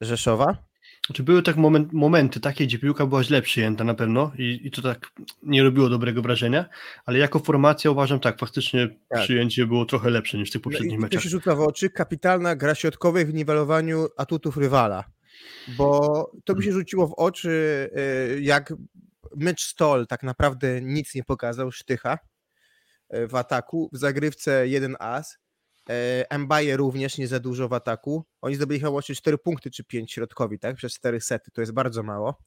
Rzeszowa. 0.01 0.65
Znaczy 1.06 1.22
były 1.22 1.43
tak 1.43 1.56
moment, 1.56 1.93
momenty 1.93 2.40
takie, 2.40 2.66
gdzie 2.66 2.78
piłka 2.78 3.06
była 3.06 3.24
źle 3.24 3.43
przyjęta 3.43 3.85
na 3.85 3.94
pewno 3.94 4.32
i, 4.39 4.60
i 4.64 4.70
to 4.70 4.82
tak 4.82 5.10
nie 5.43 5.62
robiło 5.62 5.89
dobrego 5.89 6.22
wrażenia, 6.22 6.64
ale 7.06 7.18
jako 7.18 7.39
formacja 7.39 7.90
uważam 7.90 8.20
tak, 8.20 8.39
faktycznie 8.39 8.89
Tak. 9.09 9.22
przyjęcie 9.22 9.66
było 9.66 9.85
trochę 9.85 10.10
lepsze 10.10 10.39
niż 10.39 10.48
w 10.51 10.52
tych 10.52 10.60
No 10.60 10.64
poprzednich 10.64 10.97
to 10.98 11.02
meczach. 11.02 11.22
się 11.22 11.28
rzuca 11.28 11.55
w 11.56 11.60
oczy. 11.60 11.90
Kapitalna 11.90 12.56
gra 12.56 12.74
środkowej 12.74 13.26
w 13.26 13.35
niwelowaniu 13.35 14.06
atutów 14.16 14.56
rywala. 14.56 15.05
Bo 15.76 16.31
to 16.44 16.55
mi 16.55 16.64
się 16.64 16.72
rzuciło 16.72 17.06
w 17.09 17.12
oczy, 17.12 17.90
y, 18.36 18.40
jak 18.40 18.72
mecz 19.36 19.62
Stoll 19.62 20.06
tak 20.06 20.22
naprawdę 20.22 20.81
nic 20.82 21.14
nie 21.14 21.24
pokazał, 21.24 21.72
Sztycha 21.72 22.18
y, 23.14 23.28
w 23.28 23.35
ataku. 23.35 23.90
W 23.93 23.97
zagrywce 23.98 24.68
jeden 24.68 24.97
as. 24.98 25.39
Mbaye 26.39 26.77
również 26.77 27.19
nie 27.19 27.28
za 27.28 27.40
dużo 27.40 27.69
w 27.69 27.73
ataku. 27.73 28.24
Oni 28.40 28.55
zdobyli 28.55 28.81
chyba 28.81 28.90
łącznie 28.90 29.15
4 29.15 29.39
punkty 29.39 29.70
czy 29.70 29.85
5 29.85 30.12
środkowi, 30.12 30.59
tak? 30.59 30.77
Przez 30.77 30.94
4 30.94 31.20
sety. 31.20 31.51
To 31.51 31.61
jest 31.61 31.73
bardzo 31.73 32.02
mało. 32.02 32.39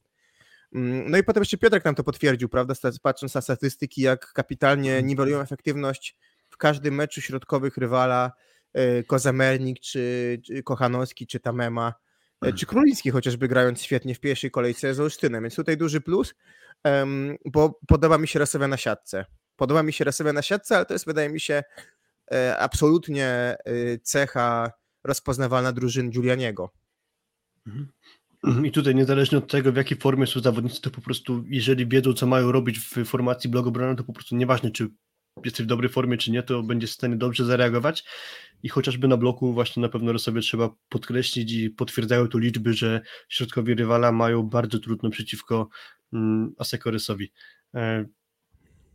Mm, 0.74 1.10
No 1.10 1.18
i 1.18 1.24
potem 1.24 1.40
jeszcze 1.40 1.58
Piotrek 1.58 1.84
nam 1.84 1.94
to 1.94 2.04
potwierdził, 2.04 2.48
prawda? 2.48 2.74
Patrząc 3.02 3.34
na 3.34 3.40
statystyki, 3.40 4.02
jak 4.02 4.32
kapitalnie 4.32 5.02
niwelują 5.02 5.40
efektywność 5.40 6.16
w 6.48 6.56
każdym 6.56 6.94
meczu 6.94 7.20
środkowych 7.20 7.76
rywala 7.76 8.32
y, 8.78 9.04
Kozamernik, 9.04 9.80
czy, 9.80 10.40
czy 10.46 10.62
Kochanowski, 10.62 11.26
czy 11.26 11.40
Tamema, 11.40 11.94
y, 12.46 12.52
czy 12.52 12.66
Królicki 12.66 13.10
chociażby 13.10 13.48
grając 13.48 13.82
świetnie 13.82 14.14
w 14.14 14.20
pierwszej 14.20 14.50
kolejce 14.50 14.94
z 14.94 15.00
Olsztynem, 15.00 15.42
więc 15.42 15.54
tutaj 15.54 15.76
duży 15.76 16.00
plus, 16.00 16.34
bo 17.44 17.80
podoba 17.88 18.18
mi 18.18 18.28
się 18.28 18.38
Rasowia 18.38 18.68
na 18.68 18.76
siatce. 18.76 19.24
Podoba 19.56 19.82
mi 19.82 19.92
się 19.92 20.04
Rasowia 20.04 20.32
na 20.32 20.42
siatce, 20.42 20.76
ale 20.76 20.86
to 20.86 20.94
jest 20.94 21.06
wydaje 21.06 21.28
mi 21.28 21.40
się 21.40 21.54
e, 21.54 21.62
absolutnie 22.58 23.56
y, 23.68 24.00
cecha 24.02 24.72
rozpoznawalna 25.04 25.72
drużyn 25.72 26.10
Giulianiego. 26.10 26.72
I 28.64 28.70
tutaj 28.70 28.94
niezależnie 28.94 29.38
od 29.38 29.50
tego, 29.50 29.72
w 29.72 29.76
jakiej 29.76 29.98
formie 29.98 30.26
są 30.26 30.40
zawodnicy, 30.40 30.80
to 30.80 30.90
po 30.90 31.00
prostu 31.00 31.44
jeżeli 31.48 31.86
wiedzą, 31.86 32.12
co 32.12 32.26
mają 32.26 32.52
robić 32.52 32.78
w 32.78 33.04
formacji 33.04 33.50
blogobrona, 33.50 33.94
to 33.94 34.04
po 34.04 34.12
prostu 34.12 34.36
nieważne, 34.36 34.70
czy 34.70 34.88
jesteś 35.44 35.66
w 35.66 35.68
dobrej 35.68 35.90
formie, 35.90 36.16
czy 36.16 36.30
nie, 36.30 36.42
to 36.42 36.62
będzie 36.62 36.86
w 36.86 36.90
stanie 36.90 37.16
dobrze 37.16 37.44
zareagować 37.44 38.04
i 38.62 38.68
chociażby 38.68 39.08
na 39.08 39.16
bloku 39.16 39.52
właśnie 39.52 39.80
na 39.80 39.88
pewno 39.88 40.18
sobie 40.18 40.40
trzeba 40.40 40.70
podkreślić 40.88 41.52
i 41.52 41.70
potwierdzają 41.70 42.28
tu 42.28 42.38
liczby, 42.38 42.72
że 42.72 43.00
środkowi 43.28 43.74
rywala 43.74 44.12
mają 44.12 44.42
bardzo 44.42 44.78
trudno 44.78 45.10
przeciwko 45.10 45.68
mm, 46.12 46.54
Asekorysowi. 46.58 47.32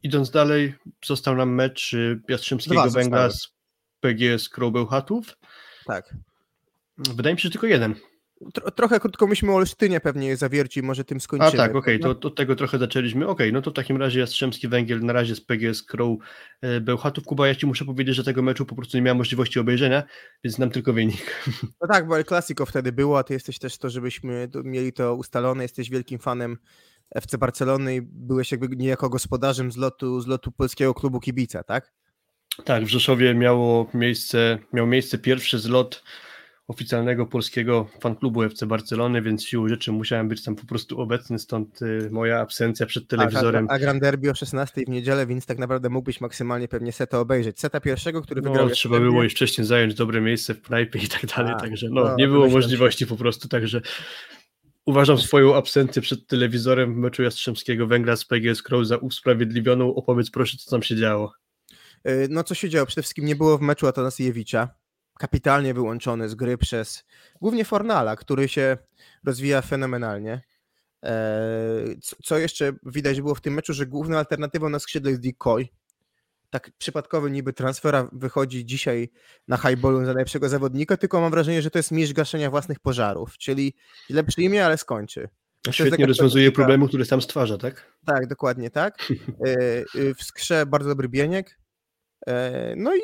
Idąc 0.04 0.32
dalej, 0.32 0.74
został 1.06 1.36
nam 1.36 1.54
mecz 1.56 1.94
y, 1.94 2.22
Jastrzębskiego 2.30 2.82
Dwa 2.82 2.90
Węgla 2.90 3.30
z 3.30 3.54
PGS 4.00 4.50
Krobełchatów. 4.50 5.38
Tak. 5.86 6.16
Wydaje 6.98 7.34
mi 7.34 7.40
się, 7.40 7.44
że 7.44 7.52
tylko 7.52 7.68
jeden. 7.68 7.96
Tro, 8.54 8.72
trochę 8.72 9.00
krótko 9.00 9.28
myślmy 9.28 9.52
o 9.52 9.56
Olsztynie 9.56 10.00
pewnie 10.00 10.38
zawierci, 10.38 10.84
może 10.84 11.04
tym 11.04 11.18
A 11.18 11.20
skończymy. 11.20 11.58
tak, 11.58 11.76
okej, 11.76 12.00
prawda? 12.00 12.20
to 12.20 12.28
od 12.28 12.36
tego 12.36 12.56
trochę 12.56 12.78
zaczęliśmy. 12.78 13.28
Okej, 13.28 13.54
no 13.54 13.62
to 13.62 13.72
w 13.72 13.74
takim 13.74 13.98
razie 13.98 14.20
Jastrzębski 14.20 14.68
Węgiel 14.68 15.00
na 15.00 15.14
razie 15.14 15.36
z 15.36 15.42
PGS 15.42 15.84
Crow 15.84 16.18
e, 16.62 16.82
Bełchatów. 16.82 17.24
Kuba, 17.24 17.48
ja 17.48 17.56
ci 17.56 17.66
muszę 17.66 17.86
powiedzieć, 17.86 18.16
że 18.16 18.24
tego 18.24 18.42
meczu 18.42 18.66
po 18.66 18.76
prostu 18.76 18.98
nie 18.98 19.02
miałem 19.02 19.18
możliwości 19.18 19.60
obejrzenia, 19.60 20.04
więc 20.44 20.56
znam 20.56 20.70
tylko 20.70 20.94
wynik. 20.94 21.46
No 21.82 21.88
tak, 21.88 22.08
bo 22.08 22.18
El 22.18 22.26
Clasico 22.26 22.66
wtedy 22.66 22.92
było, 22.92 23.20
a 23.20 23.24
ty 23.24 23.34
jesteś 23.34 23.60
też 23.60 23.78
to, 23.78 23.90
żebyśmy 23.90 24.50
mieli 24.64 24.94
to 24.94 25.16
ustalone, 25.16 25.64
jesteś 25.64 25.90
wielkim 25.90 26.20
fanem 26.20 26.58
FC 27.16 27.38
Barcelony 27.38 27.96
i 27.96 28.02
byłeś 28.02 28.52
jakby 28.52 28.76
niejako 28.76 29.10
gospodarzem 29.10 29.72
zlotu, 29.72 30.22
zlotu 30.22 30.52
polskiego 30.52 30.94
klubu 30.94 31.20
kibica, 31.20 31.64
tak? 31.64 31.94
Tak, 32.66 32.84
w 32.84 32.88
Rzeszowie 32.88 33.34
miało 33.36 33.90
miejsce, 33.94 34.60
miał 34.74 34.88
miejsce 34.88 35.18
pierwszy 35.18 35.60
zlot 35.60 36.04
oficjalnego 36.68 37.26
polskiego 37.26 37.88
fanklubu 38.02 38.44
FC 38.44 38.66
Barcelony, 38.66 39.22
więc 39.22 39.46
siłą 39.46 39.68
rzeczy 39.68 39.92
musiałem 39.92 40.28
być 40.28 40.44
tam 40.44 40.56
po 40.56 40.66
prostu 40.66 41.02
obecny, 41.02 41.40
stąd 41.40 41.82
y, 41.82 42.10
moja 42.12 42.40
absencja 42.40 42.86
przed 42.86 43.08
telewizorem. 43.08 43.68
A, 43.70 43.74
a 43.74 43.80
Grand 43.80 44.02
Derby 44.02 44.32
o 44.32 44.36
16 44.36 44.82
w 44.88 44.90
niedzielę, 44.90 45.28
więc 45.28 45.46
tak 45.46 45.58
naprawdę 45.58 45.90
mógłbyś 45.90 46.22
maksymalnie 46.22 46.68
pewnie 46.68 46.92
seta 46.92 47.20
obejrzeć. 47.20 47.60
Seta 47.60 47.80
pierwszego, 47.80 48.22
który 48.22 48.42
wygrał 48.42 48.56
No, 48.56 48.60
trzeba 48.70 48.96
Jastrzębie. 48.96 49.00
było 49.12 49.24
już 49.24 49.34
wcześniej 49.34 49.68
zająć 49.68 49.94
dobre 49.94 50.22
miejsce 50.22 50.54
w 50.54 50.62
knajpie 50.62 51.00
i 51.00 51.08
tak 51.08 51.26
dalej, 51.26 51.54
A, 51.58 51.60
także 51.60 51.90
no, 51.90 52.04
no, 52.04 52.16
nie 52.16 52.28
było 52.28 52.48
się. 52.48 52.54
możliwości 52.54 53.08
po 53.08 53.16
prostu, 53.16 53.48
także 53.48 53.82
uważam 54.86 55.18
swoją 55.18 55.56
absencję 55.56 56.02
przed 56.02 56.28
telewizorem 56.28 56.94
w 56.94 56.98
meczu 56.98 57.24
Jastrzębskiego 57.24 57.88
Węgla 57.88 58.16
z 58.16 58.26
PGS 58.26 58.64
Crow 58.64 58.86
za 58.88 58.98
usprawiedliwioną. 58.98 59.96
Opowiedz 59.96 60.32
proszę, 60.32 60.58
co 60.58 60.72
tam 60.72 60.84
się 60.84 60.96
działo. 60.96 61.34
Y, 62.08 62.28
No 62.30 62.44
co 62.44 62.56
się 62.56 62.70
działo? 62.70 62.86
Przede 62.86 63.02
wszystkim 63.02 63.26
nie 63.26 63.36
było 63.36 63.58
w 63.58 63.62
meczu 63.62 63.88
Atanasiewicza. 63.88 64.70
Kapitalnie 65.20 65.74
wyłączony 65.74 66.30
z 66.30 66.36
gry 66.36 66.58
przez 66.58 67.04
głównie 67.42 67.66
Fornala, 67.66 68.16
który 68.16 68.48
się 68.48 68.78
rozwija 69.24 69.62
fenomenalnie. 69.62 70.42
Co- 72.02 72.16
Co 72.24 72.38
jeszcze 72.38 72.74
widać 72.86 73.22
było 73.22 73.36
w 73.36 73.42
tym 73.42 73.54
meczu, 73.54 73.74
że 73.74 73.86
główną 73.86 74.18
alternatywą 74.18 74.70
na 74.70 74.80
skrzydle 74.80 75.12
jest 75.12 75.24
Decoy. 75.24 75.68
Tak 76.54 76.72
przypadkowy 76.78 77.32
niby 77.32 77.54
transfera 77.54 78.10
wychodzi 78.12 78.66
dzisiaj 78.66 79.10
na 79.48 79.58
highballu 79.58 80.00
za 80.00 80.06
najlepszego 80.06 80.50
zawodnika, 80.50 80.98
tylko 80.98 81.22
mam 81.22 81.32
wrażenie, 81.32 81.62
że 81.62 81.70
to 81.70 81.80
jest 81.80 81.92
mistrz 81.92 82.14
gaszenia 82.14 82.50
własnych 82.50 82.80
pożarów, 82.80 83.38
czyli 83.38 83.74
źle 84.10 84.24
przyjmie, 84.24 84.66
ale 84.66 84.78
skończy. 84.78 85.30
Świetnie 85.72 86.06
rozwiązuje 86.06 86.52
problemy, 86.52 86.88
które 86.88 87.06
sam 87.06 87.22
stwarza, 87.22 87.58
tak? 87.58 87.94
tak, 88.06 88.28
dokładnie 88.28 88.70
tak. 88.70 88.98
E, 89.48 89.50
e, 89.50 90.14
W 90.14 90.24
skrze 90.24 90.66
bardzo 90.66 90.90
dobry 90.90 91.10
bieniek. 91.10 91.60
E, 92.28 92.74
No 92.78 92.96
i 92.96 93.00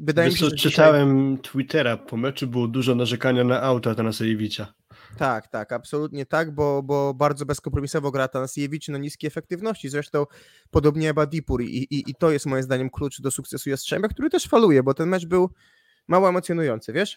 wydaje 0.00 0.28
mi 0.28 0.32
Wiesz 0.32 0.40
się, 0.40 0.46
co, 0.46 0.50
że 0.50 0.56
dzisiaj... 0.56 0.72
czytałem 0.72 1.38
Twittera, 1.38 1.96
po 1.96 2.16
meczu 2.16 2.46
było 2.46 2.68
dużo 2.68 2.94
narzekania 2.94 3.44
na 3.44 3.62
auto 3.62 3.90
Atanasejewicza. 3.90 4.74
Tak, 5.18 5.48
tak, 5.48 5.72
absolutnie 5.72 6.26
tak, 6.26 6.54
bo, 6.54 6.82
bo 6.82 7.14
bardzo 7.14 7.46
bezkompromisowo 7.46 8.10
gra 8.10 8.28
Tanasiewicz 8.28 8.88
na 8.88 8.98
niskiej 8.98 9.28
efektywności. 9.28 9.88
Zresztą 9.88 10.26
podobnie 10.70 11.10
Eba 11.10 11.26
Dipur 11.26 11.62
i, 11.62 11.66
i, 11.66 12.10
i 12.10 12.14
to 12.14 12.30
jest 12.30 12.46
moim 12.46 12.62
zdaniem 12.62 12.90
klucz 12.90 13.20
do 13.20 13.30
sukcesu 13.30 13.70
Jastrzębia, 13.70 14.08
który 14.08 14.30
też 14.30 14.48
faluje, 14.48 14.82
bo 14.82 14.94
ten 14.94 15.08
mecz 15.08 15.26
był 15.26 15.50
mało 16.08 16.28
emocjonujący, 16.28 16.92
wiesz? 16.92 17.16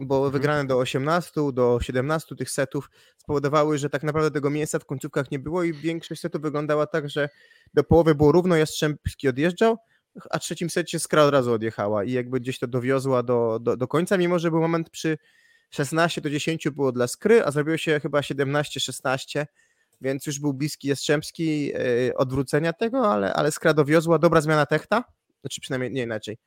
Bo 0.00 0.30
wygrane 0.30 0.64
do 0.66 0.78
18, 0.78 1.40
do 1.52 1.78
17 1.82 2.36
tych 2.36 2.50
setów 2.50 2.90
spowodowały, 3.16 3.78
że 3.78 3.90
tak 3.90 4.02
naprawdę 4.02 4.30
tego 4.30 4.50
miejsca 4.50 4.78
w 4.78 4.84
końcówkach 4.84 5.30
nie 5.30 5.38
było 5.38 5.62
i 5.62 5.72
większość 5.72 6.20
setów 6.20 6.42
wyglądała 6.42 6.86
tak, 6.86 7.10
że 7.10 7.28
do 7.74 7.84
połowy 7.84 8.14
było 8.14 8.32
równo, 8.32 8.56
Jastrzębski 8.56 9.28
odjeżdżał, 9.28 9.76
a 10.30 10.38
w 10.38 10.42
trzecim 10.42 10.70
secie 10.70 10.98
Skra 10.98 11.22
od 11.22 11.32
razu 11.32 11.52
odjechała 11.52 12.04
i 12.04 12.12
jakby 12.12 12.40
gdzieś 12.40 12.58
to 12.58 12.66
dowiozła 12.66 13.22
do, 13.22 13.58
do, 13.62 13.76
do 13.76 13.88
końca, 13.88 14.16
mimo 14.16 14.38
że 14.38 14.50
był 14.50 14.60
moment 14.60 14.90
przy 14.90 15.18
16 15.76 16.20
do 16.20 16.30
10 16.30 16.68
było 16.70 16.92
dla 16.92 17.06
Skry, 17.06 17.44
a 17.44 17.50
zrobiło 17.50 17.76
się 17.76 18.00
chyba 18.00 18.20
17-16, 18.20 19.46
więc 20.00 20.26
już 20.26 20.40
był 20.40 20.54
bliski 20.54 20.88
Jastrzębski 20.88 21.66
yy, 21.66 22.12
odwrócenia 22.16 22.72
tego, 22.72 23.12
ale, 23.12 23.34
ale 23.34 23.52
Skra 23.52 23.74
dowiozła, 23.74 24.18
dobra 24.18 24.40
zmiana 24.40 24.66
techta, 24.66 25.04
znaczy 25.40 25.60
przynajmniej 25.60 25.92
nie 25.92 26.02
inaczej. 26.02 26.38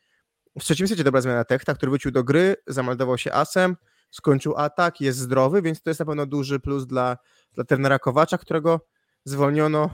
W 0.59 0.63
trzecim 0.63 0.87
secie 0.87 1.03
dobra 1.03 1.21
zmiana 1.21 1.45
techta, 1.45 1.73
który 1.73 1.89
wrócił 1.89 2.11
do 2.11 2.23
gry, 2.23 2.55
zameldował 2.67 3.17
się 3.17 3.33
asem, 3.33 3.75
skończył 4.11 4.57
atak, 4.57 5.01
jest 5.01 5.19
zdrowy, 5.19 5.61
więc 5.61 5.81
to 5.81 5.89
jest 5.89 5.99
na 5.99 6.05
pewno 6.05 6.25
duży 6.25 6.59
plus 6.59 6.87
dla, 6.87 7.17
dla 7.53 7.63
trenera 7.63 7.99
Kowacza, 7.99 8.37
którego 8.37 8.87
zwolniono 9.25 9.89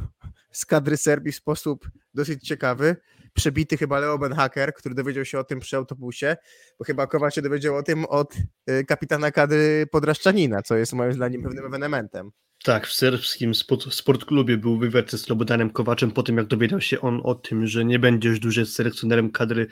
z 0.51 0.65
kadry 0.65 0.97
Serbii 0.97 1.31
w 1.31 1.35
sposób 1.35 1.89
dosyć 2.13 2.47
ciekawy. 2.47 2.95
Przebity 3.35 3.77
chyba 3.77 3.99
Leo 3.99 4.17
Benhaker, 4.17 4.73
który 4.73 4.95
dowiedział 4.95 5.25
się 5.25 5.39
o 5.39 5.43
tym 5.43 5.59
przy 5.59 5.77
autobusie, 5.77 6.37
bo 6.79 6.85
chyba 6.85 7.07
Kowacz 7.07 7.35
się 7.35 7.41
dowiedział 7.41 7.75
o 7.75 7.83
tym 7.83 8.05
od 8.05 8.35
y, 8.69 8.85
kapitana 8.85 9.31
kadry 9.31 9.87
Podraszczanina, 9.91 10.61
co 10.61 10.75
jest 10.75 10.93
moim 10.93 11.13
zdaniem 11.13 11.43
pewnym 11.43 11.65
ewenementem. 11.65 12.31
Tak, 12.65 12.87
w 12.87 12.93
serbskim 12.93 13.55
sport, 13.55 13.93
sportklubie 13.93 14.57
był 14.57 14.77
wywiad 14.77 15.11
ze 15.11 15.17
Slobodanem 15.17 15.69
Kowaczem 15.69 16.11
po 16.11 16.23
tym, 16.23 16.37
jak 16.37 16.47
dowiedział 16.47 16.81
się 16.81 17.01
on 17.01 17.21
o 17.23 17.35
tym, 17.35 17.67
że 17.67 17.85
nie 17.85 17.99
będzie 17.99 18.29
już 18.29 18.39
dłużej 18.39 18.65
selekcjonerem 18.65 19.31
kadry 19.31 19.67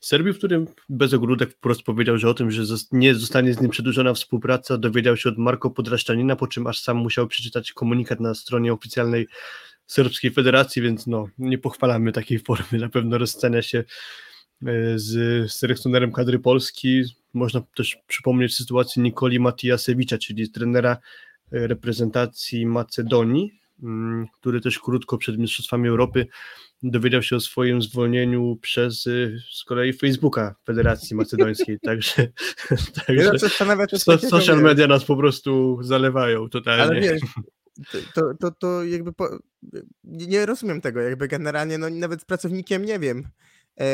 Serbii, 0.00 0.32
w 0.32 0.38
którym 0.38 0.66
bez 0.88 1.14
ogródek 1.14 1.50
wprost 1.50 1.82
powiedział, 1.82 2.18
że 2.18 2.28
o 2.28 2.34
tym, 2.34 2.50
że 2.50 2.62
nie 2.92 3.14
zostanie 3.14 3.54
z 3.54 3.60
nim 3.60 3.70
przedłużona 3.70 4.14
współpraca, 4.14 4.78
dowiedział 4.78 5.16
się 5.16 5.28
od 5.28 5.38
Marko 5.38 5.70
Podraszczanina, 5.70 6.36
po 6.36 6.46
czym 6.46 6.66
aż 6.66 6.80
sam 6.80 6.96
musiał 6.96 7.26
przeczytać 7.26 7.72
komunikat 7.72 8.20
na 8.20 8.34
stronie 8.34 8.72
oficjalnej 8.72 9.26
Serbskiej 9.86 10.30
Federacji, 10.30 10.82
więc 10.82 11.06
no, 11.06 11.28
nie 11.38 11.58
pochwalamy 11.58 12.12
takiej 12.12 12.38
formy, 12.46 12.78
na 12.78 12.88
pewno 12.88 13.18
rozstania 13.18 13.62
się 13.62 13.78
e, 13.78 13.84
z 14.94 15.52
selekcjonerem 15.52 16.12
kadry 16.12 16.38
Polski. 16.38 17.02
Można 17.34 17.60
też 17.76 17.96
przypomnieć 18.06 18.54
sytuację 18.54 19.02
Nikoli 19.02 19.40
Matijasewicza, 19.40 20.18
czyli 20.18 20.50
trenera 20.50 20.96
reprezentacji 21.50 22.66
Macedonii, 22.66 23.60
mm, 23.82 24.26
który 24.40 24.60
też 24.60 24.78
krótko 24.78 25.18
przed 25.18 25.38
Mistrzostwami 25.38 25.88
Europy 25.88 26.26
dowiedział 26.82 27.22
się 27.22 27.36
o 27.36 27.40
swoim 27.40 27.82
zwolnieniu 27.82 28.58
przez 28.62 29.06
y, 29.06 29.42
z 29.52 29.64
kolei 29.64 29.92
Facebooka 29.92 30.54
Federacji 30.64 31.16
Macedońskiej, 31.16 31.78
także, 31.84 32.28
także 33.06 33.38
so, 33.98 34.18
social 34.18 34.62
media 34.62 34.86
nas 34.86 35.04
po 35.04 35.16
prostu 35.16 35.78
zalewają 35.80 36.48
totalnie. 36.48 36.82
Ale 36.82 37.00
wiesz, 37.00 37.22
to, 38.14 38.34
to, 38.34 38.50
to 38.50 38.84
jakby 38.84 39.12
po, 39.12 39.38
nie 40.04 40.46
rozumiem 40.46 40.80
tego, 40.80 41.00
jakby 41.00 41.28
generalnie 41.28 41.78
no 41.78 41.90
nawet 41.90 42.22
z 42.22 42.24
pracownikiem, 42.24 42.84
nie 42.84 42.98
wiem, 42.98 43.28
e, 43.80 43.86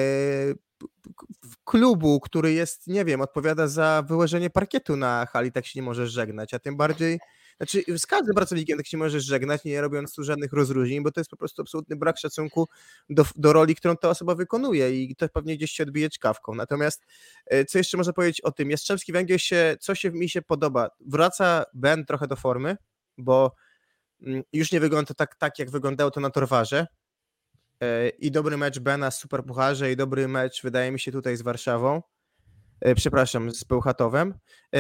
klubu, 1.65 2.21
który 2.21 2.53
jest, 2.53 2.87
nie 2.87 3.05
wiem, 3.05 3.21
odpowiada 3.21 3.69
za 3.69 4.05
wyłożenie 4.09 4.51
parkietu 4.51 4.97
na 4.97 5.27
hali, 5.27 5.53
tak 5.53 5.67
się 5.67 5.81
nie 5.81 5.85
możesz 5.85 6.11
żegnać, 6.11 6.55
a 6.55 6.59
tym 6.59 6.77
bardziej 6.77 7.19
znaczy, 7.57 7.99
z 7.99 8.07
każdym 8.07 8.35
pracownikiem 8.35 8.79
tak 8.79 8.87
się 8.87 8.97
możesz 8.99 9.25
żegnać, 9.25 9.65
nie 9.65 9.81
robiąc 9.81 10.15
tu 10.15 10.23
żadnych 10.23 10.53
rozróżnień, 10.53 11.03
bo 11.03 11.13
to 11.13 11.21
jest 11.21 11.31
po 11.31 11.37
prostu 11.37 11.63
absolutny 11.63 11.97
brak 11.97 12.19
szacunku 12.19 12.69
do, 13.11 13.25
do 13.37 13.53
roli, 13.53 13.75
którą 13.75 13.97
ta 13.97 14.09
osoba 14.09 14.35
wykonuje 14.35 15.03
i 15.03 15.17
to 15.17 15.29
pewnie 15.29 15.57
gdzieś 15.57 15.71
się 15.71 15.83
odbije 15.83 16.11
czkawką. 16.11 16.55
Natomiast 16.55 17.03
e, 17.47 17.65
co 17.65 17.79
jeszcze 17.79 17.97
można 17.97 18.13
powiedzieć 18.13 18.41
o 18.41 18.53
tym? 18.53 18.71
Jastrzębski 18.71 19.13
Węgiel 19.13 19.39
się, 19.39 19.77
co 19.81 19.95
się 19.95 20.11
mi 20.11 20.29
się 20.29 20.43
podoba? 20.43 20.89
Wraca 21.01 21.65
Ben 21.75 22.05
trochę 22.05 22.27
do 22.27 22.37
formy, 22.37 22.77
bo 23.19 23.55
już 24.53 24.73
nie 24.73 24.81
wygląda 24.81 25.15
tak, 25.15 25.37
tak 25.37 25.59
jak 25.59 25.71
wyglądało 25.71 26.11
to 26.11 26.21
na 26.21 26.31
Torwarze. 26.31 26.87
E, 27.83 28.09
I 28.09 28.31
dobry 28.31 28.57
mecz 28.57 28.79
Bena 28.79 29.11
z 29.11 29.19
Superpucharze 29.19 29.93
i 29.93 29.97
dobry 29.97 30.29
mecz 30.29 30.63
wydaje 30.63 30.93
mi 30.93 31.01
się 31.01 31.13
tutaj 31.13 31.37
z 31.37 31.43
Warszawą. 31.43 32.03
E, 32.81 32.95
przepraszam, 32.95 33.51
z 33.51 33.65
Pełchatowem. 33.65 34.35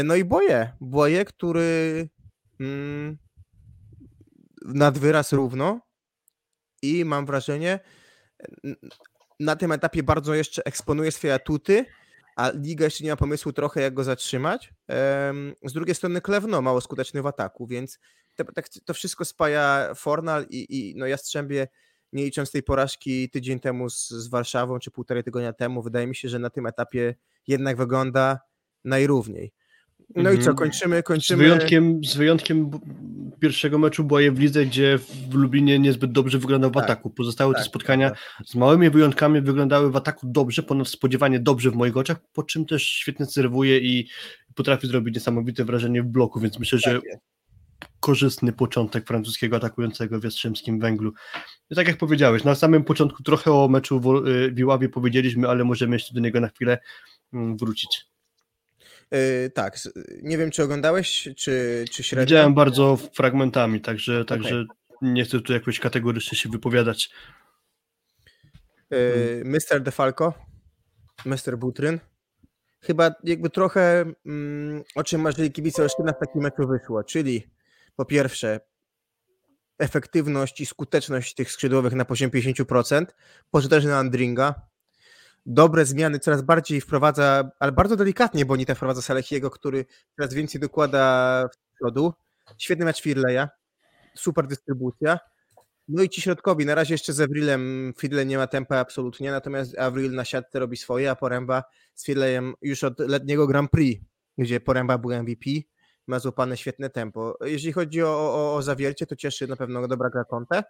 No 0.04 0.14
i 0.14 0.24
Boje. 0.24 0.72
Boje, 0.80 1.24
który 1.24 2.08
mm, 2.60 3.18
nad 4.64 4.98
wyraz 4.98 5.32
równo 5.32 5.80
i 6.82 7.04
mam 7.04 7.26
wrażenie, 7.26 7.80
na 9.40 9.56
tym 9.56 9.72
etapie 9.72 10.02
bardzo 10.02 10.34
jeszcze 10.34 10.64
eksponuje 10.64 11.12
swoje 11.12 11.34
atuty, 11.34 11.86
a 12.36 12.50
liga 12.54 12.84
jeszcze 12.84 13.04
nie 13.04 13.10
ma 13.10 13.16
pomysłu 13.16 13.52
trochę, 13.52 13.80
jak 13.80 13.94
go 13.94 14.04
zatrzymać. 14.04 14.72
Z 15.64 15.72
drugiej 15.72 15.94
strony 15.94 16.20
Klewno 16.20 16.62
mało 16.62 16.80
skuteczny 16.80 17.22
w 17.22 17.26
ataku, 17.26 17.66
więc 17.66 17.98
to, 18.34 18.44
tak, 18.44 18.68
to 18.68 18.94
wszystko 18.94 19.24
spaja 19.24 19.94
Fornal 19.94 20.46
i, 20.50 20.66
i 20.78 20.94
no 20.96 21.06
Jastrzębie, 21.06 21.68
nie 22.12 22.24
licząc 22.24 22.50
tej 22.50 22.62
porażki 22.62 23.30
tydzień 23.30 23.60
temu 23.60 23.90
z, 23.90 24.08
z 24.08 24.28
Warszawą, 24.28 24.78
czy 24.78 24.90
półtorej 24.90 25.24
tygodnia 25.24 25.52
temu, 25.52 25.82
wydaje 25.82 26.06
mi 26.06 26.16
się, 26.16 26.28
że 26.28 26.38
na 26.38 26.50
tym 26.50 26.66
etapie 26.66 27.14
jednak 27.46 27.76
wygląda 27.76 28.38
najrówniej. 28.84 29.52
No 30.14 30.30
i 30.30 30.34
co, 30.34 30.50
mhm. 30.50 30.56
kończymy, 30.56 31.02
kończymy. 31.02 31.44
Z 31.44 31.46
wyjątkiem, 31.46 32.04
z 32.04 32.16
wyjątkiem 32.16 32.70
pierwszego 33.40 33.78
meczu 33.78 34.04
Boje 34.04 34.32
w 34.32 34.38
lidze, 34.38 34.66
gdzie 34.66 34.98
w 35.30 35.34
Lublinie 35.34 35.78
niezbyt 35.78 36.12
dobrze 36.12 36.38
wyglądał 36.38 36.70
w 36.70 36.74
tak, 36.74 36.84
ataku. 36.84 37.10
Pozostałe 37.10 37.54
tak, 37.54 37.62
te 37.62 37.68
spotkania 37.68 38.10
tak. 38.10 38.18
z 38.46 38.54
małymi 38.54 38.90
wyjątkami 38.90 39.40
wyglądały 39.40 39.90
w 39.90 39.96
ataku 39.96 40.26
dobrze, 40.26 40.62
ponad 40.62 40.88
spodziewanie 40.88 41.40
dobrze 41.40 41.70
w 41.70 41.74
moich 41.74 41.96
oczach, 41.96 42.16
po 42.32 42.42
czym 42.42 42.66
też 42.66 42.82
świetnie 42.82 43.26
serwuje 43.26 43.78
i 43.78 44.08
potrafi 44.54 44.86
zrobić 44.86 45.14
niesamowite 45.14 45.64
wrażenie 45.64 46.02
w 46.02 46.06
bloku, 46.06 46.40
więc 46.40 46.58
myślę, 46.58 46.78
że 46.78 46.94
tak 46.94 47.20
korzystny 48.02 48.52
początek 48.52 49.06
francuskiego 49.06 49.56
atakującego 49.56 50.20
w 50.20 50.24
Jastrzębskim 50.24 50.80
Węglu. 50.80 51.12
I 51.70 51.74
tak 51.74 51.88
jak 51.88 51.96
powiedziałeś, 51.96 52.44
na 52.44 52.54
samym 52.54 52.84
początku 52.84 53.22
trochę 53.22 53.52
o 53.52 53.68
meczu 53.68 54.00
w 54.52 54.58
Iławie 54.58 54.88
powiedzieliśmy, 54.88 55.48
ale 55.48 55.64
możemy 55.64 55.96
jeszcze 55.96 56.14
do 56.14 56.20
niego 56.20 56.40
na 56.40 56.48
chwilę 56.48 56.78
mm, 57.32 57.56
wrócić. 57.56 58.06
Yy, 59.10 59.50
tak, 59.54 59.78
nie 60.22 60.38
wiem 60.38 60.50
czy 60.50 60.62
oglądałeś, 60.62 61.28
czy, 61.36 61.84
czy 61.90 62.02
średnio? 62.02 62.26
Widziałem 62.26 62.54
bardzo 62.54 62.96
fragmentami, 62.96 63.80
także, 63.80 64.12
okay. 64.12 64.24
także 64.24 64.64
nie 65.02 65.24
chcę 65.24 65.40
tu 65.40 65.52
jakoś 65.52 65.80
kategorycznie 65.80 66.38
się 66.38 66.48
wypowiadać. 66.48 67.10
Yy, 68.90 69.42
Mr. 69.44 69.82
DeFalco, 69.82 70.32
Mr. 71.24 71.58
Butryn. 71.58 71.98
Chyba 72.80 73.14
jakby 73.24 73.50
trochę 73.50 74.04
mm, 74.26 74.82
o 74.94 75.04
czym 75.04 75.20
marzyli 75.20 75.52
kibice 75.52 75.82
Olsztyna 75.82 76.12
w 76.12 76.18
takim 76.18 76.42
meczu 76.42 76.68
wyszło, 76.68 77.04
czyli 77.04 77.52
po 77.96 78.04
pierwsze 78.04 78.60
efektywność 79.78 80.60
i 80.60 80.66
skuteczność 80.66 81.34
tych 81.34 81.52
skrzydłowych 81.52 81.92
na 81.92 82.04
poziomie 82.04 82.32
50%, 82.32 83.06
pożyteczny 83.50 83.90
na 83.90 83.98
Andringa, 83.98 84.54
dobre 85.46 85.84
zmiany 85.84 86.18
coraz 86.18 86.42
bardziej 86.42 86.80
wprowadza, 86.80 87.50
ale 87.58 87.72
bardzo 87.72 87.96
delikatnie 87.96 88.44
bo 88.44 88.48
Bonita 88.48 88.74
wprowadza 88.74 89.02
Salechiego, 89.02 89.50
który 89.50 89.86
coraz 90.16 90.34
więcej 90.34 90.60
dokłada 90.60 91.48
w 91.54 91.76
przodu. 91.76 92.12
Świetny 92.58 92.84
mecz 92.84 93.02
Firleja, 93.02 93.48
super 94.14 94.46
dystrybucja. 94.46 95.18
No 95.88 96.02
i 96.02 96.08
ci 96.08 96.20
środkowi, 96.20 96.66
na 96.66 96.74
razie 96.74 96.94
jeszcze 96.94 97.12
z 97.12 97.20
Avrilem 97.20 97.92
Firle 97.98 98.26
nie 98.26 98.36
ma 98.36 98.46
tempa 98.46 98.76
absolutnie, 98.76 99.30
natomiast 99.30 99.78
Avril 99.78 100.12
na 100.12 100.24
siatce 100.24 100.58
robi 100.58 100.76
swoje, 100.76 101.10
a 101.10 101.16
Poręba 101.16 101.62
z 101.94 102.04
Firlejem 102.04 102.54
już 102.62 102.84
od 102.84 102.98
letniego 102.98 103.46
Grand 103.46 103.70
Prix, 103.70 104.04
gdzie 104.38 104.60
Poręba 104.60 104.98
był 104.98 105.22
MVP, 105.22 105.50
ma 106.06 106.18
złapane 106.18 106.56
świetne 106.56 106.90
tempo. 106.90 107.38
Jeśli 107.40 107.72
chodzi 107.72 108.02
o, 108.02 108.08
o, 108.08 108.54
o 108.54 108.62
zawiercie, 108.62 109.06
to 109.06 109.16
cieszy 109.16 109.48
na 109.48 109.56
pewno 109.56 109.88
dobra 109.88 110.10
gra 110.10 110.24
Conte. 110.24 110.64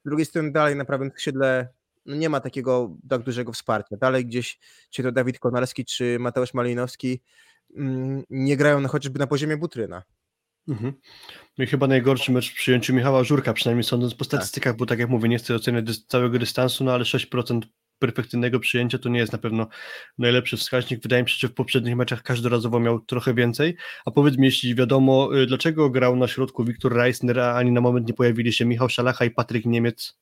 Z 0.00 0.04
drugiej 0.04 0.26
strony 0.26 0.52
dalej 0.52 0.76
na 0.76 0.84
prawym 0.84 1.10
skrzydle 1.10 1.68
no 2.06 2.16
nie 2.16 2.28
ma 2.28 2.40
takiego 2.40 2.96
tak 3.08 3.22
dużego 3.22 3.52
wsparcia. 3.52 3.96
Dalej 3.96 4.26
gdzieś, 4.26 4.58
czy 4.90 5.02
to 5.02 5.12
Dawid 5.12 5.38
Konarski, 5.38 5.84
czy 5.84 6.18
Mateusz 6.18 6.54
Malinowski 6.54 7.22
mm, 7.76 8.22
nie 8.30 8.56
grają 8.56 8.80
na, 8.80 8.88
chociażby 8.88 9.18
na 9.18 9.26
poziomie 9.26 9.56
Butryna. 9.56 10.02
Mhm. 10.68 10.92
No 11.58 11.64
i 11.64 11.66
chyba 11.66 11.86
najgorszy 11.86 12.32
mecz 12.32 12.52
w 12.52 12.54
przyjęciu 12.54 12.94
Michała 12.94 13.24
Żurka, 13.24 13.52
przynajmniej 13.52 13.84
sądząc 13.84 14.14
po 14.14 14.18
tak. 14.18 14.26
statystykach, 14.26 14.72
tak. 14.72 14.78
bo 14.78 14.86
tak 14.86 14.98
jak 14.98 15.08
mówię, 15.08 15.28
nie 15.28 15.38
chcę 15.38 15.54
oceniać 15.54 16.06
całego 16.06 16.38
dystansu, 16.38 16.84
no 16.84 16.92
ale 16.92 17.04
6% 17.04 17.60
perfekcyjnego 17.98 18.60
przyjęcia 18.60 18.98
to 18.98 19.08
nie 19.08 19.18
jest 19.18 19.32
na 19.32 19.38
pewno 19.38 19.68
najlepszy 20.18 20.56
wskaźnik. 20.56 21.02
Wydaje 21.02 21.22
mi 21.22 21.28
się, 21.28 21.36
że 21.38 21.48
w 21.48 21.54
poprzednich 21.54 21.96
meczach 21.96 22.22
każdorazowo 22.22 22.80
miał 22.80 23.00
trochę 23.00 23.34
więcej. 23.34 23.76
A 24.06 24.10
powiedz 24.10 24.38
mi, 24.38 24.44
jeśli 24.44 24.74
wiadomo, 24.74 25.36
y, 25.36 25.46
dlaczego 25.46 25.90
grał 25.90 26.16
na 26.16 26.28
środku 26.28 26.64
Wiktor 26.64 26.94
Reisner, 26.94 27.40
a 27.40 27.54
ani 27.54 27.72
na 27.72 27.80
moment 27.80 28.08
nie 28.08 28.14
pojawili 28.14 28.52
się 28.52 28.64
Michał 28.64 28.88
Szalacha 28.88 29.24
i 29.24 29.30
Patryk 29.30 29.64
Niemiec? 29.64 30.18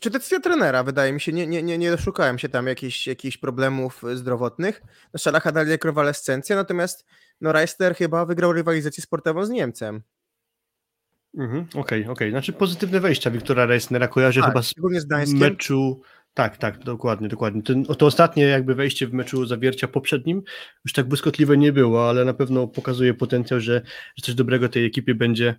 Czy 0.00 0.10
decyzja 0.10 0.40
trenera, 0.40 0.84
wydaje 0.84 1.12
mi 1.12 1.20
się, 1.20 1.32
nie, 1.32 1.46
nie, 1.46 1.62
nie, 1.62 1.78
nie 1.78 1.90
doszukałem 1.90 2.38
się 2.38 2.48
tam 2.48 2.66
jakichś, 2.66 3.06
jakichś 3.06 3.36
problemów 3.36 4.04
e, 4.04 4.16
zdrowotnych. 4.16 4.82
No, 5.14 5.18
Szalacha 5.18 5.52
dalej 5.52 5.70
jak 5.70 5.84
rewalescencja, 5.84 6.56
natomiast 6.56 7.06
no, 7.40 7.52
Reister 7.52 7.96
chyba 7.96 8.26
wygrał 8.26 8.52
rywalizację 8.52 9.02
sportową 9.02 9.44
z 9.44 9.50
Niemcem. 9.50 10.02
Mhm, 11.38 11.62
okej, 11.62 11.80
okay, 11.80 12.00
okej. 12.00 12.12
Okay. 12.12 12.30
Znaczy 12.30 12.52
pozytywne 12.52 13.00
wejścia 13.00 13.30
Wiktora 13.30 13.66
Reisnera 13.66 14.08
kojarzę 14.08 14.40
tak, 14.40 14.48
chyba 14.50 14.62
z, 14.62 14.74
z 15.28 15.34
meczu... 15.34 16.02
Tak, 16.34 16.56
tak, 16.56 16.78
dokładnie, 16.78 17.28
dokładnie. 17.28 17.62
Ten, 17.62 17.84
to 17.84 18.06
ostatnie 18.06 18.44
jakby 18.44 18.74
wejście 18.74 19.06
w 19.06 19.12
meczu 19.12 19.46
zawiercia 19.46 19.88
poprzednim 19.88 20.42
już 20.84 20.92
tak 20.92 21.08
błyskotliwe 21.08 21.56
nie 21.56 21.72
było, 21.72 22.08
ale 22.08 22.24
na 22.24 22.34
pewno 22.34 22.68
pokazuje 22.68 23.14
potencjał, 23.14 23.60
że, 23.60 23.82
że 24.16 24.22
coś 24.22 24.34
dobrego 24.34 24.68
tej 24.68 24.84
ekipie 24.84 25.14
będzie 25.14 25.54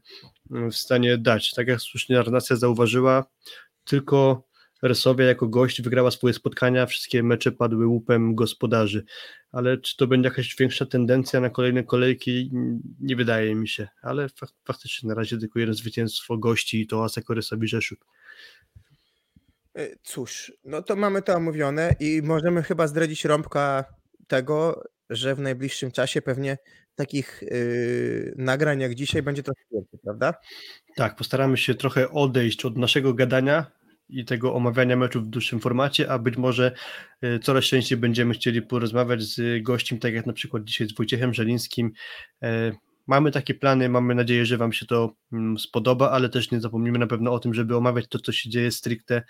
mm, 0.52 0.72
w 0.72 0.76
stanie 0.76 1.18
dać. 1.18 1.52
Tak 1.52 1.68
jak 1.68 1.82
słusznie 1.82 2.20
Arnacja 2.20 2.56
zauważyła, 2.56 3.26
tylko 3.84 4.48
Resowia 4.84 5.26
jako 5.26 5.48
gość 5.48 5.82
wygrała 5.82 6.12
swoje 6.12 6.34
spotkania, 6.34 6.86
wszystkie 6.86 7.24
mecze 7.24 7.52
padły 7.52 7.88
łupem 7.88 8.36
gospodarzy, 8.36 9.06
ale 9.52 9.78
czy 9.78 9.98
to 9.98 10.08
będzie 10.08 10.30
jakaś 10.30 10.56
większa 10.56 10.86
tendencja 10.86 11.40
na 11.40 11.50
kolejne 11.50 11.84
kolejki? 11.84 12.52
Nie 13.00 13.16
wydaje 13.16 13.56
mi 13.56 13.68
się, 13.68 13.88
ale 14.02 14.30
fak 14.30 14.50
faktycznie 14.66 15.10
na 15.10 15.16
razie 15.16 15.38
tylko 15.38 15.60
jeden 15.60 15.76
zwycięstwo 15.76 16.38
gości 16.38 16.82
i 16.82 16.88
to 16.88 17.04
Aseko 17.04 17.34
Resowi 17.34 17.68
Rzeszów. 17.68 18.00
Y, 19.80 19.98
Cóż, 20.04 20.54
no 20.64 20.82
to 20.82 20.95
mamy 20.95 21.22
to 21.22 21.36
omówione 21.36 21.95
i 22.00 22.22
możemy 22.24 22.64
chyba 22.64 22.88
zdradzić 22.88 23.26
rąbka 23.26 23.86
tego, 24.28 24.84
że 25.10 25.36
w 25.36 25.40
najbliższym 25.40 25.91
czasie 25.91 26.22
pewnie 26.22 26.58
takich 26.95 27.44
yy, 27.52 28.34
nagrań 28.38 28.82
jak 28.82 28.95
dzisiaj 28.95 29.24
będzie 29.24 29.44
trochę 29.44 29.62
więcej, 29.72 30.00
prawda? 30.04 30.34
Tak, 30.95 31.16
postaramy 31.16 31.58
się 31.58 31.76
trochę 31.76 32.10
odejść 32.10 32.66
od 32.66 32.78
naszego 32.78 33.14
gadania 33.14 33.72
i 34.10 34.26
tego 34.26 34.54
omawiania 34.54 34.95
meczów 34.95 35.24
w 35.24 35.30
dłuższym 35.30 35.60
formacie, 35.60 36.12
a 36.12 36.20
być 36.20 36.38
może 36.38 36.72
y, 37.24 37.40
coraz 37.40 37.64
częściej 37.64 37.98
będziemy 37.98 38.34
chcieli 38.34 38.62
porozmawiać 38.62 39.24
z 39.24 39.64
gościem, 39.64 40.00
tak 40.00 40.14
jak 40.14 40.26
na 40.26 40.34
przykład 40.34 40.64
dzisiaj 40.64 40.88
z 40.88 40.95
Wojciechem 40.95 41.34
Żelińskim. 41.34 41.91
E, 42.44 42.72
Mamy 43.08 43.32
takie 43.32 43.54
plany, 43.54 43.90
mamy 43.90 44.16
nadzieję, 44.16 44.45
że 44.45 44.58
Wam 44.58 44.74
się 44.74 44.86
to 44.86 45.16
mm, 45.34 45.58
spodoba, 45.58 46.12
ale 46.12 46.30
też 46.30 46.52
nie 46.52 46.62
zapomnimy 46.62 47.00
na 47.00 47.08
pewno 47.08 47.34
o 47.34 47.40
tym, 47.40 47.54
żeby 47.54 47.78
omawiać 47.78 48.08
to, 48.08 48.20
co 48.20 48.32
się 48.32 48.50
dzieje 48.50 48.72
stricte 48.72 49.24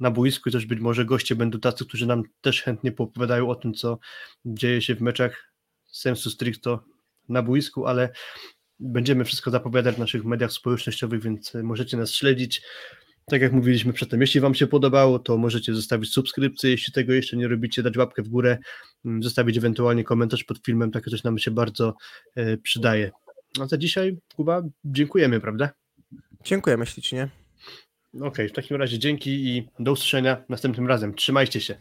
na 0.00 0.10
boisku 0.10 0.48
i 0.48 0.52
też 0.52 0.66
być 0.66 0.80
może 0.80 1.04
goście 1.04 1.36
będą 1.36 1.60
tacy, 1.60 1.86
którzy 1.86 2.06
nam 2.06 2.22
też 2.40 2.62
chętnie 2.62 2.92
poopowiadają 2.92 3.48
o 3.48 3.54
tym, 3.54 3.74
co 3.74 3.98
dzieje 4.44 4.82
się 4.82 4.94
w 4.94 5.00
meczach 5.00 5.54
sensu 5.92 6.30
stricto 6.30 6.84
na 7.28 7.42
boisku, 7.42 7.86
ale 7.86 8.08
będziemy 8.80 9.24
wszystko 9.24 9.50
zapowiadać 9.50 9.96
w 9.96 9.98
naszych 9.98 10.24
mediach 10.24 10.52
społecznościowych, 10.52 11.22
więc 11.22 11.54
możecie 11.62 11.96
nas 11.96 12.10
śledzić. 12.10 12.62
Tak 13.26 13.42
jak 13.42 13.52
mówiliśmy 13.52 13.92
przedtem, 13.92 14.20
jeśli 14.20 14.40
Wam 14.40 14.54
się 14.54 14.66
podobało, 14.66 15.18
to 15.18 15.36
możecie 15.36 15.74
zostawić 15.74 16.10
subskrypcję, 16.10 16.70
jeśli 16.70 16.92
tego 16.92 17.12
jeszcze 17.12 17.36
nie 17.36 17.48
robicie, 17.48 17.82
dać 17.82 17.96
łapkę 17.96 18.22
w 18.22 18.28
górę, 18.28 18.58
mm, 19.04 19.22
zostawić 19.22 19.56
ewentualnie 19.56 20.04
komentarz 20.04 20.44
pod 20.44 20.58
filmem, 20.58 20.90
takie 20.90 21.10
coś 21.10 21.22
nam 21.22 21.38
się 21.38 21.50
bardzo 21.50 21.94
e, 22.34 22.56
przydaje. 22.56 23.10
A 23.60 23.66
za 23.66 23.78
dzisiaj, 23.78 24.18
Kuba, 24.36 24.62
dziękujemy, 24.84 25.40
prawda? 25.40 25.70
Dziękujemy 26.44 26.86
ślicznie. 26.86 27.43
Okej, 28.22 28.48
w 28.48 28.52
takim 28.52 28.76
razie 28.76 28.98
dzięki 28.98 29.30
i 29.30 29.68
do 29.78 29.92
usłyszenia 29.92 30.44
następnym 30.48 30.86
razem. 30.86 31.14
Trzymajcie 31.14 31.60
się. 31.60 31.76